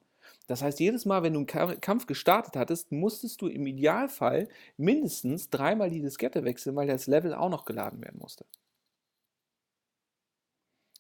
Das 0.51 0.63
heißt, 0.63 0.81
jedes 0.81 1.05
Mal, 1.05 1.23
wenn 1.23 1.35
du 1.35 1.47
einen 1.47 1.81
Kampf 1.81 2.07
gestartet 2.07 2.57
hattest, 2.57 2.91
musstest 2.91 3.41
du 3.41 3.47
im 3.47 3.69
Idealfall 3.69 4.49
mindestens 4.77 5.49
dreimal 5.49 5.91
die 5.91 6.01
Diskette 6.01 6.43
wechseln, 6.43 6.75
weil 6.75 6.89
das 6.89 7.07
Level 7.07 7.35
auch 7.35 7.51
noch 7.51 7.65
geladen 7.65 8.03
werden 8.03 8.19
musste. 8.19 8.45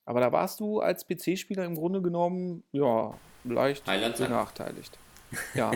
Aber 0.05 0.21
da 0.21 0.31
warst 0.31 0.61
du 0.61 0.79
als 0.79 1.05
PC-Spieler 1.05 1.65
im 1.65 1.75
Grunde 1.75 2.01
genommen, 2.01 2.63
ja, 2.71 3.13
leicht 3.43 3.85
benachteiligt. 3.85 4.97
Ja. 5.55 5.73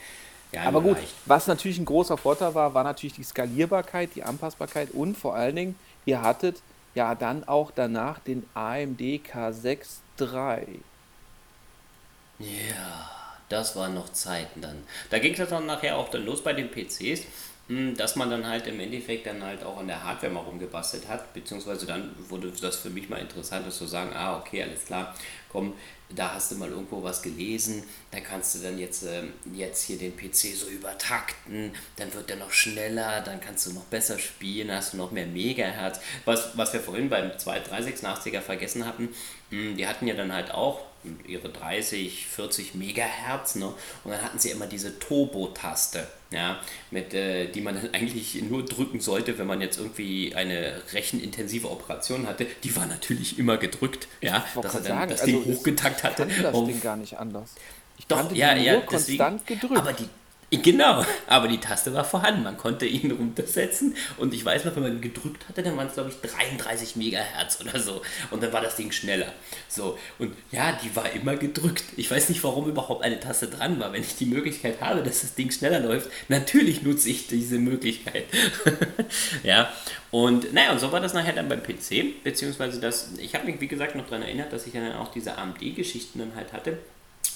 ja 0.52 0.64
Aber 0.64 0.82
gut, 0.82 0.98
leicht. 0.98 1.14
was 1.24 1.46
natürlich 1.46 1.78
ein 1.78 1.86
großer 1.86 2.18
Vorteil 2.18 2.54
war, 2.54 2.74
war 2.74 2.84
natürlich 2.84 3.14
die 3.14 3.24
Skalierbarkeit, 3.24 4.14
die 4.14 4.22
Anpassbarkeit 4.22 4.90
und 4.90 5.16
vor 5.16 5.34
allen 5.34 5.56
Dingen, 5.56 5.78
ihr 6.04 6.20
hattet 6.20 6.60
ja 6.94 7.14
dann 7.14 7.48
auch 7.48 7.70
danach 7.70 8.18
den 8.18 8.46
AMD 8.52 9.00
K6 9.00 10.00
III. 10.20 10.82
Ja, 12.38 13.10
das 13.48 13.76
waren 13.76 13.94
noch 13.94 14.12
Zeiten 14.12 14.60
dann. 14.60 14.84
Da 15.10 15.18
ging 15.18 15.34
es 15.34 15.48
dann 15.48 15.66
nachher 15.66 15.96
auch 15.96 16.08
dann 16.08 16.24
los 16.24 16.42
bei 16.42 16.52
den 16.52 16.70
PCs, 16.70 17.22
hm, 17.68 17.96
dass 17.96 18.16
man 18.16 18.28
dann 18.28 18.46
halt 18.46 18.66
im 18.66 18.80
Endeffekt 18.80 19.26
dann 19.26 19.42
halt 19.42 19.62
auch 19.64 19.78
an 19.78 19.86
der 19.86 20.02
Hardware 20.02 20.32
mal 20.32 20.40
rumgebastelt 20.40 21.08
hat, 21.08 21.32
beziehungsweise 21.32 21.86
dann 21.86 22.14
wurde 22.28 22.50
das 22.50 22.76
für 22.76 22.90
mich 22.90 23.08
mal 23.08 23.20
interessant, 23.20 23.72
zu 23.72 23.86
sagen, 23.86 24.12
ah, 24.14 24.38
okay, 24.38 24.62
alles 24.62 24.84
klar, 24.84 25.14
komm, 25.50 25.74
da 26.10 26.34
hast 26.34 26.50
du 26.50 26.56
mal 26.56 26.68
irgendwo 26.68 27.02
was 27.02 27.22
gelesen, 27.22 27.82
da 28.10 28.20
kannst 28.20 28.54
du 28.54 28.58
dann 28.58 28.78
jetzt, 28.78 29.04
äh, 29.04 29.22
jetzt 29.52 29.82
hier 29.84 29.96
den 29.96 30.14
PC 30.16 30.54
so 30.54 30.66
übertakten, 30.68 31.72
dann 31.96 32.12
wird 32.12 32.28
der 32.28 32.36
noch 32.36 32.52
schneller, 32.52 33.22
dann 33.22 33.40
kannst 33.40 33.66
du 33.66 33.72
noch 33.72 33.84
besser 33.84 34.18
spielen, 34.18 34.70
hast 34.70 34.92
du 34.92 34.96
noch 34.98 35.10
mehr 35.12 35.26
Megahertz. 35.26 36.00
Was, 36.24 36.56
was 36.58 36.72
wir 36.72 36.80
vorhin 36.80 37.08
beim 37.08 37.30
2386er 37.30 38.40
vergessen 38.40 38.84
hatten, 38.84 39.08
hm, 39.50 39.76
die 39.76 39.86
hatten 39.86 40.06
ja 40.06 40.14
dann 40.14 40.32
halt 40.32 40.50
auch 40.50 40.82
ihre 41.26 41.48
30, 41.48 42.26
40 42.26 42.74
Megahertz, 42.74 43.56
ne? 43.56 43.66
Und 44.04 44.10
dann 44.10 44.22
hatten 44.22 44.38
sie 44.38 44.50
immer 44.50 44.66
diese 44.66 44.98
Turbo-Taste, 44.98 46.06
ja, 46.30 46.60
mit, 46.90 47.14
äh, 47.14 47.46
die 47.46 47.60
man 47.60 47.74
dann 47.74 47.90
eigentlich 47.94 48.40
nur 48.42 48.64
drücken 48.64 49.00
sollte, 49.00 49.38
wenn 49.38 49.46
man 49.46 49.60
jetzt 49.60 49.78
irgendwie 49.78 50.34
eine 50.34 50.82
rechenintensive 50.92 51.70
Operation 51.70 52.26
hatte. 52.26 52.46
Die 52.62 52.74
war 52.76 52.86
natürlich 52.86 53.38
immer 53.38 53.56
gedrückt, 53.56 54.08
ja, 54.20 54.44
dass 54.54 54.74
er 54.74 54.80
dann 54.80 54.82
sagen, 54.84 55.10
das 55.10 55.22
Ding 55.22 55.38
also 55.38 55.52
hochgetakt 55.52 56.04
hatte. 56.04 56.26
Ich 56.28 56.42
das 56.42 56.64
Ding 56.64 56.80
gar 56.80 56.96
nicht 56.96 57.18
anders. 57.18 57.54
Ich 57.98 58.06
Doch, 58.06 58.32
ja, 58.32 58.54
ja, 58.56 58.80
konstant 58.80 59.42
deswegen, 59.46 59.60
gedrückt. 59.60 59.80
Aber 59.80 59.92
die 59.92 60.08
Genau, 60.50 61.04
aber 61.26 61.48
die 61.48 61.58
Taste 61.58 61.92
war 61.94 62.04
vorhanden. 62.04 62.42
Man 62.42 62.56
konnte 62.56 62.86
ihn 62.86 63.10
runtersetzen 63.10 63.96
und 64.18 64.34
ich 64.34 64.44
weiß 64.44 64.64
noch, 64.64 64.76
wenn 64.76 64.82
man 64.82 65.00
gedrückt 65.00 65.48
hatte, 65.48 65.62
dann 65.62 65.76
waren 65.76 65.88
es 65.88 65.94
glaube 65.94 66.10
ich 66.10 66.30
33 66.30 66.96
Megahertz 66.96 67.60
oder 67.60 67.78
so 67.80 68.02
und 68.30 68.42
dann 68.42 68.52
war 68.52 68.60
das 68.60 68.76
Ding 68.76 68.92
schneller. 68.92 69.32
So 69.68 69.98
und 70.18 70.34
ja, 70.52 70.78
die 70.82 70.94
war 70.94 71.10
immer 71.12 71.36
gedrückt. 71.36 71.84
Ich 71.96 72.10
weiß 72.10 72.28
nicht, 72.28 72.42
warum 72.44 72.68
überhaupt 72.68 73.02
eine 73.02 73.20
Taste 73.20 73.48
dran 73.48 73.80
war. 73.80 73.92
Wenn 73.92 74.02
ich 74.02 74.16
die 74.16 74.26
Möglichkeit 74.26 74.80
habe, 74.80 75.02
dass 75.02 75.22
das 75.22 75.34
Ding 75.34 75.50
schneller 75.50 75.80
läuft, 75.80 76.10
natürlich 76.28 76.82
nutze 76.82 77.10
ich 77.10 77.26
diese 77.26 77.58
Möglichkeit. 77.58 78.24
ja, 79.42 79.72
und 80.10 80.52
naja, 80.52 80.72
und 80.72 80.80
so 80.80 80.92
war 80.92 81.00
das 81.00 81.14
nachher 81.14 81.32
dann 81.32 81.48
beim 81.48 81.62
PC, 81.62 82.22
beziehungsweise 82.22 82.80
das, 82.80 83.10
ich 83.18 83.34
habe 83.34 83.46
mich 83.46 83.60
wie 83.60 83.68
gesagt 83.68 83.96
noch 83.96 84.04
daran 84.06 84.22
erinnert, 84.22 84.52
dass 84.52 84.66
ich 84.66 84.72
dann 84.72 84.92
auch 84.92 85.10
diese 85.10 85.36
AMD-Geschichten 85.36 86.18
dann 86.18 86.34
halt 86.36 86.52
hatte 86.52 86.78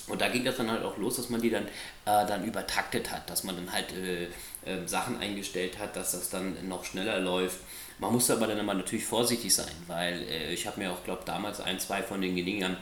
und 0.09 0.21
da 0.21 0.29
ging 0.29 0.45
das 0.45 0.57
dann 0.57 0.71
halt 0.71 0.85
auch 0.85 0.97
los, 0.97 1.17
dass 1.17 1.29
man 1.29 1.41
die 1.41 1.51
dann, 1.51 1.67
äh, 1.67 2.27
dann 2.27 2.45
übertaktet 2.45 3.11
hat, 3.11 3.29
dass 3.29 3.45
man 3.45 3.57
dann 3.57 3.73
halt 3.73 3.93
äh, 3.93 4.25
äh, 4.65 4.87
Sachen 4.87 5.19
eingestellt 5.19 5.79
hat, 5.79 5.97
dass 5.97 6.13
das 6.13 6.31
dann 6.31 6.69
noch 6.69 6.85
schneller 6.85 7.21
läuft. 7.21 7.59
Man 7.99 8.13
musste 8.13 8.35
aber 8.35 8.47
dann 8.47 8.59
immer 8.59 8.75
natürlich 8.75 9.05
vorsichtig 9.05 9.55
sein, 9.55 9.73
weil 9.87 10.23
äh, 10.23 10.53
ich 10.53 10.67
habe 10.67 10.81
mir 10.81 10.93
auch, 10.93 11.05
glaube 11.05 11.23
damals 11.25 11.61
ein, 11.61 11.79
zwei 11.81 12.03
von 12.03 12.21
den 12.21 12.37
Gelegenen 12.37 12.77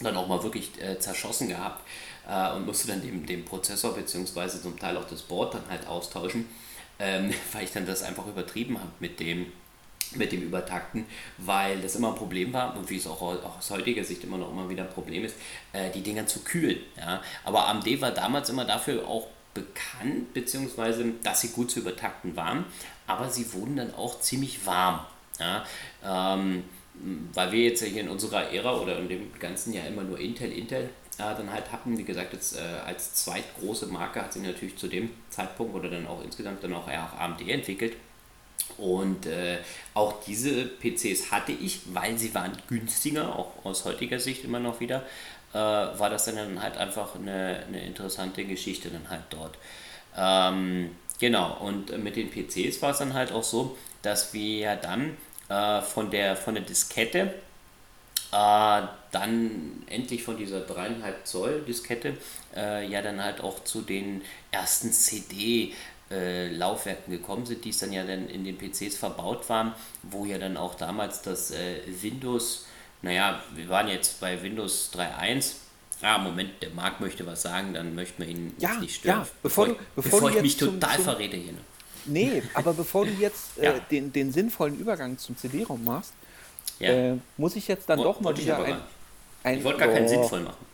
dann 0.00 0.16
auch 0.16 0.28
mal 0.28 0.42
wirklich 0.42 0.70
äh, 0.80 0.98
zerschossen 0.98 1.48
gehabt 1.48 1.82
äh, 2.28 2.52
und 2.52 2.66
musste 2.66 2.88
dann 2.88 3.00
den, 3.00 3.24
den 3.26 3.44
Prozessor 3.44 3.94
bzw. 3.94 4.60
zum 4.60 4.78
Teil 4.78 4.96
auch 4.96 5.06
das 5.08 5.22
Board 5.22 5.54
dann 5.54 5.64
halt 5.68 5.86
austauschen, 5.86 6.48
ähm, 6.98 7.32
weil 7.52 7.64
ich 7.64 7.72
dann 7.72 7.86
das 7.86 8.02
einfach 8.02 8.26
übertrieben 8.26 8.78
habe 8.78 8.90
mit 9.00 9.20
dem 9.20 9.52
mit 10.14 10.32
dem 10.32 10.42
Übertakten, 10.42 11.06
weil 11.38 11.80
das 11.80 11.96
immer 11.96 12.08
ein 12.08 12.14
Problem 12.14 12.52
war 12.52 12.76
und 12.76 12.88
wie 12.90 12.96
es 12.96 13.06
auch 13.06 13.20
aus 13.20 13.70
heutiger 13.70 14.04
Sicht 14.04 14.24
immer 14.24 14.38
noch 14.38 14.50
immer 14.50 14.68
wieder 14.68 14.84
ein 14.84 14.90
Problem 14.90 15.24
ist, 15.24 15.36
äh, 15.72 15.90
die 15.90 16.02
Dinger 16.02 16.26
zu 16.26 16.40
kühlen. 16.40 16.78
Ja? 16.96 17.20
Aber 17.44 17.68
AMD 17.68 18.00
war 18.00 18.12
damals 18.12 18.48
immer 18.50 18.64
dafür 18.64 19.06
auch 19.06 19.28
bekannt, 19.54 20.34
beziehungsweise 20.34 21.12
dass 21.22 21.40
sie 21.40 21.48
gut 21.48 21.70
zu 21.70 21.80
übertakten 21.80 22.36
waren, 22.36 22.64
aber 23.06 23.30
sie 23.30 23.52
wurden 23.52 23.76
dann 23.76 23.94
auch 23.94 24.20
ziemlich 24.20 24.64
warm. 24.66 25.00
Ja? 25.40 25.64
Ähm, 26.04 26.64
weil 27.34 27.52
wir 27.52 27.64
jetzt 27.64 27.82
hier 27.82 28.00
in 28.00 28.08
unserer 28.08 28.52
Ära 28.52 28.78
oder 28.78 28.98
in 28.98 29.08
dem 29.08 29.38
ganzen 29.38 29.72
Jahr 29.72 29.86
immer 29.86 30.02
nur 30.02 30.18
Intel, 30.18 30.50
Intel 30.50 30.90
äh, 31.18 31.34
dann 31.34 31.52
halt 31.52 31.70
hatten, 31.72 31.96
wie 31.98 32.04
gesagt, 32.04 32.32
jetzt 32.32 32.56
äh, 32.56 32.60
als 32.84 33.14
zweitgroße 33.14 33.86
Marke 33.86 34.22
hat 34.22 34.32
sich 34.32 34.42
natürlich 34.42 34.76
zu 34.76 34.88
dem 34.88 35.10
Zeitpunkt 35.30 35.74
oder 35.74 35.90
dann 35.90 36.06
auch 36.06 36.22
insgesamt 36.22 36.62
dann 36.62 36.74
auch 36.74 36.88
AMD 36.88 37.48
entwickelt. 37.48 37.96
Und 38.78 39.26
äh, 39.26 39.58
auch 39.94 40.22
diese 40.26 40.66
PCs 40.66 41.30
hatte 41.30 41.52
ich, 41.52 41.80
weil 41.92 42.18
sie 42.18 42.34
waren 42.34 42.52
günstiger, 42.68 43.36
auch 43.36 43.52
aus 43.64 43.84
heutiger 43.84 44.18
Sicht 44.18 44.44
immer 44.44 44.60
noch 44.60 44.80
wieder, 44.80 45.02
äh, 45.52 45.58
war 45.58 46.10
das 46.10 46.26
dann 46.26 46.62
halt 46.62 46.76
einfach 46.76 47.14
eine, 47.14 47.64
eine 47.66 47.84
interessante 47.84 48.44
Geschichte 48.44 48.90
dann 48.90 49.08
halt 49.08 49.22
dort. 49.30 49.56
Ähm, 50.16 50.90
genau, 51.18 51.56
und 51.60 51.96
mit 52.02 52.16
den 52.16 52.30
PCs 52.30 52.82
war 52.82 52.90
es 52.90 52.98
dann 52.98 53.14
halt 53.14 53.32
auch 53.32 53.44
so, 53.44 53.76
dass 54.02 54.32
wir 54.34 54.58
ja 54.58 54.76
dann 54.76 55.16
äh, 55.48 55.80
von, 55.82 56.10
der, 56.10 56.36
von 56.36 56.54
der 56.54 56.64
Diskette 56.64 57.34
äh, 58.32 58.82
dann 59.12 59.82
endlich 59.86 60.22
von 60.22 60.36
dieser 60.36 60.58
3,5 60.58 61.24
Zoll 61.24 61.60
Diskette 61.66 62.16
äh, 62.54 62.86
ja 62.86 63.00
dann 63.00 63.22
halt 63.22 63.40
auch 63.40 63.64
zu 63.64 63.82
den 63.82 64.22
ersten 64.50 64.92
CD 64.92 65.72
äh, 66.10 66.48
Laufwerken 66.48 67.12
gekommen 67.12 67.46
sind, 67.46 67.64
die 67.64 67.70
es 67.70 67.78
dann 67.78 67.92
ja 67.92 68.04
dann 68.04 68.28
in 68.28 68.44
den 68.44 68.56
PCs 68.58 68.96
verbaut 68.96 69.48
waren, 69.48 69.74
wo 70.02 70.24
ja 70.24 70.38
dann 70.38 70.56
auch 70.56 70.74
damals 70.74 71.22
das 71.22 71.50
äh, 71.50 71.80
Windows, 72.00 72.66
naja, 73.02 73.42
wir 73.54 73.68
waren 73.68 73.88
jetzt 73.88 74.20
bei 74.20 74.40
Windows 74.42 74.90
3.1, 74.94 75.54
Ah, 76.02 76.18
Moment, 76.18 76.50
der 76.60 76.70
Marc 76.70 77.00
möchte 77.00 77.26
was 77.26 77.42
sagen, 77.42 77.72
dann 77.72 77.94
möchten 77.94 78.22
wir 78.22 78.28
ihn 78.28 78.54
ja, 78.58 78.74
nicht 78.74 78.96
stören. 78.96 79.20
Ja, 79.20 79.26
bevor, 79.42 79.66
bevor, 79.66 79.66
du, 79.66 79.84
bevor, 79.96 80.20
bevor 80.20 80.30
ich 80.30 80.42
mich 80.42 80.56
total 80.58 80.96
zum, 80.96 81.04
verrede 81.04 81.36
hier. 81.38 81.52
Ne? 81.52 81.58
Nee, 82.04 82.42
aber 82.52 82.74
bevor 82.74 83.06
du 83.06 83.12
jetzt 83.12 83.56
ja. 83.56 83.72
äh, 83.72 83.80
den, 83.90 84.12
den 84.12 84.30
sinnvollen 84.30 84.78
Übergang 84.78 85.16
zum 85.16 85.36
CD-Raum 85.36 85.82
machst, 85.84 86.12
ja. 86.78 86.90
äh, 86.90 87.16
muss 87.38 87.56
ich 87.56 87.66
jetzt 87.66 87.88
dann 87.88 87.98
doch 87.98 88.20
mal 88.20 88.36
wieder 88.36 88.62
ein, 88.62 88.76
ein, 89.42 89.58
Ich 89.58 89.64
wollte 89.64 89.80
gar 89.80 89.88
oh. 89.88 89.92
keinen 89.94 90.08
sinnvoll 90.08 90.40
machen. 90.40 90.66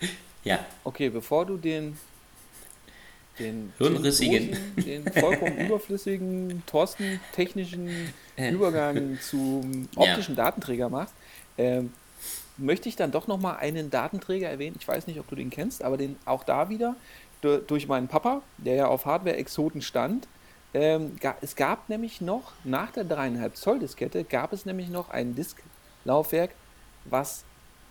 ja. 0.44 0.64
Okay, 0.82 1.10
bevor 1.10 1.44
du 1.44 1.58
den 1.58 1.98
den, 3.38 3.72
Hirnrissigen. 3.78 4.56
Den, 4.76 5.04
den 5.04 5.12
vollkommen 5.12 5.58
überflüssigen, 5.66 6.62
Thorsten 6.66 7.20
technischen 7.32 7.88
Übergang 8.36 9.18
zum 9.20 9.88
optischen 9.96 10.36
ja. 10.36 10.44
Datenträger 10.44 10.88
machst, 10.88 11.14
ähm, 11.58 11.92
möchte 12.58 12.88
ich 12.88 12.96
dann 12.96 13.10
doch 13.10 13.26
nochmal 13.26 13.56
einen 13.56 13.90
Datenträger 13.90 14.48
erwähnen. 14.48 14.76
Ich 14.78 14.88
weiß 14.88 15.06
nicht, 15.06 15.20
ob 15.20 15.28
du 15.28 15.34
den 15.34 15.50
kennst, 15.50 15.82
aber 15.82 15.96
den 15.96 16.16
auch 16.24 16.44
da 16.44 16.68
wieder 16.68 16.96
durch 17.40 17.86
meinen 17.86 18.08
Papa, 18.08 18.42
der 18.58 18.74
ja 18.74 18.86
auf 18.88 19.04
Hardware-Exoten 19.04 19.82
stand. 19.82 20.26
Ähm, 20.74 21.16
es 21.40 21.54
gab 21.54 21.88
nämlich 21.88 22.20
noch, 22.20 22.52
nach 22.64 22.90
der 22.90 23.04
3,5 23.04 23.52
Zoll 23.54 23.78
Diskette, 23.78 24.24
gab 24.24 24.52
es 24.52 24.66
nämlich 24.66 24.88
noch 24.88 25.10
ein 25.10 25.34
Disklaufwerk, 25.34 26.50
was 27.04 27.44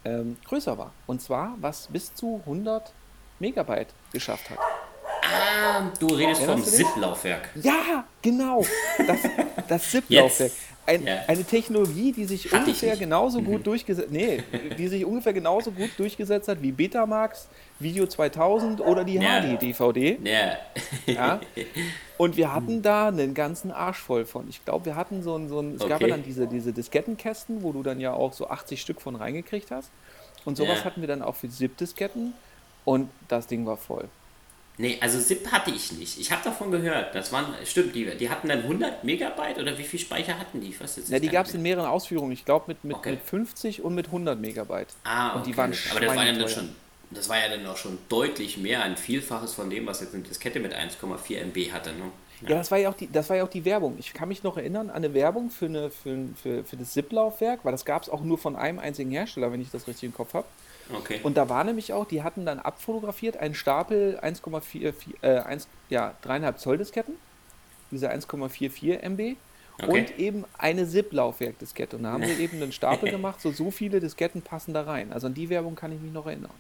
ähm, 0.04 0.38
größer 0.46 0.78
war. 0.78 0.92
Und 1.08 1.22
zwar, 1.22 1.56
was 1.62 1.88
bis 1.88 2.14
zu 2.14 2.42
100 2.46 2.92
Megabyte 3.40 3.94
geschafft 4.12 4.50
hat. 4.50 4.60
Ah, 5.22 5.90
du 6.00 6.08
redest 6.08 6.44
vom 6.44 6.64
ZIP-Laufwerk. 6.64 7.50
Ja, 7.56 8.06
genau. 8.22 8.64
Das, 9.06 9.20
das 9.68 9.92
ZIP-Laufwerk. 9.92 10.52
Ein, 10.88 11.04
ja. 11.04 11.22
Eine 11.28 11.44
Technologie, 11.44 12.12
die 12.12 12.26
sich 12.26 12.46
Hatte 12.52 12.58
ungefähr 12.58 12.96
genauso 12.96 13.42
gut 13.42 13.60
mhm. 13.60 13.64
durchgesetzt, 13.64 14.12
nee, 14.12 14.44
die 14.78 14.88
sich 14.88 15.04
ungefähr 15.04 15.34
genauso 15.34 15.72
gut 15.72 15.90
durchgesetzt 15.98 16.48
hat 16.48 16.62
wie 16.62 16.72
Betamax, 16.72 17.48
Video 17.80 18.06
2000 18.06 18.82
oder 18.82 19.04
die 19.04 19.16
ja. 19.16 19.42
HD-DVD. 19.42 20.20
Ja. 20.24 20.58
ja. 21.12 21.40
Und 22.18 22.38
wir 22.38 22.54
hatten 22.54 22.84
da 22.84 23.08
einen 23.08 23.34
ganzen 23.34 23.72
Arsch 23.72 23.98
voll 23.98 24.26
von. 24.26 24.48
Ich 24.48 24.64
glaube, 24.64 24.86
wir 24.86 24.96
hatten 24.96 25.24
so 25.24 25.36
ein, 25.36 25.50
so 25.50 25.60
ein 25.60 25.76
es 25.76 25.82
okay. 25.82 25.90
gab 25.90 26.02
ja 26.02 26.08
dann 26.08 26.24
diese, 26.24 26.46
diese 26.46 26.72
Diskettenkästen, 26.72 27.64
wo 27.64 27.72
du 27.72 27.82
dann 27.82 28.00
ja 28.00 28.14
auch 28.14 28.34
so 28.34 28.48
80 28.48 28.80
Stück 28.80 29.02
von 29.02 29.16
reingekriegt 29.16 29.72
hast. 29.72 29.90
Und 30.46 30.56
sowas 30.56 30.80
ja. 30.80 30.86
hatten 30.86 31.02
wir 31.02 31.08
dann 31.08 31.24
auch 31.24 31.36
für 31.36 31.50
ZIP-Disketten 31.50 32.34
und 32.86 33.10
das 33.28 33.48
Ding 33.48 33.66
war 33.66 33.78
voll. 33.78 34.08
Nee, 34.78 34.98
also 35.00 35.20
ZIP 35.20 35.52
hatte 35.52 35.72
ich 35.72 35.94
nicht. 35.94 36.20
Ich 36.20 36.32
habe 36.32 36.44
davon 36.44 36.70
gehört. 36.70 37.16
Das 37.16 37.32
waren, 37.32 37.54
stimmt, 37.64 37.96
die, 37.96 38.06
die 38.18 38.30
hatten 38.30 38.50
dann 38.50 38.60
100 38.60 39.04
Megabyte 39.04 39.58
oder 39.58 39.78
wie 39.78 39.84
viel 39.84 40.00
Speicher 40.00 40.38
hatten 40.38 40.60
die? 40.60 40.78
Weiß 40.78 40.98
jetzt 40.98 41.10
ja, 41.10 41.20
die 41.20 41.30
gab 41.30 41.46
es 41.46 41.54
in 41.54 41.62
mehreren 41.62 41.86
Ausführungen. 41.86 42.34
Ich 42.34 42.44
glaube 42.44 42.66
mit, 42.68 42.84
mit, 42.84 42.98
okay. 42.98 43.12
mit 43.12 43.22
50 43.22 43.82
und 43.82 43.96
mit 43.96 44.08
100 44.08 44.40
Megabyte. 44.40 44.90
Ah, 45.04 45.30
okay. 45.30 45.38
Und 45.38 45.48
die 45.48 45.58
waren 45.58 45.74
Aber 45.92 46.00
das 46.02 46.16
war, 46.16 46.26
ja 46.26 46.34
dann 46.34 46.50
schon, 46.50 46.76
das 47.12 47.30
war 47.30 47.38
ja 47.38 47.56
dann 47.56 47.66
auch 47.68 47.78
schon 47.78 47.98
deutlich 48.10 48.58
mehr, 48.58 48.84
ein 48.84 48.98
Vielfaches 48.98 49.54
von 49.54 49.70
dem, 49.70 49.86
was 49.86 50.02
jetzt 50.02 50.14
eine 50.14 50.24
Diskette 50.24 50.60
mit 50.60 50.74
1,4 50.74 51.38
MB 51.38 51.72
hatte. 51.72 51.92
Ne? 51.92 52.12
Ja. 52.42 52.50
ja, 52.50 52.58
das, 52.58 52.70
war 52.70 52.78
ja 52.78 52.90
auch 52.90 52.96
die, 52.96 53.10
das 53.10 53.30
war 53.30 53.38
ja 53.38 53.46
auch 53.46 53.50
die 53.50 53.64
Werbung. 53.64 53.96
Ich 53.98 54.14
kann 54.14 54.28
mich 54.28 54.44
noch 54.44 54.58
erinnern 54.58 54.90
an 54.90 54.98
eine 54.98 55.14
Werbung 55.14 55.52
für, 55.52 55.68
eine, 55.68 55.90
für, 55.90 56.28
für, 56.42 56.66
für 56.66 56.76
das 56.76 56.92
ZIP-Laufwerk, 56.92 57.64
weil 57.64 57.72
das 57.72 57.86
gab 57.86 58.04
es 58.04 58.10
auch 58.10 58.22
nur 58.22 58.38
von 58.38 58.58
einem 58.58 58.80
einzigen 58.80 59.12
Hersteller, 59.12 59.54
wenn 59.54 59.62
ich 59.62 59.72
das 59.72 59.88
richtig 59.88 60.04
im 60.04 60.14
Kopf 60.14 60.34
habe. 60.34 60.46
Okay. 60.94 61.20
Und 61.24 61.36
da 61.38 61.50
war 61.50 61.64
nämlich 61.64 61.94
auch, 61.94 62.06
die 62.06 62.24
hatten 62.24 62.46
dann 62.46 62.60
abfotografiert 62.60 63.38
einen 63.38 63.56
Stapel 63.56 64.20
1,4, 64.22 64.94
äh, 65.22 65.40
1, 65.40 65.68
ja, 65.90 66.14
3,5 66.24 66.58
Zoll 66.58 66.78
Disketten, 66.78 67.16
diese 67.92 68.10
1,44 68.12 69.00
MB. 69.02 69.36
Okay. 69.78 70.00
Und 70.00 70.20
eben 70.20 70.46
eine 70.58 70.88
ZIP-Laufwerk-Diskette. 70.88 71.98
Und 71.98 72.04
da 72.04 72.12
haben 72.14 72.24
sie 72.24 72.32
eben 72.44 72.62
einen 72.62 72.72
Stapel 72.72 73.12
gemacht, 73.12 73.42
so 73.42 73.52
so 73.52 73.72
viele 73.72 74.00
Disketten 74.00 74.42
passen 74.42 74.74
da 74.74 74.84
rein. 74.84 75.12
Also 75.12 75.28
an 75.28 75.34
die 75.34 75.50
Werbung 75.50 75.76
kann 75.76 75.92
ich 75.92 76.00
mich 76.00 76.14
noch 76.14 76.26
erinnern. 76.28 76.52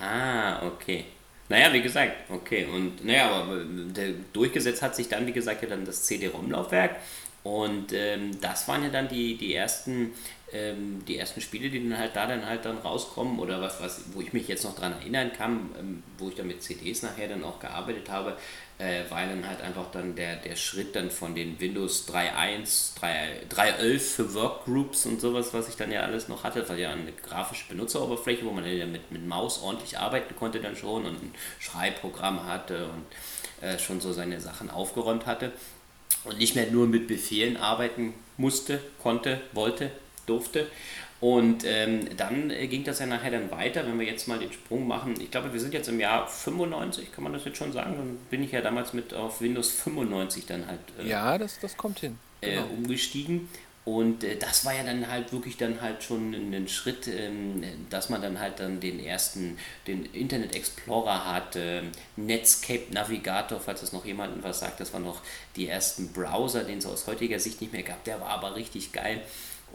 Ah, 0.00 0.66
okay. 0.66 1.04
Naja, 1.48 1.72
wie 1.72 1.82
gesagt, 1.82 2.30
okay. 2.30 2.66
Und 2.66 3.04
naja, 3.04 3.30
aber 3.30 3.64
der, 3.64 4.12
durchgesetzt 4.32 4.82
hat 4.82 4.96
sich 4.96 5.08
dann, 5.08 5.26
wie 5.26 5.32
gesagt, 5.32 5.62
ja 5.62 5.68
dann 5.68 5.84
das 5.84 6.04
CD-ROM-Laufwerk. 6.04 6.96
Und 7.42 7.92
ähm, 7.92 8.38
das 8.40 8.68
waren 8.68 8.82
ja 8.82 8.90
dann 8.90 9.08
die, 9.08 9.36
die 9.36 9.54
ersten 9.54 10.12
ähm, 10.52 11.04
die 11.06 11.18
ersten 11.18 11.40
Spiele, 11.40 11.68
die 11.70 11.88
dann 11.88 11.98
halt 11.98 12.16
da 12.16 12.26
dann 12.26 12.46
halt 12.46 12.64
dann 12.64 12.78
rauskommen 12.78 13.38
oder 13.38 13.60
was, 13.60 13.80
was 13.80 14.00
wo 14.12 14.20
ich 14.20 14.32
mich 14.32 14.48
jetzt 14.48 14.64
noch 14.64 14.74
dran 14.74 14.92
erinnern 14.92 15.32
kann, 15.32 15.70
ähm, 15.78 16.02
wo 16.18 16.28
ich 16.28 16.34
dann 16.34 16.46
mit 16.46 16.62
CDs 16.62 17.02
nachher 17.02 17.28
dann 17.28 17.44
auch 17.44 17.60
gearbeitet 17.60 18.08
habe, 18.08 18.36
äh, 18.78 19.02
war 19.10 19.26
dann 19.26 19.46
halt 19.46 19.60
einfach 19.60 19.90
dann 19.90 20.14
der, 20.14 20.36
der 20.36 20.56
Schritt 20.56 20.96
dann 20.96 21.10
von 21.10 21.34
den 21.34 21.60
Windows 21.60 22.08
3.1, 22.08 22.98
3.11 23.50 23.98
für 23.98 24.34
Workgroups 24.34 25.06
und 25.06 25.20
sowas, 25.20 25.52
was 25.52 25.68
ich 25.68 25.76
dann 25.76 25.92
ja 25.92 26.02
alles 26.02 26.28
noch 26.28 26.44
hatte, 26.44 26.66
war 26.68 26.76
ja 26.76 26.92
eine 26.92 27.12
grafische 27.12 27.68
Benutzeroberfläche, 27.68 28.44
wo 28.44 28.52
man 28.52 28.64
dann 28.64 28.76
ja 28.76 28.86
mit, 28.86 29.10
mit 29.10 29.26
Maus 29.26 29.60
ordentlich 29.62 29.98
arbeiten 29.98 30.34
konnte 30.36 30.60
dann 30.60 30.76
schon 30.76 31.04
und 31.04 31.22
ein 31.22 31.34
Schreibprogramm 31.58 32.46
hatte 32.46 32.86
und 32.86 33.66
äh, 33.66 33.78
schon 33.78 34.00
so 34.00 34.12
seine 34.12 34.40
Sachen 34.40 34.70
aufgeräumt 34.70 35.26
hatte 35.26 35.52
und 36.24 36.38
nicht 36.38 36.54
mehr 36.54 36.70
nur 36.70 36.86
mit 36.86 37.08
Befehlen 37.08 37.56
arbeiten 37.56 38.14
musste, 38.36 38.80
konnte, 39.02 39.40
wollte, 39.52 39.90
durfte. 40.28 40.66
Und 41.20 41.64
ähm, 41.64 42.16
dann 42.16 42.50
äh, 42.50 42.68
ging 42.68 42.84
das 42.84 43.00
ja 43.00 43.06
nachher 43.06 43.32
dann 43.32 43.50
weiter, 43.50 43.84
wenn 43.84 43.98
wir 43.98 44.06
jetzt 44.06 44.28
mal 44.28 44.38
den 44.38 44.52
Sprung 44.52 44.86
machen. 44.86 45.14
Ich 45.20 45.32
glaube, 45.32 45.52
wir 45.52 45.58
sind 45.58 45.74
jetzt 45.74 45.88
im 45.88 45.98
Jahr 45.98 46.28
95, 46.28 47.10
kann 47.10 47.24
man 47.24 47.32
das 47.32 47.44
jetzt 47.44 47.58
schon 47.58 47.72
sagen? 47.72 47.94
Dann 47.96 48.16
bin 48.30 48.44
ich 48.44 48.52
ja 48.52 48.60
damals 48.60 48.92
mit 48.92 49.12
auf 49.12 49.40
Windows 49.40 49.70
95 49.70 50.46
dann 50.46 50.66
halt. 50.68 50.78
Äh, 51.00 51.08
ja, 51.08 51.36
das, 51.36 51.58
das 51.58 51.76
kommt 51.76 51.98
hin. 51.98 52.18
Äh, 52.40 52.54
genau. 52.54 52.66
umgestiegen. 52.68 53.48
Und 53.84 54.22
äh, 54.22 54.36
das 54.36 54.64
war 54.64 54.74
ja 54.74 54.84
dann 54.84 55.08
halt 55.08 55.32
wirklich 55.32 55.56
dann 55.56 55.80
halt 55.80 56.04
schon 56.04 56.34
ein 56.34 56.68
Schritt, 56.68 57.08
ähm, 57.08 57.64
dass 57.90 58.10
man 58.10 58.22
dann 58.22 58.38
halt 58.38 58.60
dann 58.60 58.78
den 58.78 59.00
ersten, 59.00 59.58
den 59.88 60.04
Internet 60.12 60.54
Explorer 60.54 61.24
hatte, 61.24 61.82
Netscape 62.16 62.92
Navigator, 62.92 63.58
falls 63.58 63.80
das 63.80 63.92
noch 63.92 64.04
jemandem 64.04 64.44
was 64.44 64.60
sagt, 64.60 64.78
das 64.78 64.92
waren 64.92 65.04
noch 65.04 65.22
die 65.56 65.68
ersten 65.68 66.12
Browser, 66.12 66.64
den 66.64 66.78
es 66.78 66.86
aus 66.86 67.06
heutiger 67.06 67.40
Sicht 67.40 67.60
nicht 67.60 67.72
mehr 67.72 67.82
gab. 67.82 68.04
Der 68.04 68.20
war 68.20 68.28
aber 68.28 68.54
richtig 68.54 68.92
geil. 68.92 69.22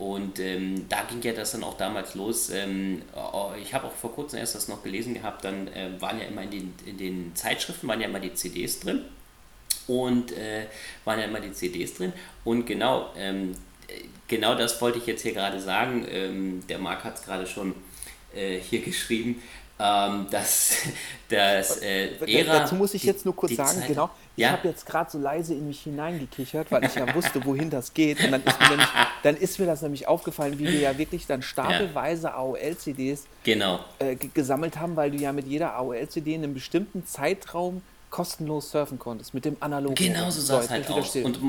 Und 0.03 0.37
ähm, 0.39 0.89
da 0.89 1.03
ging 1.03 1.21
ja 1.21 1.31
das 1.31 1.51
dann 1.51 1.63
auch 1.63 1.77
damals 1.77 2.13
los. 2.13 2.49
Ähm, 2.49 3.03
oh, 3.15 3.51
ich 3.61 3.73
habe 3.73 3.87
auch 3.87 3.93
vor 3.93 4.11
kurzem 4.13 4.39
erst 4.39 4.53
das 4.53 4.67
noch 4.67 4.83
gelesen 4.83 5.13
gehabt, 5.13 5.45
dann 5.45 5.69
äh, 5.69 5.91
waren 5.99 6.19
ja 6.19 6.25
immer 6.25 6.41
in 6.41 6.51
den, 6.51 6.73
in 6.85 6.97
den 6.97 7.35
Zeitschriften 7.35 7.87
waren 7.87 8.01
ja 8.01 8.07
immer 8.07 8.19
die 8.19 8.33
CDs 8.33 8.81
drin. 8.81 9.03
Und 9.87 10.33
äh, 10.33 10.65
waren 11.05 11.19
ja 11.19 11.25
immer 11.25 11.39
die 11.39 11.53
CDs 11.53 11.93
drin. 11.93 12.11
Und 12.43 12.65
genau, 12.65 13.11
ähm, 13.17 13.55
genau 14.27 14.55
das 14.55 14.81
wollte 14.81 14.97
ich 14.97 15.05
jetzt 15.05 15.21
hier 15.21 15.33
gerade 15.33 15.61
sagen. 15.61 16.05
Ähm, 16.09 16.67
der 16.67 16.79
Marc 16.79 17.05
hat 17.05 17.15
es 17.15 17.23
gerade 17.23 17.47
schon 17.47 17.73
äh, 18.35 18.59
hier 18.59 18.81
geschrieben 18.81 19.41
ähm, 19.79 20.27
dass 20.29 20.77
das 21.29 21.77
äh, 21.81 22.15
Ära, 22.25 22.59
Dazu 22.59 22.75
muss 22.75 22.93
ich 22.93 23.03
jetzt 23.03 23.25
nur 23.25 23.35
kurz 23.35 23.55
sagen, 23.55 23.79
Zeit, 23.79 23.87
genau, 23.87 24.09
ich 24.35 24.41
ja? 24.41 24.51
habe 24.51 24.67
jetzt 24.67 24.85
gerade 24.85 25.11
so 25.11 25.19
leise 25.19 25.53
in 25.53 25.67
mich 25.67 25.81
hineingekichert, 25.81 26.71
weil 26.71 26.85
ich 26.85 26.95
ja 26.95 27.13
wusste, 27.13 27.45
wohin 27.45 27.69
das 27.69 27.93
geht. 27.93 28.23
Und 28.23 28.31
dann 28.31 28.43
ist, 28.43 28.59
mir 28.59 28.69
nämlich, 28.69 28.87
dann 29.21 29.37
ist 29.37 29.59
mir 29.59 29.65
das 29.67 29.81
nämlich 29.83 30.07
aufgefallen, 30.07 30.57
wie 30.57 30.67
wir 30.67 30.79
ja 30.79 30.97
wirklich 30.97 31.27
dann 31.27 31.43
stapelweise 31.43 32.27
ja. 32.27 32.35
AOL-CDs 32.35 33.25
genau. 33.43 33.79
äh, 33.99 34.15
gesammelt 34.15 34.79
haben, 34.79 34.95
weil 34.95 35.11
du 35.11 35.17
ja 35.17 35.31
mit 35.31 35.47
jeder 35.47 35.75
AOL-CD 35.75 36.33
in 36.33 36.43
einem 36.43 36.55
bestimmten 36.55 37.05
Zeitraum 37.05 37.83
kostenlos 38.09 38.71
surfen 38.71 38.97
konntest, 38.97 39.35
mit 39.35 39.45
dem 39.45 39.57
analogen. 39.59 39.95
Genau 39.95 40.29
so 40.31 40.41
sah 40.41 40.61
es 40.61 40.69
halt 40.69 40.89
aus. 40.89 41.15
Und 41.15 41.39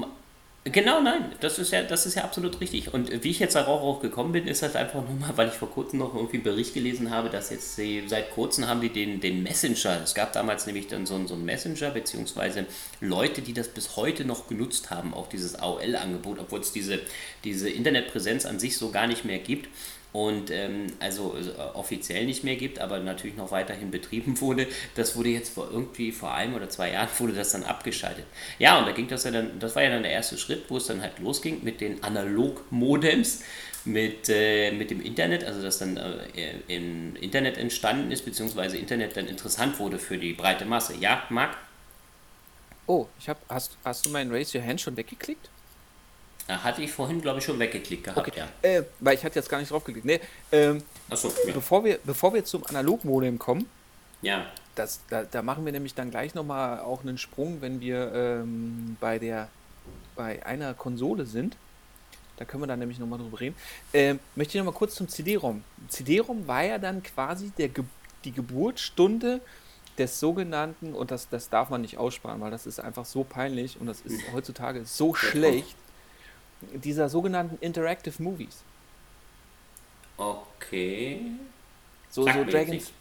Genau, 0.66 1.02
nein, 1.02 1.30
das 1.40 1.58
ist 1.58 1.72
ja, 1.72 1.82
das 1.82 2.06
ist 2.06 2.14
ja 2.14 2.24
absolut 2.24 2.58
richtig. 2.58 2.94
Und 2.94 3.22
wie 3.22 3.28
ich 3.28 3.38
jetzt 3.38 3.54
darauf 3.54 3.82
auch 3.82 4.00
gekommen 4.00 4.32
bin, 4.32 4.46
ist 4.46 4.62
halt 4.62 4.76
einfach 4.76 5.06
nur 5.06 5.18
mal, 5.18 5.36
weil 5.36 5.48
ich 5.48 5.54
vor 5.54 5.70
kurzem 5.70 5.98
noch 5.98 6.14
irgendwie 6.14 6.36
einen 6.36 6.44
Bericht 6.44 6.72
gelesen 6.72 7.10
habe, 7.10 7.28
dass 7.28 7.50
jetzt 7.50 7.76
sie, 7.76 8.04
seit 8.06 8.30
kurzem 8.30 8.66
haben 8.66 8.80
die 8.80 8.88
den, 8.88 9.20
den 9.20 9.42
Messenger, 9.42 10.00
es 10.02 10.14
gab 10.14 10.32
damals 10.32 10.64
nämlich 10.64 10.86
dann 10.86 11.04
so, 11.04 11.22
so 11.26 11.34
einen 11.34 11.44
Messenger, 11.44 11.90
beziehungsweise 11.90 12.64
Leute, 13.02 13.42
die 13.42 13.52
das 13.52 13.68
bis 13.68 13.96
heute 13.96 14.24
noch 14.24 14.48
genutzt 14.48 14.88
haben, 14.88 15.12
auch 15.12 15.28
dieses 15.28 15.54
AOL-Angebot, 15.54 16.38
obwohl 16.38 16.60
es 16.60 16.72
diese, 16.72 16.98
diese 17.44 17.68
Internetpräsenz 17.68 18.46
an 18.46 18.58
sich 18.58 18.78
so 18.78 18.90
gar 18.90 19.06
nicht 19.06 19.26
mehr 19.26 19.40
gibt 19.40 19.68
und 20.14 20.52
ähm, 20.52 20.86
also 21.00 21.36
äh, 21.36 21.60
offiziell 21.76 22.24
nicht 22.24 22.44
mehr 22.44 22.54
gibt, 22.54 22.78
aber 22.78 23.00
natürlich 23.00 23.36
noch 23.36 23.50
weiterhin 23.50 23.90
betrieben 23.90 24.40
wurde. 24.40 24.68
Das 24.94 25.16
wurde 25.16 25.30
jetzt 25.30 25.52
vor 25.52 25.68
irgendwie 25.72 26.12
vor 26.12 26.32
einem 26.32 26.54
oder 26.54 26.68
zwei 26.68 26.92
Jahren 26.92 27.08
wurde 27.18 27.32
das 27.32 27.50
dann 27.50 27.64
abgeschaltet. 27.64 28.24
Ja, 28.60 28.78
und 28.78 28.86
da 28.86 28.92
ging 28.92 29.08
das 29.08 29.24
ja 29.24 29.32
dann, 29.32 29.58
das 29.58 29.74
war 29.74 29.82
ja 29.82 29.90
dann 29.90 30.04
der 30.04 30.12
erste 30.12 30.38
Schritt, 30.38 30.66
wo 30.68 30.76
es 30.76 30.86
dann 30.86 31.02
halt 31.02 31.18
losging 31.18 31.64
mit 31.64 31.80
den 31.80 32.04
Analog-Modems, 32.04 33.42
mit, 33.86 34.28
äh, 34.28 34.70
mit 34.70 34.92
dem 34.92 35.02
Internet, 35.02 35.42
also 35.42 35.60
dass 35.60 35.78
dann 35.78 35.96
äh, 35.96 36.54
im 36.68 37.16
Internet 37.16 37.58
entstanden 37.58 38.12
ist, 38.12 38.24
beziehungsweise 38.24 38.78
Internet 38.78 39.16
dann 39.16 39.26
interessant 39.26 39.80
wurde 39.80 39.98
für 39.98 40.16
die 40.16 40.32
breite 40.32 40.64
Masse. 40.64 40.94
Ja, 40.94 41.24
Marc? 41.28 41.56
Oh, 42.86 43.08
ich 43.18 43.28
hab, 43.28 43.38
hast, 43.48 43.76
hast 43.84 44.06
du 44.06 44.10
meinen 44.10 44.30
Raise 44.30 44.56
Your 44.56 44.64
Hand 44.64 44.80
schon 44.80 44.96
weggeklickt? 44.96 45.50
Hatte 46.48 46.82
ich 46.82 46.92
vorhin, 46.92 47.22
glaube 47.22 47.38
ich, 47.38 47.44
schon 47.44 47.58
weggeklickt 47.58 48.04
gehabt, 48.04 48.18
okay. 48.18 48.32
ja. 48.36 48.48
Äh, 48.68 48.84
weil 49.00 49.14
ich 49.14 49.24
hatte 49.24 49.36
jetzt 49.38 49.48
gar 49.48 49.58
nicht 49.58 49.70
drauf 49.70 49.82
geklickt. 49.82 50.04
Nee, 50.04 50.20
ähm, 50.52 50.82
Achso, 51.08 51.32
ja. 51.46 51.54
bevor, 51.54 51.84
wir, 51.84 51.98
bevor 52.04 52.34
wir 52.34 52.44
zum 52.44 52.66
Analogmodem 52.66 53.38
kommen, 53.38 53.66
ja. 54.20 54.44
das, 54.74 55.00
da, 55.08 55.22
da 55.24 55.40
machen 55.40 55.64
wir 55.64 55.72
nämlich 55.72 55.94
dann 55.94 56.10
gleich 56.10 56.34
nochmal 56.34 56.80
auch 56.80 57.00
einen 57.00 57.16
Sprung, 57.16 57.62
wenn 57.62 57.80
wir 57.80 58.12
ähm, 58.12 58.98
bei, 59.00 59.18
der, 59.18 59.48
bei 60.16 60.44
einer 60.44 60.74
Konsole 60.74 61.24
sind. 61.24 61.56
Da 62.36 62.44
können 62.44 62.62
wir 62.62 62.66
dann 62.66 62.80
nämlich 62.80 62.98
nochmal 62.98 63.20
drüber 63.20 63.40
reden. 63.40 63.56
Ähm, 63.94 64.18
möchte 64.34 64.58
ich 64.58 64.58
nochmal 64.58 64.74
kurz 64.74 64.96
zum 64.96 65.08
CD-ROM. 65.08 65.64
CD-ROM 65.88 66.46
war 66.46 66.64
ja 66.64 66.78
dann 66.78 67.02
quasi 67.02 67.52
der 67.56 67.70
die 68.24 68.32
Geburtsstunde 68.32 69.40
des 69.96 70.18
sogenannten, 70.18 70.92
und 70.92 71.10
das, 71.10 71.28
das 71.28 71.48
darf 71.48 71.70
man 71.70 71.80
nicht 71.82 71.96
aussparen, 71.96 72.40
weil 72.40 72.50
das 72.50 72.66
ist 72.66 72.80
einfach 72.80 73.04
so 73.04 73.22
peinlich 73.22 73.80
und 73.80 73.86
das 73.86 74.00
ist 74.00 74.20
heutzutage 74.32 74.84
so 74.84 75.14
schlecht 75.14 75.76
dieser 76.72 77.08
sogenannten 77.08 77.58
Interactive 77.60 78.22
Movies. 78.22 78.62
Okay. 80.16 81.20
So, 82.10 82.22
so 82.22 82.44
Dragons, 82.44 82.92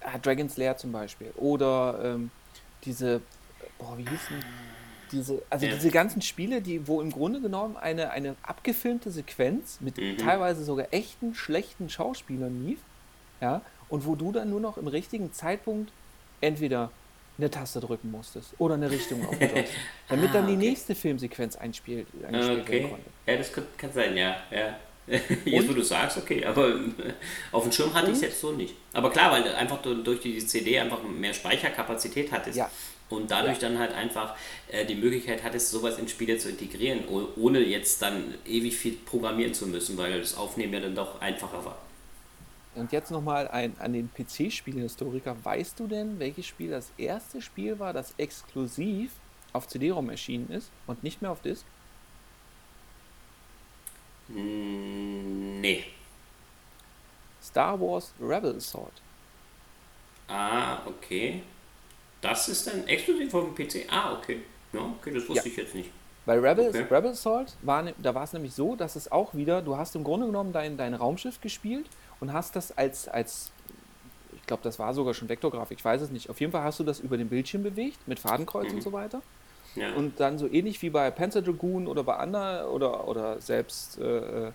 ah, 0.00 0.18
Dragon's 0.18 0.56
Lair 0.56 0.76
zum 0.76 0.92
Beispiel. 0.92 1.32
Oder 1.36 2.00
ähm, 2.02 2.30
diese, 2.84 3.20
boah, 3.78 3.98
wie 3.98 4.08
hießen 4.08 4.42
diese, 5.12 5.42
also 5.50 5.66
ja. 5.66 5.74
diese 5.74 5.90
ganzen 5.90 6.22
Spiele, 6.22 6.60
die, 6.60 6.86
wo 6.88 7.00
im 7.00 7.10
Grunde 7.10 7.40
genommen 7.40 7.76
eine, 7.76 8.10
eine 8.10 8.36
abgefilmte 8.42 9.10
Sequenz 9.10 9.78
mit 9.80 9.98
mhm. 9.98 10.18
teilweise 10.18 10.64
sogar 10.64 10.88
echten, 10.92 11.34
schlechten 11.34 11.88
Schauspielern 11.88 12.66
lief, 12.66 12.78
ja, 13.40 13.62
und 13.88 14.06
wo 14.06 14.16
du 14.16 14.32
dann 14.32 14.50
nur 14.50 14.60
noch 14.60 14.78
im 14.78 14.88
richtigen 14.88 15.32
Zeitpunkt 15.32 15.92
entweder 16.40 16.90
eine 17.38 17.50
Taste 17.50 17.80
drücken 17.80 18.10
musstest 18.10 18.54
oder 18.58 18.74
eine 18.74 18.90
Richtung 18.90 19.26
auf 19.26 19.38
dem 19.38 19.48
Joystick, 19.48 19.80
damit 20.08 20.30
ah, 20.30 20.32
dann 20.34 20.46
die 20.46 20.54
okay. 20.54 20.68
nächste 20.68 20.94
Filmsequenz 20.94 21.56
einspielt, 21.56 22.06
eingespielt 22.26 22.60
okay. 22.60 22.72
werden 22.72 22.90
konnte. 22.90 23.10
Ja, 23.26 23.36
das 23.36 23.52
kann, 23.52 23.64
kann 23.76 23.92
sein, 23.92 24.16
ja. 24.16 24.36
ja. 24.50 24.76
Jetzt, 25.44 25.68
wo 25.68 25.72
du 25.72 25.82
sagst, 25.82 26.18
okay, 26.18 26.44
aber 26.44 26.74
auf 27.52 27.62
dem 27.62 27.72
Schirm 27.72 27.94
hatte 27.94 28.10
ich 28.10 28.16
es 28.16 28.22
jetzt 28.22 28.40
so 28.40 28.50
nicht. 28.50 28.74
Aber 28.92 29.10
klar, 29.10 29.30
weil 29.30 29.46
einfach 29.54 29.80
durch 29.80 30.20
die 30.20 30.44
CD 30.44 30.80
einfach 30.80 31.00
mehr 31.04 31.32
Speicherkapazität 31.32 32.32
hattest. 32.32 32.56
Ja. 32.56 32.68
Und 33.08 33.30
dadurch 33.30 33.60
ja. 33.60 33.68
dann 33.68 33.78
halt 33.78 33.92
einfach 33.92 34.34
äh, 34.66 34.84
die 34.84 34.96
Möglichkeit 34.96 35.44
hattest, 35.44 35.70
sowas 35.70 35.98
in 35.98 36.08
Spiele 36.08 36.38
zu 36.38 36.48
integrieren, 36.48 37.04
ohne 37.36 37.60
jetzt 37.60 38.02
dann 38.02 38.34
ewig 38.44 38.76
viel 38.76 38.94
programmieren 38.94 39.54
zu 39.54 39.68
müssen, 39.68 39.96
weil 39.96 40.18
das 40.18 40.36
Aufnehmen 40.36 40.72
ja 40.72 40.80
dann 40.80 40.96
doch 40.96 41.20
einfacher 41.20 41.64
war. 41.64 41.78
Und 42.76 42.92
jetzt 42.92 43.10
nochmal 43.10 43.48
an 43.48 43.92
den 43.92 44.10
PC-Spielhistoriker. 44.12 45.34
Weißt 45.42 45.80
du 45.80 45.86
denn, 45.86 46.18
welches 46.18 46.46
Spiel 46.46 46.70
das 46.70 46.92
erste 46.98 47.40
Spiel 47.40 47.78
war, 47.78 47.94
das 47.94 48.14
exklusiv 48.18 49.12
auf 49.54 49.66
CD-ROM 49.66 50.10
erschienen 50.10 50.50
ist 50.50 50.70
und 50.86 51.02
nicht 51.02 51.22
mehr 51.22 51.30
auf 51.30 51.40
Disk? 51.40 51.64
Hm, 54.28 55.60
nee. 55.62 55.84
Star 57.42 57.80
Wars 57.80 58.12
Rebel 58.20 58.56
Assault. 58.56 58.92
Ah, 60.28 60.86
okay. 60.86 61.42
Das 62.20 62.48
ist 62.48 62.66
dann 62.66 62.86
exklusiv 62.86 63.32
auf 63.32 63.54
dem 63.54 63.54
PC? 63.54 63.86
Ah, 63.88 64.14
okay. 64.14 64.42
Ja, 64.72 64.80
okay, 64.80 65.14
das 65.14 65.28
wusste 65.28 65.48
ja. 65.48 65.52
ich 65.52 65.56
jetzt 65.56 65.74
nicht. 65.74 65.90
Bei 66.26 66.38
Rebel, 66.38 66.68
okay. 66.68 66.82
Rebel 66.90 67.12
Assault 67.12 67.56
war, 67.62 67.82
ne, 67.82 67.94
da 68.02 68.14
war 68.14 68.24
es 68.24 68.32
nämlich 68.32 68.52
so, 68.52 68.74
dass 68.74 68.96
es 68.96 69.10
auch 69.10 69.32
wieder, 69.34 69.62
du 69.62 69.76
hast 69.76 69.94
im 69.94 70.02
Grunde 70.02 70.26
genommen 70.26 70.52
dein, 70.52 70.76
dein 70.76 70.94
Raumschiff 70.94 71.40
gespielt 71.40 71.86
und 72.20 72.32
hast 72.32 72.56
das 72.56 72.76
als, 72.76 73.08
als 73.08 73.50
ich 74.34 74.46
glaube, 74.46 74.62
das 74.62 74.78
war 74.78 74.94
sogar 74.94 75.14
schon 75.14 75.28
Vektorgrafik, 75.28 75.78
ich 75.78 75.84
weiß 75.84 76.02
es 76.02 76.10
nicht. 76.10 76.30
Auf 76.30 76.40
jeden 76.40 76.52
Fall 76.52 76.62
hast 76.62 76.78
du 76.78 76.84
das 76.84 77.00
über 77.00 77.16
den 77.16 77.28
Bildschirm 77.28 77.62
bewegt, 77.62 77.98
mit 78.06 78.18
Fadenkreuz 78.18 78.68
mhm. 78.68 78.76
und 78.76 78.82
so 78.82 78.92
weiter. 78.92 79.22
Ja. 79.74 79.94
Und 79.94 80.20
dann 80.20 80.38
so 80.38 80.48
ähnlich 80.48 80.80
wie 80.82 80.90
bei 80.90 81.10
Panzer 81.10 81.42
Dragoon 81.42 81.86
oder 81.86 82.02
bei 82.02 82.16
Anna 82.16 82.66
oder, 82.66 83.08
oder 83.08 83.40
selbst 83.40 83.98
äh, 83.98 84.50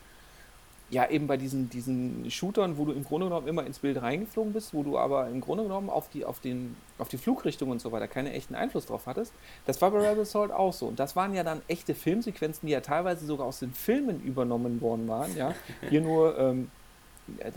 ja 0.92 1.10
eben 1.10 1.26
bei 1.26 1.38
diesen, 1.38 1.70
diesen 1.70 2.30
Shootern, 2.30 2.78
wo 2.78 2.86
du 2.86 2.92
im 2.92 3.04
Grunde 3.04 3.28
genommen 3.28 3.48
immer 3.48 3.66
ins 3.66 3.80
Bild 3.80 4.02
reingeflogen 4.02 4.52
bist, 4.52 4.74
wo 4.74 4.84
du 4.84 4.98
aber 4.98 5.28
im 5.30 5.40
Grunde 5.40 5.64
genommen 5.64 5.90
auf 5.90 6.10
die, 6.10 6.26
auf 6.26 6.40
den, 6.40 6.76
auf 6.98 7.08
die 7.08 7.18
Flugrichtung 7.18 7.70
und 7.70 7.80
so 7.82 7.92
weiter 7.92 8.08
keinen 8.08 8.28
echten 8.28 8.56
Einfluss 8.56 8.88
drauf 8.88 9.06
hattest. 9.06 9.34
Das 9.66 9.82
war 9.82 9.92
bei 9.92 10.00
Rebel 10.00 10.24
Assault 10.24 10.52
auch 10.52 10.74
so. 10.74 10.88
Und 10.88 11.00
das 11.00 11.16
waren 11.16 11.34
ja 11.34 11.44
dann 11.44 11.62
echte 11.68 11.96
Filmsequenzen, 11.96 12.68
die 12.68 12.74
ja 12.74 12.82
teilweise 12.82 13.26
sogar 13.26 13.48
aus 13.48 13.60
den 13.60 13.74
Filmen 13.74 14.22
übernommen 14.22 14.82
worden 14.82 15.08
waren. 15.08 15.36
Ja? 15.38 15.56
Hier 15.90 16.02
nur 16.02 16.38
ähm, 16.38 16.70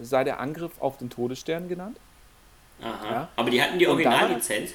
sei 0.02 0.24
der 0.24 0.40
Angriff 0.40 0.72
auf 0.80 0.98
den 0.98 1.10
Todesstern 1.10 1.68
genannt. 1.68 1.98
Aha. 2.82 3.10
Ja? 3.10 3.28
Aber 3.36 3.50
die 3.50 3.62
hatten 3.62 3.78
die 3.78 3.86
Originallizenz? 3.86 4.72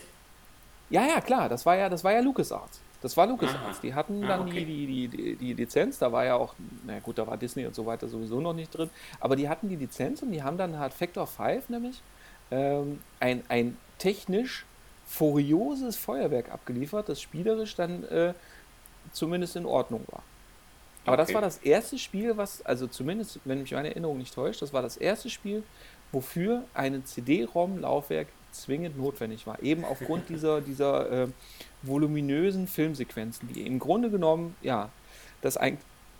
Ja, 0.89 1.05
ja, 1.05 1.21
klar, 1.21 1.49
das 1.49 1.65
war 1.65 1.75
ja, 1.75 1.89
das 1.89 2.03
war 2.03 2.13
ja 2.13 2.19
LucasArts. 2.19 2.81
Das 3.01 3.15
war 3.15 3.27
LucasArts. 3.27 3.79
Die 3.81 3.93
hatten 3.93 4.23
ah, 4.23 4.27
dann 4.27 4.41
ah, 4.41 4.45
okay. 4.45 4.65
die, 4.65 4.87
die, 4.87 5.07
die, 5.07 5.35
die 5.35 5.53
Lizenz, 5.53 5.99
da 5.99 6.11
war 6.11 6.25
ja 6.25 6.35
auch, 6.35 6.55
na 6.85 6.99
gut, 6.99 7.17
da 7.17 7.27
war 7.27 7.37
Disney 7.37 7.65
und 7.65 7.75
so 7.75 7.85
weiter 7.85 8.07
sowieso 8.07 8.41
noch 8.41 8.53
nicht 8.53 8.71
drin, 8.71 8.89
aber 9.19 9.35
die 9.35 9.47
hatten 9.47 9.69
die 9.69 9.75
Lizenz 9.75 10.21
und 10.21 10.31
die 10.31 10.43
haben 10.43 10.57
dann 10.57 10.77
halt 10.79 10.93
Factor 10.93 11.27
5 11.27 11.69
nämlich 11.69 12.01
ähm, 12.51 12.99
ein, 13.19 13.43
ein 13.47 13.77
technisch 13.99 14.65
furioses 15.05 15.95
Feuerwerk 15.95 16.51
abgeliefert, 16.51 17.09
das 17.09 17.21
spielerisch 17.21 17.75
dann 17.75 18.03
äh, 18.05 18.33
zumindest 19.11 19.55
in 19.55 19.65
Ordnung 19.65 20.03
war. 20.11 20.23
Aber 21.05 21.13
okay. 21.13 21.25
das 21.25 21.33
war 21.33 21.41
das 21.41 21.57
erste 21.57 21.97
Spiel, 21.97 22.37
was, 22.37 22.65
also 22.65 22.87
zumindest, 22.87 23.39
wenn 23.45 23.61
mich 23.61 23.71
meine 23.71 23.89
Erinnerung 23.89 24.17
nicht 24.17 24.33
täuscht, 24.33 24.61
das 24.61 24.73
war 24.73 24.81
das 24.81 24.97
erste 24.97 25.29
Spiel, 25.29 25.63
wofür 26.11 26.63
ein 26.73 27.05
CD-ROM-Laufwerk 27.05 28.27
zwingend 28.51 28.97
notwendig 28.97 29.45
war. 29.47 29.61
Eben 29.61 29.85
aufgrund 29.85 30.29
dieser, 30.29 30.61
dieser 30.61 31.11
äh, 31.11 31.27
voluminösen 31.83 32.67
Filmsequenzen, 32.67 33.47
die 33.47 33.65
im 33.65 33.79
Grunde 33.79 34.09
genommen, 34.09 34.55
ja, 34.61 34.89
das 35.41 35.57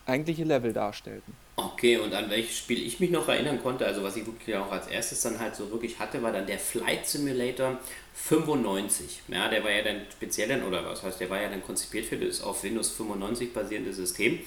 eigentliche 0.06 0.44
Level 0.44 0.74
darstellten. 0.74 1.34
Okay, 1.62 1.98
und 1.98 2.14
an 2.14 2.30
welches 2.30 2.58
Spiel 2.58 2.86
ich 2.86 3.02
mich 3.02 3.10
noch 3.10 3.28
erinnern 3.28 3.62
konnte, 3.62 3.86
also 3.86 4.02
was 4.02 4.16
ich 4.16 4.26
wirklich 4.26 4.56
auch 4.56 4.72
als 4.72 4.88
erstes 4.88 5.22
dann 5.22 5.40
halt 5.40 5.58
so 5.58 5.70
wirklich 5.72 6.00
hatte, 6.00 6.24
war 6.24 6.32
dann 6.32 6.48
der 6.48 6.58
Flight 6.58 7.06
Simulator 7.06 7.78
95. 8.14 9.24
Ja, 9.28 9.50
der 9.50 9.62
war 9.66 9.72
ja 9.72 9.84
dann 9.84 10.02
speziell 10.10 10.48
dann, 10.48 10.64
oder 10.64 10.86
was 10.86 11.04
heißt, 11.04 11.20
der 11.20 11.30
war 11.30 11.42
ja 11.42 11.50
dann 11.50 11.62
konzipiert 11.62 12.06
für 12.06 12.16
das 12.16 12.42
auf 12.42 12.64
Windows 12.64 12.92
95 12.92 13.54
basierende 13.54 13.92
System. 13.92 14.40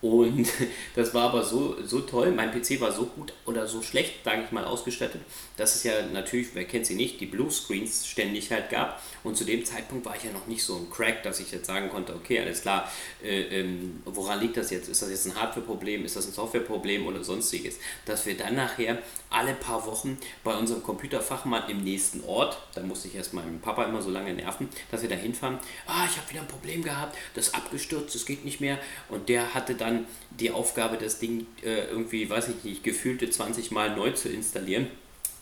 Und 0.00 0.48
das 0.94 1.12
war 1.14 1.30
aber 1.30 1.42
so, 1.42 1.76
so 1.84 2.00
toll. 2.00 2.30
Mein 2.30 2.50
PC 2.52 2.80
war 2.80 2.92
so 2.92 3.06
gut 3.06 3.32
oder 3.46 3.66
so 3.66 3.82
schlecht, 3.82 4.24
sage 4.24 4.42
ich 4.44 4.52
mal, 4.52 4.64
ausgestattet, 4.64 5.20
dass 5.56 5.74
es 5.74 5.84
ja 5.84 5.92
natürlich, 6.12 6.48
wer 6.54 6.64
kennt 6.64 6.86
sie 6.86 6.94
nicht, 6.94 7.20
die 7.20 7.26
Bluescreens 7.26 8.06
ständig 8.06 8.50
halt 8.50 8.70
gab. 8.70 9.02
Und 9.24 9.36
zu 9.36 9.44
dem 9.44 9.64
Zeitpunkt 9.64 10.06
war 10.06 10.16
ich 10.16 10.24
ja 10.24 10.32
noch 10.32 10.46
nicht 10.46 10.62
so 10.62 10.76
ein 10.76 10.90
Crack, 10.90 11.22
dass 11.22 11.40
ich 11.40 11.50
jetzt 11.50 11.66
sagen 11.66 11.88
konnte, 11.88 12.14
okay, 12.14 12.40
alles 12.40 12.62
klar, 12.62 12.90
äh, 13.22 13.60
ähm, 13.60 14.02
woran 14.04 14.40
liegt 14.40 14.56
das 14.56 14.70
jetzt? 14.70 14.88
Ist 14.88 15.02
das 15.02 15.10
jetzt 15.10 15.26
ein 15.26 15.34
Hardware-Problem? 15.34 16.04
Ist 16.04 16.16
das 16.16 16.26
ein 16.26 16.32
Software-Problem 16.32 17.06
oder 17.06 17.24
sonstiges? 17.24 17.78
Dass 18.06 18.24
wir 18.26 18.36
dann 18.36 18.54
nachher 18.54 18.98
alle 19.30 19.54
paar 19.54 19.84
Wochen 19.86 20.18
bei 20.44 20.56
unserem 20.56 20.82
Computerfachmann 20.82 21.68
im 21.68 21.82
nächsten 21.82 22.24
Ort, 22.24 22.58
da 22.74 22.82
musste 22.82 23.08
ich 23.08 23.16
erst 23.16 23.34
meinem 23.34 23.60
Papa 23.60 23.84
immer 23.84 24.00
so 24.00 24.10
lange 24.10 24.32
nerven, 24.32 24.68
dass 24.90 25.02
wir 25.02 25.08
da 25.08 25.16
hinfahren, 25.16 25.58
ah, 25.86 26.06
ich 26.08 26.16
habe 26.16 26.30
wieder 26.30 26.40
ein 26.40 26.48
Problem 26.48 26.82
gehabt, 26.82 27.16
das 27.34 27.48
ist 27.48 27.54
abgestürzt, 27.54 28.14
das 28.14 28.24
geht 28.24 28.44
nicht 28.44 28.60
mehr. 28.60 28.78
Und 29.08 29.28
der 29.28 29.54
hatte 29.54 29.74
dann 29.74 29.87
die 30.30 30.50
Aufgabe, 30.50 30.96
das 30.96 31.18
Ding 31.18 31.46
äh, 31.62 31.88
irgendwie, 31.90 32.28
weiß 32.28 32.48
ich 32.48 32.64
nicht, 32.64 32.84
gefühlte 32.84 33.28
20 33.28 33.70
Mal 33.70 33.96
neu 33.96 34.12
zu 34.12 34.28
installieren 34.28 34.88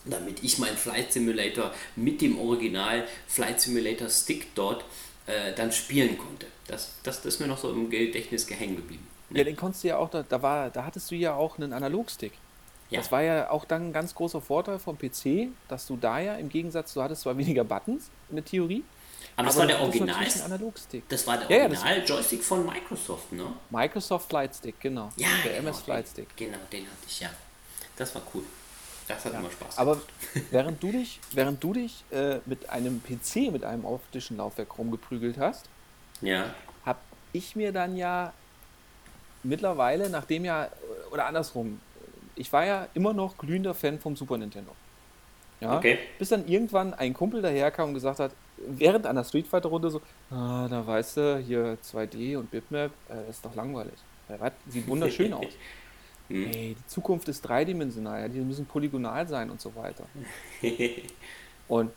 damit 0.08 0.42
ich 0.42 0.58
meinen 0.58 0.76
Flight 0.76 1.12
Simulator 1.12 1.72
mit 1.96 2.20
dem 2.20 2.38
Original 2.38 3.04
Flight 3.26 3.60
Simulator 3.60 4.08
Stick 4.08 4.54
dort 4.54 4.84
äh, 5.26 5.52
dann 5.54 5.72
spielen 5.72 6.16
konnte. 6.16 6.46
Das, 6.68 6.94
das, 7.02 7.22
das 7.22 7.34
ist 7.34 7.40
mir 7.40 7.46
noch 7.46 7.58
so 7.58 7.70
im 7.70 7.90
Gedächtnis 7.90 8.46
gehängt 8.46 8.76
geblieben. 8.76 9.06
Ja, 9.30 9.44
den 9.44 9.56
konntest 9.56 9.84
du 9.84 9.88
ja 9.88 9.98
auch, 9.98 10.08
da, 10.08 10.22
da, 10.22 10.40
war, 10.42 10.70
da 10.70 10.84
hattest 10.84 11.10
du 11.10 11.14
ja 11.16 11.34
auch 11.34 11.58
einen 11.58 11.72
Analogstick. 11.72 12.32
Ja. 12.90 13.00
Das 13.00 13.10
war 13.10 13.22
ja 13.22 13.50
auch 13.50 13.64
dann 13.64 13.88
ein 13.88 13.92
ganz 13.92 14.14
großer 14.14 14.40
Vorteil 14.40 14.78
vom 14.78 14.96
PC, 14.96 15.48
dass 15.68 15.88
du 15.88 15.96
da 15.96 16.20
ja 16.20 16.36
im 16.36 16.48
Gegensatz, 16.48 16.94
du 16.94 17.02
hattest 17.02 17.22
zwar 17.22 17.36
weniger 17.36 17.64
Buttons 17.64 18.10
in 18.30 18.36
der 18.36 18.44
Theorie, 18.44 18.84
Aber 19.36 19.46
das 19.46 19.54
Aber 19.56 19.60
war 19.62 19.66
der 19.66 19.80
Original. 19.80 20.24
Das 21.08 21.26
war 21.26 21.36
der 21.38 21.50
Ja, 21.50 21.62
ja, 21.64 21.68
das- 21.68 21.82
Original-Joystick 21.82 22.42
von 22.42 22.64
Microsoft, 22.64 23.32
ne? 23.32 23.44
Microsoft 23.70 24.28
Flight 24.30 24.54
Stick, 24.54 24.80
genau. 24.80 25.10
Ja, 25.16 25.28
der 25.44 25.52
genau, 25.58 25.68
MS 25.68 25.80
Flight 25.82 26.08
Stick. 26.08 26.34
Den, 26.36 26.52
genau, 26.52 26.64
den 26.72 26.84
hatte 26.86 26.96
ich, 27.06 27.20
ja. 27.20 27.30
Das 27.96 28.14
war 28.14 28.22
cool. 28.34 28.42
Das 29.08 29.24
hat 29.24 29.34
immer 29.34 29.50
Spaß 29.50 29.78
Aber 29.78 29.92
gemacht. 29.96 30.08
während 30.50 30.82
du 30.82 30.90
dich, 30.90 31.20
während 31.32 31.62
du 31.62 31.72
dich 31.74 32.02
äh, 32.10 32.38
mit 32.46 32.68
einem 32.70 33.02
PC 33.02 33.52
mit 33.52 33.62
einem 33.64 33.84
optischen 33.84 34.36
Laufwerk 34.38 34.78
rumgeprügelt 34.78 35.38
hast, 35.38 35.66
Ja. 36.22 36.54
habe 36.84 36.98
ich 37.32 37.54
mir 37.54 37.72
dann 37.72 37.96
ja 37.96 38.32
mittlerweile, 39.42 40.10
nachdem 40.10 40.44
ja, 40.44 40.68
oder 41.10 41.26
andersrum, 41.26 41.80
ich 42.34 42.52
war 42.52 42.64
ja 42.64 42.88
immer 42.94 43.12
noch 43.12 43.38
glühender 43.38 43.74
Fan 43.74 43.98
vom 44.00 44.16
Super 44.16 44.38
Nintendo. 44.38 44.72
Ja, 45.60 45.76
Okay. 45.78 45.98
Bis 46.18 46.30
dann 46.30 46.46
irgendwann 46.48 46.92
ein 46.94 47.14
Kumpel 47.14 47.40
daherkam 47.42 47.88
und 47.90 47.94
gesagt 47.94 48.18
hat, 48.18 48.32
während 48.58 49.06
einer 49.06 49.24
Street 49.24 49.46
Fighter 49.46 49.68
Runde 49.68 49.90
so, 49.90 50.00
ah, 50.30 50.66
da 50.68 50.86
weißt 50.86 51.16
du, 51.16 51.38
hier 51.38 51.78
2D 51.82 52.36
und 52.36 52.50
Bitmap, 52.50 52.90
äh, 53.08 53.30
ist 53.30 53.44
doch 53.44 53.54
langweilig. 53.54 53.94
Ja? 54.28 54.50
Sieht 54.68 54.86
wunderschön 54.86 55.32
aus. 55.34 55.52
Hm. 56.28 56.46
Ey, 56.46 56.76
die 56.78 56.86
Zukunft 56.86 57.28
ist 57.28 57.42
dreidimensional, 57.42 58.22
ja, 58.22 58.28
die 58.28 58.40
müssen 58.40 58.66
polygonal 58.66 59.26
sein 59.28 59.50
und 59.50 59.60
so 59.60 59.74
weiter. 59.74 60.04
Und 61.68 61.90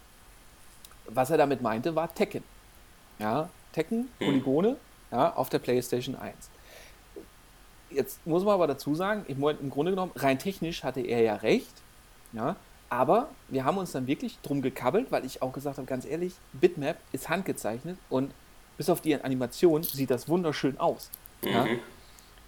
was 1.06 1.30
er 1.30 1.38
damit 1.38 1.62
meinte, 1.62 1.96
war 1.96 2.14
Tekken. 2.14 2.44
Ja, 3.20 3.50
Tekken, 3.74 4.08
Polygone, 4.18 4.78
ja, 5.12 5.34
auf 5.36 5.50
der 5.50 5.60
PlayStation 5.60 6.16
1. 6.16 6.36
Jetzt 7.92 8.26
muss 8.26 8.44
man 8.44 8.54
aber 8.54 8.68
dazu 8.68 8.94
sagen, 8.96 9.26
ich 9.28 9.38
meine, 9.38 9.60
im 9.60 9.70
Grunde 9.70 9.92
genommen, 9.92 10.12
rein 10.16 10.40
technisch 10.40 10.84
hatte 10.84 11.02
er 11.02 11.22
ja 11.22 11.36
recht, 11.36 11.74
ja, 12.34 12.56
aber 12.90 13.30
wir 13.48 13.66
haben 13.66 13.78
uns 13.78 13.92
dann 13.92 14.08
wirklich 14.08 14.40
drum 14.42 14.62
gekabbelt, 14.62 15.12
weil 15.12 15.26
ich 15.26 15.42
auch 15.42 15.54
gesagt 15.54 15.78
habe, 15.78 15.88
ganz 15.88 16.06
ehrlich, 16.06 16.34
Bitmap 16.54 16.98
ist 17.12 17.30
handgezeichnet 17.30 17.98
und 18.10 18.32
bis 18.78 18.90
auf 18.90 19.02
die 19.02 19.16
Animation 19.16 19.84
sieht 19.84 20.10
das 20.10 20.28
wunderschön 20.28 20.80
aus. 20.80 21.12
Ja. 21.44 21.66
Mhm. 21.66 21.80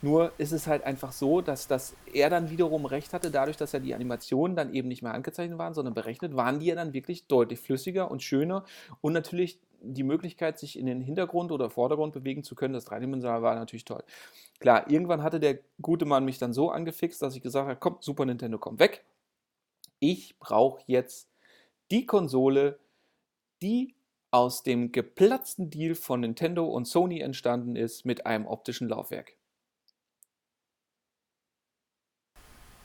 Nur 0.04 0.32
ist 0.40 0.52
es 0.52 0.66
halt 0.66 0.84
einfach 0.84 1.12
so, 1.12 1.42
dass, 1.42 1.68
dass 1.68 1.96
er 2.12 2.32
dann 2.32 2.50
wiederum 2.50 2.86
recht 2.86 3.14
hatte, 3.14 3.30
dadurch, 3.30 3.58
dass 3.58 3.72
ja 3.72 3.80
die 3.80 3.94
Animationen 3.94 4.56
dann 4.56 4.74
eben 4.74 4.88
nicht 4.88 5.04
mehr 5.04 5.14
angezeichnet 5.14 5.60
waren, 5.60 5.76
sondern 5.76 5.94
berechnet, 5.94 6.36
waren 6.36 6.60
die 6.60 6.68
ja 6.68 6.76
dann 6.76 6.94
wirklich 6.94 7.28
deutlich 7.28 7.60
flüssiger 7.60 8.10
und 8.10 8.24
schöner 8.24 8.66
und 9.02 9.14
natürlich 9.14 9.60
die 9.84 10.04
Möglichkeit, 10.04 10.58
sich 10.58 10.78
in 10.78 10.88
den 10.88 11.02
Hintergrund 11.02 11.52
oder 11.52 11.70
Vordergrund 11.70 12.14
bewegen 12.14 12.44
zu 12.44 12.56
können, 12.56 12.74
das 12.74 12.86
dreidimensional 12.86 13.44
war 13.44 13.56
natürlich 13.56 13.86
toll. 13.86 14.04
Klar, 14.60 14.90
irgendwann 14.90 15.24
hatte 15.24 15.40
der 15.40 15.60
gute 15.82 16.06
Mann 16.06 16.26
mich 16.26 16.40
dann 16.40 16.54
so 16.54 16.72
angefixt, 16.72 17.22
dass 17.22 17.36
ich 17.36 17.42
gesagt 17.42 17.68
habe, 17.68 17.78
komm, 17.80 17.98
Super 18.00 18.26
Nintendo, 18.26 18.58
komm 18.58 18.80
weg. 18.80 19.04
Ich 20.04 20.40
brauche 20.40 20.82
jetzt 20.88 21.30
die 21.92 22.08
Konsole, 22.08 22.80
die 23.62 23.94
aus 24.32 24.64
dem 24.64 24.92
geplatzten 24.92 25.70
Deal 25.70 25.94
von 25.94 26.22
Nintendo 26.22 26.66
und 26.66 26.86
Sony 26.86 27.20
entstanden 27.20 27.76
ist 27.76 28.04
mit 28.04 28.26
einem 28.26 28.48
optischen 28.48 28.90
Laufwerk. 28.90 29.38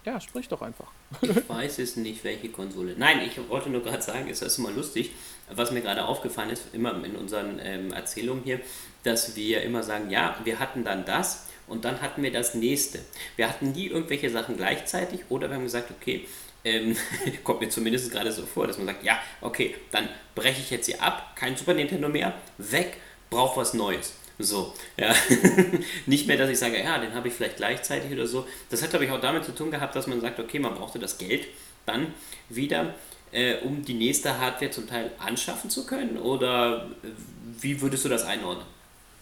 Ja, 0.04 0.20
sprich 0.20 0.46
doch 0.48 0.60
einfach. 0.60 0.92
Ich 1.22 1.48
weiß 1.48 1.78
es 1.78 1.96
nicht, 1.96 2.22
welche 2.22 2.50
Konsole. 2.50 2.94
Nein, 2.98 3.22
ich 3.26 3.48
wollte 3.48 3.70
nur 3.70 3.82
gerade 3.82 4.02
sagen, 4.02 4.28
es 4.28 4.42
ist 4.42 4.58
immer 4.58 4.70
lustig, 4.70 5.10
was 5.50 5.70
mir 5.70 5.80
gerade 5.80 6.04
aufgefallen 6.04 6.50
ist, 6.50 6.74
immer 6.74 7.02
in 7.02 7.16
unseren 7.16 7.58
ähm, 7.60 7.92
Erzählungen 7.92 8.44
hier, 8.44 8.60
dass 9.04 9.34
wir 9.36 9.62
immer 9.62 9.82
sagen, 9.82 10.10
ja, 10.10 10.38
wir 10.44 10.60
hatten 10.60 10.84
dann 10.84 11.06
das 11.06 11.46
und 11.66 11.86
dann 11.86 12.02
hatten 12.02 12.22
wir 12.22 12.30
das 12.30 12.54
nächste. 12.54 13.00
Wir 13.36 13.48
hatten 13.48 13.72
nie 13.72 13.86
irgendwelche 13.86 14.30
Sachen 14.30 14.56
gleichzeitig 14.56 15.22
oder 15.30 15.48
wir 15.48 15.56
haben 15.56 15.64
gesagt, 15.64 15.90
okay, 15.90 16.28
ähm, 16.66 16.96
kommt 17.44 17.60
mir 17.60 17.68
zumindest 17.68 18.10
gerade 18.10 18.32
so 18.32 18.44
vor, 18.44 18.66
dass 18.66 18.76
man 18.76 18.86
sagt, 18.86 19.04
ja, 19.04 19.18
okay, 19.40 19.74
dann 19.92 20.08
breche 20.34 20.60
ich 20.60 20.70
jetzt 20.70 20.86
hier 20.86 21.00
ab, 21.00 21.34
kein 21.36 21.56
Super 21.56 21.74
Nintendo 21.74 22.08
mehr, 22.08 22.34
weg, 22.58 22.98
brauch 23.30 23.56
was 23.56 23.72
Neues. 23.72 24.14
So, 24.38 24.74
ja. 24.98 25.14
Nicht 26.04 26.26
mehr, 26.26 26.36
dass 26.36 26.50
ich 26.50 26.58
sage, 26.58 26.78
ja, 26.78 26.98
den 26.98 27.14
habe 27.14 27.28
ich 27.28 27.34
vielleicht 27.34 27.56
gleichzeitig 27.56 28.12
oder 28.12 28.26
so. 28.26 28.46
Das 28.68 28.82
hat, 28.82 28.90
glaube 28.90 29.06
ich, 29.06 29.10
auch 29.10 29.20
damit 29.20 29.44
zu 29.44 29.54
tun 29.54 29.70
gehabt, 29.70 29.96
dass 29.96 30.06
man 30.06 30.20
sagt, 30.20 30.38
okay, 30.38 30.58
man 30.58 30.74
brauchte 30.74 30.98
das 30.98 31.16
Geld 31.16 31.46
dann 31.86 32.12
wieder, 32.48 32.94
äh, 33.32 33.56
um 33.58 33.84
die 33.84 33.94
nächste 33.94 34.38
Hardware 34.38 34.70
zum 34.70 34.86
Teil 34.88 35.12
anschaffen 35.18 35.70
zu 35.70 35.86
können? 35.86 36.18
Oder 36.18 36.90
äh, 37.02 37.08
wie 37.60 37.80
würdest 37.80 38.04
du 38.04 38.08
das 38.08 38.24
einordnen? 38.24 38.66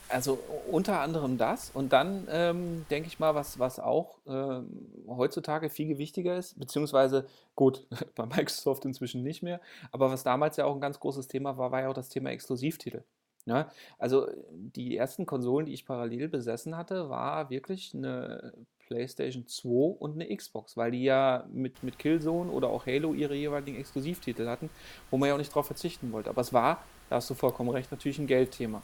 Also 0.08 0.38
unter 0.70 1.00
anderem 1.00 1.38
das 1.38 1.70
und 1.70 1.92
dann 1.92 2.28
ähm, 2.30 2.86
denke 2.90 3.08
ich 3.08 3.18
mal, 3.18 3.34
was, 3.34 3.58
was 3.58 3.80
auch 3.80 4.18
ähm, 4.26 4.86
heutzutage 5.08 5.70
viel 5.70 5.88
gewichtiger 5.88 6.36
ist, 6.36 6.58
beziehungsweise 6.58 7.26
gut, 7.54 7.86
bei 8.14 8.26
Microsoft 8.26 8.84
inzwischen 8.84 9.22
nicht 9.22 9.42
mehr, 9.42 9.60
aber 9.92 10.10
was 10.10 10.22
damals 10.22 10.56
ja 10.56 10.66
auch 10.66 10.74
ein 10.74 10.80
ganz 10.80 11.00
großes 11.00 11.28
Thema 11.28 11.56
war, 11.56 11.72
war 11.72 11.80
ja 11.80 11.88
auch 11.88 11.94
das 11.94 12.10
Thema 12.10 12.30
Exklusivtitel. 12.30 13.02
Ja, 13.46 13.70
also 13.98 14.26
die 14.50 14.96
ersten 14.96 15.26
Konsolen, 15.26 15.66
die 15.66 15.74
ich 15.74 15.84
parallel 15.84 16.28
besessen 16.28 16.78
hatte, 16.78 17.10
war 17.10 17.50
wirklich 17.50 17.92
eine 17.94 18.54
PlayStation 18.86 19.46
2 19.46 19.68
und 19.98 20.14
eine 20.14 20.34
Xbox, 20.34 20.78
weil 20.78 20.92
die 20.92 21.04
ja 21.04 21.46
mit, 21.52 21.82
mit 21.82 21.98
Killzone 21.98 22.50
oder 22.50 22.68
auch 22.68 22.86
Halo 22.86 23.12
ihre 23.12 23.34
jeweiligen 23.34 23.78
Exklusivtitel 23.78 24.46
hatten, 24.46 24.70
wo 25.10 25.18
man 25.18 25.28
ja 25.28 25.34
auch 25.34 25.38
nicht 25.38 25.54
drauf 25.54 25.66
verzichten 25.66 26.12
wollte. 26.12 26.30
Aber 26.30 26.40
es 26.40 26.54
war, 26.54 26.84
da 27.10 27.16
hast 27.16 27.28
du 27.28 27.34
vollkommen 27.34 27.68
recht, 27.70 27.90
natürlich 27.90 28.18
ein 28.18 28.26
Geldthema. 28.26 28.82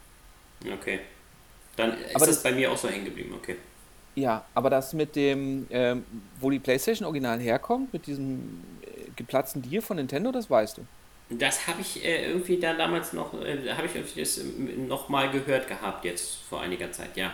Okay. 0.66 1.00
Dann 1.76 1.98
ist 1.98 2.14
Aber 2.14 2.26
das, 2.26 2.36
das- 2.36 2.42
bei 2.42 2.52
mir 2.52 2.70
auch 2.72 2.78
so 2.78 2.88
hängen 2.88 3.04
geblieben, 3.06 3.34
okay. 3.34 3.56
Ja, 4.16 4.50
aber 4.54 4.70
das 4.70 4.92
mit 4.92 5.14
dem, 5.16 5.66
ähm, 5.70 6.04
wo 6.34 6.50
die 6.50 6.58
PlayStation 6.60 7.06
original 7.06 7.40
herkommt, 7.40 7.92
mit 7.92 8.06
diesem 8.06 8.80
äh, 8.82 9.12
geplatzten 9.12 9.62
Deal 9.62 9.82
von 9.82 9.96
Nintendo, 9.96 10.32
das 10.32 10.50
weißt 10.50 10.78
du. 10.78 10.88
Das 11.28 11.66
habe 11.68 11.80
ich 11.80 12.04
äh, 12.04 12.26
irgendwie 12.28 12.58
da 12.58 12.74
damals 12.74 13.12
noch, 13.12 13.32
äh, 13.34 13.72
habe 13.72 13.86
ich 13.86 13.94
irgendwie 13.94 14.20
das 14.20 14.38
ähm, 14.38 14.88
noch 14.88 15.08
mal 15.08 15.30
gehört 15.30 15.68
gehabt, 15.68 16.04
jetzt 16.04 16.42
vor 16.42 16.60
einiger 16.60 16.90
Zeit, 16.92 17.16
ja. 17.16 17.32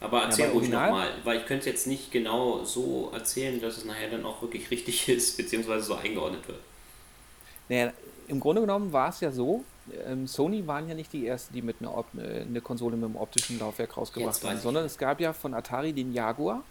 Aber 0.00 0.22
erzähl 0.22 0.48
bei 0.48 0.50
ruhig 0.50 0.70
nochmal, 0.70 1.08
weil 1.24 1.38
ich 1.40 1.46
könnte 1.46 1.62
es 1.62 1.66
jetzt 1.66 1.86
nicht 1.88 2.12
genau 2.12 2.64
so 2.64 3.10
erzählen, 3.14 3.60
dass 3.60 3.78
es 3.78 3.84
nachher 3.86 4.10
dann 4.10 4.26
auch 4.26 4.42
wirklich 4.42 4.70
richtig 4.72 5.08
ist, 5.08 5.36
beziehungsweise 5.38 5.84
so 5.86 5.96
eingeordnet 5.96 6.48
wird. 6.48 6.60
Naja, 7.68 7.92
im 8.26 8.40
Grunde 8.40 8.60
genommen 8.62 8.92
war 8.92 9.08
es 9.10 9.20
ja 9.20 9.30
so, 9.32 9.70
ähm, 10.06 10.26
Sony 10.26 10.66
waren 10.66 10.88
ja 10.88 10.94
nicht 10.94 11.12
die 11.12 11.26
ersten, 11.26 11.52
die 11.54 11.62
mit 11.62 11.76
einer 11.80 11.96
Op 11.96 12.06
äh, 12.16 12.42
eine 12.42 12.60
Konsole 12.60 12.96
mit 12.96 13.04
einem 13.06 13.16
optischen 13.16 13.58
Laufwerk 13.58 13.96
rausgebracht 13.96 14.42
haben, 14.44 14.58
sondern 14.58 14.84
es 14.84 14.98
gab 14.98 15.20
ja 15.20 15.32
von 15.32 15.54
Atari 15.54 15.92
den 15.92 16.12
Jaguar 16.12 16.62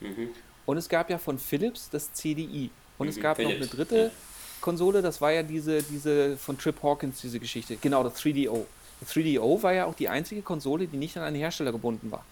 Mhm. 0.00 0.28
und 0.66 0.76
es 0.76 0.88
gab 0.88 1.08
ja 1.10 1.18
von 1.18 1.38
Philips 1.38 1.88
das 1.90 2.12
CDI. 2.12 2.70
Und 2.98 3.08
es 3.08 3.16
Mhm, 3.16 3.20
gab 3.22 3.38
noch 3.38 3.44
Philips, 3.50 3.56
eine 3.62 3.84
dritte 3.84 4.12
Konsole, 4.60 5.02
das 5.02 5.20
war 5.20 5.32
ja 5.32 5.42
diese, 5.42 5.82
diese 5.82 6.36
von 6.36 6.58
Trip 6.58 6.82
Hawkins, 6.82 7.20
diese 7.20 7.38
Geschichte. 7.40 7.76
Genau, 7.76 8.02
das 8.02 8.14
3DO. 8.22 8.66
Das 9.00 9.10
3DO 9.14 9.62
war 9.62 9.72
ja 9.74 9.84
auch 9.86 9.94
die 9.94 10.08
einzige 10.08 10.42
Konsole, 10.42 10.86
die 10.88 10.96
nicht 10.96 11.16
an 11.16 11.22
einen 11.22 11.36
Hersteller 11.36 11.72
gebunden 11.72 12.10
war. 12.10 12.24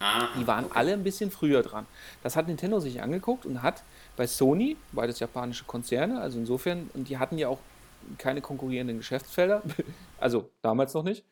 Aha, 0.00 0.28
Die 0.38 0.46
waren 0.46 0.66
okay. 0.66 0.74
alle 0.78 0.92
ein 0.92 1.02
bisschen 1.04 1.30
früher 1.30 1.62
dran. 1.62 1.86
Das 2.22 2.36
hat 2.36 2.46
Nintendo 2.48 2.80
sich 2.80 3.00
angeguckt 3.02 3.46
und 3.46 3.62
hat 3.62 3.82
bei 4.16 4.26
Sony, 4.26 4.76
beides 4.92 5.18
japanische 5.20 5.64
Konzerne, 5.64 6.20
also 6.20 6.38
insofern, 6.38 6.90
und 6.94 7.08
die 7.08 7.18
hatten 7.18 7.38
ja 7.38 7.48
auch 7.48 7.58
keine 8.18 8.40
konkurrierenden 8.40 8.98
Geschäftsfelder, 8.98 9.62
also 10.18 10.50
damals 10.62 10.94
noch 10.94 11.02
nicht, 11.02 11.24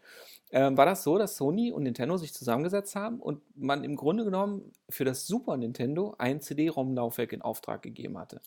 ähm, 0.50 0.76
war 0.76 0.86
das 0.86 1.02
so, 1.02 1.16
dass 1.18 1.36
Sony 1.36 1.72
und 1.72 1.84
Nintendo 1.84 2.16
sich 2.18 2.34
zusammengesetzt 2.34 2.94
haben 2.94 3.20
und 3.20 3.40
man 3.56 3.84
im 3.84 3.96
Grunde 3.96 4.24
genommen 4.24 4.72
für 4.88 5.04
das 5.04 5.26
Super 5.26 5.56
Nintendo 5.56 6.14
ein 6.18 6.40
CD-ROM-Laufwerk 6.40 7.32
in 7.32 7.42
Auftrag 7.42 7.82
gegeben 7.82 8.18
hatte. 8.18 8.40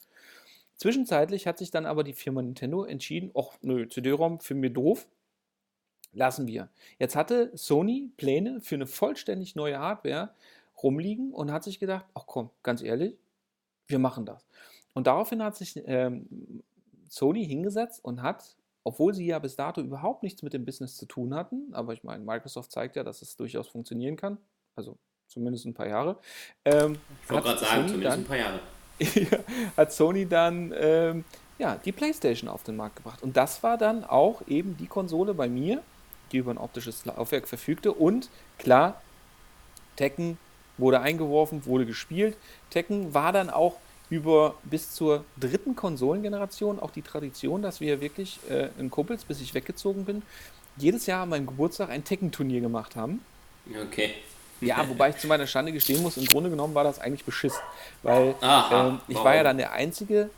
Zwischenzeitlich 0.75 1.47
hat 1.47 1.57
sich 1.57 1.71
dann 1.71 1.85
aber 1.85 2.03
die 2.03 2.13
Firma 2.13 2.41
Nintendo 2.41 2.83
entschieden, 2.83 3.31
ach 3.35 3.57
nö, 3.61 3.87
CD-ROM 3.87 4.39
für 4.39 4.55
mir 4.55 4.69
doof, 4.69 5.07
lassen 6.13 6.47
wir. 6.47 6.69
Jetzt 6.99 7.15
hatte 7.15 7.51
Sony 7.55 8.11
Pläne 8.17 8.61
für 8.61 8.75
eine 8.75 8.85
vollständig 8.85 9.55
neue 9.55 9.79
Hardware 9.79 10.33
rumliegen 10.81 11.33
und 11.33 11.51
hat 11.51 11.63
sich 11.63 11.79
gedacht, 11.79 12.05
ach 12.13 12.25
komm, 12.27 12.49
ganz 12.61 12.81
ehrlich, 12.81 13.17
wir 13.87 13.99
machen 13.99 14.25
das. 14.25 14.45
Und 14.93 15.07
daraufhin 15.07 15.43
hat 15.43 15.55
sich 15.55 15.81
ähm, 15.85 16.61
Sony 17.15 17.45
hingesetzt 17.45 18.03
und 18.03 18.21
hat, 18.21 18.57
obwohl 18.83 19.13
sie 19.13 19.25
ja 19.25 19.39
bis 19.39 19.55
dato 19.55 19.79
überhaupt 19.81 20.21
nichts 20.21 20.41
mit 20.43 20.51
dem 20.53 20.65
Business 20.65 20.97
zu 20.97 21.05
tun 21.05 21.33
hatten, 21.33 21.73
aber 21.73 21.93
ich 21.93 22.03
meine, 22.03 22.23
Microsoft 22.23 22.71
zeigt 22.71 22.95
ja, 22.97 23.03
dass 23.03 23.21
es 23.21 23.37
durchaus 23.37 23.67
funktionieren 23.69 24.17
kann, 24.17 24.37
also 24.75 24.97
zumindest 25.27 25.65
ein 25.65 25.73
paar 25.73 25.87
Jahre. 25.87 26.17
Ähm, 26.65 26.97
Ich 27.23 27.29
wollte 27.31 27.47
gerade 27.47 27.59
sagen, 27.59 27.87
Sony 27.87 27.87
zumindest 27.87 28.11
dann- 28.13 28.19
ein 28.19 28.25
paar 28.25 28.37
Jahre. 28.37 28.59
hat 29.77 29.91
Sony 29.93 30.25
dann 30.27 30.73
ähm, 30.77 31.25
ja, 31.57 31.77
die 31.77 31.91
PlayStation 31.93 32.49
auf 32.49 32.63
den 32.63 32.75
Markt 32.75 32.97
gebracht. 32.97 33.23
Und 33.23 33.35
das 33.37 33.63
war 33.63 33.77
dann 33.77 34.03
auch 34.03 34.41
eben 34.47 34.75
die 34.77 34.87
Konsole 34.87 35.33
bei 35.33 35.47
mir, 35.49 35.81
die 36.31 36.37
über 36.37 36.51
ein 36.51 36.57
optisches 36.57 37.05
Laufwerk 37.05 37.47
verfügte. 37.47 37.91
Und 37.93 38.29
klar, 38.57 39.01
Tekken 39.95 40.37
wurde 40.77 40.99
eingeworfen, 41.01 41.65
wurde 41.65 41.85
gespielt. 41.85 42.37
Tekken 42.69 43.13
war 43.13 43.31
dann 43.31 43.49
auch 43.49 43.77
über 44.09 44.55
bis 44.63 44.91
zur 44.91 45.25
dritten 45.39 45.75
Konsolengeneration 45.75 46.79
auch 46.79 46.91
die 46.91 47.01
Tradition, 47.01 47.61
dass 47.61 47.81
wir 47.81 48.01
wirklich 48.01 48.39
äh, 48.49 48.69
in 48.77 48.89
Kumpels, 48.89 49.25
bis 49.25 49.41
ich 49.41 49.53
weggezogen 49.53 50.05
bin, 50.05 50.21
jedes 50.77 51.05
Jahr 51.05 51.23
an 51.23 51.29
meinem 51.29 51.47
Geburtstag 51.47 51.89
ein 51.89 52.03
Tekken-Turnier 52.03 52.61
gemacht 52.61 52.95
haben. 52.95 53.21
Okay. 53.87 54.13
Ja, 54.61 54.87
wobei 54.87 55.09
ich 55.09 55.17
zu 55.17 55.27
meiner 55.27 55.47
Schande 55.47 55.71
gestehen 55.71 56.01
muss, 56.01 56.17
im 56.17 56.25
Grunde 56.25 56.49
genommen 56.49 56.75
war 56.75 56.83
das 56.83 56.99
eigentlich 56.99 57.25
Beschiss. 57.25 57.53
Weil 58.03 58.35
Aha, 58.41 58.87
ähm, 58.87 58.99
ich 59.07 59.15
warum? 59.15 59.25
war 59.25 59.35
ja 59.35 59.43
dann 59.43 59.57
der 59.57 59.73
Einzige, 59.73 60.29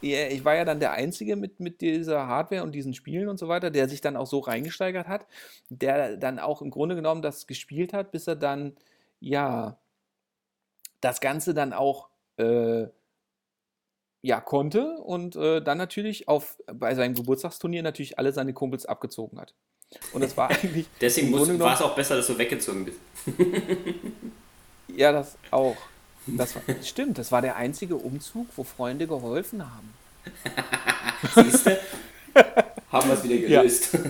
ich 0.00 0.44
war 0.44 0.54
ja 0.54 0.64
dann 0.64 0.80
der 0.80 0.92
Einzige 0.92 1.36
mit, 1.36 1.60
mit 1.60 1.80
dieser 1.80 2.26
Hardware 2.26 2.62
und 2.62 2.72
diesen 2.72 2.94
Spielen 2.94 3.28
und 3.28 3.38
so 3.38 3.48
weiter, 3.48 3.70
der 3.70 3.88
sich 3.88 4.00
dann 4.00 4.16
auch 4.16 4.26
so 4.26 4.38
reingesteigert 4.38 5.08
hat, 5.08 5.26
der 5.68 6.16
dann 6.16 6.38
auch 6.38 6.62
im 6.62 6.70
Grunde 6.70 6.94
genommen 6.94 7.22
das 7.22 7.46
gespielt 7.46 7.92
hat, 7.92 8.12
bis 8.12 8.26
er 8.26 8.36
dann, 8.36 8.76
ja, 9.20 9.76
das 11.00 11.20
Ganze 11.20 11.52
dann 11.54 11.72
auch 11.72 12.08
äh, 12.38 12.86
ja, 14.26 14.40
konnte 14.40 14.98
und 14.98 15.36
äh, 15.36 15.62
dann 15.62 15.78
natürlich 15.78 16.26
auf, 16.26 16.56
bei 16.72 16.94
seinem 16.96 17.14
Geburtstagsturnier 17.14 17.82
natürlich 17.82 18.18
alle 18.18 18.32
seine 18.32 18.52
Kumpels 18.52 18.84
abgezogen 18.84 19.40
hat. 19.40 19.54
Und 20.12 20.22
das 20.22 20.36
war 20.36 20.50
eigentlich. 20.62 20.86
Deswegen 21.00 21.32
war 21.32 21.74
es 21.74 21.80
auch 21.80 21.94
besser, 21.94 22.16
dass 22.16 22.26
du 22.26 22.36
weggezogen 22.36 22.86
bist. 22.86 22.98
ja, 24.96 25.12
das 25.12 25.36
auch. 25.50 25.76
Das 26.28 26.56
war, 26.56 26.62
stimmt, 26.82 27.18
das 27.18 27.30
war 27.30 27.40
der 27.40 27.54
einzige 27.54 27.94
Umzug, 27.94 28.48
wo 28.56 28.64
Freunde 28.64 29.06
geholfen 29.06 29.62
haben. 29.64 29.94
Siehst 31.36 31.66
du? 31.66 31.78
haben 32.90 33.08
wir 33.08 33.14
es 33.14 33.22
wieder 33.22 33.36
gelöst. 33.36 33.94
Ja. 33.94 34.00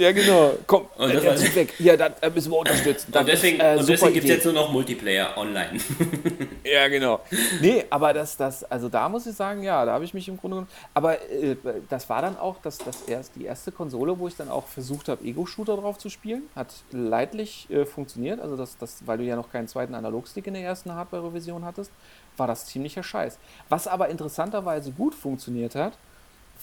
Ja, 0.00 0.12
genau. 0.12 0.54
Komm, 0.66 0.86
und 0.96 1.14
das 1.14 1.42
äh, 1.42 1.54
weg. 1.56 1.74
Ja, 1.78 1.94
dann 1.94 2.14
äh, 2.22 2.30
müssen 2.30 2.50
wir 2.50 2.58
unterstützen. 2.58 3.12
Dann 3.12 3.20
und 3.20 3.28
deswegen, 3.28 3.60
äh, 3.60 3.76
deswegen 3.76 4.14
gibt 4.14 4.24
es 4.24 4.30
jetzt 4.30 4.44
nur 4.46 4.54
noch 4.54 4.72
Multiplayer 4.72 5.36
online. 5.36 5.78
ja, 6.64 6.88
genau. 6.88 7.20
Nee, 7.60 7.84
aber 7.90 8.14
das, 8.14 8.34
das, 8.34 8.64
also 8.64 8.88
da 8.88 9.10
muss 9.10 9.26
ich 9.26 9.36
sagen, 9.36 9.62
ja, 9.62 9.84
da 9.84 9.92
habe 9.92 10.04
ich 10.06 10.14
mich 10.14 10.26
im 10.26 10.38
Grunde 10.38 10.56
genommen. 10.56 10.70
Aber 10.94 11.20
äh, 11.30 11.54
das 11.90 12.08
war 12.08 12.22
dann 12.22 12.38
auch 12.38 12.56
das, 12.62 12.78
das 12.78 13.02
erst, 13.02 13.36
die 13.36 13.44
erste 13.44 13.72
Konsole, 13.72 14.18
wo 14.18 14.26
ich 14.26 14.34
dann 14.36 14.48
auch 14.48 14.66
versucht 14.68 15.10
habe, 15.10 15.22
Ego-Shooter 15.22 15.76
drauf 15.76 15.98
zu 15.98 16.08
spielen. 16.08 16.44
Hat 16.56 16.68
leidlich 16.92 17.68
äh, 17.68 17.84
funktioniert. 17.84 18.40
Also, 18.40 18.56
das, 18.56 18.78
das, 18.78 19.06
weil 19.06 19.18
du 19.18 19.24
ja 19.24 19.36
noch 19.36 19.52
keinen 19.52 19.68
zweiten 19.68 19.94
Analogstick 19.94 20.46
in 20.46 20.54
der 20.54 20.62
ersten 20.62 20.94
Hardware-Revision 20.94 21.62
hattest, 21.62 21.92
war 22.38 22.46
das 22.46 22.64
ziemlicher 22.64 23.02
Scheiß. 23.02 23.36
Was 23.68 23.86
aber 23.86 24.08
interessanterweise 24.08 24.92
gut 24.92 25.14
funktioniert 25.14 25.74
hat, 25.74 25.92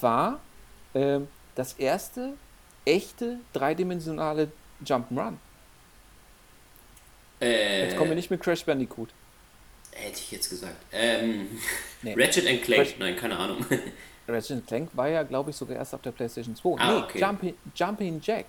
war 0.02 0.40
ähm, 0.96 1.28
das 1.54 1.74
erste 1.74 2.34
echte 2.88 3.40
dreidimensionale 3.54 4.52
Jump'n'Run. 4.84 5.34
Äh, 7.42 7.84
jetzt 7.84 7.98
kommen 7.98 8.12
wir 8.12 8.16
nicht 8.16 8.32
mit 8.32 8.42
Crash 8.42 8.66
Bandicoot. 8.66 9.10
Hätte 9.92 10.20
ich 10.20 10.32
jetzt 10.32 10.50
gesagt. 10.50 10.78
Ähm, 10.92 11.48
nee. 12.02 12.16
Ratchet 12.18 12.48
and 12.48 12.64
Clank, 12.64 12.84
Crash 12.84 12.96
nein, 13.00 13.16
keine 13.16 13.38
Ahnung. 13.38 13.66
Ratchet 14.28 14.66
Clank 14.66 14.90
war 14.94 15.08
ja, 15.10 15.24
glaube 15.24 15.52
ich, 15.52 15.56
sogar 15.56 15.78
erst 15.78 15.94
auf 15.94 16.02
der 16.02 16.12
PlayStation 16.12 16.56
2. 16.56 16.76
Ah, 16.78 16.92
nee, 16.92 16.98
okay. 17.00 17.20
Jumping, 17.20 17.54
Jumping 17.76 18.22
Jack. 18.24 18.46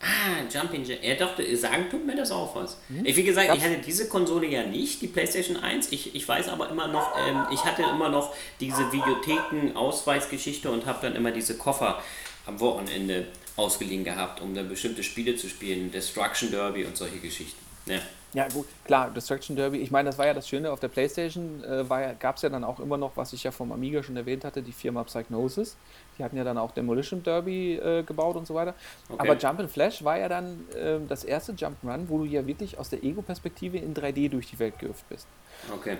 Ah, 0.00 0.42
Jumping 0.52 0.84
Jack. 0.84 1.02
Ja, 1.02 1.14
doch, 1.14 1.32
sagen 1.54 1.88
tut 1.90 2.04
mir 2.04 2.16
das 2.16 2.32
auch 2.32 2.54
was. 2.56 2.78
Hm? 2.88 3.04
Ich, 3.04 3.16
wie 3.16 3.22
gesagt, 3.22 3.48
Gab's? 3.48 3.60
ich 3.60 3.64
hatte 3.64 3.78
diese 3.78 4.08
Konsole 4.08 4.46
ja 4.46 4.64
nicht, 4.64 5.00
die 5.00 5.06
PlayStation 5.06 5.56
1. 5.56 5.92
Ich, 5.92 6.14
ich 6.14 6.26
weiß 6.26 6.48
aber 6.48 6.70
immer 6.70 6.88
noch, 6.88 7.16
ähm, 7.26 7.46
ich 7.52 7.64
hatte 7.64 7.82
immer 7.82 8.08
noch 8.08 8.34
diese 8.60 8.92
Videotheken-Ausweisgeschichte 8.92 10.70
und 10.70 10.86
habe 10.86 10.98
dann 11.02 11.14
immer 11.14 11.30
diese 11.30 11.56
Koffer 11.56 12.02
am 12.46 12.58
Wochenende 12.60 13.26
ausgeliehen 13.56 14.04
gehabt, 14.04 14.40
um 14.40 14.54
dann 14.54 14.68
bestimmte 14.68 15.02
Spiele 15.02 15.36
zu 15.36 15.48
spielen, 15.48 15.90
Destruction 15.92 16.50
Derby 16.50 16.84
und 16.84 16.96
solche 16.96 17.18
Geschichten. 17.18 17.58
Ja. 17.86 18.00
Ja, 18.34 18.48
gut, 18.48 18.66
klar, 18.86 19.10
Destruction 19.10 19.56
Derby. 19.56 19.78
Ich 19.78 19.90
meine, 19.90 20.08
das 20.08 20.16
war 20.16 20.26
ja 20.26 20.32
das 20.32 20.48
Schöne 20.48 20.72
auf 20.72 20.80
der 20.80 20.88
PlayStation. 20.88 21.62
Äh, 21.64 21.84
ja, 21.84 22.14
Gab 22.14 22.36
es 22.36 22.42
ja 22.42 22.48
dann 22.48 22.64
auch 22.64 22.80
immer 22.80 22.96
noch, 22.96 23.12
was 23.14 23.34
ich 23.34 23.44
ja 23.44 23.50
vom 23.50 23.72
Amiga 23.72 24.02
schon 24.02 24.16
erwähnt 24.16 24.44
hatte, 24.44 24.62
die 24.62 24.72
Firma 24.72 25.04
Psygnosis. 25.04 25.76
Die 26.16 26.24
hatten 26.24 26.38
ja 26.38 26.44
dann 26.44 26.56
auch 26.56 26.70
Demolition 26.70 27.22
Derby 27.22 27.74
äh, 27.74 28.02
gebaut 28.02 28.36
und 28.36 28.46
so 28.46 28.54
weiter. 28.54 28.74
Okay. 29.10 29.20
Aber 29.20 29.36
Jump 29.36 29.60
and 29.60 29.70
Flash 29.70 30.02
war 30.02 30.18
ja 30.18 30.30
dann 30.30 30.66
äh, 30.74 30.98
das 31.06 31.24
erste 31.24 31.52
Jump 31.52 31.76
Run, 31.84 32.08
wo 32.08 32.18
du 32.18 32.24
ja 32.24 32.46
wirklich 32.46 32.78
aus 32.78 32.88
der 32.88 33.04
Ego-Perspektive 33.04 33.76
in 33.76 33.92
3D 33.94 34.30
durch 34.30 34.48
die 34.48 34.58
Welt 34.58 34.78
gehüpft 34.78 35.06
bist. 35.10 35.26
Okay. 35.74 35.98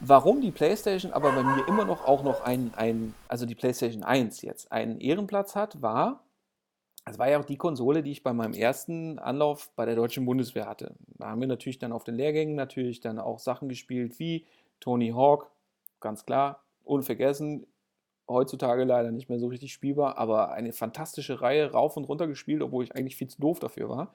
Warum 0.00 0.40
die 0.40 0.50
PlayStation 0.50 1.12
aber 1.12 1.32
bei 1.32 1.42
mir 1.42 1.68
immer 1.68 1.84
noch 1.84 2.06
auch 2.06 2.22
noch 2.22 2.40
ein, 2.42 2.72
ein 2.74 3.14
also 3.28 3.44
die 3.44 3.54
PlayStation 3.54 4.02
1 4.02 4.40
jetzt, 4.42 4.72
einen 4.72 4.98
Ehrenplatz 4.98 5.54
hat, 5.54 5.82
war, 5.82 6.24
es 7.04 7.18
war 7.18 7.28
ja 7.28 7.38
auch 7.38 7.44
die 7.44 7.56
Konsole, 7.56 8.02
die 8.02 8.12
ich 8.12 8.22
bei 8.22 8.32
meinem 8.32 8.54
ersten 8.54 9.18
Anlauf 9.18 9.70
bei 9.76 9.84
der 9.84 9.96
Deutschen 9.96 10.24
Bundeswehr 10.24 10.66
hatte. 10.66 10.94
Da 11.18 11.28
haben 11.28 11.40
wir 11.40 11.48
natürlich 11.48 11.78
dann 11.78 11.92
auf 11.92 12.04
den 12.04 12.14
Lehrgängen 12.14 12.54
natürlich 12.54 13.00
dann 13.00 13.18
auch 13.18 13.38
Sachen 13.38 13.68
gespielt 13.68 14.18
wie 14.18 14.46
Tony 14.80 15.10
Hawk, 15.10 15.50
ganz 16.00 16.24
klar, 16.24 16.62
unvergessen, 16.84 17.66
heutzutage 18.26 18.84
leider 18.84 19.10
nicht 19.10 19.28
mehr 19.28 19.38
so 19.38 19.48
richtig 19.48 19.72
spielbar, 19.72 20.16
aber 20.16 20.52
eine 20.52 20.72
fantastische 20.72 21.42
Reihe 21.42 21.72
rauf 21.72 21.96
und 21.96 22.04
runter 22.04 22.26
gespielt, 22.26 22.62
obwohl 22.62 22.84
ich 22.84 22.94
eigentlich 22.94 23.16
viel 23.16 23.28
zu 23.28 23.40
doof 23.40 23.58
dafür 23.58 23.88
war. 23.90 24.14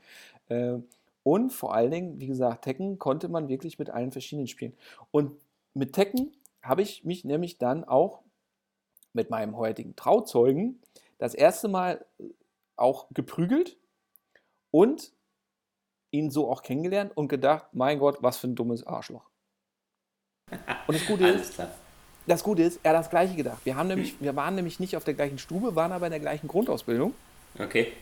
Äh, 0.49 0.79
und 1.23 1.51
vor 1.51 1.73
allen 1.73 1.91
Dingen, 1.91 2.19
wie 2.19 2.27
gesagt, 2.27 2.63
Tekken 2.63 2.99
konnte 2.99 3.29
man 3.29 3.49
wirklich 3.49 3.79
mit 3.79 3.89
allen 3.89 4.11
verschiedenen 4.11 4.47
spielen. 4.47 4.73
Und 5.11 5.31
mit 5.75 5.93
Tekken 5.93 6.35
habe 6.61 6.81
ich 6.81 7.03
mich 7.03 7.25
nämlich 7.25 7.57
dann 7.57 7.83
auch 7.83 8.23
mit 9.13 9.29
meinem 9.29 9.55
heutigen 9.55 9.95
Trauzeugen 9.95 10.81
das 11.17 11.33
erste 11.33 11.67
Mal 11.67 12.05
äh, 12.19 12.23
auch 12.75 13.07
geprügelt 13.11 13.77
und 14.71 15.13
ihn 16.11 16.31
so 16.31 16.49
auch 16.49 16.63
kennengelernt 16.63 17.15
und 17.15 17.27
gedacht, 17.27 17.67
mein 17.73 17.99
Gott, 17.99 18.17
was 18.21 18.37
für 18.37 18.47
ein 18.47 18.55
dummes 18.55 18.85
Arschloch. 18.85 19.29
Und 20.87 20.95
das 20.95 21.05
Gute 21.05 21.27
ist, 21.27 21.61
das 22.27 22.43
Gute 22.43 22.63
ist, 22.63 22.79
er 22.83 22.91
hat 22.91 22.99
das 22.99 23.09
Gleiche 23.09 23.35
gedacht. 23.35 23.65
Wir, 23.65 23.75
haben 23.75 23.87
nämlich, 23.87 24.19
wir 24.21 24.35
waren 24.35 24.55
nämlich 24.55 24.79
nicht 24.79 24.97
auf 24.97 25.03
der 25.03 25.13
gleichen 25.13 25.37
Stube, 25.37 25.75
waren 25.75 25.91
aber 25.91 26.07
in 26.07 26.11
der 26.11 26.19
gleichen 26.19 26.47
Grundausbildung. 26.47 27.13
Okay 27.59 27.93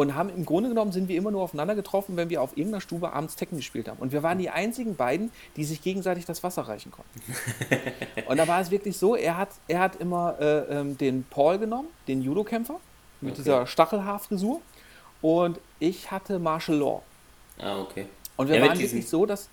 und 0.00 0.14
haben 0.14 0.30
im 0.30 0.46
Grunde 0.46 0.70
genommen 0.70 0.92
sind 0.92 1.08
wir 1.08 1.16
immer 1.18 1.30
nur 1.30 1.42
aufeinander 1.42 1.74
getroffen, 1.74 2.16
wenn 2.16 2.30
wir 2.30 2.40
auf 2.40 2.56
irgendeiner 2.56 2.80
Stube 2.80 3.12
abends 3.12 3.36
Tekken 3.36 3.58
gespielt 3.58 3.86
haben. 3.86 3.98
Und 3.98 4.12
wir 4.12 4.22
waren 4.22 4.38
die 4.38 4.48
einzigen 4.48 4.96
beiden, 4.96 5.30
die 5.56 5.64
sich 5.64 5.82
gegenseitig 5.82 6.24
das 6.24 6.42
Wasser 6.42 6.62
reichen 6.62 6.90
konnten. 6.90 7.20
und 8.26 8.38
da 8.38 8.48
war 8.48 8.62
es 8.62 8.70
wirklich 8.70 8.96
so, 8.96 9.14
er 9.14 9.36
hat, 9.36 9.50
er 9.68 9.80
hat 9.80 9.96
immer 9.96 10.36
äh, 10.40 10.78
ähm, 10.78 10.96
den 10.96 11.24
Paul 11.28 11.58
genommen, 11.58 11.88
den 12.08 12.22
Judo-Kämpfer, 12.22 12.80
mit 13.20 13.34
okay. 13.34 13.42
dieser 13.42 13.66
Stachelhaarfrisur. 13.66 14.62
Und 15.20 15.60
ich 15.80 16.10
hatte 16.10 16.38
Martial 16.38 16.78
Law. 16.78 17.02
Ah, 17.58 17.80
okay. 17.82 18.06
Und 18.38 18.48
wir 18.48 18.56
ja, 18.56 18.68
waren 18.68 18.78
wirklich 18.78 19.06
so, 19.06 19.26
dass 19.26 19.50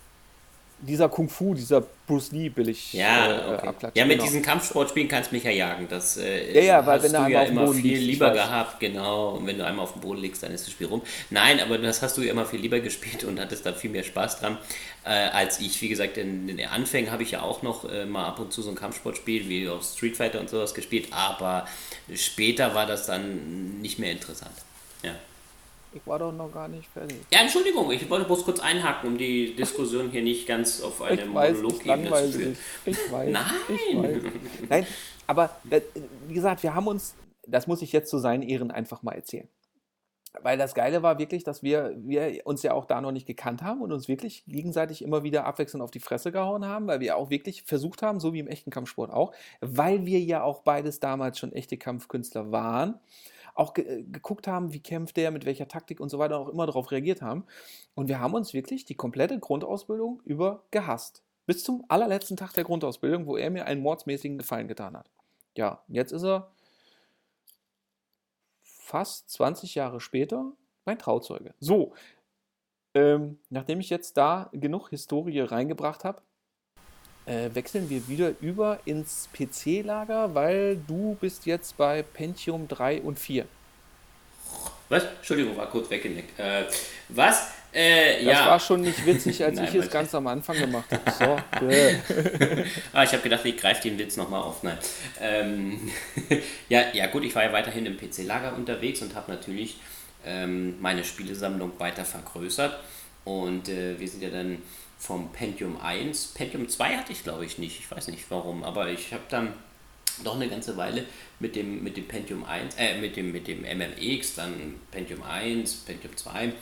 dieser 0.79 1.09
Kung 1.09 1.27
Fu, 1.27 1.53
dieser 1.53 1.81
Bruce 2.05 2.31
Lee 2.31 2.49
billig 2.49 2.93
ja, 2.93 3.27
äh, 3.27 3.55
okay. 3.55 3.67
abklatscht. 3.67 3.97
Ja, 3.97 4.05
mit 4.05 4.17
genau. 4.17 4.25
diesen 4.25 4.41
Kampfsportspielen 4.41 5.09
kannst 5.09 5.31
du 5.31 5.35
mich 5.35 5.43
ja 5.43 5.51
jagen. 5.51 5.87
Das 5.89 6.17
äh, 6.17 6.53
ja, 6.53 6.61
ja, 6.61 6.85
hast 6.85 7.11
du, 7.11 7.29
ja 7.29 7.43
immer 7.43 7.73
viel 7.73 7.97
liegst, 7.97 8.03
lieber 8.03 8.31
gehabt, 8.31 8.79
genau. 8.79 9.31
Und 9.31 9.47
wenn 9.47 9.57
du 9.57 9.65
einmal 9.65 9.83
auf 9.83 9.93
dem 9.93 10.01
Boden 10.01 10.21
liegst, 10.21 10.43
dann 10.43 10.51
ist 10.51 10.65
das 10.65 10.71
Spiel 10.71 10.87
rum. 10.87 11.01
Nein, 11.29 11.59
aber 11.59 11.77
das 11.77 12.01
hast 12.01 12.17
du 12.17 12.21
ja 12.21 12.31
immer 12.31 12.45
viel 12.45 12.59
lieber 12.59 12.79
gespielt 12.79 13.23
und 13.23 13.39
hattest 13.39 13.65
da 13.65 13.73
viel 13.73 13.89
mehr 13.89 14.03
Spaß 14.03 14.39
dran 14.39 14.57
äh, 15.03 15.09
als 15.09 15.59
ich. 15.59 15.81
Wie 15.81 15.89
gesagt, 15.89 16.17
in, 16.17 16.47
in 16.47 16.57
den 16.57 16.69
Anfängen 16.69 17.11
habe 17.11 17.23
ich 17.23 17.31
ja 17.31 17.41
auch 17.41 17.63
noch 17.63 17.89
äh, 17.89 18.05
mal 18.05 18.25
ab 18.25 18.39
und 18.39 18.53
zu 18.53 18.61
so 18.61 18.69
ein 18.69 18.75
Kampfsportspiel 18.75 19.49
wie 19.49 19.67
auch 19.69 19.83
Street 19.83 20.15
Fighter 20.15 20.39
und 20.39 20.49
sowas 20.49 20.73
gespielt, 20.73 21.07
aber 21.11 21.67
später 22.13 22.75
war 22.75 22.85
das 22.85 23.05
dann 23.07 23.81
nicht 23.81 23.99
mehr 23.99 24.11
interessant. 24.11 24.55
Ja. 25.03 25.15
Ich 25.97 26.05
war 26.07 26.19
doch 26.19 26.31
noch 26.31 26.51
gar 26.51 26.67
nicht 26.67 26.87
fertig. 26.87 27.17
Ja, 27.31 27.39
Entschuldigung, 27.41 27.91
ich 27.91 28.07
wollte 28.09 28.25
bloß 28.25 28.45
kurz 28.45 28.59
einhaken, 28.59 29.09
um 29.09 29.17
die 29.17 29.55
Diskussion 29.55 30.11
hier 30.11 30.21
nicht 30.21 30.47
ganz 30.47 30.81
auf 30.81 31.01
eine 31.01 31.25
Monologebene 31.25 32.13
zu 32.13 32.31
führen. 32.31 32.57
Ich 32.85 33.11
weiß. 33.11 33.31
Nein! 33.31 33.45
Ich 33.67 33.97
weiß. 33.97 34.17
Nein, 34.69 34.87
aber 35.25 35.49
äh, 35.71 35.81
wie 36.27 36.33
gesagt, 36.35 36.61
wir 36.61 36.75
haben 36.75 36.87
uns, 36.87 37.15
das 37.47 37.65
muss 37.65 37.81
ich 37.81 37.91
jetzt 37.93 38.11
zu 38.11 38.19
seinen 38.19 38.43
Ehren 38.43 38.69
einfach 38.69 39.01
mal 39.01 39.13
erzählen. 39.13 39.47
Weil 40.43 40.59
das 40.59 40.75
Geile 40.75 41.01
war 41.01 41.17
wirklich, 41.17 41.43
dass 41.43 41.63
wir, 41.63 41.95
wir 41.97 42.41
uns 42.45 42.61
ja 42.61 42.73
auch 42.73 42.85
da 42.85 43.01
noch 43.01 43.11
nicht 43.11 43.25
gekannt 43.25 43.63
haben 43.63 43.81
und 43.81 43.91
uns 43.91 44.07
wirklich 44.07 44.43
gegenseitig 44.45 45.01
immer 45.01 45.23
wieder 45.23 45.45
abwechselnd 45.45 45.83
auf 45.83 45.89
die 45.89 45.99
Fresse 45.99 46.31
gehauen 46.31 46.63
haben, 46.63 46.85
weil 46.85 46.99
wir 46.99 47.17
auch 47.17 47.31
wirklich 47.31 47.63
versucht 47.63 48.03
haben, 48.03 48.19
so 48.19 48.33
wie 48.33 48.39
im 48.39 48.47
echten 48.47 48.69
Kampfsport 48.69 49.09
auch, 49.11 49.33
weil 49.61 50.05
wir 50.05 50.19
ja 50.19 50.43
auch 50.43 50.61
beides 50.61 50.99
damals 50.99 51.39
schon 51.39 51.53
echte 51.53 51.77
Kampfkünstler 51.77 52.51
waren, 52.51 52.99
auch 53.57 53.73
ge 53.73 53.85
äh, 53.85 54.03
geguckt 54.03 54.47
haben, 54.47 54.73
wie 54.73 54.79
kämpft 54.79 55.17
der, 55.17 55.31
mit 55.31 55.45
welcher 55.45 55.67
Taktik 55.67 55.99
und 55.99 56.09
so 56.09 56.19
weiter, 56.19 56.37
auch 56.37 56.49
immer 56.49 56.65
darauf 56.65 56.91
reagiert 56.91 57.21
haben. 57.21 57.45
Und 57.95 58.07
wir 58.07 58.19
haben 58.19 58.33
uns 58.33 58.53
wirklich 58.53 58.85
die 58.85 58.95
komplette 58.95 59.39
Grundausbildung 59.39 60.21
über 60.25 60.63
gehasst. 60.71 61.23
Bis 61.45 61.63
zum 61.63 61.83
allerletzten 61.87 62.37
Tag 62.37 62.53
der 62.53 62.63
Grundausbildung, 62.63 63.25
wo 63.25 63.37
er 63.37 63.49
mir 63.49 63.65
einen 63.65 63.81
mordsmäßigen 63.81 64.37
Gefallen 64.37 64.67
getan 64.67 64.95
hat. 64.95 65.09
Ja, 65.55 65.83
jetzt 65.87 66.11
ist 66.11 66.23
er 66.23 66.51
fast 68.61 69.29
20 69.31 69.75
Jahre 69.75 69.99
später 69.99 70.51
mein 70.85 70.99
Trauzeuge. 70.99 71.53
So, 71.59 71.93
ähm, 72.93 73.39
nachdem 73.49 73.79
ich 73.79 73.89
jetzt 73.89 74.17
da 74.17 74.49
genug 74.53 74.89
Historie 74.89 75.39
reingebracht 75.39 76.03
habe, 76.03 76.21
äh, 77.27 77.53
wechseln 77.53 77.89
wir 77.89 78.07
wieder 78.07 78.31
über 78.41 78.79
ins 78.85 79.29
PC-Lager, 79.33 80.33
weil 80.33 80.77
du 80.87 81.17
bist 81.19 81.45
jetzt 81.45 81.77
bei 81.77 82.01
Pentium 82.01 82.67
3 82.67 83.01
und 83.01 83.19
4. 83.19 83.45
Was? 84.89 85.03
Entschuldigung, 85.03 85.57
war 85.57 85.69
kurz 85.69 85.89
weggenickt. 85.89 86.39
Äh, 86.39 86.63
was? 87.09 87.51
Äh, 87.73 88.23
das 88.23 88.39
ja. 88.39 88.45
war 88.47 88.59
schon 88.59 88.81
nicht 88.81 89.05
witzig, 89.05 89.43
als 89.43 89.55
Nein, 89.59 89.67
ich 89.67 89.75
es 89.75 89.89
ganz 89.89 90.15
am 90.15 90.25
Anfang 90.27 90.57
gemacht 90.57 90.85
habe. 90.91 91.43
So, 91.59 91.67
ah, 92.93 93.03
ich 93.03 93.11
habe 93.11 93.21
gedacht, 93.21 93.43
ich 93.43 93.57
greife 93.57 93.81
den 93.83 93.99
Witz 93.99 94.15
nochmal 94.15 94.41
auf. 94.41 94.63
Nein. 94.63 94.77
Ähm, 95.19 95.91
ja, 96.69 96.85
ja, 96.93 97.07
gut, 97.07 97.25
ich 97.25 97.35
war 97.35 97.43
ja 97.43 97.51
weiterhin 97.51 97.85
im 97.85 97.97
PC-Lager 97.97 98.55
unterwegs 98.55 99.01
und 99.01 99.13
habe 99.15 99.29
natürlich 99.31 99.77
ähm, 100.25 100.79
meine 100.79 101.03
Spielesammlung 101.03 101.77
weiter 101.79 102.05
vergrößert. 102.05 102.79
Und 103.25 103.67
äh, 103.67 103.99
wir 103.99 104.07
sind 104.07 104.23
ja 104.23 104.29
dann 104.29 104.59
vom 104.97 105.31
Pentium 105.31 105.79
1. 105.79 106.33
Pentium 106.33 106.67
2 106.67 106.97
hatte 106.97 107.11
ich 107.11 107.23
glaube 107.23 107.45
ich 107.45 107.57
nicht, 107.57 107.79
ich 107.79 107.89
weiß 107.89 108.07
nicht 108.07 108.25
warum, 108.29 108.63
aber 108.63 108.89
ich 108.89 109.13
habe 109.13 109.23
dann 109.29 109.53
noch 110.23 110.35
eine 110.35 110.49
ganze 110.49 110.77
Weile 110.77 111.05
mit 111.39 111.55
dem, 111.55 111.83
mit 111.83 111.97
dem 111.97 112.07
Pentium 112.07 112.43
1, 112.43 112.75
äh, 112.77 112.99
mit 112.99 113.15
dem, 113.15 113.31
mit 113.31 113.47
dem 113.47 113.61
MMX, 113.61 114.35
dann 114.35 114.75
Pentium 114.91 115.23
1, 115.23 115.73
Pentium 115.85 116.15
2. 116.15 116.53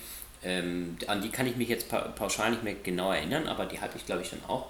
Ähm, 0.44 0.98
an 1.08 1.22
die 1.22 1.30
kann 1.30 1.48
ich 1.48 1.56
mich 1.56 1.70
jetzt 1.70 1.88
pauschal 1.90 2.52
nicht 2.52 2.64
mehr 2.64 2.76
genau 2.76 3.12
erinnern, 3.12 3.48
aber 3.48 3.66
die 3.66 3.80
hatte 3.80 3.98
ich 3.98 4.06
glaube 4.06 4.22
ich 4.22 4.30
dann 4.30 4.44
auch. 4.48 4.68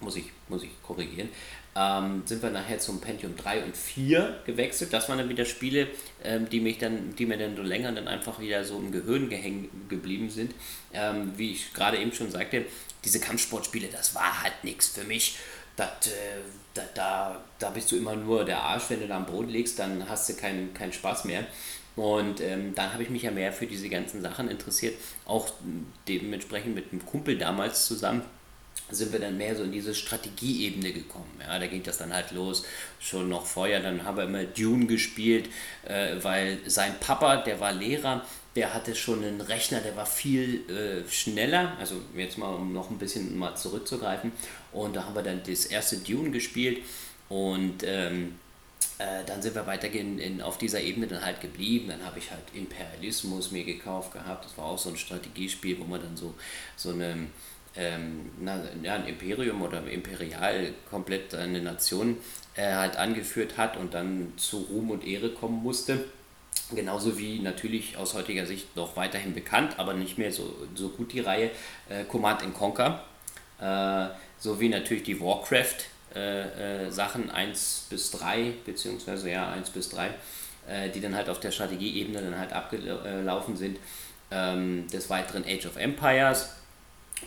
Muss 0.00 0.16
ich, 0.16 0.26
muss 0.48 0.62
ich 0.62 0.70
korrigieren. 0.82 1.28
Ähm, 1.76 2.22
sind 2.24 2.40
wir 2.40 2.50
nachher 2.50 2.78
zum 2.78 3.00
Pentium 3.00 3.36
3 3.36 3.64
und 3.64 3.76
4 3.76 4.42
gewechselt. 4.46 4.92
Das 4.92 5.08
waren 5.08 5.18
dann 5.18 5.28
wieder 5.28 5.44
Spiele, 5.44 5.88
ähm, 6.22 6.48
die, 6.48 6.60
mich 6.60 6.78
dann, 6.78 7.16
die 7.16 7.26
mir 7.26 7.36
dann 7.36 7.56
so 7.56 7.62
länger 7.62 7.90
dann 7.90 8.06
einfach 8.06 8.38
wieder 8.38 8.64
so 8.64 8.76
im 8.76 8.92
Gehirn 8.92 9.28
gehängt 9.28 9.70
geblieben 9.88 10.30
sind. 10.30 10.54
Ähm, 10.92 11.32
wie 11.36 11.52
ich 11.52 11.72
gerade 11.74 11.98
eben 11.98 12.12
schon 12.12 12.30
sagte, 12.30 12.64
diese 13.04 13.18
Kampfsportspiele, 13.18 13.88
das 13.88 14.14
war 14.14 14.42
halt 14.42 14.62
nichts 14.62 14.88
für 14.88 15.04
mich. 15.04 15.36
Das, 15.76 15.88
äh, 16.06 16.10
da, 16.74 16.82
da, 16.94 17.44
da 17.58 17.70
bist 17.70 17.90
du 17.90 17.96
immer 17.96 18.14
nur 18.14 18.44
der 18.44 18.62
Arsch, 18.62 18.84
wenn 18.90 19.00
du 19.00 19.08
da 19.08 19.16
am 19.16 19.26
Boden 19.26 19.48
legst, 19.48 19.78
dann 19.80 20.08
hast 20.08 20.28
du 20.28 20.34
keinen 20.34 20.74
kein 20.74 20.92
Spaß 20.92 21.24
mehr. 21.24 21.44
Und 21.96 22.40
ähm, 22.40 22.74
dann 22.74 22.92
habe 22.92 23.02
ich 23.02 23.10
mich 23.10 23.22
ja 23.22 23.30
mehr 23.30 23.52
für 23.52 23.66
diese 23.66 23.88
ganzen 23.88 24.22
Sachen 24.22 24.48
interessiert, 24.48 24.94
auch 25.26 25.48
dementsprechend 26.08 26.74
mit 26.74 26.92
einem 26.92 27.04
Kumpel 27.04 27.38
damals 27.38 27.86
zusammen 27.86 28.22
sind 28.90 29.12
wir 29.12 29.20
dann 29.20 29.36
mehr 29.36 29.56
so 29.56 29.62
in 29.62 29.72
diese 29.72 29.94
Strategieebene 29.94 30.92
gekommen. 30.92 31.40
Ja, 31.40 31.58
da 31.58 31.66
ging 31.66 31.82
das 31.82 31.98
dann 31.98 32.12
halt 32.12 32.32
los, 32.32 32.64
schon 33.00 33.28
noch 33.28 33.46
vorher, 33.46 33.80
dann 33.80 34.04
haben 34.04 34.16
wir 34.16 34.24
immer 34.24 34.44
Dune 34.44 34.86
gespielt, 34.86 35.48
äh, 35.84 36.16
weil 36.22 36.58
sein 36.66 36.94
Papa, 37.00 37.38
der 37.38 37.60
war 37.60 37.72
Lehrer, 37.72 38.24
der 38.56 38.72
hatte 38.72 38.94
schon 38.94 39.24
einen 39.24 39.40
Rechner, 39.40 39.80
der 39.80 39.96
war 39.96 40.06
viel 40.06 40.68
äh, 40.70 41.10
schneller, 41.10 41.76
also 41.78 41.96
jetzt 42.16 42.38
mal, 42.38 42.54
um 42.54 42.72
noch 42.72 42.90
ein 42.90 42.98
bisschen 42.98 43.36
mal 43.36 43.56
zurückzugreifen, 43.56 44.32
und 44.72 44.94
da 44.94 45.04
haben 45.04 45.14
wir 45.14 45.22
dann 45.22 45.42
das 45.46 45.66
erste 45.66 45.96
Dune 45.98 46.30
gespielt 46.30 46.82
und 47.28 47.82
ähm, 47.84 48.34
äh, 48.98 49.24
dann 49.26 49.42
sind 49.42 49.54
wir 49.54 49.66
weitergehend 49.66 50.20
in, 50.20 50.40
auf 50.40 50.58
dieser 50.58 50.80
Ebene 50.80 51.06
dann 51.06 51.24
halt 51.24 51.40
geblieben. 51.40 51.88
Dann 51.88 52.04
habe 52.04 52.18
ich 52.18 52.30
halt 52.30 52.42
Imperialismus 52.54 53.50
mir 53.50 53.64
gekauft 53.64 54.12
gehabt. 54.12 54.44
Das 54.44 54.56
war 54.56 54.66
auch 54.66 54.78
so 54.78 54.90
ein 54.90 54.96
Strategiespiel, 54.96 55.78
wo 55.80 55.84
man 55.84 56.00
dann 56.00 56.16
so, 56.16 56.34
so 56.76 56.90
eine 56.90 57.26
ähm, 57.76 58.30
na, 58.40 58.60
ja, 58.82 58.94
ein 58.94 59.06
Imperium 59.06 59.62
oder 59.62 59.86
imperial 59.86 60.72
komplett 60.88 61.34
eine 61.34 61.60
Nation 61.60 62.18
äh, 62.56 62.72
halt 62.74 62.96
angeführt 62.96 63.56
hat 63.56 63.76
und 63.76 63.94
dann 63.94 64.32
zu 64.36 64.58
Ruhm 64.70 64.90
und 64.90 65.06
Ehre 65.06 65.30
kommen 65.30 65.62
musste. 65.62 66.04
Genauso 66.74 67.18
wie 67.18 67.40
natürlich 67.40 67.96
aus 67.96 68.14
heutiger 68.14 68.46
Sicht 68.46 68.76
noch 68.76 68.96
weiterhin 68.96 69.34
bekannt, 69.34 69.78
aber 69.78 69.92
nicht 69.92 70.18
mehr 70.18 70.32
so, 70.32 70.54
so 70.74 70.88
gut 70.88 71.12
die 71.12 71.20
Reihe 71.20 71.50
äh, 71.88 72.04
Command 72.04 72.42
Conquer, 72.54 73.04
äh, 73.60 74.06
sowie 74.38 74.68
natürlich 74.68 75.02
die 75.02 75.20
Warcraft 75.20 75.84
äh, 76.14 76.86
äh, 76.86 76.90
Sachen 76.90 77.30
1 77.30 77.88
bis 77.90 78.12
3, 78.12 78.52
beziehungsweise 78.64 79.30
ja 79.30 79.50
1 79.50 79.70
bis 79.70 79.90
3, 79.90 80.10
äh, 80.68 80.90
die 80.90 81.00
dann 81.00 81.14
halt 81.16 81.28
auf 81.28 81.40
der 81.40 81.50
Strategieebene 81.50 82.22
dann 82.22 82.38
halt 82.38 82.52
abgelaufen 82.52 83.56
sind. 83.56 83.78
Ähm, 84.30 84.86
des 84.88 85.10
Weiteren 85.10 85.44
Age 85.44 85.66
of 85.66 85.76
Empires, 85.76 86.54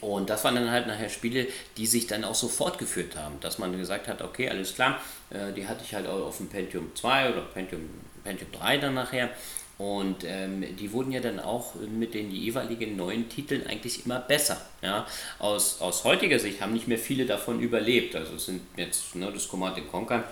und 0.01 0.29
das 0.29 0.43
waren 0.43 0.55
dann 0.55 0.71
halt 0.71 0.87
nachher 0.87 1.09
Spiele, 1.09 1.47
die 1.77 1.87
sich 1.87 2.07
dann 2.07 2.23
auch 2.23 2.35
so 2.35 2.47
fortgeführt 2.47 3.15
haben, 3.15 3.39
dass 3.39 3.57
man 3.57 3.77
gesagt 3.77 4.07
hat, 4.07 4.21
okay, 4.21 4.49
alles 4.49 4.75
klar, 4.75 4.99
äh, 5.29 5.53
die 5.53 5.67
hatte 5.67 5.83
ich 5.83 5.93
halt 5.93 6.07
auch 6.07 6.27
auf 6.27 6.37
dem 6.37 6.47
Pentium 6.47 6.91
2 6.95 7.31
oder 7.31 7.41
Pentium, 7.41 7.81
Pentium 8.23 8.51
3 8.51 8.77
dann 8.77 8.93
nachher. 8.93 9.29
Und 9.77 10.23
ähm, 10.23 10.65
die 10.75 10.91
wurden 10.91 11.11
ja 11.11 11.19
dann 11.19 11.39
auch 11.39 11.75
mit 11.75 12.15
den 12.15 12.31
jeweiligen 12.31 12.95
neuen 12.95 13.29
Titeln 13.29 13.67
eigentlich 13.67 14.05
immer 14.05 14.19
besser. 14.19 14.59
Ja? 14.81 15.05
Aus, 15.37 15.81
aus 15.81 16.03
heutiger 16.03 16.39
Sicht 16.39 16.61
haben 16.61 16.73
nicht 16.73 16.87
mehr 16.87 16.97
viele 16.97 17.27
davon 17.27 17.59
überlebt. 17.59 18.15
Also 18.15 18.35
es 18.35 18.47
sind 18.47 18.61
jetzt 18.75 19.15
ne, 19.15 19.31
das 19.31 19.47
Command 19.47 19.79
Conquer, 19.91 20.23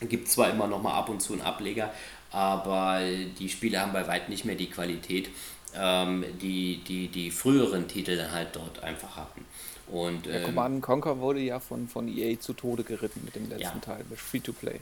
gibt 0.00 0.28
zwar 0.28 0.50
immer 0.50 0.66
noch 0.66 0.82
mal 0.82 0.94
ab 0.94 1.10
und 1.10 1.20
zu 1.20 1.34
einen 1.34 1.42
Ableger, 1.42 1.92
aber 2.30 3.00
die 3.38 3.48
Spiele 3.48 3.80
haben 3.80 3.92
bei 3.92 4.06
weitem 4.06 4.30
nicht 4.30 4.44
mehr 4.44 4.54
die 4.54 4.70
Qualität, 4.70 5.30
ähm, 5.76 6.24
die, 6.40 6.82
die 6.86 7.08
die 7.08 7.30
früheren 7.30 7.88
Titel 7.88 8.16
dann 8.16 8.32
halt 8.32 8.48
dort 8.54 8.82
einfach 8.82 9.16
hatten. 9.16 9.44
Und, 9.88 10.26
ähm, 10.26 10.32
ja, 10.32 10.40
Command 10.40 10.82
Conquer 10.82 11.18
wurde 11.18 11.40
ja 11.40 11.60
von, 11.60 11.88
von 11.88 12.08
EA 12.08 12.38
zu 12.38 12.52
Tode 12.52 12.84
geritten 12.84 13.22
mit 13.24 13.34
dem 13.34 13.48
letzten 13.48 13.78
ja. 13.78 13.84
Teil, 13.84 14.04
mit 14.08 14.18
Free-to-Play. 14.18 14.80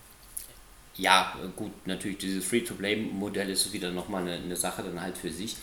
Ja, 0.97 1.37
gut, 1.57 1.87
natürlich, 1.87 2.19
dieses 2.19 2.45
Free-to-Play-Modell 2.45 3.51
ist 3.51 3.73
wieder 3.73 3.93
nochmal 3.93 4.23
eine, 4.23 4.33
eine 4.43 4.57
Sache 4.57 4.83
dann 4.83 5.01
halt 5.01 5.17
für 5.17 5.31
sich. 5.31 5.57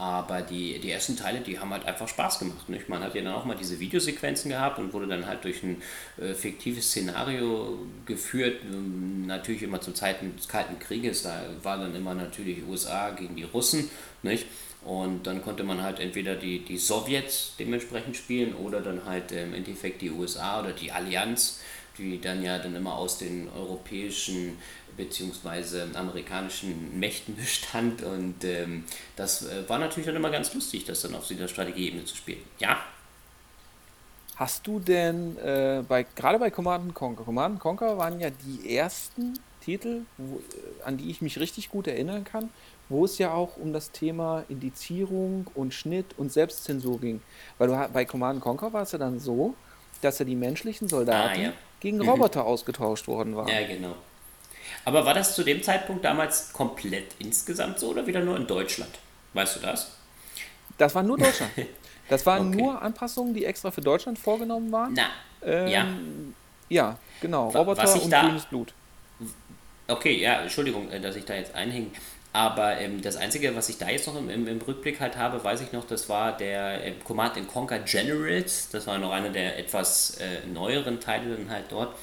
Aber 0.00 0.40
die, 0.40 0.78
die 0.78 0.90
ersten 0.90 1.14
Teile, 1.14 1.40
die 1.40 1.58
haben 1.58 1.70
halt 1.72 1.84
einfach 1.84 2.08
Spaß 2.08 2.38
gemacht. 2.38 2.70
Nicht? 2.70 2.88
Man 2.88 3.02
hat 3.02 3.14
ja 3.14 3.20
dann 3.20 3.34
auch 3.34 3.44
mal 3.44 3.54
diese 3.54 3.78
Videosequenzen 3.80 4.50
gehabt 4.50 4.78
und 4.78 4.94
wurde 4.94 5.06
dann 5.06 5.26
halt 5.26 5.44
durch 5.44 5.62
ein 5.62 5.82
äh, 6.18 6.32
fiktives 6.32 6.88
Szenario 6.88 7.78
geführt. 8.06 8.62
Ähm, 8.64 9.26
natürlich 9.26 9.62
immer 9.62 9.82
zu 9.82 9.92
Zeiten 9.92 10.34
des 10.38 10.48
Kalten 10.48 10.78
Krieges, 10.78 11.24
da 11.24 11.42
war 11.62 11.76
dann 11.76 11.94
immer 11.94 12.14
natürlich 12.14 12.66
USA 12.66 13.10
gegen 13.10 13.36
die 13.36 13.42
Russen. 13.42 13.90
Nicht? 14.22 14.46
Und 14.86 15.26
dann 15.26 15.42
konnte 15.42 15.64
man 15.64 15.82
halt 15.82 16.00
entweder 16.00 16.34
die, 16.34 16.64
die 16.64 16.78
Sowjets 16.78 17.56
dementsprechend 17.58 18.16
spielen 18.16 18.54
oder 18.54 18.80
dann 18.80 19.04
halt 19.04 19.32
im 19.32 19.52
Endeffekt 19.52 20.00
die 20.00 20.10
USA 20.10 20.60
oder 20.60 20.72
die 20.72 20.90
Allianz, 20.92 21.60
die 21.98 22.18
dann 22.18 22.42
ja 22.42 22.58
dann 22.58 22.74
immer 22.74 22.94
aus 22.94 23.18
den 23.18 23.50
europäischen 23.50 24.56
bzw. 25.04 25.96
amerikanischen 25.96 26.98
Mächten 26.98 27.36
bestand. 27.36 28.02
Und 28.02 28.44
ähm, 28.44 28.84
das 29.16 29.42
äh, 29.46 29.68
war 29.68 29.78
natürlich 29.78 30.06
dann 30.06 30.16
immer 30.16 30.30
ganz 30.30 30.54
lustig, 30.54 30.84
das 30.84 31.02
dann 31.02 31.14
auf 31.14 31.26
dieser 31.26 31.48
Strategieebene 31.48 32.04
zu 32.04 32.16
spielen. 32.16 32.42
Ja. 32.58 32.78
Hast 34.36 34.66
du 34.66 34.80
denn 34.80 35.36
äh, 35.38 35.82
bei 35.86 36.06
gerade 36.16 36.38
bei 36.38 36.50
Command 36.50 36.94
Conquer, 36.94 37.24
Command 37.24 37.60
Conquer 37.60 37.98
waren 37.98 38.18
ja 38.20 38.30
die 38.30 38.74
ersten 38.74 39.38
Titel, 39.60 40.02
wo, 40.16 40.36
äh, 40.36 40.84
an 40.84 40.96
die 40.96 41.10
ich 41.10 41.20
mich 41.20 41.38
richtig 41.38 41.68
gut 41.68 41.86
erinnern 41.86 42.24
kann, 42.24 42.48
wo 42.88 43.04
es 43.04 43.18
ja 43.18 43.34
auch 43.34 43.56
um 43.56 43.72
das 43.72 43.90
Thema 43.90 44.44
Indizierung 44.48 45.46
und 45.54 45.74
Schnitt 45.74 46.06
und 46.16 46.32
Selbstzensur 46.32 47.00
ging. 47.00 47.20
Weil 47.58 47.68
du, 47.68 47.88
bei 47.92 48.04
Command 48.06 48.40
Conquer 48.40 48.72
war 48.72 48.82
es 48.82 48.92
ja 48.92 48.98
dann 48.98 49.20
so, 49.20 49.54
dass 50.00 50.18
ja 50.18 50.24
die 50.24 50.36
menschlichen 50.36 50.88
Soldaten 50.88 51.38
ah, 51.38 51.42
ja. 51.42 51.52
gegen 51.78 51.98
mhm. 51.98 52.08
Roboter 52.08 52.44
ausgetauscht 52.44 53.06
worden 53.06 53.36
waren. 53.36 53.48
Ja, 53.48 53.66
genau. 53.66 53.94
Aber 54.84 55.04
war 55.04 55.14
das 55.14 55.34
zu 55.34 55.42
dem 55.42 55.62
Zeitpunkt 55.62 56.04
damals 56.04 56.52
komplett 56.52 57.14
insgesamt 57.18 57.78
so 57.78 57.88
oder 57.88 58.06
wieder 58.06 58.20
nur 58.20 58.36
in 58.36 58.46
Deutschland? 58.46 58.90
Weißt 59.34 59.56
du 59.56 59.60
das? 59.60 59.92
Das 60.78 60.94
war 60.94 61.02
nur 61.02 61.18
Deutschland. 61.18 61.52
Das 62.08 62.26
waren 62.26 62.48
okay. 62.48 62.60
nur 62.60 62.82
Anpassungen, 62.82 63.34
die 63.34 63.44
extra 63.44 63.70
für 63.70 63.82
Deutschland 63.82 64.18
vorgenommen 64.18 64.72
waren. 64.72 64.94
Na, 64.94 65.10
ähm, 65.44 65.68
ja. 65.68 65.86
Ja, 66.68 66.98
genau. 67.20 67.50
Roboter 67.50 68.02
und 68.02 68.10
da, 68.10 68.22
grünes 68.22 68.46
Blut. 68.46 68.74
Okay, 69.86 70.20
ja, 70.20 70.40
Entschuldigung, 70.40 70.90
äh, 70.90 71.00
dass 71.00 71.14
ich 71.14 71.24
da 71.24 71.34
jetzt 71.34 71.54
einhänge. 71.54 71.92
Aber 72.32 72.78
ähm, 72.78 73.02
das 73.02 73.16
Einzige, 73.16 73.56
was 73.56 73.68
ich 73.68 73.78
da 73.78 73.88
jetzt 73.88 74.06
noch 74.06 74.16
im, 74.16 74.30
im, 74.30 74.46
im, 74.46 74.60
Rückblick 74.60 75.00
halt 75.00 75.16
habe, 75.16 75.42
weiß 75.42 75.62
ich 75.62 75.72
noch, 75.72 75.84
das 75.84 76.08
war 76.08 76.36
der 76.36 76.84
äh, 76.84 76.92
Command 77.04 77.36
Conquer 77.48 77.80
Generals. 77.80 78.68
Das 78.70 78.86
war 78.86 78.98
noch 78.98 79.10
einer 79.10 79.30
der 79.30 79.58
etwas 79.58 80.18
äh, 80.18 80.46
neueren 80.46 81.00
Teile 81.00 81.36
dann 81.36 81.50
halt 81.50 81.66
dort. 81.70 81.96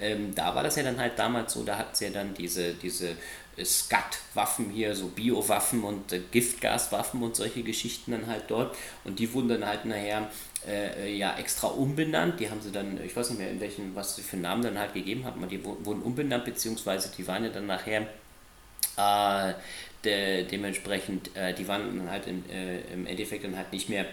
Ähm, 0.00 0.34
da 0.34 0.54
war 0.54 0.62
das 0.62 0.76
ja 0.76 0.82
dann 0.82 0.98
halt 0.98 1.18
damals 1.18 1.52
so, 1.52 1.64
da 1.64 1.78
hat 1.78 1.94
es 1.94 2.00
ja 2.00 2.10
dann 2.10 2.34
diese, 2.34 2.74
diese 2.74 3.16
äh, 3.56 3.64
Skat-Waffen 3.64 4.70
hier, 4.70 4.94
so 4.94 5.08
Biowaffen 5.08 5.82
und 5.82 6.12
äh, 6.12 6.20
Giftgaswaffen 6.30 7.22
und 7.22 7.36
solche 7.36 7.62
Geschichten 7.62 8.12
dann 8.12 8.26
halt 8.26 8.44
dort. 8.48 8.76
Und 9.04 9.18
die 9.18 9.32
wurden 9.32 9.48
dann 9.48 9.66
halt 9.66 9.84
nachher 9.84 10.30
äh, 10.66 11.14
ja 11.14 11.36
extra 11.36 11.68
umbenannt. 11.68 12.40
Die 12.40 12.50
haben 12.50 12.60
sie 12.60 12.72
dann, 12.72 13.02
ich 13.04 13.14
weiß 13.14 13.30
nicht 13.30 13.38
mehr 13.38 13.50
in 13.50 13.60
welchen, 13.60 13.94
was 13.94 14.16
sie 14.16 14.22
für 14.22 14.36
Namen 14.36 14.62
dann 14.62 14.78
halt 14.78 14.94
gegeben 14.94 15.24
haben, 15.24 15.42
aber 15.42 15.50
die 15.50 15.64
wurden 15.64 16.02
umbenannt, 16.02 16.44
beziehungsweise 16.44 17.10
die 17.16 17.26
waren 17.26 17.44
ja 17.44 17.50
dann 17.50 17.66
nachher 17.66 18.06
äh, 18.96 19.54
de, 20.04 20.44
dementsprechend, 20.44 21.34
äh, 21.36 21.54
die 21.54 21.66
waren 21.68 21.98
dann 21.98 22.10
halt 22.10 22.26
im, 22.26 22.44
äh, 22.50 22.80
im 22.92 23.06
Endeffekt 23.06 23.44
dann 23.44 23.56
halt 23.56 23.72
nicht 23.72 23.88
mehr 23.88 24.06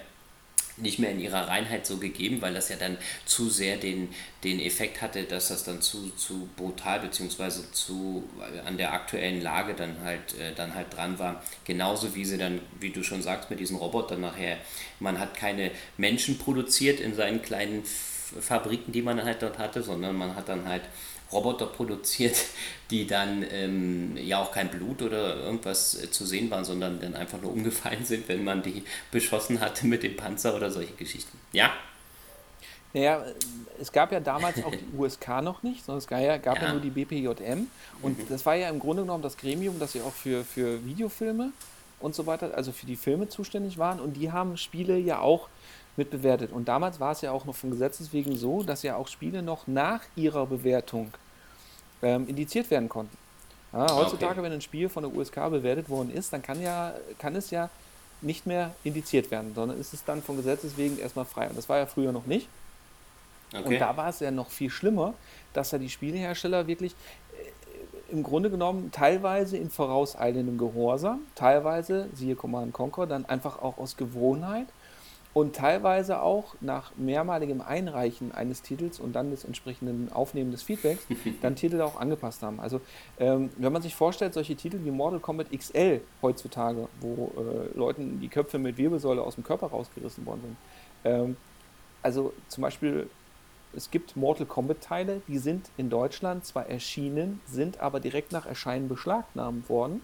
nicht 0.78 1.00
mehr 1.00 1.12
in 1.12 1.20
ihrer 1.20 1.48
Reinheit 1.48 1.86
so 1.86 1.98
gegeben, 1.98 2.42
weil 2.42 2.54
das 2.54 2.70
ja 2.70 2.76
dann 2.76 2.98
zu 3.26 3.50
sehr 3.50 3.78
den, 3.78 4.10
den 4.44 4.60
Effekt 4.60 5.02
hatte, 5.02 5.24
dass 5.24 5.48
das 5.48 5.64
dann 5.64 5.82
zu, 5.82 6.10
zu 6.12 6.50
brutal 6.58 7.00
bzw. 7.00 7.62
zu 7.72 8.28
an 8.66 8.78
der 8.78 8.94
aktuellen 8.94 9.42
Lage 9.42 9.74
dann 9.74 10.02
halt, 10.04 10.38
äh, 10.40 10.54
dann 10.56 10.76
halt 10.76 10.96
dran 10.96 11.18
war. 11.20 11.44
Genauso 11.64 12.16
wie 12.16 12.26
sie 12.26 12.38
dann, 12.38 12.60
wie 12.80 12.90
du 12.90 13.04
schon 13.04 13.22
sagst, 13.22 13.50
mit 13.50 13.60
diesen 13.60 13.78
Robotern 13.78 14.22
nachher, 14.22 14.58
man 15.00 15.20
hat 15.20 15.36
keine 15.36 15.72
Menschen 15.98 16.38
produziert 16.38 17.00
in 17.00 17.16
seinen 17.16 17.42
kleinen 17.42 17.84
Fabriken, 18.42 18.92
die 18.92 19.02
man 19.02 19.24
halt 19.24 19.42
dort 19.42 19.60
hatte, 19.60 19.84
sondern 19.84 20.16
man 20.16 20.36
hat 20.36 20.50
dann 20.50 20.68
halt 20.68 20.84
Roboter 21.32 21.66
produziert, 21.66 22.38
die 22.92 23.08
dann 23.08 23.46
ähm, 23.50 24.18
ja 24.18 24.42
auch 24.42 24.52
kein 24.52 24.70
Blut 24.70 25.02
oder 25.02 25.38
irgendwas 25.38 26.02
äh, 26.02 26.12
zu 26.12 26.26
sehen 26.26 26.50
waren, 26.52 26.66
sondern 26.66 27.00
dann 27.00 27.16
einfach 27.16 27.42
nur 27.42 27.52
umgefallen 27.52 28.06
sind, 28.06 28.28
wenn 28.28 28.44
man 28.44 28.62
die 28.62 28.84
beschossen 29.12 29.60
hatte 29.60 29.88
mit 29.88 30.04
dem 30.04 30.16
Panzer 30.16 30.56
oder 30.56 30.70
solche 30.72 30.94
Geschichten. 30.94 31.38
Ja. 31.52 31.72
Naja, 32.94 33.26
es 33.80 33.92
gab 33.92 34.14
ja 34.14 34.22
damals 34.22 34.64
auch 34.64 34.72
die 34.72 34.98
USK 34.98 35.42
noch 35.42 35.64
nicht, 35.64 35.84
sondern 35.84 35.98
es 35.98 36.08
gab 36.08 36.22
ja, 36.22 36.38
gab 36.38 36.62
ja. 36.62 36.68
ja 36.68 36.72
nur 36.72 36.82
die 36.82 36.92
BPJM. 36.92 37.68
Und 38.02 38.18
mhm. 38.18 38.30
das 38.30 38.46
war 38.46 38.56
ja 38.56 38.70
im 38.70 38.80
Grunde 38.80 39.02
genommen 39.02 39.22
das 39.22 39.36
Gremium, 39.36 39.80
das 39.80 39.94
ja 39.96 40.04
auch 40.04 40.14
für, 40.14 40.46
für 40.46 40.86
Videofilme 40.86 41.52
und 42.00 42.16
so 42.16 42.26
weiter, 42.26 42.54
also 42.56 42.72
für 42.72 42.86
die 42.86 42.96
Filme 42.96 43.28
zuständig 43.28 43.78
waren. 43.78 44.00
Und 44.00 44.14
die 44.14 44.32
haben 44.32 44.56
Spiele 44.56 44.98
ja 44.98 45.20
auch 45.20 45.50
mit 45.98 46.10
bewertet. 46.10 46.52
Und 46.52 46.68
damals 46.68 47.00
war 47.00 47.12
es 47.12 47.22
ja 47.22 47.32
auch 47.32 47.46
noch 47.46 47.56
von 47.56 47.72
Gesetzes 47.72 48.12
wegen 48.14 48.36
so, 48.36 48.64
dass 48.64 48.84
ja 48.84 48.96
auch 48.96 49.08
Spiele 49.08 49.42
noch 49.42 49.68
nach 49.68 50.02
ihrer 50.16 50.46
Bewertung 50.46 51.14
ähm, 52.02 52.28
indiziert 52.28 52.70
werden 52.70 52.90
konnten. 52.90 53.16
Ja, 53.72 53.94
heutzutage, 53.94 54.34
okay. 54.34 54.44
wenn 54.44 54.54
ein 54.54 54.62
Spiel 54.62 54.88
von 54.88 55.04
der 55.04 55.14
USK 55.14 55.36
bewertet 55.50 55.90
worden 55.90 56.10
ist, 56.14 56.32
dann 56.32 56.42
kann, 56.42 56.62
ja, 56.62 56.94
kann 57.20 57.36
es 57.36 57.52
ja 57.52 57.70
nicht 58.22 58.46
mehr 58.46 58.74
indiziert 58.84 59.32
werden, 59.32 59.54
sondern 59.54 59.80
ist 59.80 59.94
es 59.94 60.04
dann 60.04 60.22
von 60.22 60.38
Gesetzes 60.38 60.78
wegen 60.78 60.98
erstmal 60.98 61.26
frei. 61.26 61.50
Und 61.50 61.58
das 61.58 61.68
war 61.68 61.78
ja 61.78 61.86
früher 61.86 62.12
noch 62.12 62.26
nicht. 62.26 62.48
Okay. 63.54 63.64
Und 63.66 63.80
da 63.80 63.96
war 63.96 64.10
es 64.10 64.20
ja 64.20 64.32
noch 64.32 64.50
viel 64.50 64.70
schlimmer, 64.70 65.14
dass 65.54 65.72
ja 65.72 65.78
die 65.78 65.90
Spielehersteller 65.90 66.68
wirklich 66.68 66.94
äh, 67.34 68.14
im 68.14 68.24
Grunde 68.24 68.50
genommen 68.50 68.92
teilweise 68.92 69.58
in 69.58 69.70
vorauseilendem 69.70 70.58
Gehorsam, 70.58 71.20
teilweise, 71.36 72.08
siehe 72.14 72.36
Command 72.36 72.74
Conquer, 72.74 73.08
dann 73.08 73.26
einfach 73.26 73.62
auch 73.62 73.78
aus 73.78 73.98
Gewohnheit 73.98 74.68
und 75.36 75.53
teilweise 75.53 76.22
auch 76.22 76.56
nach 76.62 76.95
mehrmaligem 76.95 77.60
Einreichen 77.60 78.32
eines 78.32 78.62
Titels 78.62 79.02
und 79.02 79.18
dann 79.18 79.32
des 79.32 79.44
entsprechenden 79.44 80.10
Aufnehmen 80.14 80.52
des 80.52 80.64
Feedbacks 80.64 81.06
dann 81.41 81.57
Titel 81.57 81.82
auch 81.82 81.99
angepasst 81.99 82.41
haben. 82.41 82.62
Also 82.62 82.80
ähm, 83.20 83.49
wenn 83.57 83.74
man 83.74 83.82
sich 83.82 83.95
vorstellt, 83.95 84.34
solche 84.34 84.56
Titel 84.56 84.80
wie 84.86 84.91
Mortal 84.91 85.20
Kombat 85.20 85.48
XL 85.52 85.99
heutzutage, 86.22 86.88
wo 87.02 87.34
äh, 87.36 87.78
Leuten 87.78 88.22
die 88.22 88.30
Köpfe 88.30 88.57
mit 88.57 88.78
Wirbelsäule 88.78 89.22
aus 89.22 89.36
dem 89.36 89.44
Körper 89.44 89.68
rausgerissen 89.68 90.26
worden 90.26 90.41
sind. 90.41 90.57
Ähm, 91.03 91.38
also 92.02 92.32
zum 92.48 92.62
Beispiel, 92.62 93.10
es 93.76 93.91
gibt 93.91 94.16
Mortal 94.16 94.45
Kombat 94.45 94.80
Teile, 94.80 95.22
die 95.28 95.38
sind 95.38 95.70
in 95.76 95.90
Deutschland 95.90 96.45
zwar 96.45 96.70
erschienen, 96.70 97.41
sind 97.45 97.82
aber 97.82 97.99
direkt 97.99 98.32
nach 98.32 98.45
Erscheinen 98.45 98.88
beschlagnahmt 98.88 99.68
worden. 99.68 100.02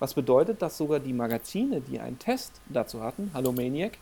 Was 0.00 0.12
bedeutet, 0.12 0.60
dass 0.60 0.76
sogar 0.76 1.00
die 1.00 1.14
Magazine, 1.14 1.80
die 1.80 1.98
einen 1.98 2.18
Test 2.18 2.60
dazu 2.68 3.02
hatten, 3.02 3.30
Hallo 3.32 3.52
Maniac, 3.52 3.96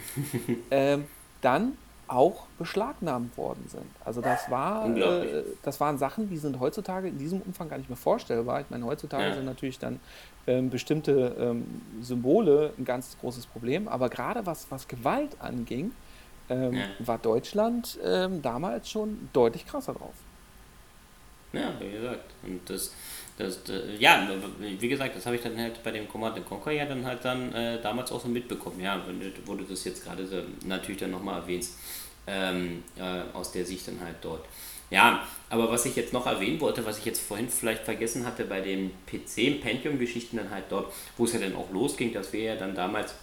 ähm, 0.70 1.04
dann 1.40 1.76
auch 2.08 2.46
beschlagnahmt 2.58 3.36
worden 3.36 3.64
sind. 3.68 3.86
Also 4.04 4.20
das 4.20 4.50
war, 4.50 4.86
äh, 4.96 5.44
das 5.62 5.80
waren 5.80 5.96
Sachen, 5.98 6.28
die 6.28 6.36
sind 6.36 6.60
heutzutage 6.60 7.08
in 7.08 7.18
diesem 7.18 7.40
Umfang 7.40 7.68
gar 7.68 7.78
nicht 7.78 7.88
mehr 7.88 7.96
vorstellbar. 7.96 8.60
Ich 8.60 8.70
meine, 8.70 8.84
heutzutage 8.84 9.28
ja. 9.28 9.34
sind 9.34 9.46
natürlich 9.46 9.78
dann 9.78 9.98
ähm, 10.46 10.70
bestimmte 10.70 11.34
ähm, 11.38 11.80
Symbole 12.02 12.72
ein 12.76 12.84
ganz 12.84 13.16
großes 13.20 13.46
Problem, 13.46 13.88
aber 13.88 14.08
gerade 14.08 14.44
was, 14.44 14.66
was 14.70 14.88
Gewalt 14.88 15.36
anging, 15.40 15.92
ähm, 16.50 16.74
ja. 16.74 16.84
war 16.98 17.18
Deutschland 17.18 17.98
ähm, 18.04 18.42
damals 18.42 18.90
schon 18.90 19.28
deutlich 19.32 19.66
krasser 19.66 19.94
drauf. 19.94 20.14
Ja, 21.52 21.72
wie 21.78 21.92
gesagt. 21.92 22.30
Und 22.42 22.68
das, 22.68 22.92
das, 23.42 23.68
äh, 23.68 23.96
ja, 23.98 24.28
wie 24.58 24.88
gesagt, 24.88 25.16
das 25.16 25.26
habe 25.26 25.36
ich 25.36 25.42
dann 25.42 25.58
halt 25.58 25.82
bei 25.82 25.90
dem 25.90 26.08
Command 26.08 26.44
Conquer 26.46 26.72
ja 26.72 26.84
dann 26.86 27.04
halt 27.04 27.24
dann 27.24 27.52
äh, 27.52 27.80
damals 27.80 28.12
auch 28.12 28.20
so 28.20 28.28
mitbekommen. 28.28 28.80
Ja, 28.80 29.00
wo 29.44 29.54
du 29.54 29.64
das 29.64 29.84
jetzt 29.84 30.04
gerade 30.04 30.26
so 30.26 30.42
natürlich 30.64 31.00
dann 31.00 31.10
nochmal 31.10 31.40
erwähnst, 31.40 31.78
ähm, 32.26 32.84
äh, 32.96 33.36
aus 33.36 33.52
der 33.52 33.64
Sicht 33.64 33.86
dann 33.88 34.00
halt 34.00 34.16
dort. 34.22 34.44
Ja, 34.90 35.26
aber 35.48 35.70
was 35.70 35.86
ich 35.86 35.96
jetzt 35.96 36.12
noch 36.12 36.26
erwähnen 36.26 36.60
wollte, 36.60 36.84
was 36.84 36.98
ich 36.98 37.06
jetzt 37.06 37.20
vorhin 37.20 37.48
vielleicht 37.48 37.84
vergessen 37.84 38.26
hatte 38.26 38.44
bei 38.44 38.60
den 38.60 38.90
PC, 39.06 39.62
Pentium-Geschichten 39.62 40.36
dann 40.36 40.50
halt 40.50 40.64
dort, 40.68 40.92
wo 41.16 41.24
es 41.24 41.32
ja 41.32 41.40
dann 41.40 41.56
auch 41.56 41.70
losging, 41.70 42.12
dass 42.12 42.32
wir 42.34 42.42
ja 42.42 42.56
dann 42.56 42.74
damals 42.74 43.14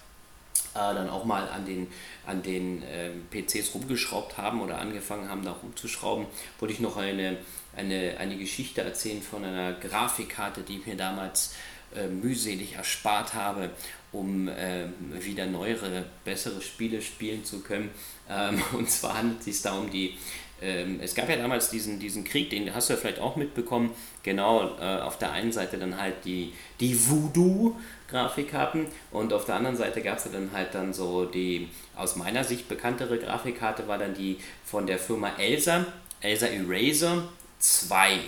äh, 0.74 0.94
dann 0.96 1.10
auch 1.10 1.26
mal 1.26 1.48
an 1.50 1.66
den, 1.66 1.88
an 2.26 2.41
den 2.41 2.84
äh, 2.84 3.12
PCs 3.30 3.76
rumgeschraubt 3.76 4.38
haben 4.38 4.62
oder 4.62 4.80
angefangen 4.80 5.30
haben, 5.30 5.44
da 5.44 5.52
rumzuschrauben, 5.52 6.26
wollte 6.60 6.74
ich 6.74 6.80
noch 6.80 6.98
eine, 6.98 7.38
eine, 7.76 8.18
eine 8.18 8.38
Geschichte 8.38 8.82
erzählen 8.82 9.22
von 9.22 9.44
einer 9.46 9.74
Grafikkarte, 9.74 10.62
die 10.62 10.78
ich 10.78 10.86
mir 10.86 10.98
damals 10.98 11.56
äh, 11.96 12.08
mühselig 12.08 12.74
erspart 12.74 13.34
habe, 13.34 13.70
um 14.12 14.48
äh, 14.48 14.86
wieder 15.20 15.46
neuere, 15.46 16.06
bessere 16.26 16.62
Spiele 16.62 17.02
spielen 17.02 17.46
zu 17.46 17.62
können. 17.62 17.90
Ähm, 18.30 18.62
und 18.74 18.90
zwar 18.90 19.18
handelt 19.18 19.40
es 19.40 19.46
sich 19.46 19.62
da 19.62 19.74
um 19.74 19.90
die 19.90 20.18
ähm, 20.62 21.00
es 21.02 21.16
gab 21.16 21.30
ja 21.30 21.38
damals 21.38 21.70
diesen, 21.70 22.00
diesen 22.00 22.24
Krieg, 22.24 22.50
den 22.50 22.74
hast 22.74 22.90
du 22.90 22.94
ja 22.94 23.00
vielleicht 23.00 23.20
auch 23.20 23.36
mitbekommen, 23.36 23.91
genau 24.24 24.78
äh, 24.80 25.00
auf 25.00 25.18
der 25.18 25.32
einen 25.32 25.52
Seite 25.52 25.78
dann 25.78 26.00
halt 26.00 26.26
die, 26.26 26.54
die 26.80 26.98
Voodoo-Grafikkarten 27.10 28.88
und 29.12 29.32
auf 29.32 29.46
der 29.46 29.56
anderen 29.56 29.78
Seite 29.78 30.02
gab 30.02 30.18
es 30.18 30.26
dann 30.30 30.52
halt 30.54 30.76
dann 30.76 30.94
so 30.94 31.26
die 31.26 31.70
aus 31.96 32.16
meiner 32.18 32.44
Sicht 32.44 32.68
bekanntere 32.68 33.18
Grafikkarte 33.20 33.88
war 33.88 33.98
dann 33.98 34.14
die 34.14 34.38
von 34.66 34.86
der 34.86 35.00
Firma 35.00 35.32
Elsa, 35.38 35.86
Elsa 36.20 36.48
Eraser 36.48 37.30
2. 37.60 38.19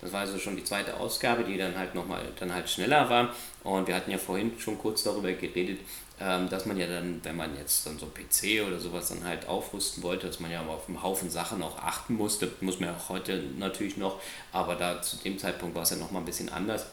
Das 0.00 0.12
war 0.12 0.20
also 0.20 0.38
schon 0.38 0.56
die 0.56 0.64
zweite 0.64 0.96
Ausgabe, 0.96 1.44
die 1.44 1.58
dann 1.58 1.76
halt 1.76 1.94
nochmal 1.94 2.22
dann 2.38 2.52
halt 2.52 2.68
schneller 2.68 3.08
war. 3.10 3.34
Und 3.62 3.86
wir 3.86 3.94
hatten 3.94 4.10
ja 4.10 4.18
vorhin 4.18 4.52
schon 4.58 4.78
kurz 4.78 5.02
darüber 5.02 5.32
geredet, 5.32 5.80
ähm, 6.20 6.48
dass 6.48 6.66
man 6.66 6.78
ja 6.78 6.86
dann, 6.86 7.20
wenn 7.22 7.36
man 7.36 7.56
jetzt 7.56 7.86
dann 7.86 7.98
so 7.98 8.06
PC 8.06 8.66
oder 8.66 8.78
sowas 8.78 9.08
dann 9.08 9.24
halt 9.24 9.46
aufrüsten 9.46 10.02
wollte, 10.02 10.26
dass 10.26 10.40
man 10.40 10.50
ja 10.50 10.60
auf 10.62 10.88
einen 10.88 11.02
Haufen 11.02 11.30
Sachen 11.30 11.62
auch 11.62 11.78
achten 11.78 12.14
musste. 12.14 12.50
Muss 12.60 12.80
man 12.80 12.90
ja 12.90 12.96
auch 12.96 13.08
heute 13.10 13.42
natürlich 13.58 13.96
noch, 13.96 14.20
aber 14.52 14.74
da 14.74 15.02
zu 15.02 15.16
dem 15.18 15.38
Zeitpunkt 15.38 15.74
war 15.74 15.82
es 15.82 15.90
ja 15.90 15.96
nochmal 15.96 16.22
ein 16.22 16.26
bisschen 16.26 16.48
anders. 16.48 16.86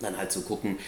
Dann 0.00 0.16
halt 0.16 0.32
zu 0.32 0.42
gucken, 0.42 0.78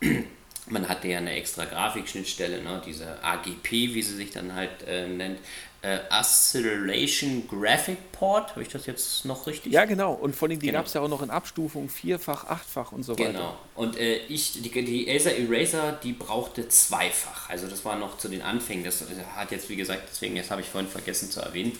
ähm, 0.00 0.26
man 0.66 0.88
hatte 0.88 1.08
ja 1.08 1.18
eine 1.18 1.32
extra 1.32 1.64
Grafikschnittstelle, 1.64 2.62
ne, 2.62 2.82
diese 2.84 3.22
AGP, 3.22 3.70
wie 3.94 4.02
sie 4.02 4.14
sich 4.14 4.30
dann 4.30 4.54
halt 4.54 4.82
äh, 4.86 5.06
nennt, 5.08 5.38
äh, 5.82 5.98
Acceleration 6.10 7.46
Graphic 7.48 8.12
Port. 8.12 8.50
Habe 8.50 8.62
ich 8.62 8.68
das 8.68 8.86
jetzt 8.86 9.24
noch 9.24 9.46
richtig? 9.46 9.72
Ja, 9.72 9.84
genau. 9.84 10.14
Und 10.14 10.34
vor 10.34 10.48
allem, 10.48 10.58
die 10.58 10.66
genau. 10.66 10.78
gab 10.78 10.86
es 10.86 10.94
ja 10.94 11.00
auch 11.00 11.08
noch 11.08 11.22
in 11.22 11.30
Abstufung 11.30 11.88
vierfach, 11.88 12.44
achtfach 12.44 12.92
und 12.92 13.02
so 13.02 13.14
genau. 13.16 13.28
weiter. 13.28 13.38
Genau. 13.38 13.58
Und 13.74 13.96
äh, 13.98 14.18
ich, 14.26 14.62
die, 14.62 14.70
die 14.70 15.10
Acer 15.10 15.36
Eraser, 15.36 15.92
die 15.92 16.12
brauchte 16.12 16.68
zweifach. 16.68 17.50
Also 17.50 17.66
das 17.66 17.84
war 17.84 17.96
noch 17.96 18.18
zu 18.18 18.28
den 18.28 18.42
Anfängen. 18.42 18.84
Das 18.84 19.04
hat 19.34 19.50
jetzt, 19.50 19.68
wie 19.68 19.76
gesagt, 19.76 20.02
deswegen, 20.10 20.36
das 20.36 20.50
habe 20.50 20.60
ich 20.60 20.68
vorhin 20.68 20.88
vergessen 20.88 21.30
zu 21.30 21.40
erwähnen. 21.40 21.76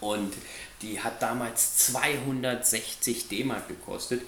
Und 0.00 0.34
die 0.82 1.00
hat 1.00 1.22
damals 1.22 1.78
260 1.78 3.28
D-Mark 3.28 3.68
gekostet. 3.68 4.22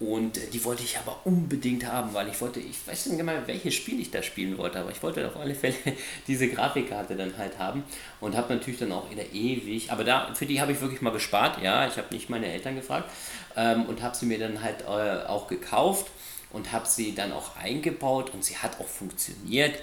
Und 0.00 0.38
äh, 0.38 0.46
die 0.52 0.64
wollte 0.64 0.82
ich 0.82 0.98
aber 0.98 1.20
unbedingt 1.24 1.86
haben, 1.86 2.12
weil 2.14 2.28
ich 2.28 2.40
wollte, 2.40 2.58
ich 2.58 2.86
weiß 2.86 3.06
nicht 3.06 3.22
mehr, 3.22 3.46
welches 3.46 3.74
Spiel 3.74 4.00
ich 4.00 4.10
da 4.10 4.22
spielen 4.22 4.58
wollte, 4.58 4.80
aber 4.80 4.90
ich 4.90 5.02
wollte 5.02 5.26
auf 5.26 5.36
alle 5.36 5.54
Fälle 5.54 5.74
diese 6.26 6.48
Grafikkarte 6.48 7.14
dann 7.14 7.36
halt 7.38 7.58
haben 7.58 7.84
und 8.20 8.36
habe 8.36 8.54
natürlich 8.54 8.80
dann 8.80 8.92
auch 8.92 9.08
in 9.10 9.16
der 9.16 9.32
ewig, 9.32 9.92
aber 9.92 10.02
da, 10.02 10.34
für 10.34 10.46
die 10.46 10.60
habe 10.60 10.72
ich 10.72 10.80
wirklich 10.80 11.00
mal 11.00 11.10
gespart, 11.10 11.62
ja, 11.62 11.86
ich 11.86 11.96
habe 11.96 12.12
nicht 12.12 12.28
meine 12.28 12.46
Eltern 12.46 12.74
gefragt 12.74 13.08
ähm, 13.56 13.86
und 13.86 14.02
habe 14.02 14.16
sie 14.16 14.26
mir 14.26 14.38
dann 14.38 14.62
halt 14.62 14.82
äh, 14.82 15.26
auch 15.26 15.46
gekauft 15.46 16.10
und 16.54 16.72
habe 16.72 16.86
sie 16.86 17.14
dann 17.14 17.32
auch 17.32 17.56
eingebaut 17.56 18.32
und 18.32 18.44
sie 18.44 18.56
hat 18.56 18.80
auch 18.80 18.86
funktioniert. 18.86 19.74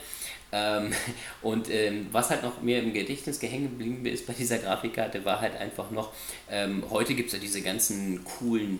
Ähm, 0.51 0.91
und 1.41 1.69
ähm, 1.69 2.07
was 2.11 2.29
halt 2.29 2.43
noch 2.43 2.61
mir 2.61 2.79
im 2.79 2.93
Gedächtnis 2.93 3.39
gehängt 3.39 3.77
geblieben 3.77 4.05
ist 4.05 4.25
bei 4.25 4.33
dieser 4.33 4.57
Grafikkarte, 4.57 5.23
war 5.25 5.41
halt 5.41 5.55
einfach 5.57 5.91
noch, 5.91 6.11
ähm, 6.49 6.83
heute 6.89 7.13
gibt 7.13 7.27
es 7.27 7.33
ja 7.33 7.39
diese 7.39 7.61
ganzen 7.61 8.23
coolen 8.23 8.79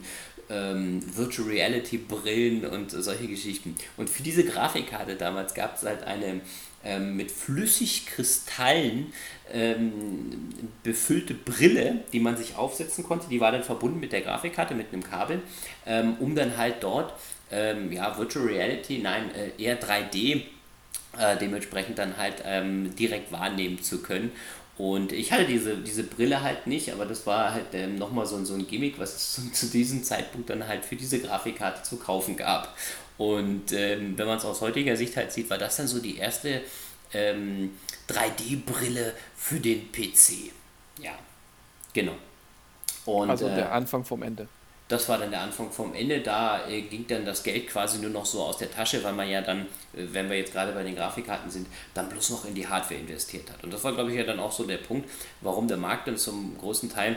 ähm, 0.49 1.01
Virtual 1.15 1.47
Reality 1.47 1.97
Brillen 1.97 2.65
und 2.65 2.91
solche 2.91 3.27
Geschichten. 3.27 3.75
Und 3.97 4.09
für 4.09 4.23
diese 4.23 4.43
Grafikkarte 4.43 5.15
damals 5.15 5.53
gab 5.53 5.77
es 5.77 5.83
halt 5.83 6.03
eine 6.03 6.41
ähm, 6.83 7.15
mit 7.15 7.31
Flüssigkristallen 7.31 9.13
ähm, 9.53 10.49
befüllte 10.81 11.35
Brille, 11.35 11.99
die 12.11 12.19
man 12.19 12.37
sich 12.37 12.55
aufsetzen 12.55 13.03
konnte. 13.03 13.27
Die 13.29 13.39
war 13.39 13.51
dann 13.51 13.63
verbunden 13.63 13.99
mit 13.99 14.13
der 14.13 14.21
Grafikkarte, 14.21 14.73
mit 14.73 14.91
einem 14.91 15.03
Kabel, 15.03 15.41
um 16.19 16.35
dann 16.35 16.57
halt 16.57 16.75
dort, 16.81 17.13
ähm, 17.51 17.91
ja, 17.91 18.17
Virtual 18.17 18.45
Reality, 18.45 18.99
nein, 18.99 19.31
äh, 19.35 19.61
eher 19.61 19.79
3D 19.81 20.43
äh, 21.17 21.37
dementsprechend 21.39 21.97
dann 21.97 22.17
halt 22.17 22.35
ähm, 22.45 22.95
direkt 22.95 23.31
wahrnehmen 23.31 23.81
zu 23.81 24.01
können 24.01 24.31
und 24.81 25.11
ich 25.11 25.31
hatte 25.31 25.45
diese, 25.45 25.77
diese 25.77 26.03
Brille 26.03 26.41
halt 26.41 26.65
nicht, 26.65 26.91
aber 26.91 27.05
das 27.05 27.27
war 27.27 27.53
halt 27.53 27.67
ähm, 27.73 27.97
nochmal 27.97 28.25
so, 28.25 28.43
so 28.43 28.55
ein 28.55 28.65
Gimmick, 28.65 28.97
was 28.97 29.15
es 29.15 29.33
zu, 29.35 29.51
zu, 29.51 29.67
diesem 29.67 30.03
Zeitpunkt 30.03 30.49
dann 30.49 30.67
halt 30.67 30.83
für 30.83 30.95
diese 30.95 31.19
Grafikkarte 31.19 31.83
zu 31.83 31.97
kaufen 31.97 32.35
gab. 32.35 32.75
Und 33.19 33.73
ähm, 33.73 34.17
wenn 34.17 34.25
man 34.25 34.39
es 34.39 34.45
aus 34.45 34.61
heutiger 34.61 34.97
Sicht 34.97 35.15
halt 35.15 35.31
sieht, 35.31 35.51
war 35.51 35.59
das 35.59 35.75
dann 35.75 35.87
so 35.87 35.99
die 35.99 36.17
erste 36.17 36.61
ähm, 37.13 37.77
3D-Brille 38.09 39.13
für 39.35 39.59
den 39.59 39.91
PC. 39.91 40.51
Ja, 40.99 41.11
genau. 41.93 42.15
Und, 43.05 43.29
also 43.29 43.47
der 43.49 43.67
äh, 43.67 43.69
Anfang 43.69 44.03
vom 44.03 44.23
Ende. 44.23 44.47
Das 44.91 45.07
war 45.07 45.17
dann 45.17 45.31
der 45.31 45.39
Anfang 45.39 45.71
vom 45.71 45.93
Ende. 45.93 46.19
Da 46.19 46.67
äh, 46.67 46.81
ging 46.81 47.07
dann 47.07 47.23
das 47.23 47.43
Geld 47.43 47.69
quasi 47.69 47.99
nur 47.99 48.09
noch 48.09 48.25
so 48.25 48.41
aus 48.41 48.57
der 48.57 48.69
Tasche, 48.69 49.01
weil 49.05 49.13
man 49.13 49.29
ja 49.29 49.41
dann, 49.41 49.61
äh, 49.93 50.03
wenn 50.11 50.29
wir 50.29 50.37
jetzt 50.37 50.51
gerade 50.51 50.73
bei 50.73 50.83
den 50.83 50.97
Grafikkarten 50.97 51.49
sind, 51.49 51.67
dann 51.93 52.09
bloß 52.09 52.31
noch 52.31 52.43
in 52.43 52.53
die 52.53 52.67
Hardware 52.67 52.99
investiert 52.99 53.49
hat. 53.49 53.63
Und 53.63 53.71
das 53.71 53.85
war, 53.85 53.93
glaube 53.93 54.11
ich, 54.11 54.17
ja 54.17 54.23
dann 54.23 54.41
auch 54.41 54.51
so 54.51 54.65
der 54.65 54.79
Punkt, 54.79 55.09
warum 55.39 55.69
der 55.69 55.77
Markt 55.77 56.09
dann 56.09 56.17
zum 56.17 56.57
großen 56.57 56.89
Teil 56.89 57.15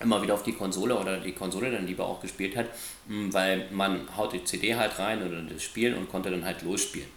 immer 0.00 0.20
wieder 0.20 0.34
auf 0.34 0.42
die 0.42 0.52
Konsole 0.52 0.98
oder 0.98 1.16
die 1.16 1.32
Konsole 1.32 1.70
dann 1.70 1.86
lieber 1.86 2.06
auch 2.06 2.20
gespielt 2.20 2.54
hat, 2.56 2.66
hm, 3.06 3.32
weil 3.32 3.68
man 3.70 4.06
haut 4.14 4.34
die 4.34 4.44
CD 4.44 4.74
halt 4.74 4.98
rein 4.98 5.26
oder 5.26 5.40
das 5.40 5.62
Spiel 5.62 5.94
und 5.94 6.10
konnte 6.10 6.30
dann 6.30 6.44
halt 6.44 6.60
losspielen. 6.60 7.08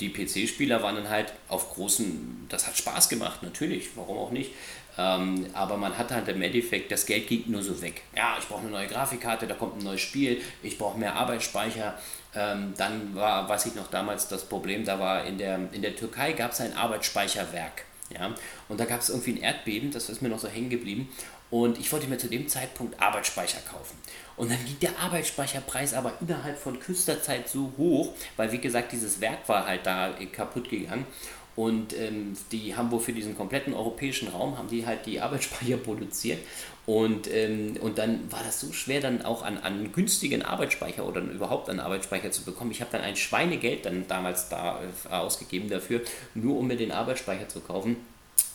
Die 0.00 0.08
PC-Spieler 0.08 0.82
waren 0.82 0.96
dann 0.96 1.10
halt 1.10 1.34
auf 1.48 1.74
großen, 1.74 2.46
das 2.48 2.66
hat 2.66 2.78
Spaß 2.78 3.10
gemacht, 3.10 3.42
natürlich, 3.42 3.90
warum 3.94 4.16
auch 4.16 4.30
nicht. 4.30 4.52
Ähm, 4.96 5.46
aber 5.52 5.76
man 5.76 5.96
hat 5.98 6.12
halt 6.12 6.28
im 6.28 6.40
Endeffekt, 6.42 6.92
das 6.92 7.06
Geld 7.06 7.26
ging 7.26 7.44
nur 7.46 7.62
so 7.62 7.80
weg. 7.82 8.02
Ja, 8.16 8.36
ich 8.38 8.46
brauche 8.46 8.60
eine 8.60 8.70
neue 8.70 8.86
Grafikkarte, 8.86 9.46
da 9.46 9.54
kommt 9.54 9.78
ein 9.78 9.84
neues 9.84 10.00
Spiel, 10.00 10.40
ich 10.62 10.78
brauche 10.78 10.98
mehr 10.98 11.14
Arbeitsspeicher. 11.14 11.98
Ähm, 12.36 12.74
dann 12.76 13.14
war, 13.14 13.48
weiß 13.48 13.66
ich 13.66 13.74
noch 13.74 13.88
damals, 13.88 14.28
das 14.28 14.44
Problem, 14.44 14.84
da 14.84 14.98
war 14.98 15.24
in 15.24 15.38
der, 15.38 15.58
in 15.72 15.82
der 15.82 15.96
Türkei 15.96 16.32
gab 16.32 16.52
es 16.52 16.60
ein 16.60 16.76
Arbeitsspeicherwerk. 16.76 17.84
Ja? 18.10 18.34
Und 18.68 18.78
da 18.78 18.84
gab 18.84 19.00
es 19.00 19.08
irgendwie 19.08 19.32
ein 19.32 19.42
Erdbeben, 19.42 19.90
das 19.90 20.08
ist 20.08 20.22
mir 20.22 20.28
noch 20.28 20.38
so 20.38 20.48
hängen 20.48 20.70
geblieben. 20.70 21.08
Und 21.50 21.78
ich 21.78 21.92
wollte 21.92 22.08
mir 22.08 22.18
zu 22.18 22.28
dem 22.28 22.48
Zeitpunkt 22.48 23.00
Arbeitsspeicher 23.00 23.60
kaufen. 23.60 23.96
Und 24.36 24.50
dann 24.50 24.58
ging 24.64 24.78
der 24.80 24.98
Arbeitsspeicherpreis 24.98 25.94
aber 25.94 26.14
innerhalb 26.20 26.58
von 26.58 26.80
küster 26.80 27.22
Zeit 27.22 27.48
so 27.48 27.72
hoch, 27.76 28.12
weil 28.36 28.50
wie 28.50 28.58
gesagt, 28.58 28.90
dieses 28.90 29.20
Werk 29.20 29.48
war 29.48 29.66
halt 29.66 29.86
da 29.86 30.14
kaputt 30.32 30.68
gegangen. 30.68 31.06
Und 31.56 31.96
ähm, 31.96 32.36
die 32.50 32.74
haben 32.74 32.90
wohl 32.90 33.00
für 33.00 33.12
diesen 33.12 33.36
kompletten 33.36 33.74
europäischen 33.74 34.28
Raum, 34.28 34.58
haben 34.58 34.68
die 34.68 34.86
halt 34.86 35.06
die 35.06 35.20
Arbeitsspeicher 35.20 35.76
produziert. 35.84 36.40
Und, 36.86 37.32
ähm, 37.32 37.76
und 37.80 37.98
dann 37.98 38.30
war 38.30 38.42
das 38.44 38.60
so 38.60 38.72
schwer, 38.72 39.00
dann 39.00 39.22
auch 39.22 39.42
an, 39.42 39.58
an 39.58 39.92
günstigen 39.92 40.42
Arbeitsspeicher 40.42 41.06
oder 41.06 41.20
überhaupt 41.20 41.70
an 41.70 41.80
Arbeitsspeicher 41.80 42.30
zu 42.30 42.42
bekommen. 42.42 42.72
Ich 42.72 42.80
habe 42.80 42.90
dann 42.92 43.00
ein 43.00 43.16
Schweinegeld 43.16 43.86
dann 43.86 44.06
damals 44.08 44.48
da 44.48 44.80
äh, 44.80 45.14
ausgegeben 45.14 45.70
dafür, 45.70 46.02
nur 46.34 46.58
um 46.58 46.66
mir 46.66 46.76
den 46.76 46.92
Arbeitsspeicher 46.92 47.48
zu 47.48 47.60
kaufen, 47.60 47.96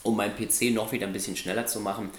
um 0.02 0.16
meinen 0.16 0.36
PC 0.36 0.72
noch 0.72 0.92
wieder 0.92 1.06
ein 1.06 1.12
bisschen 1.12 1.36
schneller 1.36 1.66
zu 1.66 1.80
machen. 1.80 2.10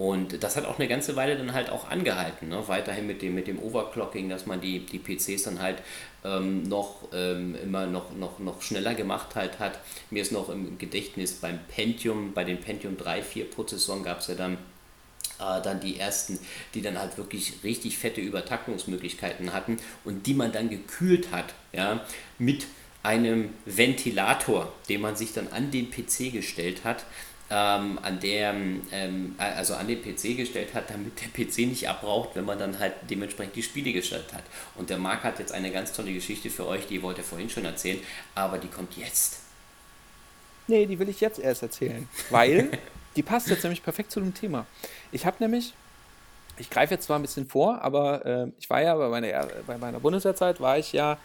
Und 0.00 0.42
das 0.42 0.56
hat 0.56 0.64
auch 0.64 0.78
eine 0.78 0.88
ganze 0.88 1.14
Weile 1.14 1.36
dann 1.36 1.52
halt 1.52 1.68
auch 1.68 1.90
angehalten. 1.90 2.48
Ne? 2.48 2.66
Weiterhin 2.68 3.06
mit 3.06 3.20
dem, 3.20 3.34
mit 3.34 3.46
dem 3.46 3.58
Overclocking, 3.58 4.30
dass 4.30 4.46
man 4.46 4.58
die, 4.62 4.78
die 4.86 4.98
PCs 4.98 5.42
dann 5.42 5.60
halt 5.60 5.82
ähm, 6.24 6.62
noch 6.62 7.08
ähm, 7.12 7.54
immer 7.62 7.84
noch, 7.84 8.16
noch, 8.16 8.38
noch 8.38 8.62
schneller 8.62 8.94
gemacht 8.94 9.34
halt 9.34 9.58
hat. 9.58 9.78
Mir 10.08 10.22
ist 10.22 10.32
noch 10.32 10.48
im 10.48 10.78
Gedächtnis 10.78 11.34
beim 11.34 11.58
Pentium, 11.68 12.32
bei 12.32 12.44
den 12.44 12.60
Pentium 12.60 12.96
3, 12.96 13.20
4 13.20 13.50
Prozessoren 13.50 14.02
gab 14.02 14.20
es 14.20 14.28
ja 14.28 14.36
dann 14.36 14.54
äh, 15.38 15.60
dann 15.60 15.80
die 15.80 15.98
ersten, 15.98 16.38
die 16.72 16.80
dann 16.80 16.98
halt 16.98 17.18
wirklich 17.18 17.56
richtig 17.62 17.98
fette 17.98 18.22
Übertaktungsmöglichkeiten 18.22 19.52
hatten 19.52 19.76
und 20.06 20.26
die 20.26 20.32
man 20.32 20.50
dann 20.50 20.70
gekühlt 20.70 21.30
hat, 21.30 21.52
ja, 21.74 22.06
mit 22.38 22.66
einem 23.02 23.50
Ventilator, 23.66 24.72
den 24.88 25.02
man 25.02 25.16
sich 25.16 25.34
dann 25.34 25.48
an 25.48 25.70
den 25.70 25.90
PC 25.90 26.32
gestellt 26.32 26.84
hat, 26.84 27.04
ähm, 27.50 27.98
an 28.02 28.20
der, 28.20 28.54
ähm, 28.92 29.34
also 29.38 29.74
an 29.74 29.88
den 29.88 30.00
PC 30.00 30.36
gestellt 30.36 30.72
hat, 30.72 30.88
damit 30.88 31.20
der 31.20 31.28
PC 31.28 31.68
nicht 31.68 31.88
abbraucht, 31.88 32.30
wenn 32.34 32.44
man 32.44 32.58
dann 32.58 32.78
halt 32.78 32.94
dementsprechend 33.10 33.56
die 33.56 33.62
Spiele 33.62 33.92
gestaltet 33.92 34.32
hat. 34.32 34.44
Und 34.76 34.88
der 34.88 34.98
Marc 34.98 35.24
hat 35.24 35.40
jetzt 35.40 35.52
eine 35.52 35.72
ganz 35.72 35.92
tolle 35.92 36.12
Geschichte 36.12 36.48
für 36.48 36.66
euch, 36.66 36.86
die 36.86 37.02
wollte 37.02 37.22
er 37.22 37.24
vorhin 37.24 37.50
schon 37.50 37.64
erzählen, 37.64 37.98
aber 38.36 38.58
die 38.58 38.68
kommt 38.68 38.96
jetzt. 38.96 39.40
Nee, 40.68 40.86
die 40.86 40.98
will 41.00 41.08
ich 41.08 41.20
jetzt 41.20 41.40
erst 41.40 41.62
erzählen, 41.62 42.08
weil 42.30 42.70
die 43.16 43.24
passt 43.24 43.48
jetzt 43.48 43.64
nämlich 43.64 43.82
perfekt 43.82 44.12
zu 44.12 44.20
dem 44.20 44.32
Thema. 44.32 44.66
Ich 45.10 45.26
habe 45.26 45.36
nämlich, 45.40 45.74
ich 46.56 46.70
greife 46.70 46.94
jetzt 46.94 47.06
zwar 47.06 47.18
ein 47.18 47.22
bisschen 47.22 47.46
vor, 47.46 47.82
aber 47.82 48.24
äh, 48.24 48.46
ich 48.58 48.70
war 48.70 48.80
ja 48.80 48.94
bei 48.94 49.08
meiner, 49.08 49.48
bei 49.66 49.76
meiner 49.76 49.98
Bundeswehrzeit, 49.98 50.60
war 50.60 50.78
ich 50.78 50.92
ja 50.92 51.18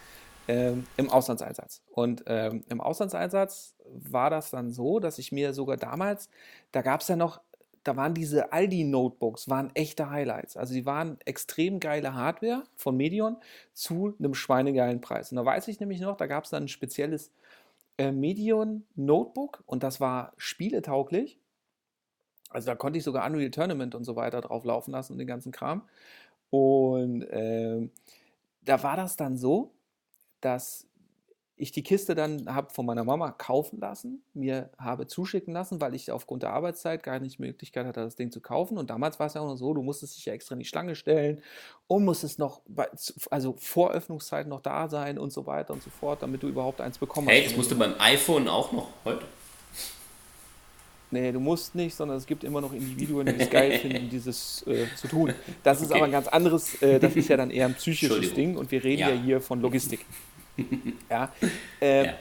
ähm, 0.48 0.88
im 0.96 1.08
Auslandseinsatz. 1.08 1.82
Und 1.92 2.24
ähm, 2.26 2.64
im 2.68 2.80
Auslandseinsatz 2.80 3.75
war 3.92 4.30
das 4.30 4.50
dann 4.50 4.70
so, 4.70 5.00
dass 5.00 5.18
ich 5.18 5.32
mir 5.32 5.52
sogar 5.54 5.76
damals, 5.76 6.28
da 6.72 6.82
gab 6.82 7.00
es 7.00 7.08
ja 7.08 7.16
noch, 7.16 7.40
da 7.84 7.96
waren 7.96 8.14
diese 8.14 8.52
Aldi-Notebooks, 8.52 9.48
waren 9.48 9.70
echte 9.74 10.10
Highlights. 10.10 10.56
Also 10.56 10.74
die 10.74 10.86
waren 10.86 11.18
extrem 11.24 11.78
geile 11.78 12.14
Hardware 12.14 12.64
von 12.76 12.96
Medion 12.96 13.36
zu 13.74 14.14
einem 14.18 14.34
schweinegeilen 14.34 15.00
Preis. 15.00 15.30
Und 15.30 15.36
da 15.36 15.44
weiß 15.44 15.68
ich 15.68 15.78
nämlich 15.78 16.00
noch, 16.00 16.16
da 16.16 16.26
gab 16.26 16.44
es 16.44 16.50
dann 16.50 16.64
ein 16.64 16.68
spezielles 16.68 17.30
äh, 17.98 18.12
Medion 18.12 18.84
Notebook 18.96 19.62
und 19.66 19.82
das 19.82 20.00
war 20.00 20.32
spieletauglich. 20.36 21.38
Also 22.50 22.66
da 22.66 22.74
konnte 22.74 22.98
ich 22.98 23.04
sogar 23.04 23.26
Unreal 23.26 23.50
Tournament 23.50 23.94
und 23.94 24.04
so 24.04 24.16
weiter 24.16 24.40
drauf 24.40 24.64
laufen 24.64 24.90
lassen 24.90 25.12
und 25.12 25.18
den 25.18 25.26
ganzen 25.26 25.52
Kram. 25.52 25.82
Und 26.50 27.22
äh, 27.22 27.88
da 28.62 28.82
war 28.82 28.96
das 28.96 29.16
dann 29.16 29.36
so, 29.36 29.72
dass 30.40 30.85
ich 31.58 31.72
die 31.72 31.82
Kiste 31.82 32.14
dann 32.14 32.54
habe 32.54 32.72
von 32.72 32.84
meiner 32.84 33.04
Mama 33.04 33.30
kaufen 33.30 33.80
lassen, 33.80 34.22
mir 34.34 34.68
habe 34.78 35.06
zuschicken 35.06 35.54
lassen, 35.54 35.80
weil 35.80 35.94
ich 35.94 36.10
aufgrund 36.10 36.42
der 36.42 36.52
Arbeitszeit 36.52 37.02
gar 37.02 37.18
nicht 37.18 37.38
die 37.38 37.42
Möglichkeit 37.42 37.86
hatte, 37.86 38.00
das 38.00 38.14
Ding 38.14 38.30
zu 38.30 38.40
kaufen. 38.40 38.76
Und 38.76 38.90
damals 38.90 39.18
war 39.18 39.26
es 39.26 39.34
ja 39.34 39.40
auch 39.40 39.46
noch 39.46 39.56
so, 39.56 39.72
du 39.72 39.82
musstest 39.82 40.16
dich 40.16 40.26
ja 40.26 40.34
extra 40.34 40.54
in 40.54 40.58
die 40.58 40.66
Schlange 40.66 40.94
stellen 40.94 41.40
und 41.86 42.04
musstest 42.04 42.38
noch, 42.38 42.60
bei, 42.68 42.88
also 43.30 43.54
vor 43.58 43.92
Öffnungszeit 43.92 44.46
noch 44.46 44.60
da 44.60 44.88
sein 44.88 45.18
und 45.18 45.32
so 45.32 45.46
weiter 45.46 45.72
und 45.72 45.82
so 45.82 45.88
fort, 45.88 46.22
damit 46.22 46.42
du 46.42 46.48
überhaupt 46.48 46.82
eins 46.82 46.98
bekommen 46.98 47.28
hey, 47.28 47.36
hast. 47.36 47.42
Hey, 47.44 47.48
das 47.48 47.56
musste 47.56 47.74
beim 47.74 47.94
iPhone 47.98 48.48
auch 48.48 48.72
noch 48.72 48.88
heute. 49.04 49.24
Nee, 51.10 51.32
du 51.32 51.40
musst 51.40 51.74
nicht, 51.74 51.94
sondern 51.94 52.18
es 52.18 52.26
gibt 52.26 52.44
immer 52.44 52.60
noch 52.60 52.72
Individuen, 52.72 53.26
die 53.26 53.40
es 53.40 53.48
geil 53.48 53.78
finden, 53.80 54.10
dieses 54.10 54.66
äh, 54.66 54.86
zu 54.96 55.08
tun. 55.08 55.32
Das 55.62 55.80
ist 55.80 55.86
okay. 55.86 55.96
aber 55.96 56.04
ein 56.06 56.12
ganz 56.12 56.28
anderes, 56.28 56.82
äh, 56.82 56.98
das 56.98 57.16
ist 57.16 57.28
ja 57.28 57.38
dann 57.38 57.50
eher 57.50 57.64
ein 57.64 57.74
psychisches 57.76 58.34
Ding 58.34 58.56
und 58.56 58.70
wir 58.70 58.84
reden 58.84 59.00
ja, 59.00 59.10
ja 59.10 59.22
hier 59.22 59.40
von 59.40 59.62
Logistik. 59.62 60.04
ja. 61.10 61.32
Äh, 61.80 62.06
ja. 62.06 62.12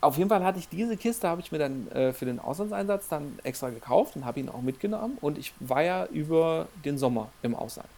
Auf 0.00 0.18
jeden 0.18 0.28
Fall 0.28 0.44
hatte 0.44 0.58
ich 0.58 0.68
diese 0.68 0.96
Kiste, 0.98 1.28
habe 1.28 1.40
ich 1.40 1.50
mir 1.50 1.58
dann 1.58 1.88
äh, 1.88 2.12
für 2.12 2.26
den 2.26 2.38
Auslandseinsatz 2.38 3.08
dann 3.08 3.38
extra 3.42 3.70
gekauft 3.70 4.16
und 4.16 4.26
habe 4.26 4.38
ihn 4.38 4.50
auch 4.50 4.60
mitgenommen 4.60 5.16
und 5.20 5.38
ich 5.38 5.54
war 5.60 5.82
ja 5.82 6.04
über 6.06 6.68
den 6.84 6.98
Sommer 6.98 7.30
im 7.42 7.54
Ausland. 7.54 7.88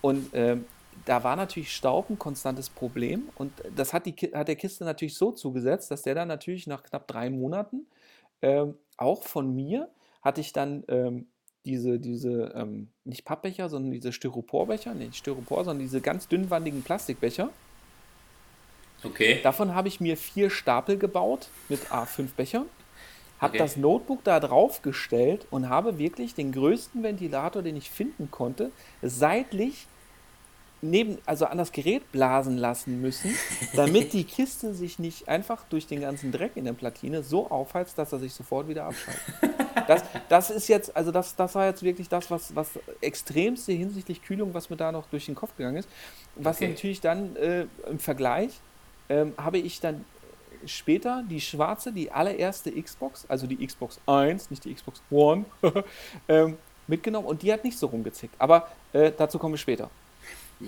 Und 0.00 0.30
ähm, 0.32 0.64
da 1.06 1.24
war 1.24 1.34
natürlich 1.34 1.74
Staub 1.74 2.08
ein 2.08 2.18
konstantes 2.18 2.70
Problem 2.70 3.28
und 3.34 3.52
das 3.74 3.92
hat, 3.92 4.06
die, 4.06 4.14
hat 4.32 4.46
der 4.46 4.54
Kiste 4.54 4.84
natürlich 4.84 5.16
so 5.16 5.32
zugesetzt, 5.32 5.90
dass 5.90 6.02
der 6.02 6.14
dann 6.14 6.28
natürlich 6.28 6.68
nach 6.68 6.84
knapp 6.84 7.08
drei 7.08 7.30
Monaten 7.30 7.86
ähm, 8.40 8.74
auch 8.96 9.22
von 9.22 9.54
mir 9.54 9.88
hatte 10.22 10.40
ich 10.40 10.52
dann 10.52 10.84
ähm, 10.88 11.26
diese, 11.64 11.98
diese 11.98 12.52
ähm, 12.54 12.88
nicht 13.04 13.24
Pappbecher, 13.24 13.68
sondern 13.68 13.90
diese 13.90 14.12
Styroporbecher, 14.12 14.94
nicht 14.94 15.16
Styropor, 15.16 15.64
sondern 15.64 15.80
diese 15.80 16.00
ganz 16.00 16.28
dünnwandigen 16.28 16.82
Plastikbecher. 16.82 17.50
Okay. 19.04 19.40
Davon 19.42 19.74
habe 19.74 19.88
ich 19.88 20.00
mir 20.00 20.16
vier 20.16 20.50
Stapel 20.50 20.96
gebaut 20.96 21.48
mit 21.68 21.86
A5 21.90 22.28
Bechern, 22.36 22.66
habe 23.38 23.50
okay. 23.50 23.58
das 23.58 23.76
Notebook 23.76 24.24
da 24.24 24.40
drauf 24.40 24.82
gestellt 24.82 25.46
und 25.50 25.68
habe 25.68 25.98
wirklich 25.98 26.34
den 26.34 26.52
größten 26.52 27.02
Ventilator, 27.02 27.62
den 27.62 27.76
ich 27.76 27.90
finden 27.90 28.30
konnte, 28.30 28.70
seitlich 29.02 29.86
neben, 30.84 31.18
also 31.26 31.46
an 31.46 31.58
das 31.58 31.72
Gerät 31.72 32.10
blasen 32.12 32.58
lassen 32.58 33.00
müssen, 33.00 33.34
damit 33.74 34.12
die 34.12 34.24
Kiste 34.24 34.74
sich 34.74 34.98
nicht 34.98 35.28
einfach 35.28 35.64
durch 35.68 35.86
den 35.86 36.00
ganzen 36.00 36.30
Dreck 36.30 36.52
in 36.56 36.64
der 36.64 36.74
Platine 36.74 37.22
so 37.22 37.50
aufheizt, 37.50 37.98
dass 37.98 38.12
er 38.12 38.18
sich 38.18 38.32
sofort 38.32 38.68
wieder 38.68 38.84
abschaltet. 38.84 39.22
Das, 39.86 40.02
das 40.28 40.50
ist 40.50 40.68
jetzt, 40.68 40.96
also 40.96 41.10
das, 41.10 41.36
das 41.36 41.54
war 41.54 41.66
jetzt 41.66 41.82
wirklich 41.82 42.08
das, 42.08 42.30
was, 42.30 42.54
was 42.54 42.70
extremste 43.00 43.72
hinsichtlich 43.72 44.22
Kühlung, 44.22 44.54
was 44.54 44.70
mir 44.70 44.76
da 44.76 44.92
noch 44.92 45.06
durch 45.08 45.26
den 45.26 45.34
Kopf 45.34 45.56
gegangen 45.56 45.76
ist. 45.76 45.88
Was 46.36 46.56
okay. 46.56 46.68
natürlich 46.68 47.00
dann 47.00 47.36
äh, 47.36 47.66
im 47.90 47.98
Vergleich 47.98 48.60
ähm, 49.08 49.34
habe 49.36 49.58
ich 49.58 49.80
dann 49.80 50.04
später 50.66 51.22
die 51.28 51.40
schwarze, 51.40 51.92
die 51.92 52.10
allererste 52.10 52.70
Xbox, 52.70 53.26
also 53.28 53.46
die 53.46 53.64
Xbox 53.66 54.00
1, 54.06 54.50
nicht 54.50 54.64
die 54.64 54.74
Xbox 54.74 55.02
One, 55.10 55.44
ähm, 56.28 56.56
mitgenommen 56.86 57.26
und 57.26 57.42
die 57.42 57.52
hat 57.52 57.64
nicht 57.64 57.78
so 57.78 57.86
rumgezickt. 57.86 58.34
Aber 58.38 58.68
äh, 58.92 59.12
dazu 59.16 59.38
kommen 59.38 59.54
wir 59.54 59.58
später. 59.58 59.90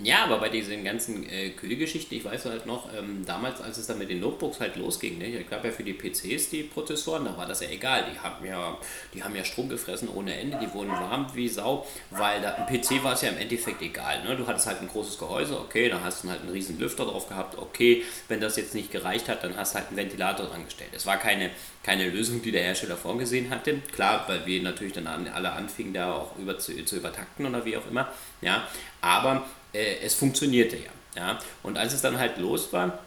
Ja, 0.03 0.25
aber 0.25 0.39
bei 0.39 0.49
diesen 0.49 0.83
ganzen 0.83 1.27
äh, 1.29 1.49
Kühlgeschichten, 1.51 2.17
ich 2.17 2.25
weiß 2.25 2.45
halt 2.45 2.65
noch, 2.65 2.93
ähm, 2.93 3.23
damals, 3.25 3.61
als 3.61 3.77
es 3.77 3.87
dann 3.87 3.97
mit 3.97 4.09
den 4.09 4.19
Notebooks 4.19 4.59
halt 4.59 4.75
losging, 4.75 5.17
ne, 5.17 5.27
ich 5.27 5.47
glaube 5.47 5.67
ja 5.67 5.73
für 5.73 5.83
die 5.83 5.93
PCs 5.93 6.49
die 6.49 6.63
Prozessoren, 6.63 7.25
da 7.25 7.35
war 7.37 7.45
das 7.45 7.61
ja 7.61 7.69
egal. 7.69 8.05
Die 8.11 8.19
haben 8.19 8.45
ja, 8.45 8.77
die 9.13 9.23
haben 9.23 9.35
ja 9.35 9.43
Strom 9.43 9.69
gefressen 9.69 10.09
ohne 10.09 10.35
Ende, 10.35 10.59
die 10.61 10.71
wurden 10.73 10.91
warm 10.91 11.27
wie 11.33 11.47
Sau, 11.47 11.87
weil 12.11 12.41
da, 12.41 12.51
im 12.51 12.65
PC 12.65 13.03
war 13.03 13.13
es 13.13 13.21
ja 13.21 13.29
im 13.29 13.37
Endeffekt 13.37 13.81
egal. 13.81 14.23
Ne? 14.23 14.35
Du 14.35 14.45
hattest 14.45 14.67
halt 14.67 14.81
ein 14.81 14.87
großes 14.87 15.17
Gehäuse, 15.17 15.59
okay, 15.59 15.89
dann 15.89 16.03
hast 16.03 16.23
du 16.23 16.29
halt 16.29 16.41
einen 16.41 16.51
riesen 16.51 16.79
Lüfter 16.79 17.05
drauf 17.05 17.27
gehabt, 17.27 17.57
okay, 17.57 18.03
wenn 18.27 18.39
das 18.39 18.55
jetzt 18.57 18.75
nicht 18.75 18.91
gereicht 18.91 19.29
hat, 19.29 19.43
dann 19.43 19.55
hast 19.55 19.73
du 19.73 19.79
halt 19.79 19.87
einen 19.87 19.97
Ventilator 19.97 20.47
dran 20.47 20.65
gestellt. 20.65 20.91
Es 20.93 21.05
war 21.05 21.17
keine, 21.17 21.49
keine 21.83 22.09
Lösung, 22.09 22.41
die 22.41 22.51
der 22.51 22.63
Hersteller 22.63 22.97
vorgesehen 22.97 23.49
hatte. 23.49 23.79
Klar, 23.93 24.25
weil 24.27 24.45
wir 24.45 24.61
natürlich 24.61 24.93
dann 24.93 25.07
alle 25.07 25.51
anfingen, 25.51 25.93
da 25.93 26.13
auch 26.13 26.37
über 26.37 26.59
zu, 26.59 26.85
zu 26.85 26.97
übertakten 26.97 27.45
oder 27.45 27.65
wie 27.65 27.77
auch 27.77 27.87
immer. 27.89 28.11
Ja, 28.41 28.67
aber 29.01 29.45
äh, 29.73 29.97
es 30.03 30.13
funktionierte 30.13 30.77
ja, 30.77 30.91
ja. 31.15 31.39
Und 31.63 31.77
als 31.77 31.93
es 31.93 32.01
dann 32.01 32.17
halt 32.17 32.37
los 32.37 32.71
war, 32.73 32.99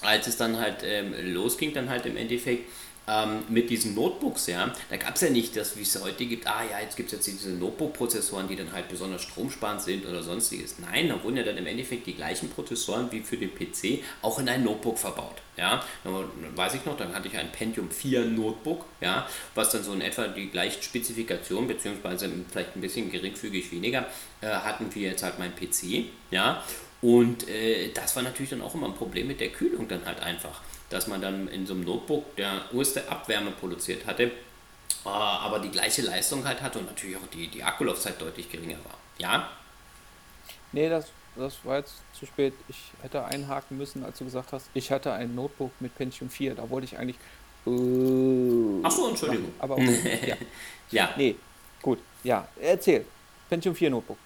als 0.00 0.26
es 0.26 0.36
dann 0.36 0.58
halt 0.58 0.82
ähm, 0.84 1.14
losging, 1.32 1.72
dann 1.72 1.88
halt 1.88 2.06
im 2.06 2.16
Endeffekt, 2.16 2.70
ähm, 3.06 3.42
mit 3.48 3.70
diesen 3.70 3.94
Notebooks, 3.94 4.46
ja, 4.46 4.72
da 4.88 4.96
gab 4.96 5.16
es 5.16 5.20
ja 5.20 5.30
nicht 5.30 5.56
das, 5.56 5.76
wie 5.76 5.82
es 5.82 6.02
heute 6.02 6.24
gibt, 6.26 6.46
ah 6.46 6.62
ja, 6.70 6.80
jetzt 6.80 6.96
gibt 6.96 7.12
es 7.12 7.18
jetzt 7.18 7.26
diese 7.26 7.50
Notebook-Prozessoren, 7.50 8.48
die 8.48 8.56
dann 8.56 8.72
halt 8.72 8.88
besonders 8.88 9.22
stromsparend 9.22 9.82
sind 9.82 10.06
oder 10.06 10.22
sonstiges. 10.22 10.76
Nein, 10.78 11.08
da 11.08 11.22
wurden 11.22 11.36
ja 11.36 11.42
dann 11.42 11.56
im 11.56 11.66
Endeffekt 11.66 12.06
die 12.06 12.14
gleichen 12.14 12.48
Prozessoren 12.48 13.10
wie 13.12 13.20
für 13.20 13.36
den 13.36 13.54
PC 13.54 14.02
auch 14.22 14.38
in 14.38 14.48
ein 14.48 14.64
Notebook 14.64 14.98
verbaut. 14.98 15.36
Ja, 15.56 15.84
dann 16.02 16.24
weiß 16.56 16.74
ich 16.74 16.84
noch, 16.84 16.96
dann 16.96 17.14
hatte 17.14 17.28
ich 17.28 17.36
ein 17.36 17.52
Pentium 17.52 17.90
4 17.90 18.24
Notebook, 18.24 18.86
ja, 19.00 19.28
was 19.54 19.70
dann 19.70 19.84
so 19.84 19.92
in 19.92 20.00
etwa 20.00 20.26
die 20.26 20.50
gleichen 20.50 20.82
Spezifikationen, 20.82 21.68
beziehungsweise 21.68 22.28
vielleicht 22.50 22.74
ein 22.74 22.80
bisschen 22.80 23.10
geringfügig 23.10 23.70
weniger, 23.70 24.06
äh, 24.40 24.48
hatten 24.48 24.92
wie 24.94 25.02
jetzt 25.02 25.22
halt 25.22 25.38
mein 25.38 25.54
PC, 25.54 26.06
ja. 26.30 26.64
Und 27.02 27.48
äh, 27.48 27.92
das 27.92 28.16
war 28.16 28.22
natürlich 28.22 28.50
dann 28.50 28.62
auch 28.62 28.74
immer 28.74 28.86
ein 28.86 28.94
Problem 28.94 29.28
mit 29.28 29.38
der 29.38 29.50
Kühlung 29.50 29.86
dann 29.88 30.06
halt 30.06 30.20
einfach 30.20 30.62
dass 30.94 31.08
man 31.08 31.20
dann 31.20 31.48
in 31.48 31.66
so 31.66 31.74
einem 31.74 31.84
Notebook 31.84 32.36
der 32.36 32.62
größte 32.70 33.10
Abwärme 33.10 33.50
produziert 33.50 34.06
hatte, 34.06 34.22
äh, 34.22 34.30
aber 35.04 35.58
die 35.58 35.68
gleiche 35.68 36.02
Leistung 36.02 36.46
halt 36.46 36.62
hatte 36.62 36.78
und 36.78 36.86
natürlich 36.86 37.16
auch 37.16 37.26
die, 37.32 37.48
die 37.48 37.64
Akkulaufzeit 37.64 38.20
deutlich 38.20 38.48
geringer 38.48 38.78
war. 38.84 38.96
Ja? 39.18 39.50
Nee, 40.70 40.88
das, 40.88 41.06
das 41.34 41.56
war 41.64 41.78
jetzt 41.78 41.94
zu 42.12 42.26
spät. 42.26 42.54
Ich 42.68 42.78
hätte 43.02 43.24
einhaken 43.24 43.76
müssen, 43.76 44.04
als 44.04 44.18
du 44.18 44.24
gesagt 44.24 44.52
hast, 44.52 44.70
ich 44.72 44.92
hatte 44.92 45.12
ein 45.12 45.34
Notebook 45.34 45.72
mit 45.80 45.96
Pentium 45.96 46.30
4. 46.30 46.54
Da 46.54 46.70
wollte 46.70 46.84
ich 46.84 46.96
eigentlich. 46.96 47.16
Äh, 47.66 48.80
Ach 48.84 48.90
so, 48.92 49.08
Entschuldigung. 49.08 49.46
Machen, 49.46 49.54
aber 49.58 49.74
okay, 49.78 50.28
ja. 50.28 50.36
ja. 50.90 51.14
Nee, 51.16 51.34
gut. 51.82 51.98
Ja, 52.22 52.46
erzähl. 52.60 53.04
Pentium 53.48 53.74
4 53.74 53.90
Notebook. 53.90 54.18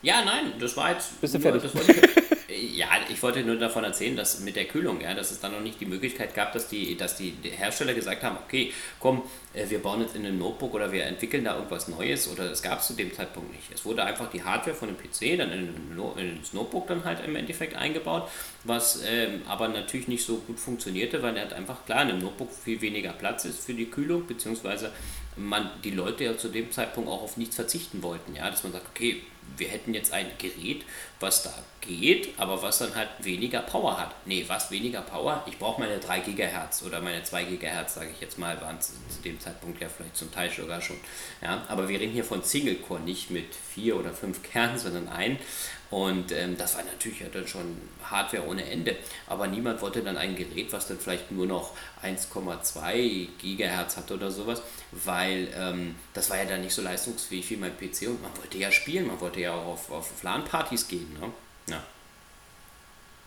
Ja, 0.00 0.24
nein, 0.24 0.54
das 0.58 0.74
war 0.74 0.92
jetzt. 0.92 1.20
Bist 1.20 1.34
du 1.34 1.38
fertig? 1.38 1.70
Ja, 2.56 2.88
ich 3.08 3.22
wollte 3.22 3.42
nur 3.42 3.56
davon 3.56 3.84
erzählen, 3.84 4.16
dass 4.16 4.40
mit 4.40 4.56
der 4.56 4.64
Kühlung, 4.64 5.00
ja, 5.00 5.14
dass 5.14 5.30
es 5.30 5.40
dann 5.40 5.52
noch 5.52 5.60
nicht 5.60 5.80
die 5.80 5.86
Möglichkeit 5.86 6.34
gab, 6.34 6.52
dass 6.52 6.68
die, 6.68 6.96
dass 6.96 7.16
die 7.16 7.34
Hersteller 7.42 7.94
gesagt 7.94 8.22
haben, 8.22 8.36
okay, 8.44 8.72
komm, 8.98 9.22
äh, 9.52 9.68
wir 9.68 9.80
bauen 9.80 10.00
jetzt 10.00 10.16
in 10.16 10.24
ein 10.24 10.38
Notebook 10.38 10.74
oder 10.74 10.90
wir 10.92 11.04
entwickeln 11.04 11.44
da 11.44 11.56
irgendwas 11.56 11.88
Neues 11.88 12.28
oder 12.28 12.48
das 12.48 12.62
gab 12.62 12.80
es 12.80 12.86
zu 12.86 12.94
dem 12.94 13.12
Zeitpunkt 13.12 13.52
nicht. 13.54 13.72
Es 13.72 13.84
wurde 13.84 14.04
einfach 14.04 14.30
die 14.30 14.42
Hardware 14.42 14.76
von 14.76 14.88
dem 14.88 14.96
PC 14.96 15.38
dann 15.38 15.52
in, 15.52 15.68
in 16.16 16.40
das 16.40 16.52
Notebook 16.52 16.86
dann 16.86 17.04
halt 17.04 17.24
im 17.24 17.36
Endeffekt 17.36 17.76
eingebaut, 17.76 18.28
was 18.64 19.02
ähm, 19.06 19.42
aber 19.46 19.68
natürlich 19.68 20.08
nicht 20.08 20.24
so 20.24 20.36
gut 20.38 20.58
funktionierte, 20.58 21.22
weil 21.22 21.36
er 21.36 21.44
hat 21.46 21.52
einfach 21.52 21.84
klar 21.84 22.02
in 22.02 22.10
einem 22.10 22.20
Notebook 22.20 22.50
viel 22.52 22.80
weniger 22.80 23.12
Platz 23.12 23.44
ist 23.44 23.64
für 23.64 23.74
die 23.74 23.86
Kühlung, 23.86 24.26
beziehungsweise 24.26 24.92
man 25.36 25.70
die 25.84 25.90
Leute 25.90 26.24
ja 26.24 26.36
zu 26.36 26.48
dem 26.48 26.72
Zeitpunkt 26.72 27.08
auch 27.10 27.22
auf 27.22 27.36
nichts 27.36 27.56
verzichten 27.56 28.02
wollten, 28.02 28.34
ja, 28.34 28.50
dass 28.50 28.62
man 28.62 28.72
sagt, 28.72 28.86
okay, 28.88 29.22
wir 29.56 29.68
hätten 29.68 29.94
jetzt 29.94 30.12
ein 30.12 30.26
Gerät, 30.38 30.84
was 31.20 31.42
da 31.42 31.54
geht, 31.80 32.38
aber 32.38 32.62
was 32.62 32.78
dann 32.78 32.94
halt 32.94 33.08
weniger 33.20 33.60
Power 33.60 33.98
hat. 33.98 34.14
Nee, 34.26 34.44
was 34.48 34.70
weniger 34.70 35.02
Power? 35.02 35.44
Ich 35.46 35.58
brauche 35.58 35.80
meine 35.80 35.98
3 35.98 36.20
GHz 36.20 36.82
oder 36.82 37.00
meine 37.00 37.22
2 37.22 37.44
GHz, 37.44 37.94
sage 37.94 38.10
ich 38.12 38.20
jetzt 38.20 38.38
mal, 38.38 38.60
waren 38.60 38.80
zu, 38.80 38.92
zu 39.08 39.22
dem 39.24 39.38
Zeitpunkt 39.38 39.80
ja 39.80 39.88
vielleicht 39.88 40.16
zum 40.16 40.32
Teil 40.32 40.50
sogar 40.50 40.80
schon. 40.80 40.96
Ja, 41.42 41.64
aber 41.68 41.88
wir 41.88 42.00
reden 42.00 42.12
hier 42.12 42.24
von 42.24 42.42
Single 42.42 42.76
Core, 42.76 43.00
nicht 43.00 43.30
mit 43.30 43.54
vier 43.54 43.96
oder 43.96 44.12
fünf 44.12 44.42
Kernen, 44.42 44.78
sondern 44.78 45.08
ein. 45.08 45.38
Und 45.90 46.32
ähm, 46.32 46.56
das 46.56 46.76
war 46.76 46.82
natürlich 46.82 47.20
ja 47.20 47.28
dann 47.32 47.46
schon 47.46 47.80
Hardware 48.02 48.46
ohne 48.46 48.68
Ende. 48.68 48.96
Aber 49.28 49.46
niemand 49.46 49.80
wollte 49.82 50.02
dann 50.02 50.16
ein 50.16 50.34
Gerät, 50.34 50.72
was 50.72 50.88
dann 50.88 50.98
vielleicht 50.98 51.30
nur 51.30 51.46
noch 51.46 51.72
1,2 52.02 53.28
Gigahertz 53.38 53.96
hat 53.96 54.10
oder 54.10 54.30
sowas, 54.30 54.62
weil 54.90 55.48
ähm, 55.56 55.94
das 56.12 56.30
war 56.30 56.38
ja 56.38 56.44
dann 56.44 56.62
nicht 56.62 56.74
so 56.74 56.82
leistungsfähig 56.82 57.48
wie 57.50 57.56
mein 57.56 57.76
PC 57.76 58.08
und 58.08 58.22
man 58.22 58.36
wollte 58.36 58.58
ja 58.58 58.72
spielen, 58.72 59.06
man 59.06 59.20
wollte 59.20 59.40
ja 59.40 59.52
auch 59.52 59.66
auf, 59.66 59.90
auf 59.90 60.22
LAN-Partys 60.22 60.88
gehen. 60.88 61.16
Ne? 61.20 61.30
Ja. 61.68 61.82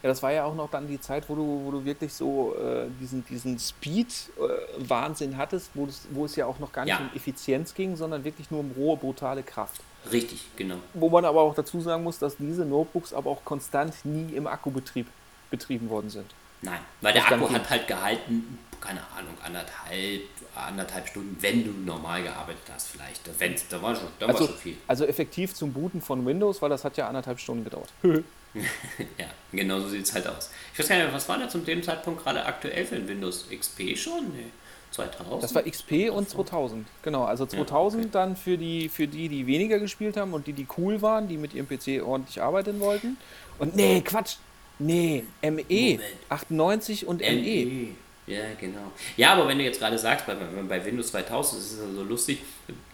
Ja, 0.01 0.07
das 0.07 0.23
war 0.23 0.31
ja 0.31 0.45
auch 0.45 0.55
noch 0.55 0.69
dann 0.71 0.87
die 0.87 0.99
Zeit, 1.01 1.27
wo 1.27 1.35
du, 1.35 1.61
wo 1.65 1.71
du 1.71 1.83
wirklich 1.83 2.13
so 2.13 2.55
äh, 2.55 2.87
diesen, 3.01 3.25
diesen 3.25 3.59
Speed-Wahnsinn 3.59 5.33
äh, 5.33 5.35
hattest, 5.35 5.71
wo, 5.73 5.85
das, 5.85 6.07
wo 6.11 6.23
es 6.23 6.37
ja 6.37 6.45
auch 6.45 6.57
noch 6.59 6.71
gar 6.71 6.85
nicht 6.85 6.97
ja. 6.97 6.99
um 6.99 7.09
Effizienz 7.13 7.73
ging, 7.73 7.97
sondern 7.97 8.23
wirklich 8.23 8.49
nur 8.49 8.61
um 8.61 8.71
rohe, 8.71 8.95
brutale 8.95 9.43
Kraft. 9.43 9.81
Richtig, 10.11 10.45
genau. 10.55 10.77
Wo 10.93 11.09
man 11.09 11.25
aber 11.25 11.41
auch 11.41 11.53
dazu 11.53 11.81
sagen 11.81 12.03
muss, 12.03 12.19
dass 12.19 12.37
diese 12.37 12.65
Notebooks 12.65 13.13
aber 13.13 13.29
auch 13.29 13.43
konstant 13.43 13.93
nie 14.03 14.33
im 14.33 14.47
Akkubetrieb 14.47 15.07
betrieben 15.49 15.89
worden 15.89 16.09
sind. 16.09 16.33
Nein, 16.61 16.79
weil 17.01 17.13
der 17.13 17.25
Akku 17.25 17.49
hat 17.49 17.69
halt 17.69 17.87
gehalten, 17.87 18.59
keine 18.81 18.99
Ahnung, 19.15 19.33
anderthalb, 19.43 20.23
anderthalb 20.55 21.07
Stunden, 21.07 21.37
wenn 21.41 21.63
du 21.63 21.71
normal 21.71 22.23
gearbeitet 22.23 22.63
hast, 22.73 22.89
vielleicht. 22.89 23.21
Wenn, 23.39 23.55
da 23.69 23.81
war 23.81 23.95
schon, 23.95 24.07
da 24.19 24.27
also, 24.27 24.39
war 24.41 24.47
schon 24.47 24.57
viel. 24.57 24.77
Also 24.87 25.05
effektiv 25.05 25.53
zum 25.53 25.71
Booten 25.71 26.01
von 26.01 26.25
Windows, 26.25 26.61
weil 26.61 26.69
das 26.69 26.83
hat 26.83 26.97
ja 26.97 27.07
anderthalb 27.07 27.39
Stunden 27.39 27.63
gedauert. 27.63 27.89
ja, 28.03 29.27
genau 29.51 29.79
so 29.79 29.89
sieht 29.89 30.03
es 30.03 30.13
halt 30.13 30.27
aus. 30.27 30.51
Ich 30.73 30.79
weiß 30.79 30.89
gar 30.89 30.97
nicht, 30.97 31.13
was 31.13 31.29
war 31.29 31.37
da 31.37 31.47
zum 31.47 31.63
dem 31.63 31.81
Zeitpunkt 31.81 32.23
gerade 32.23 32.45
aktuell 32.45 32.85
für 32.85 32.95
ein 32.95 33.07
Windows 33.07 33.45
XP 33.49 33.97
schon? 33.97 34.31
Nee. 34.33 34.47
2000? 34.91 35.43
Das 35.43 35.55
war 35.55 35.63
XP 35.63 36.09
und 36.11 36.29
2000, 36.29 36.87
genau. 37.03 37.23
Also 37.23 37.45
2000 37.45 38.03
ja, 38.03 38.07
okay. 38.07 38.09
dann 38.11 38.35
für 38.35 38.57
die, 38.57 38.89
für 38.89 39.07
die, 39.07 39.29
die 39.29 39.47
weniger 39.47 39.79
gespielt 39.79 40.17
haben 40.17 40.33
und 40.33 40.47
die, 40.47 40.53
die 40.53 40.67
cool 40.77 41.01
waren, 41.01 41.27
die 41.27 41.37
mit 41.37 41.53
ihrem 41.53 41.67
PC 41.67 42.03
ordentlich 42.03 42.41
arbeiten 42.41 42.79
wollten. 42.79 43.17
Und 43.59 43.75
nee, 43.75 44.01
Quatsch, 44.01 44.37
nee, 44.79 45.23
ME, 45.41 45.49
Moment. 45.49 46.01
98 46.29 47.07
und 47.07 47.21
ME. 47.21 47.31
ME. 47.31 47.87
Ja, 48.27 48.41
genau. 48.59 48.91
Ja, 49.17 49.33
aber 49.33 49.47
wenn 49.47 49.57
du 49.57 49.63
jetzt 49.63 49.79
gerade 49.79 49.97
sagst, 49.97 50.27
bei, 50.27 50.35
bei 50.35 50.85
Windows 50.85 51.07
2000, 51.11 51.61
das 51.61 51.71
ist 51.71 51.79
ja 51.79 51.85
so 51.95 52.03
lustig, 52.03 52.41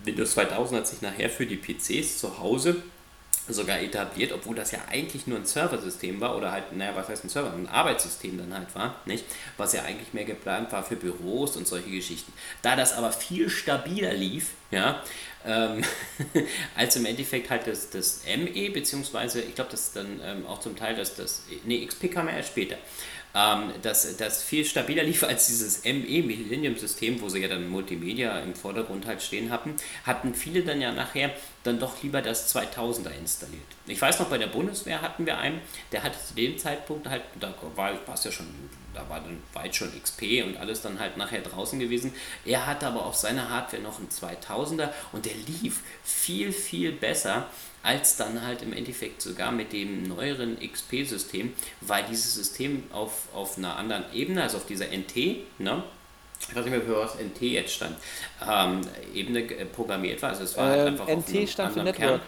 Windows 0.03 0.31
2000 0.31 0.79
hat 0.79 0.87
sich 0.87 1.01
nachher 1.01 1.29
für 1.29 1.45
die 1.45 1.57
PCs 1.57 2.19
zu 2.19 2.39
Hause 2.39 2.83
sogar 3.47 3.79
etabliert, 3.79 4.31
obwohl 4.31 4.55
das 4.55 4.71
ja 4.71 4.79
eigentlich 4.89 5.27
nur 5.27 5.37
ein 5.37 5.45
Serversystem 5.45 6.19
war 6.19 6.35
oder 6.35 6.51
halt, 6.51 6.75
naja, 6.75 6.95
was 6.95 7.09
heißt 7.09 7.23
ein 7.25 7.29
Server, 7.29 7.53
ein 7.53 7.67
Arbeitssystem 7.67 8.37
dann 8.37 8.53
halt 8.53 8.73
war, 8.75 9.01
nicht? 9.05 9.25
Was 9.57 9.73
ja 9.73 9.83
eigentlich 9.83 10.13
mehr 10.13 10.25
geplant 10.25 10.71
war 10.71 10.83
für 10.83 10.95
Büros 10.95 11.55
und 11.55 11.67
solche 11.67 11.91
Geschichten. 11.91 12.33
Da 12.61 12.75
das 12.75 12.93
aber 12.93 13.11
viel 13.11 13.49
stabiler 13.49 14.13
lief, 14.13 14.51
ja, 14.71 15.03
ähm, 15.45 15.83
als 16.75 16.95
im 16.95 17.05
Endeffekt 17.05 17.49
halt 17.49 17.67
das, 17.67 17.89
das 17.91 18.23
ME, 18.25 18.71
beziehungsweise 18.71 19.41
ich 19.41 19.53
glaube, 19.53 19.71
das 19.71 19.93
dann 19.93 20.19
ähm, 20.23 20.45
auch 20.47 20.59
zum 20.59 20.75
Teil 20.75 20.95
das, 20.95 21.15
das, 21.15 21.43
nee, 21.65 21.85
XP 21.85 22.11
kam 22.11 22.27
ja 22.27 22.35
erst 22.35 22.49
später, 22.49 22.77
ähm, 23.35 23.73
das, 23.81 24.15
das 24.17 24.41
viel 24.41 24.63
stabiler 24.63 25.03
lief 25.03 25.23
als 25.23 25.47
dieses 25.47 25.83
ME 25.83 26.23
Millennium 26.23 26.77
System, 26.77 27.21
wo 27.21 27.27
sie 27.27 27.39
ja 27.39 27.49
dann 27.49 27.67
Multimedia 27.69 28.39
im 28.39 28.55
Vordergrund 28.55 29.05
halt 29.05 29.21
stehen 29.21 29.51
hatten, 29.51 29.75
hatten 30.05 30.33
viele 30.33 30.63
dann 30.63 30.81
ja 30.81 30.91
nachher 30.93 31.31
dann 31.63 31.79
doch 31.79 32.01
lieber 32.01 32.21
das 32.21 32.55
2000er 32.55 33.11
installiert. 33.19 33.65
Ich 33.87 34.01
weiß 34.01 34.19
noch, 34.19 34.29
bei 34.29 34.37
der 34.37 34.47
Bundeswehr 34.47 35.01
hatten 35.01 35.25
wir 35.25 35.37
einen, 35.37 35.59
der 35.91 36.03
hatte 36.03 36.17
zu 36.25 36.33
dem 36.35 36.57
Zeitpunkt 36.57 37.09
halt, 37.09 37.23
da 37.39 37.53
war 37.75 37.91
es 38.13 38.23
ja 38.23 38.31
schon, 38.31 38.47
da 38.93 39.07
war 39.09 39.19
dann 39.19 39.41
weit 39.53 39.75
schon 39.75 39.91
XP 40.01 40.43
und 40.45 40.57
alles 40.57 40.81
dann 40.81 40.99
halt 40.99 41.17
nachher 41.17 41.41
draußen 41.41 41.79
gewesen. 41.79 42.13
Er 42.45 42.65
hatte 42.67 42.87
aber 42.87 43.05
auf 43.05 43.15
seiner 43.15 43.49
Hardware 43.49 43.81
noch 43.81 43.99
einen 43.99 44.09
2000er 44.09 44.89
und 45.11 45.25
der 45.25 45.35
lief 45.35 45.81
viel, 46.03 46.53
viel 46.53 46.93
besser 46.93 47.47
als 47.85 48.17
dann 48.17 48.41
halt 48.41 48.63
im 48.63 48.73
Endeffekt 48.73 49.21
sogar 49.21 49.51
mit 49.51 49.71
dem 49.71 50.03
neueren 50.03 50.57
XP-System, 50.59 51.53
weil 51.81 52.03
dieses 52.09 52.33
System 52.33 52.83
auf, 52.91 53.27
auf 53.33 53.57
einer 53.57 53.77
anderen 53.77 54.05
Ebene, 54.13 54.41
also 54.41 54.57
auf 54.57 54.65
dieser 54.65 54.87
NT, 54.87 55.15
ne, 55.59 55.83
ich 56.49 56.55
weiß 56.55 56.65
nicht 56.65 56.73
mehr, 56.73 56.81
für 56.81 56.97
was 56.97 57.15
NT 57.15 57.41
jetzt 57.41 57.73
stand, 57.73 57.95
ähm, 58.45 58.81
Ebene 59.13 59.41
äh, 59.41 59.65
programmiert 59.65 60.21
war. 60.21 60.29
Also 60.29 60.43
es 60.43 60.57
war 60.57 60.69
halt 60.69 60.79
ähm, 60.79 60.87
einfach 60.87 61.07
NT 61.07 61.43
auf 61.43 61.49
stand 61.49 61.73
für 61.73 61.83
Network. 61.83 61.95
Kern. 61.95 62.21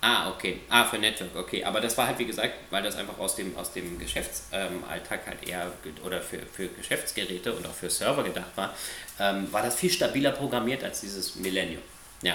Ah, 0.00 0.30
okay. 0.30 0.60
Ah, 0.68 0.84
für 0.84 0.98
Network, 0.98 1.34
okay. 1.36 1.64
Aber 1.64 1.80
das 1.80 1.96
war 1.96 2.06
halt, 2.06 2.18
wie 2.18 2.26
gesagt, 2.26 2.54
weil 2.70 2.82
das 2.82 2.96
einfach 2.96 3.18
aus 3.18 3.36
dem, 3.36 3.56
aus 3.56 3.72
dem 3.72 3.98
Geschäftsalltag 3.98 5.20
ähm, 5.20 5.26
halt 5.26 5.48
eher 5.48 5.72
oder 6.04 6.20
für, 6.20 6.38
für 6.38 6.68
Geschäftsgeräte 6.68 7.52
und 7.52 7.66
auch 7.66 7.72
für 7.72 7.90
Server 7.90 8.22
gedacht 8.22 8.56
war, 8.56 8.74
ähm, 9.18 9.50
war 9.52 9.62
das 9.62 9.76
viel 9.76 9.90
stabiler 9.90 10.32
programmiert 10.32 10.84
als 10.84 11.00
dieses 11.00 11.36
Millennium. 11.36 11.82
Ja. 12.22 12.34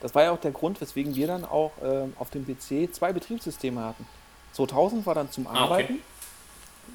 Das 0.00 0.14
war 0.14 0.24
ja 0.24 0.30
auch 0.32 0.40
der 0.40 0.50
Grund, 0.50 0.80
weswegen 0.80 1.14
wir 1.14 1.26
dann 1.26 1.44
auch 1.44 1.72
äh, 1.82 2.08
auf 2.18 2.30
dem 2.30 2.46
PC 2.46 2.92
zwei 2.94 3.12
Betriebssysteme 3.12 3.84
hatten. 3.84 4.06
2000 4.52 5.06
war 5.06 5.14
dann 5.14 5.30
zum 5.30 5.46
Arbeiten. 5.46 6.00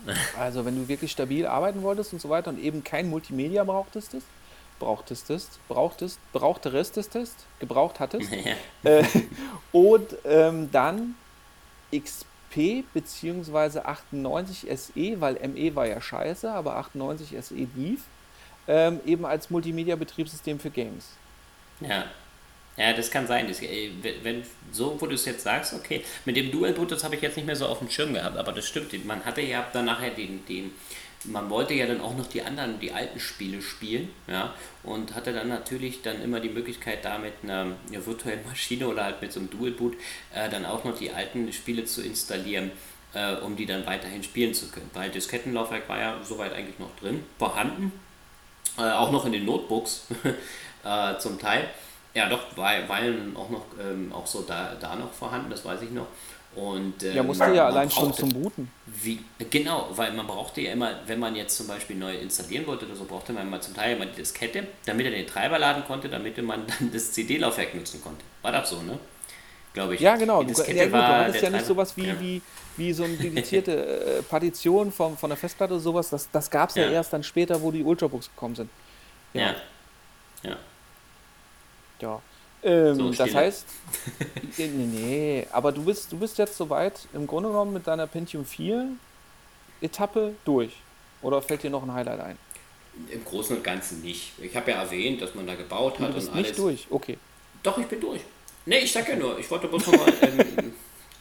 Ah, 0.07 0.11
okay. 0.11 0.19
also 0.39 0.65
wenn 0.65 0.75
du 0.75 0.87
wirklich 0.87 1.11
stabil 1.11 1.45
arbeiten 1.45 1.81
wolltest 1.83 2.13
und 2.13 2.21
so 2.21 2.29
weiter 2.29 2.49
und 2.49 2.59
eben 2.59 2.83
kein 2.83 3.09
Multimedia 3.09 3.63
brauchtest, 3.63 4.15
brauchtest, 4.79 5.59
brauchtest, 5.67 6.19
brauchtest, 6.33 7.45
gebraucht 7.59 7.99
hattest. 7.99 8.29
äh, 8.83 9.03
und 9.71 10.15
ähm, 10.25 10.69
dann 10.71 11.15
XP 11.95 12.83
bzw. 12.93 13.79
98 13.79 14.79
SE, 14.79 15.21
weil 15.21 15.35
ME 15.47 15.75
war 15.75 15.87
ja 15.87 16.01
scheiße, 16.01 16.51
aber 16.51 16.77
98 16.77 17.35
SE 17.43 17.55
lief, 17.75 18.01
ähm, 18.67 18.99
eben 19.05 19.25
als 19.25 19.49
Multimedia-Betriebssystem 19.49 20.59
für 20.59 20.71
Games. 20.71 21.09
Ja. 21.81 22.05
Ja, 22.77 22.93
das 22.93 23.09
kann 23.09 23.27
sein. 23.27 23.47
Das, 23.47 23.61
äh, 23.61 23.91
wenn, 24.23 24.43
so, 24.71 24.99
wo 24.99 25.07
du 25.07 25.15
es 25.15 25.25
jetzt 25.25 25.43
sagst, 25.43 25.73
okay, 25.73 26.03
mit 26.25 26.35
dem 26.35 26.51
Dual 26.51 26.73
Boot, 26.73 26.91
das 26.91 27.03
habe 27.03 27.15
ich 27.15 27.21
jetzt 27.21 27.37
nicht 27.37 27.45
mehr 27.45 27.55
so 27.55 27.67
auf 27.67 27.79
dem 27.79 27.89
Schirm 27.89 28.13
gehabt, 28.13 28.37
aber 28.37 28.51
das 28.51 28.67
stimmt. 28.67 29.05
Man 29.05 29.23
hatte 29.23 29.41
ja 29.41 29.65
dann 29.71 29.85
nachher 29.85 30.11
den, 30.11 30.45
den, 30.45 30.71
man 31.23 31.49
wollte 31.49 31.73
ja 31.73 31.87
dann 31.87 32.01
auch 32.01 32.15
noch 32.15 32.27
die 32.27 32.41
anderen, 32.41 32.79
die 32.79 32.91
alten 32.91 33.19
Spiele 33.19 33.61
spielen, 33.61 34.09
ja, 34.27 34.53
und 34.83 35.15
hatte 35.15 35.33
dann 35.33 35.47
natürlich 35.47 36.01
dann 36.01 36.21
immer 36.21 36.39
die 36.39 36.49
Möglichkeit, 36.49 37.05
da 37.05 37.17
mit 37.17 37.33
einer, 37.43 37.75
einer 37.89 38.05
virtuellen 38.05 38.45
Maschine 38.45 38.87
oder 38.87 39.05
halt 39.05 39.21
mit 39.21 39.31
so 39.31 39.39
einem 39.39 39.49
Dual 39.49 39.71
Boot 39.71 39.95
äh, 40.33 40.49
dann 40.49 40.65
auch 40.65 40.83
noch 40.83 40.97
die 40.97 41.11
alten 41.11 41.51
Spiele 41.53 41.85
zu 41.85 42.01
installieren 42.01 42.71
äh, 43.15 43.35
um 43.35 43.55
die 43.55 43.65
dann 43.65 43.85
weiterhin 43.87 44.21
spielen 44.21 44.53
zu 44.53 44.67
können. 44.67 44.89
Weil 44.93 45.09
Diskettenlaufwerk 45.09 45.89
war 45.89 45.99
ja 45.99 46.17
soweit 46.23 46.53
eigentlich 46.53 46.77
noch 46.77 46.95
drin, 46.99 47.23
vorhanden, 47.39 47.91
äh, 48.77 48.91
auch 48.91 49.11
noch 49.11 49.25
in 49.25 49.31
den 49.31 49.45
Notebooks 49.45 50.07
äh, 50.83 51.17
zum 51.17 51.39
Teil. 51.39 51.69
Ja, 52.15 52.29
doch, 52.29 52.39
weil, 52.55 52.87
weil 52.87 53.13
auch 53.35 53.49
noch 53.49 53.65
ähm, 53.79 54.11
auch 54.13 54.25
so 54.25 54.41
da, 54.41 54.73
da 54.79 54.95
noch 54.95 55.11
vorhanden, 55.11 55.49
das 55.49 55.65
weiß 55.65 55.81
ich 55.81 55.91
noch. 55.91 56.07
Und, 56.55 57.03
ähm, 57.03 57.15
ja, 57.15 57.23
musste 57.23 57.53
ja 57.53 57.67
allein 57.67 57.91
schon 57.91 58.13
zum 58.13 58.29
Booten. 58.29 58.71
Wie, 58.85 59.19
genau, 59.49 59.89
weil 59.91 60.13
man 60.13 60.25
brauchte 60.25 60.61
ja 60.61 60.71
immer, 60.71 60.91
wenn 61.05 61.19
man 61.19 61.35
jetzt 61.35 61.57
zum 61.57 61.67
Beispiel 61.67 61.97
neu 61.97 62.15
installieren 62.15 62.65
wollte 62.65 62.85
oder 62.85 62.95
so, 62.95 63.03
brauchte 63.03 63.33
man 63.33 63.45
immer 63.45 63.59
zum 63.59 63.73
Teil 63.73 63.97
immer 63.97 64.05
die 64.05 64.15
Diskette, 64.15 64.65
damit 64.85 65.05
er 65.05 65.11
den 65.11 65.27
Treiber 65.27 65.59
laden 65.59 65.83
konnte, 65.83 66.07
damit 66.07 66.41
man 66.41 66.65
dann 66.79 66.93
das 66.93 67.11
CD-Laufwerk 67.11 67.75
nutzen 67.75 68.01
konnte. 68.01 68.23
War 68.41 68.53
das 68.53 68.69
so, 68.69 68.81
ne? 68.81 68.97
Glaube 69.73 69.95
ich. 69.95 70.01
Ja, 70.01 70.15
genau. 70.15 70.41
Du, 70.41 70.53
ja, 70.53 70.85
gut, 70.85 70.93
du 70.93 71.07
hattest 71.07 71.43
ja 71.43 71.49
nicht 71.49 71.65
sowas 71.65 71.97
wie, 71.97 72.07
ja. 72.07 72.21
wie, 72.21 72.41
wie 72.77 72.93
so 72.93 73.03
eine 73.03 73.17
dedizierte 73.17 73.85
äh, 74.19 74.21
Partition 74.21 74.93
vom, 74.93 75.17
von 75.17 75.29
der 75.29 75.35
Festplatte 75.35 75.73
oder 75.73 75.83
sowas. 75.83 76.09
Das, 76.09 76.31
das 76.31 76.49
gab 76.49 76.69
es 76.69 76.75
ja. 76.75 76.83
ja. 76.83 76.91
erst 76.91 77.11
dann 77.11 77.23
später, 77.23 77.61
wo 77.61 77.71
die 77.71 77.83
Ultrabooks 77.83 78.29
gekommen 78.29 78.55
sind. 78.55 78.69
Ja. 79.33 79.55
Ja. 80.43 80.55
Ja. 82.01 82.21
Ähm, 82.63 82.95
so, 82.95 83.11
das 83.11 83.33
heißt, 83.33 83.65
nee, 84.57 84.67
nee, 84.67 85.47
aber 85.51 85.71
du 85.71 85.83
bist, 85.83 86.11
du 86.11 86.17
bist 86.17 86.37
jetzt 86.37 86.57
soweit 86.57 87.07
im 87.13 87.27
Grunde 87.27 87.49
genommen 87.49 87.73
mit 87.73 87.85
deiner 87.85 88.07
Pentium 88.07 88.43
4 88.43 88.87
Etappe 89.81 90.33
durch. 90.45 90.71
Oder 91.21 91.41
fällt 91.41 91.63
dir 91.63 91.69
noch 91.69 91.83
ein 91.83 91.93
Highlight 91.93 92.19
ein? 92.19 92.37
Im 93.09 93.23
Großen 93.23 93.57
und 93.57 93.63
Ganzen 93.63 94.01
nicht. 94.01 94.31
Ich 94.39 94.55
habe 94.55 94.71
ja 94.71 94.81
erwähnt, 94.81 95.21
dass 95.21 95.35
man 95.35 95.45
da 95.45 95.55
gebaut 95.55 95.99
hat 95.99 96.09
du 96.09 96.13
bist 96.13 96.29
und 96.29 96.35
alles. 96.35 96.47
nicht 96.47 96.59
durch, 96.59 96.87
okay. 96.89 97.17
Doch, 97.61 97.77
ich 97.77 97.87
bin 97.87 97.99
durch. 97.99 98.21
Nee, 98.65 98.79
ich 98.79 98.91
sag 98.91 99.07
ja 99.09 99.15
nur, 99.15 99.37
ich 99.37 99.49
wollte 99.51 99.67
bloß 99.67 99.87
nochmal 99.87 100.13
ähm, 100.21 100.73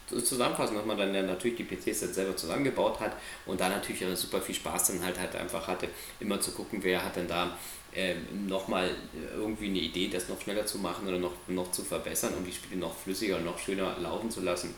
zusammenfassen, 0.25 0.77
dass 0.77 0.87
man 0.87 0.97
dann 0.97 1.15
ja 1.15 1.23
natürlich 1.23 1.57
die 1.57 1.65
PCs 1.65 2.03
jetzt 2.03 2.15
selber 2.15 2.37
zusammengebaut 2.37 3.01
hat 3.01 3.17
und 3.45 3.61
da 3.61 3.69
natürlich 3.69 4.03
super 4.19 4.41
viel 4.41 4.55
Spaß 4.55 4.89
dann 4.89 5.05
halt, 5.05 5.19
halt 5.19 5.35
einfach 5.37 5.67
hatte, 5.67 5.89
immer 6.21 6.41
zu 6.41 6.53
gucken, 6.53 6.79
wer 6.83 7.05
hat 7.05 7.17
denn 7.17 7.29
da 7.29 7.59
ähm, 7.95 8.47
nochmal 8.47 8.91
irgendwie 9.37 9.67
eine 9.69 9.79
Idee, 9.79 10.09
das 10.09 10.29
noch 10.29 10.41
schneller 10.41 10.67
zu 10.67 10.79
machen 10.79 11.07
oder 11.07 11.19
noch, 11.19 11.33
noch 11.49 11.71
zu 11.73 11.83
verbessern, 11.83 12.35
um 12.37 12.45
die 12.45 12.53
Spiele 12.53 12.81
noch 12.81 12.97
flüssiger 12.97 13.37
und 13.37 13.45
noch 13.45 13.59
schöner 13.59 13.97
laufen 14.01 14.31
zu 14.31 14.41
lassen. 14.41 14.75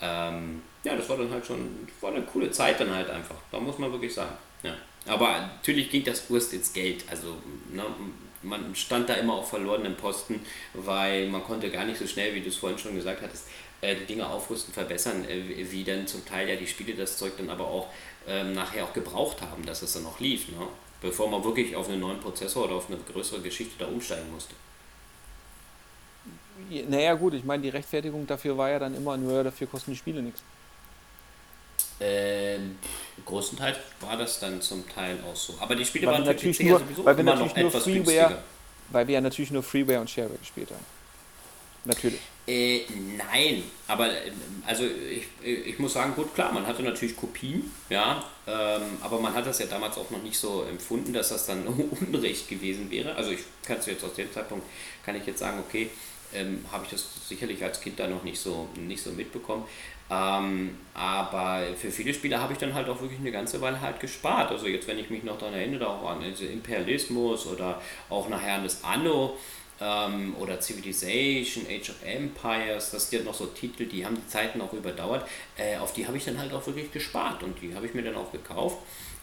Ähm, 0.00 0.62
ja, 0.84 0.96
das 0.96 1.08
war 1.08 1.16
dann 1.16 1.30
halt 1.30 1.44
schon, 1.44 1.88
war 2.00 2.12
eine 2.12 2.24
coole 2.24 2.50
Zeit 2.50 2.78
dann 2.80 2.94
halt 2.94 3.10
einfach. 3.10 3.36
Da 3.50 3.58
muss 3.58 3.78
man 3.78 3.90
wirklich 3.90 4.14
sagen. 4.14 4.36
Ja. 4.62 4.74
Aber 5.06 5.40
natürlich 5.56 5.90
ging 5.90 6.04
das 6.04 6.28
Wurst 6.30 6.52
ins 6.52 6.72
Geld. 6.72 7.04
Also 7.10 7.36
ne, 7.72 7.84
man 8.42 8.74
stand 8.74 9.08
da 9.08 9.14
immer 9.14 9.34
auf 9.34 9.50
verlorenen 9.50 9.96
Posten, 9.96 10.40
weil 10.74 11.28
man 11.28 11.42
konnte 11.42 11.70
gar 11.70 11.84
nicht 11.84 11.98
so 11.98 12.06
schnell, 12.06 12.34
wie 12.34 12.40
du 12.40 12.48
es 12.48 12.56
vorhin 12.56 12.78
schon 12.78 12.94
gesagt 12.94 13.22
hattest, 13.22 13.46
äh, 13.80 13.94
die 13.96 14.04
Dinge 14.04 14.28
aufrüsten, 14.28 14.72
verbessern, 14.72 15.24
äh, 15.24 15.70
wie 15.70 15.84
dann 15.84 16.06
zum 16.06 16.24
Teil 16.24 16.48
ja 16.48 16.56
die 16.56 16.66
Spiele 16.66 16.94
das 16.94 17.16
Zeug 17.16 17.32
dann 17.36 17.50
aber 17.50 17.66
auch 17.66 17.88
ähm, 18.26 18.52
nachher 18.52 18.84
auch 18.84 18.92
gebraucht 18.92 19.40
haben, 19.42 19.64
dass 19.64 19.82
es 19.82 19.92
dann 19.94 20.02
noch 20.04 20.20
lief. 20.20 20.48
Ne? 20.48 20.66
Bevor 21.00 21.28
man 21.30 21.42
wirklich 21.44 21.74
auf 21.76 21.88
einen 21.88 22.00
neuen 22.00 22.20
Prozessor 22.20 22.64
oder 22.64 22.74
auf 22.74 22.88
eine 22.88 22.98
größere 22.98 23.40
Geschichte 23.40 23.74
da 23.78 23.86
umsteigen 23.86 24.30
musste. 24.32 24.54
Naja 26.88 27.14
gut, 27.14 27.34
ich 27.34 27.44
meine, 27.44 27.62
die 27.62 27.68
Rechtfertigung 27.68 28.26
dafür 28.26 28.56
war 28.58 28.70
ja 28.70 28.78
dann 28.78 28.94
immer 28.94 29.16
nur, 29.16 29.44
dafür 29.44 29.66
kosten 29.68 29.92
die 29.92 29.96
Spiele 29.96 30.22
nichts. 30.22 30.42
Ähm, 32.00 32.78
größtenteils 33.24 33.78
war 34.00 34.16
das 34.16 34.38
dann 34.40 34.60
zum 34.60 34.88
Teil 34.88 35.18
auch 35.24 35.34
so. 35.34 35.54
Aber 35.60 35.74
die 35.74 35.84
Spiele 35.84 36.06
weil 36.06 36.14
waren 36.14 36.24
natürlich 36.24 36.60
nur, 36.60 36.80
weil 37.04 37.16
wir 37.16 37.24
natürlich 37.24 37.56
nur 37.56 37.70
Freeware, 37.70 38.42
weil 38.90 39.06
wir 39.06 39.14
ja 39.14 39.20
natürlich 39.20 39.50
nur 39.50 39.62
Freeware 39.62 40.00
und 40.00 40.10
Shareware 40.10 40.38
gespielt 40.38 40.70
haben. 40.70 40.97
Natürlich. 41.88 42.20
Äh, 42.46 42.82
nein, 43.16 43.62
aber 43.86 44.10
also 44.66 44.84
ich, 44.84 45.26
ich 45.42 45.78
muss 45.78 45.94
sagen, 45.94 46.14
gut, 46.14 46.34
klar, 46.34 46.52
man 46.52 46.66
hatte 46.66 46.82
natürlich 46.82 47.16
Kopien, 47.16 47.70
ja, 47.88 48.22
ähm, 48.46 48.82
aber 49.00 49.18
man 49.18 49.32
hat 49.32 49.46
das 49.46 49.58
ja 49.58 49.66
damals 49.66 49.96
auch 49.96 50.10
noch 50.10 50.22
nicht 50.22 50.38
so 50.38 50.64
empfunden, 50.64 51.14
dass 51.14 51.30
das 51.30 51.46
dann 51.46 51.66
Unrecht 52.12 52.46
gewesen 52.46 52.90
wäre. 52.90 53.14
Also 53.14 53.30
ich 53.30 53.40
kann 53.66 53.78
es 53.78 53.86
jetzt 53.86 54.04
aus 54.04 54.12
dem 54.14 54.30
Zeitpunkt, 54.30 54.66
kann 55.02 55.16
ich 55.16 55.24
jetzt 55.24 55.38
sagen, 55.38 55.60
okay, 55.66 55.88
ähm, 56.34 56.62
habe 56.70 56.84
ich 56.84 56.90
das 56.90 57.06
sicherlich 57.26 57.64
als 57.64 57.80
Kind 57.80 57.98
da 57.98 58.06
noch 58.06 58.22
nicht 58.22 58.38
so, 58.38 58.68
nicht 58.76 59.02
so 59.02 59.10
mitbekommen. 59.12 59.64
Ähm, 60.10 60.76
aber 60.92 61.62
für 61.74 61.90
viele 61.90 62.12
Spiele 62.12 62.38
habe 62.38 62.52
ich 62.52 62.58
dann 62.58 62.74
halt 62.74 62.88
auch 62.90 63.00
wirklich 63.00 63.20
eine 63.20 63.32
ganze 63.32 63.62
Weile 63.62 63.80
halt 63.80 63.98
gespart. 63.98 64.50
Also 64.50 64.66
jetzt, 64.66 64.86
wenn 64.88 64.98
ich 64.98 65.08
mich 65.08 65.22
noch 65.22 65.38
daran 65.38 65.54
erinnere, 65.54 65.88
auch 65.88 66.10
an 66.10 66.22
Imperialismus 66.22 67.46
oder 67.46 67.80
auch 68.10 68.28
nachher 68.28 68.54
an 68.56 68.64
das 68.64 68.84
Anno, 68.84 69.38
ähm, 69.80 70.34
oder 70.38 70.60
Civilization, 70.60 71.66
Age 71.68 71.90
of 71.90 71.96
Empires, 72.04 72.90
das 72.90 73.08
sind 73.08 73.20
ja 73.20 73.24
noch 73.24 73.34
so 73.34 73.46
Titel, 73.46 73.86
die 73.86 74.04
haben 74.04 74.16
die 74.16 74.26
Zeiten 74.26 74.60
auch 74.60 74.72
überdauert. 74.72 75.26
Äh, 75.56 75.76
auf 75.78 75.92
die 75.92 76.06
habe 76.06 76.16
ich 76.16 76.24
dann 76.24 76.38
halt 76.38 76.52
auch 76.52 76.66
wirklich 76.66 76.92
gespart 76.92 77.42
und 77.42 77.60
die 77.62 77.74
habe 77.74 77.86
ich 77.86 77.94
mir 77.94 78.02
dann 78.02 78.16
auch 78.16 78.32
gekauft. 78.32 78.78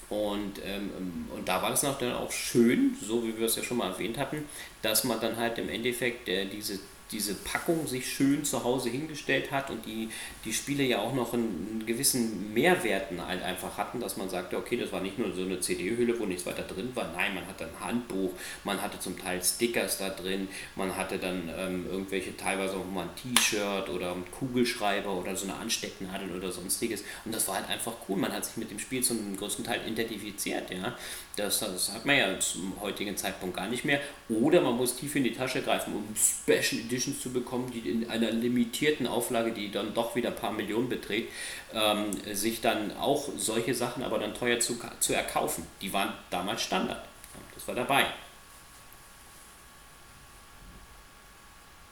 Und, 0.10 0.62
ähm, 0.64 1.28
und 1.36 1.48
da 1.48 1.62
war 1.62 1.72
es 1.72 1.82
dann 1.82 2.14
auch 2.14 2.32
schön, 2.32 2.96
so 3.02 3.24
wie 3.24 3.38
wir 3.38 3.48
es 3.48 3.56
ja 3.56 3.64
schon 3.64 3.78
mal 3.78 3.92
erwähnt 3.92 4.18
hatten, 4.18 4.46
dass 4.82 5.04
man 5.04 5.20
dann 5.20 5.38
halt 5.38 5.58
im 5.58 5.68
Endeffekt 5.68 6.30
äh, 6.30 6.46
diese 6.46 6.80
diese 7.12 7.36
Packung 7.36 7.88
sich 7.88 8.12
schön 8.12 8.44
zu 8.44 8.64
Hause 8.64 8.90
hingestellt 8.90 9.52
hat 9.52 9.70
und 9.70 9.86
die, 9.86 10.10
die 10.44 10.54
Spiele 10.54 10.84
ja 10.84 11.00
auch 11.00 11.14
noch 11.14 11.34
einen, 11.34 11.84
gewissen 11.86 12.54
Mehrwerten 12.54 13.26
halt 13.26 13.44
einfach 13.44 13.78
hatten, 13.78 14.00
dass 14.00 14.18
man 14.18 14.30
sagte, 14.30 14.58
okay, 14.58 14.76
das 14.76 14.92
war 14.92 15.02
nicht 15.02 15.20
nur 15.20 15.32
so 15.34 15.44
eine 15.44 15.60
CD-Hülle, 15.60 16.20
wo 16.20 16.26
nichts 16.26 16.46
weiter 16.46 16.64
drin 16.64 16.90
war, 16.96 17.12
nein, 17.16 17.36
man 17.36 17.46
hatte 17.46 17.66
ein 17.66 17.80
Handbuch, 17.80 18.32
man 18.64 18.82
hatte 18.82 19.00
zum 19.00 19.20
Teil 19.20 19.44
Stickers 19.44 20.00
da 20.00 20.10
drin, 20.10 20.48
man 20.76 20.96
hatte 20.96 21.20
dann 21.20 21.50
ähm, 21.56 21.86
irgendwelche, 21.90 22.36
teilweise 22.36 22.78
auch 22.78 22.86
mal 22.86 23.04
ein 23.04 23.36
T-Shirt 23.36 23.90
oder 23.90 24.14
einen 24.14 24.26
Kugelschreiber 24.32 25.14
oder 25.14 25.36
so 25.36 25.46
eine 25.46 25.56
Anstecknadel 25.56 26.36
oder 26.36 26.52
sonstiges. 26.52 27.04
Und 27.24 27.36
das 27.36 27.48
war 27.48 27.56
halt 27.56 27.70
einfach 27.70 27.94
cool, 28.10 28.18
man 28.18 28.34
hat 28.34 28.46
sich 28.46 28.58
mit 28.58 28.72
dem 28.72 28.80
Spiel 28.80 29.04
zum 29.04 29.38
größten 29.38 29.64
Teil 29.64 29.82
identifiziert, 29.88 30.72
ja, 30.72 30.98
das, 31.36 31.60
das 31.60 31.92
hat 31.92 32.06
man 32.06 32.18
ja 32.18 32.40
zum 32.40 32.74
heutigen 32.82 33.16
Zeitpunkt 33.16 33.58
gar 33.58 33.68
nicht 33.68 33.86
mehr. 33.86 34.00
Oder 34.30 34.62
man 34.62 34.76
muss 34.76 34.96
tief 34.96 35.16
in 35.16 35.26
die 35.26 35.34
Tasche 35.34 35.62
greifen, 35.62 35.94
um 35.94 36.06
Special 36.16 36.82
Edition 36.82 36.95
Editions 36.96 37.22
zu 37.22 37.32
bekommen, 37.32 37.72
die 37.72 37.90
in 37.90 38.10
einer 38.10 38.32
limitierten 38.32 39.06
Auflage, 39.06 39.52
die 39.52 39.72
dann 39.72 39.94
doch 39.94 40.16
wieder 40.16 40.30
ein 40.30 40.36
paar 40.36 40.52
Millionen 40.52 40.90
beträgt, 40.90 41.32
ähm, 41.74 42.12
sich 42.34 42.62
dann 42.62 42.96
auch 42.98 43.30
solche 43.38 43.74
Sachen 43.74 44.04
aber 44.04 44.20
dann 44.20 44.34
teuer 44.34 44.60
zu, 44.60 44.78
zu 45.00 45.14
erkaufen. 45.14 45.68
Die 45.82 45.92
waren 45.92 46.14
damals 46.30 46.62
Standard. 46.62 47.06
Das 47.54 47.68
war 47.68 47.76
dabei. 47.76 48.06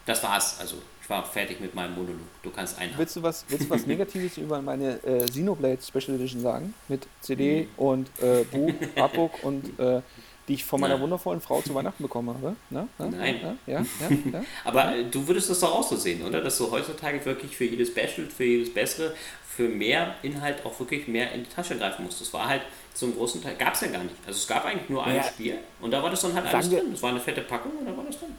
Das 0.06 0.22
war's. 0.24 0.60
Also 0.60 0.78
ich 1.02 1.10
war 1.10 1.26
fertig 1.26 1.60
mit 1.60 1.76
meinem 1.76 1.96
Monolog. 1.96 2.20
Du 2.42 2.50
kannst 2.50 2.78
einhaken. 2.78 3.00
Willst 3.00 3.16
du 3.16 3.24
was, 3.24 3.46
willst 3.50 3.66
du 3.66 3.70
was 3.70 3.86
Negatives 3.88 4.38
über 4.38 4.62
meine 4.62 5.04
äh, 5.04 5.26
Xenoblade 5.26 5.80
Special 5.82 6.16
Edition 6.16 6.42
sagen? 6.42 6.74
Mit 6.88 7.08
CD 7.22 7.68
und 7.78 8.10
äh, 8.22 8.44
Buch, 8.46 8.74
Artbook 8.96 9.44
und 9.44 9.80
äh, 9.80 10.02
die 10.48 10.56
ich 10.56 10.66
von 10.66 10.80
meiner 10.80 10.96
Nein. 10.96 11.04
wundervollen 11.04 11.42
Frau 11.42 11.62
zu 11.62 11.74
Weihnachten 11.74 12.04
bekommen 12.04 12.30
habe. 12.30 12.56
Na? 12.70 12.88
Na? 12.98 13.08
Nein. 13.08 13.58
Ja? 13.66 13.80
Ja? 13.80 13.86
Ja? 14.32 14.42
Aber 14.66 14.96
äh, 14.96 15.06
du 15.06 15.28
würdest 15.28 15.50
das 15.50 15.60
doch 15.60 15.74
auch 15.74 15.88
so 15.88 15.96
sehen, 15.96 16.26
oder? 16.26 16.42
Dass 16.42 16.58
du 16.58 16.70
heutzutage 16.70 17.24
wirklich 17.26 17.56
für 17.56 17.66
jedes 17.66 17.90
Special, 17.90 18.28
für 18.28 18.44
jedes 18.44 18.74
Bessere, 18.74 19.14
für 19.56 19.70
mehr 19.70 20.16
Inhalt 20.24 20.66
auch 20.66 20.80
wirklich 20.80 21.08
mehr 21.08 21.32
in 21.32 21.44
die 21.44 21.50
Tasche 21.50 21.78
greifen 21.78 22.06
musst. 22.06 22.20
Das 22.20 22.34
war 22.34 22.48
halt 22.48 22.64
zum 22.94 23.16
großen 23.16 23.42
Teil, 23.42 23.56
gab 23.56 23.74
es 23.74 23.82
ja 23.82 23.88
gar 23.88 24.04
nicht. 24.04 24.16
Also 24.26 24.38
es 24.38 24.48
gab 24.48 24.66
eigentlich 24.66 24.90
nur 24.90 25.06
ein 25.06 25.16
ja. 25.16 25.24
Spiel 25.24 25.60
und 25.80 25.92
da 25.92 26.02
war 26.02 26.10
das 26.10 26.22
dann 26.22 26.34
halt 26.34 26.54
alles 26.54 26.70
drin. 26.70 26.92
Das 26.92 27.02
war 27.02 27.12
eine 27.12 27.20
fette 27.20 27.42
Packung 27.42 27.72
und 27.80 27.86
da 27.86 27.96
war 27.96 28.04
das 28.04 28.20
drin. 28.20 28.36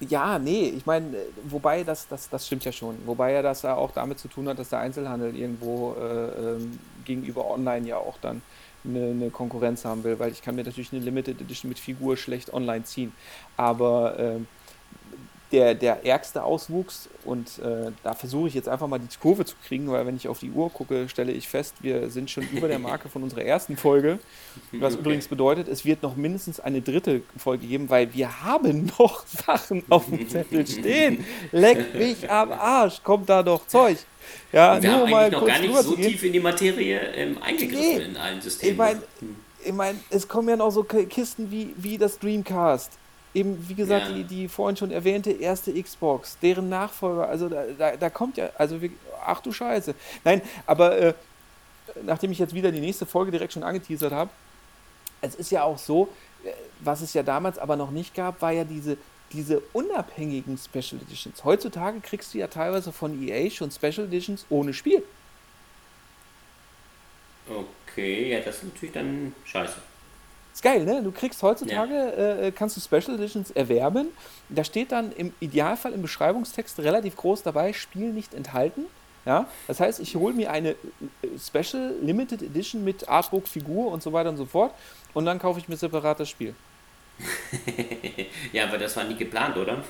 Ja, 0.00 0.38
nee, 0.38 0.74
ich 0.76 0.84
meine, 0.84 1.16
äh, 1.16 1.20
wobei 1.44 1.82
das, 1.82 2.06
das, 2.06 2.28
das 2.28 2.46
stimmt 2.46 2.64
ja 2.64 2.72
schon. 2.72 2.96
Wobei 3.06 3.32
ja 3.32 3.42
das 3.42 3.64
auch 3.64 3.92
damit 3.92 4.18
zu 4.18 4.28
tun 4.28 4.48
hat, 4.48 4.58
dass 4.58 4.68
der 4.68 4.80
Einzelhandel 4.80 5.34
irgendwo 5.34 5.94
äh, 5.94 6.54
ähm, 6.54 6.78
gegenüber 7.04 7.50
online 7.50 7.88
ja 7.88 7.96
auch 7.96 8.18
dann 8.20 8.42
eine, 8.86 9.10
eine, 9.10 9.30
Konkurrenz 9.30 9.84
haben 9.84 10.04
will, 10.04 10.18
weil 10.18 10.32
ich 10.32 10.42
kann 10.42 10.54
mir 10.56 10.64
natürlich 10.64 10.92
eine 10.92 11.02
Limited 11.02 11.40
Edition 11.40 11.68
mit 11.68 11.78
Figur 11.78 12.16
schlecht 12.16 12.52
online 12.52 12.84
ziehen. 12.84 13.12
Aber 13.56 14.18
äh, 14.18 14.38
der, 15.52 15.74
der 15.74 16.04
ärgste 16.04 16.42
Auswuchs 16.42 17.08
und 17.24 17.58
äh, 17.58 17.92
da 18.02 18.14
versuche 18.14 18.48
ich 18.48 18.54
jetzt 18.54 18.68
einfach 18.68 18.88
mal 18.88 18.98
die 18.98 19.06
Kurve 19.20 19.44
zu 19.44 19.54
kriegen, 19.66 19.90
weil 19.90 20.04
wenn 20.06 20.16
ich 20.16 20.26
auf 20.28 20.40
die 20.40 20.50
Uhr 20.50 20.70
gucke, 20.70 21.08
stelle 21.08 21.32
ich 21.32 21.48
fest, 21.48 21.74
wir 21.80 22.10
sind 22.10 22.30
schon 22.30 22.48
über 22.52 22.66
der 22.66 22.80
Marke 22.80 23.08
von 23.08 23.22
unserer 23.22 23.42
ersten 23.42 23.76
Folge, 23.76 24.18
was 24.72 24.94
okay. 24.94 25.02
übrigens 25.02 25.28
bedeutet, 25.28 25.68
es 25.68 25.84
wird 25.84 26.02
noch 26.02 26.16
mindestens 26.16 26.58
eine 26.58 26.80
dritte 26.80 27.22
Folge 27.36 27.66
geben, 27.66 27.88
weil 27.90 28.12
wir 28.12 28.42
haben 28.44 28.90
noch 28.98 29.24
Sachen 29.26 29.84
auf 29.88 30.06
dem 30.06 30.28
Zettel 30.28 30.66
stehen. 30.66 31.24
Leck 31.52 31.94
mich 31.94 32.28
am 32.30 32.52
Arsch, 32.52 33.02
kommt 33.02 33.28
da 33.28 33.42
doch 33.42 33.66
Zeug. 33.66 33.98
Ja, 34.52 34.82
wir 34.82 34.92
haben 34.92 35.14
eigentlich 35.14 35.32
noch 35.32 35.46
gar 35.46 35.60
nicht 35.60 35.76
so 35.76 35.94
tief 35.94 36.24
in 36.24 36.32
die 36.32 36.40
Materie 36.40 36.98
ähm, 37.14 37.38
eingegriffen 37.40 37.98
nee, 37.98 38.04
in 38.04 38.16
allen 38.16 38.40
Systemen. 38.40 38.72
Ich 38.72 38.78
meine, 38.78 39.02
ich 39.64 39.72
mein, 39.72 40.00
es 40.10 40.26
kommen 40.26 40.48
ja 40.48 40.56
noch 40.56 40.70
so 40.70 40.82
Kisten 40.82 41.50
wie, 41.52 41.72
wie 41.76 41.98
das 41.98 42.18
Dreamcast. 42.18 42.92
Eben, 43.36 43.68
wie 43.68 43.74
gesagt, 43.74 44.08
ja. 44.08 44.14
die, 44.14 44.24
die 44.24 44.48
vorhin 44.48 44.78
schon 44.78 44.90
erwähnte 44.90 45.30
erste 45.30 45.70
Xbox, 45.82 46.38
deren 46.40 46.70
Nachfolger, 46.70 47.28
also 47.28 47.50
da, 47.50 47.64
da, 47.76 47.94
da 47.94 48.08
kommt 48.08 48.38
ja, 48.38 48.48
also 48.56 48.80
wir, 48.80 48.88
ach 49.26 49.42
du 49.42 49.52
Scheiße. 49.52 49.94
Nein, 50.24 50.40
aber 50.64 50.96
äh, 50.96 51.14
nachdem 52.04 52.32
ich 52.32 52.38
jetzt 52.38 52.54
wieder 52.54 52.72
die 52.72 52.80
nächste 52.80 53.04
Folge 53.04 53.30
direkt 53.30 53.52
schon 53.52 53.62
angeteasert 53.62 54.10
habe, 54.10 54.30
es 55.20 55.34
ist 55.34 55.50
ja 55.50 55.64
auch 55.64 55.76
so, 55.76 56.08
äh, 56.44 56.52
was 56.80 57.02
es 57.02 57.12
ja 57.12 57.22
damals 57.22 57.58
aber 57.58 57.76
noch 57.76 57.90
nicht 57.90 58.14
gab, 58.14 58.40
war 58.40 58.52
ja 58.52 58.64
diese, 58.64 58.96
diese 59.32 59.60
unabhängigen 59.74 60.56
Special 60.56 60.98
Editions. 61.02 61.44
Heutzutage 61.44 62.00
kriegst 62.00 62.32
du 62.32 62.38
ja 62.38 62.46
teilweise 62.46 62.90
von 62.90 63.22
EA 63.22 63.50
schon 63.50 63.70
Special 63.70 64.06
Editions 64.06 64.46
ohne 64.48 64.72
Spiel. 64.72 65.02
Okay, 67.50 68.30
ja, 68.32 68.40
das 68.40 68.56
ist 68.56 68.64
natürlich 68.64 68.94
dann 68.94 69.34
scheiße. 69.44 69.76
Ist 70.56 70.62
geil, 70.62 70.86
ne? 70.86 71.02
Du 71.02 71.12
kriegst 71.12 71.42
heutzutage, 71.42 71.92
ja. 71.92 72.46
äh, 72.46 72.50
kannst 72.50 72.78
du 72.78 72.80
Special 72.80 73.18
Editions 73.18 73.50
erwerben. 73.50 74.08
Da 74.48 74.64
steht 74.64 74.90
dann 74.90 75.12
im 75.12 75.34
Idealfall 75.38 75.92
im 75.92 76.00
Beschreibungstext 76.00 76.78
relativ 76.78 77.14
groß 77.14 77.42
dabei, 77.42 77.74
Spiel 77.74 78.10
nicht 78.10 78.32
enthalten. 78.32 78.86
Ja, 79.26 79.48
das 79.66 79.80
heißt, 79.80 80.00
ich 80.00 80.16
hole 80.16 80.32
mir 80.32 80.50
eine 80.50 80.70
äh, 80.70 80.76
Special 81.38 81.96
Limited 82.00 82.40
Edition 82.40 82.84
mit 82.84 83.06
Artbook, 83.06 83.46
Figur 83.48 83.92
und 83.92 84.02
so 84.02 84.14
weiter 84.14 84.30
und 84.30 84.38
so 84.38 84.46
fort 84.46 84.72
und 85.12 85.26
dann 85.26 85.38
kaufe 85.38 85.60
ich 85.60 85.68
mir 85.68 85.76
separat 85.76 86.20
das 86.20 86.30
Spiel. 86.30 86.54
ja, 88.52 88.64
aber 88.64 88.78
das 88.78 88.96
war 88.96 89.04
nie 89.04 89.16
geplant, 89.16 89.58
oder? 89.58 89.84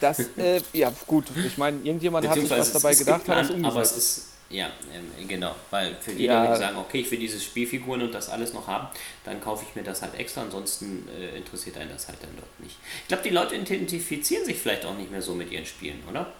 das, 0.00 0.20
äh, 0.38 0.62
ja, 0.72 0.90
gut. 1.06 1.26
Ich 1.44 1.58
meine, 1.58 1.80
irgendjemand 1.82 2.26
hat 2.26 2.38
sich 2.38 2.48
was 2.48 2.72
dabei 2.72 2.94
gedacht, 2.94 3.18
geplant, 3.20 3.40
hat 3.40 3.44
es 3.44 3.50
umgesetzt. 3.50 3.76
Aber 3.76 3.82
es 3.82 3.96
ist, 3.96 4.28
ja, 4.50 4.66
ähm, 4.92 5.28
genau. 5.28 5.54
Weil 5.70 5.94
für 6.00 6.12
die, 6.12 6.24
ja. 6.24 6.52
die 6.52 6.58
sagen, 6.58 6.76
okay, 6.76 6.98
ich 6.98 7.10
will 7.10 7.20
diese 7.20 7.38
Spielfiguren 7.38 8.02
und 8.02 8.12
das 8.12 8.28
alles 8.28 8.52
noch 8.52 8.66
haben, 8.66 8.88
dann 9.24 9.40
kaufe 9.40 9.64
ich 9.68 9.76
mir 9.76 9.84
das 9.84 10.02
halt 10.02 10.14
extra, 10.16 10.42
ansonsten 10.42 11.08
äh, 11.08 11.36
interessiert 11.36 11.78
einen 11.78 11.90
das 11.90 12.08
halt 12.08 12.18
dann 12.20 12.30
dort 12.36 12.60
nicht. 12.60 12.76
Ich 13.02 13.08
glaube, 13.08 13.22
die 13.22 13.30
Leute 13.30 13.54
identifizieren 13.54 14.44
sich 14.44 14.58
vielleicht 14.58 14.84
auch 14.84 14.96
nicht 14.96 15.10
mehr 15.10 15.22
so 15.22 15.34
mit 15.34 15.52
ihren 15.52 15.66
Spielen, 15.66 16.02
oder? 16.08 16.32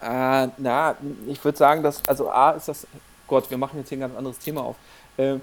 Äh, 0.00 0.48
na, 0.56 0.96
ich 1.26 1.44
würde 1.44 1.58
sagen, 1.58 1.82
dass, 1.82 2.06
also 2.08 2.30
A 2.30 2.52
ist 2.52 2.68
das, 2.68 2.86
Gott, 3.26 3.50
wir 3.50 3.58
machen 3.58 3.78
jetzt 3.78 3.90
hier 3.90 3.98
ein 3.98 4.02
ganz 4.02 4.16
anderes 4.16 4.38
Thema 4.38 4.62
auf. 4.62 4.76
Äh, 5.18 5.36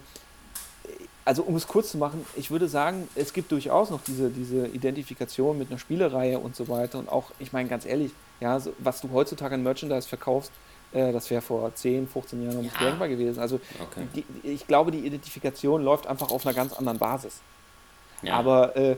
also 1.23 1.43
um 1.43 1.55
es 1.55 1.67
kurz 1.67 1.91
zu 1.91 1.97
machen, 1.97 2.25
ich 2.35 2.51
würde 2.51 2.67
sagen, 2.67 3.07
es 3.15 3.33
gibt 3.33 3.51
durchaus 3.51 3.89
noch 3.89 4.01
diese, 4.03 4.29
diese 4.29 4.67
Identifikation 4.67 5.57
mit 5.57 5.69
einer 5.69 5.79
Spielereihe 5.79 6.39
und 6.39 6.55
so 6.55 6.67
weiter. 6.67 6.97
Und 6.97 7.09
auch, 7.09 7.31
ich 7.39 7.51
meine 7.51 7.69
ganz 7.69 7.85
ehrlich, 7.85 8.11
ja, 8.39 8.59
so, 8.59 8.73
was 8.79 9.01
du 9.01 9.11
heutzutage 9.11 9.55
an 9.55 9.63
Merchandise 9.63 10.07
verkaufst, 10.07 10.51
das 11.11 11.29
wäre 11.29 11.41
vor 11.41 11.73
10, 11.73 12.07
15 12.07 12.43
Jahren 12.43 12.55
noch 12.55 12.61
nicht 12.61 12.79
ja. 12.79 12.87
denkbar 12.87 13.07
gewesen. 13.07 13.39
Also 13.39 13.59
okay. 13.81 14.07
die, 14.15 14.25
ich 14.43 14.67
glaube, 14.67 14.91
die 14.91 15.05
Identifikation 15.05 15.83
läuft 15.83 16.07
einfach 16.07 16.29
auf 16.31 16.45
einer 16.45 16.55
ganz 16.55 16.73
anderen 16.73 16.97
Basis. 16.97 17.41
Ja. 18.21 18.35
Aber 18.35 18.75
äh, 18.75 18.95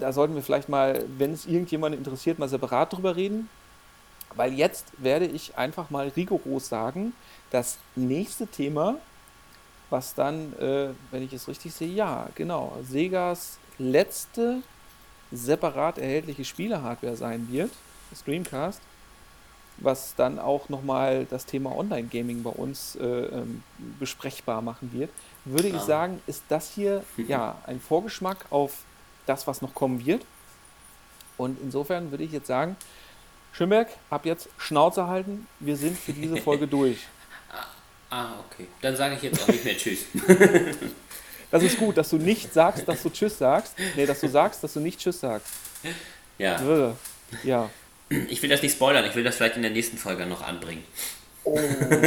da 0.00 0.12
sollten 0.12 0.34
wir 0.34 0.42
vielleicht 0.42 0.68
mal, 0.68 1.04
wenn 1.18 1.32
es 1.32 1.46
irgendjemanden 1.46 1.98
interessiert, 1.98 2.38
mal 2.38 2.48
separat 2.48 2.92
drüber 2.92 3.16
reden. 3.16 3.48
Weil 4.36 4.52
jetzt 4.52 4.86
werde 4.98 5.26
ich 5.26 5.56
einfach 5.56 5.90
mal 5.90 6.08
rigoros 6.08 6.68
sagen, 6.68 7.12
das 7.50 7.78
nächste 7.94 8.48
Thema 8.48 8.96
was 9.94 10.14
dann, 10.14 10.52
äh, 10.58 10.88
wenn 11.12 11.22
ich 11.22 11.32
es 11.32 11.46
richtig 11.46 11.72
sehe, 11.72 11.88
ja, 11.88 12.28
genau, 12.34 12.76
Segas 12.82 13.58
letzte 13.78 14.62
separat 15.30 15.98
erhältliche 15.98 16.44
Spielehardware 16.44 17.16
sein 17.16 17.48
wird, 17.50 17.70
das 18.10 18.24
Dreamcast, 18.24 18.80
was 19.78 20.14
dann 20.14 20.38
auch 20.38 20.68
nochmal 20.68 21.26
das 21.28 21.46
Thema 21.46 21.76
Online-Gaming 21.76 22.42
bei 22.42 22.50
uns 22.50 22.96
äh, 22.96 23.04
ähm, 23.04 23.62
besprechbar 23.98 24.62
machen 24.62 24.92
wird, 24.92 25.10
würde 25.44 25.68
ja. 25.68 25.76
ich 25.76 25.82
sagen, 25.82 26.22
ist 26.26 26.44
das 26.48 26.70
hier 26.70 27.04
ja 27.16 27.56
ein 27.66 27.80
Vorgeschmack 27.80 28.46
auf 28.50 28.84
das, 29.26 29.46
was 29.46 29.62
noch 29.62 29.74
kommen 29.74 30.04
wird. 30.04 30.24
Und 31.36 31.58
insofern 31.60 32.10
würde 32.10 32.24
ich 32.24 32.32
jetzt 32.32 32.46
sagen, 32.46 32.76
Schimberg, 33.52 33.88
ab 34.10 34.26
jetzt 34.26 34.48
Schnauze 34.58 35.06
halten, 35.06 35.46
wir 35.60 35.76
sind 35.76 35.98
für 35.98 36.12
diese 36.12 36.36
Folge 36.36 36.66
durch. 36.68 36.98
Ah, 38.10 38.34
okay. 38.46 38.68
Dann 38.80 38.96
sage 38.96 39.16
ich 39.16 39.22
jetzt 39.22 39.42
auch 39.42 39.48
nicht 39.48 39.64
mehr 39.64 39.76
Tschüss. 39.76 40.06
Das 41.50 41.62
ist 41.62 41.78
gut, 41.78 41.96
dass 41.96 42.10
du 42.10 42.16
nicht 42.16 42.52
sagst, 42.52 42.88
dass 42.88 43.00
du 43.04 43.10
Tschüss 43.10 43.38
sagst. 43.38 43.76
Nee, 43.94 44.06
dass 44.06 44.18
du 44.18 44.28
sagst, 44.28 44.64
dass 44.64 44.72
du 44.72 44.80
nicht 44.80 44.98
Tschüss 44.98 45.20
sagst. 45.20 45.46
Ja. 46.36 46.94
Ja. 47.44 47.70
Ich 48.08 48.42
will 48.42 48.50
das 48.50 48.62
nicht 48.62 48.72
spoilern, 48.72 49.04
ich 49.06 49.14
will 49.14 49.24
das 49.24 49.36
vielleicht 49.36 49.56
in 49.56 49.62
der 49.62 49.70
nächsten 49.70 49.96
Folge 49.96 50.26
noch 50.26 50.42
anbringen. 50.42 50.84
Oh, 51.44 51.58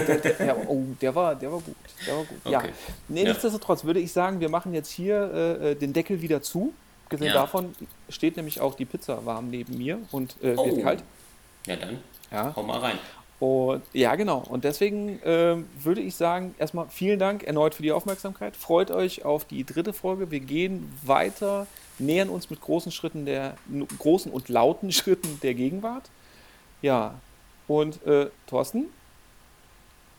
der, 0.07 0.17
der, 0.17 0.69
oh, 0.69 0.83
der 0.99 1.13
war, 1.13 1.35
der 1.35 1.51
war 1.51 1.59
gut. 1.59 1.75
Der 2.05 2.15
war 2.15 2.23
gut. 2.23 2.37
Okay. 2.43 2.51
Ja. 2.51 2.63
Nee, 3.07 3.21
ja. 3.21 3.29
nichtsdestotrotz 3.29 3.83
würde 3.83 3.99
ich 3.99 4.11
sagen, 4.11 4.39
wir 4.39 4.49
machen 4.49 4.73
jetzt 4.73 4.89
hier 4.89 5.31
äh, 5.61 5.71
äh 5.71 5.75
den 5.75 5.93
Deckel 5.93 6.21
wieder 6.21 6.41
zu. 6.41 6.73
Gesehen 7.09 7.27
ja. 7.27 7.33
davon 7.33 7.73
steht 8.09 8.35
nämlich 8.35 8.59
auch 8.59 8.75
die 8.75 8.85
Pizza 8.85 9.25
warm 9.25 9.49
neben 9.49 9.77
mir 9.77 9.99
und 10.11 10.35
äh, 10.41 10.57
wird 10.57 10.59
oh. 10.59 10.81
kalt. 10.81 11.03
Ja, 11.65 11.75
dann 11.75 11.99
ja. 12.31 12.53
hau 12.55 12.63
mal 12.63 12.79
rein. 12.79 12.97
Und 13.39 13.83
ja, 13.93 14.15
genau. 14.15 14.43
Und 14.49 14.63
deswegen 14.63 15.21
äh, 15.21 15.57
würde 15.79 16.01
ich 16.01 16.15
sagen, 16.15 16.55
erstmal 16.57 16.87
vielen 16.89 17.19
Dank 17.19 17.43
erneut 17.43 17.75
für 17.75 17.83
die 17.83 17.91
Aufmerksamkeit. 17.91 18.57
Freut 18.57 18.89
euch 18.89 19.25
auf 19.25 19.45
die 19.45 19.63
dritte 19.63 19.93
Folge. 19.93 20.31
Wir 20.31 20.39
gehen 20.39 20.91
weiter, 21.03 21.67
nähern 21.99 22.29
uns 22.29 22.49
mit 22.49 22.61
großen 22.61 22.91
Schritten 22.91 23.25
der 23.25 23.55
großen 23.99 24.31
und 24.31 24.49
lauten 24.49 24.91
Schritten 24.91 25.39
der 25.41 25.53
Gegenwart. 25.53 26.09
Ja. 26.81 27.15
Und 27.67 28.05
äh, 28.05 28.27
Thorsten? 28.47 28.85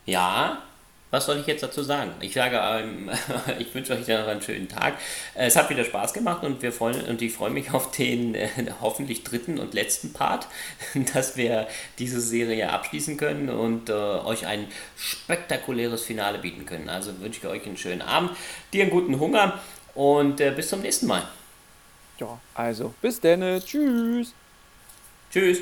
Ja 0.05 0.59
was 1.11 1.27
soll 1.27 1.39
ich 1.39 1.47
jetzt 1.47 1.63
dazu 1.63 1.83
sagen? 1.83 2.13
Ich 2.21 2.35
sage, 2.35 2.61
ähm, 2.63 3.11
ich 3.59 3.75
wünsche 3.75 3.95
euch 3.95 4.07
noch 4.07 4.27
einen 4.27 4.43
schönen 4.43 4.69
Tag. 4.69 4.99
Es 5.35 5.57
hat 5.57 5.71
wieder 5.71 5.85
Spaß 5.85 6.13
gemacht 6.13 6.45
und 6.45 6.61
wir 6.61 6.73
freuen 6.73 7.03
und 7.07 7.23
ich 7.23 7.33
freue 7.33 7.51
mich 7.51 7.73
auf 7.73 7.91
den 7.91 8.35
äh, 8.35 8.49
hoffentlich 8.81 9.25
dritten 9.25 9.59
und 9.59 9.75
letzten 9.75 10.13
Part, 10.13 10.47
dass 11.15 11.37
wir 11.37 11.67
diese 11.99 12.21
Serie 12.21 12.71
abschließen 12.71 13.17
können 13.17 13.49
und 13.49 13.89
äh, 13.89 13.93
euch 13.93 14.47
ein 14.47 14.67
spektakuläres 14.97 16.05
Finale 16.05 16.39
bieten 16.39 16.67
können. 16.67 16.89
Also 16.89 17.19
wünsche 17.21 17.41
ich 17.41 17.47
euch 17.47 17.67
einen 17.67 17.79
schönen 17.79 18.03
Abend, 18.03 18.33
dir 18.73 18.83
einen 18.83 18.91
guten 18.91 19.19
Hunger 19.19 19.59
und 19.95 20.41
äh, 20.41 20.51
bis 20.51 20.69
zum 20.69 20.83
nächsten 20.83 21.07
Mal 21.07 21.23
ja, 22.19 22.39
also 22.55 22.95
bis 23.01 23.21
denn. 23.21 23.61
Tschüss. 23.61 24.35
Tschüss. 25.31 25.61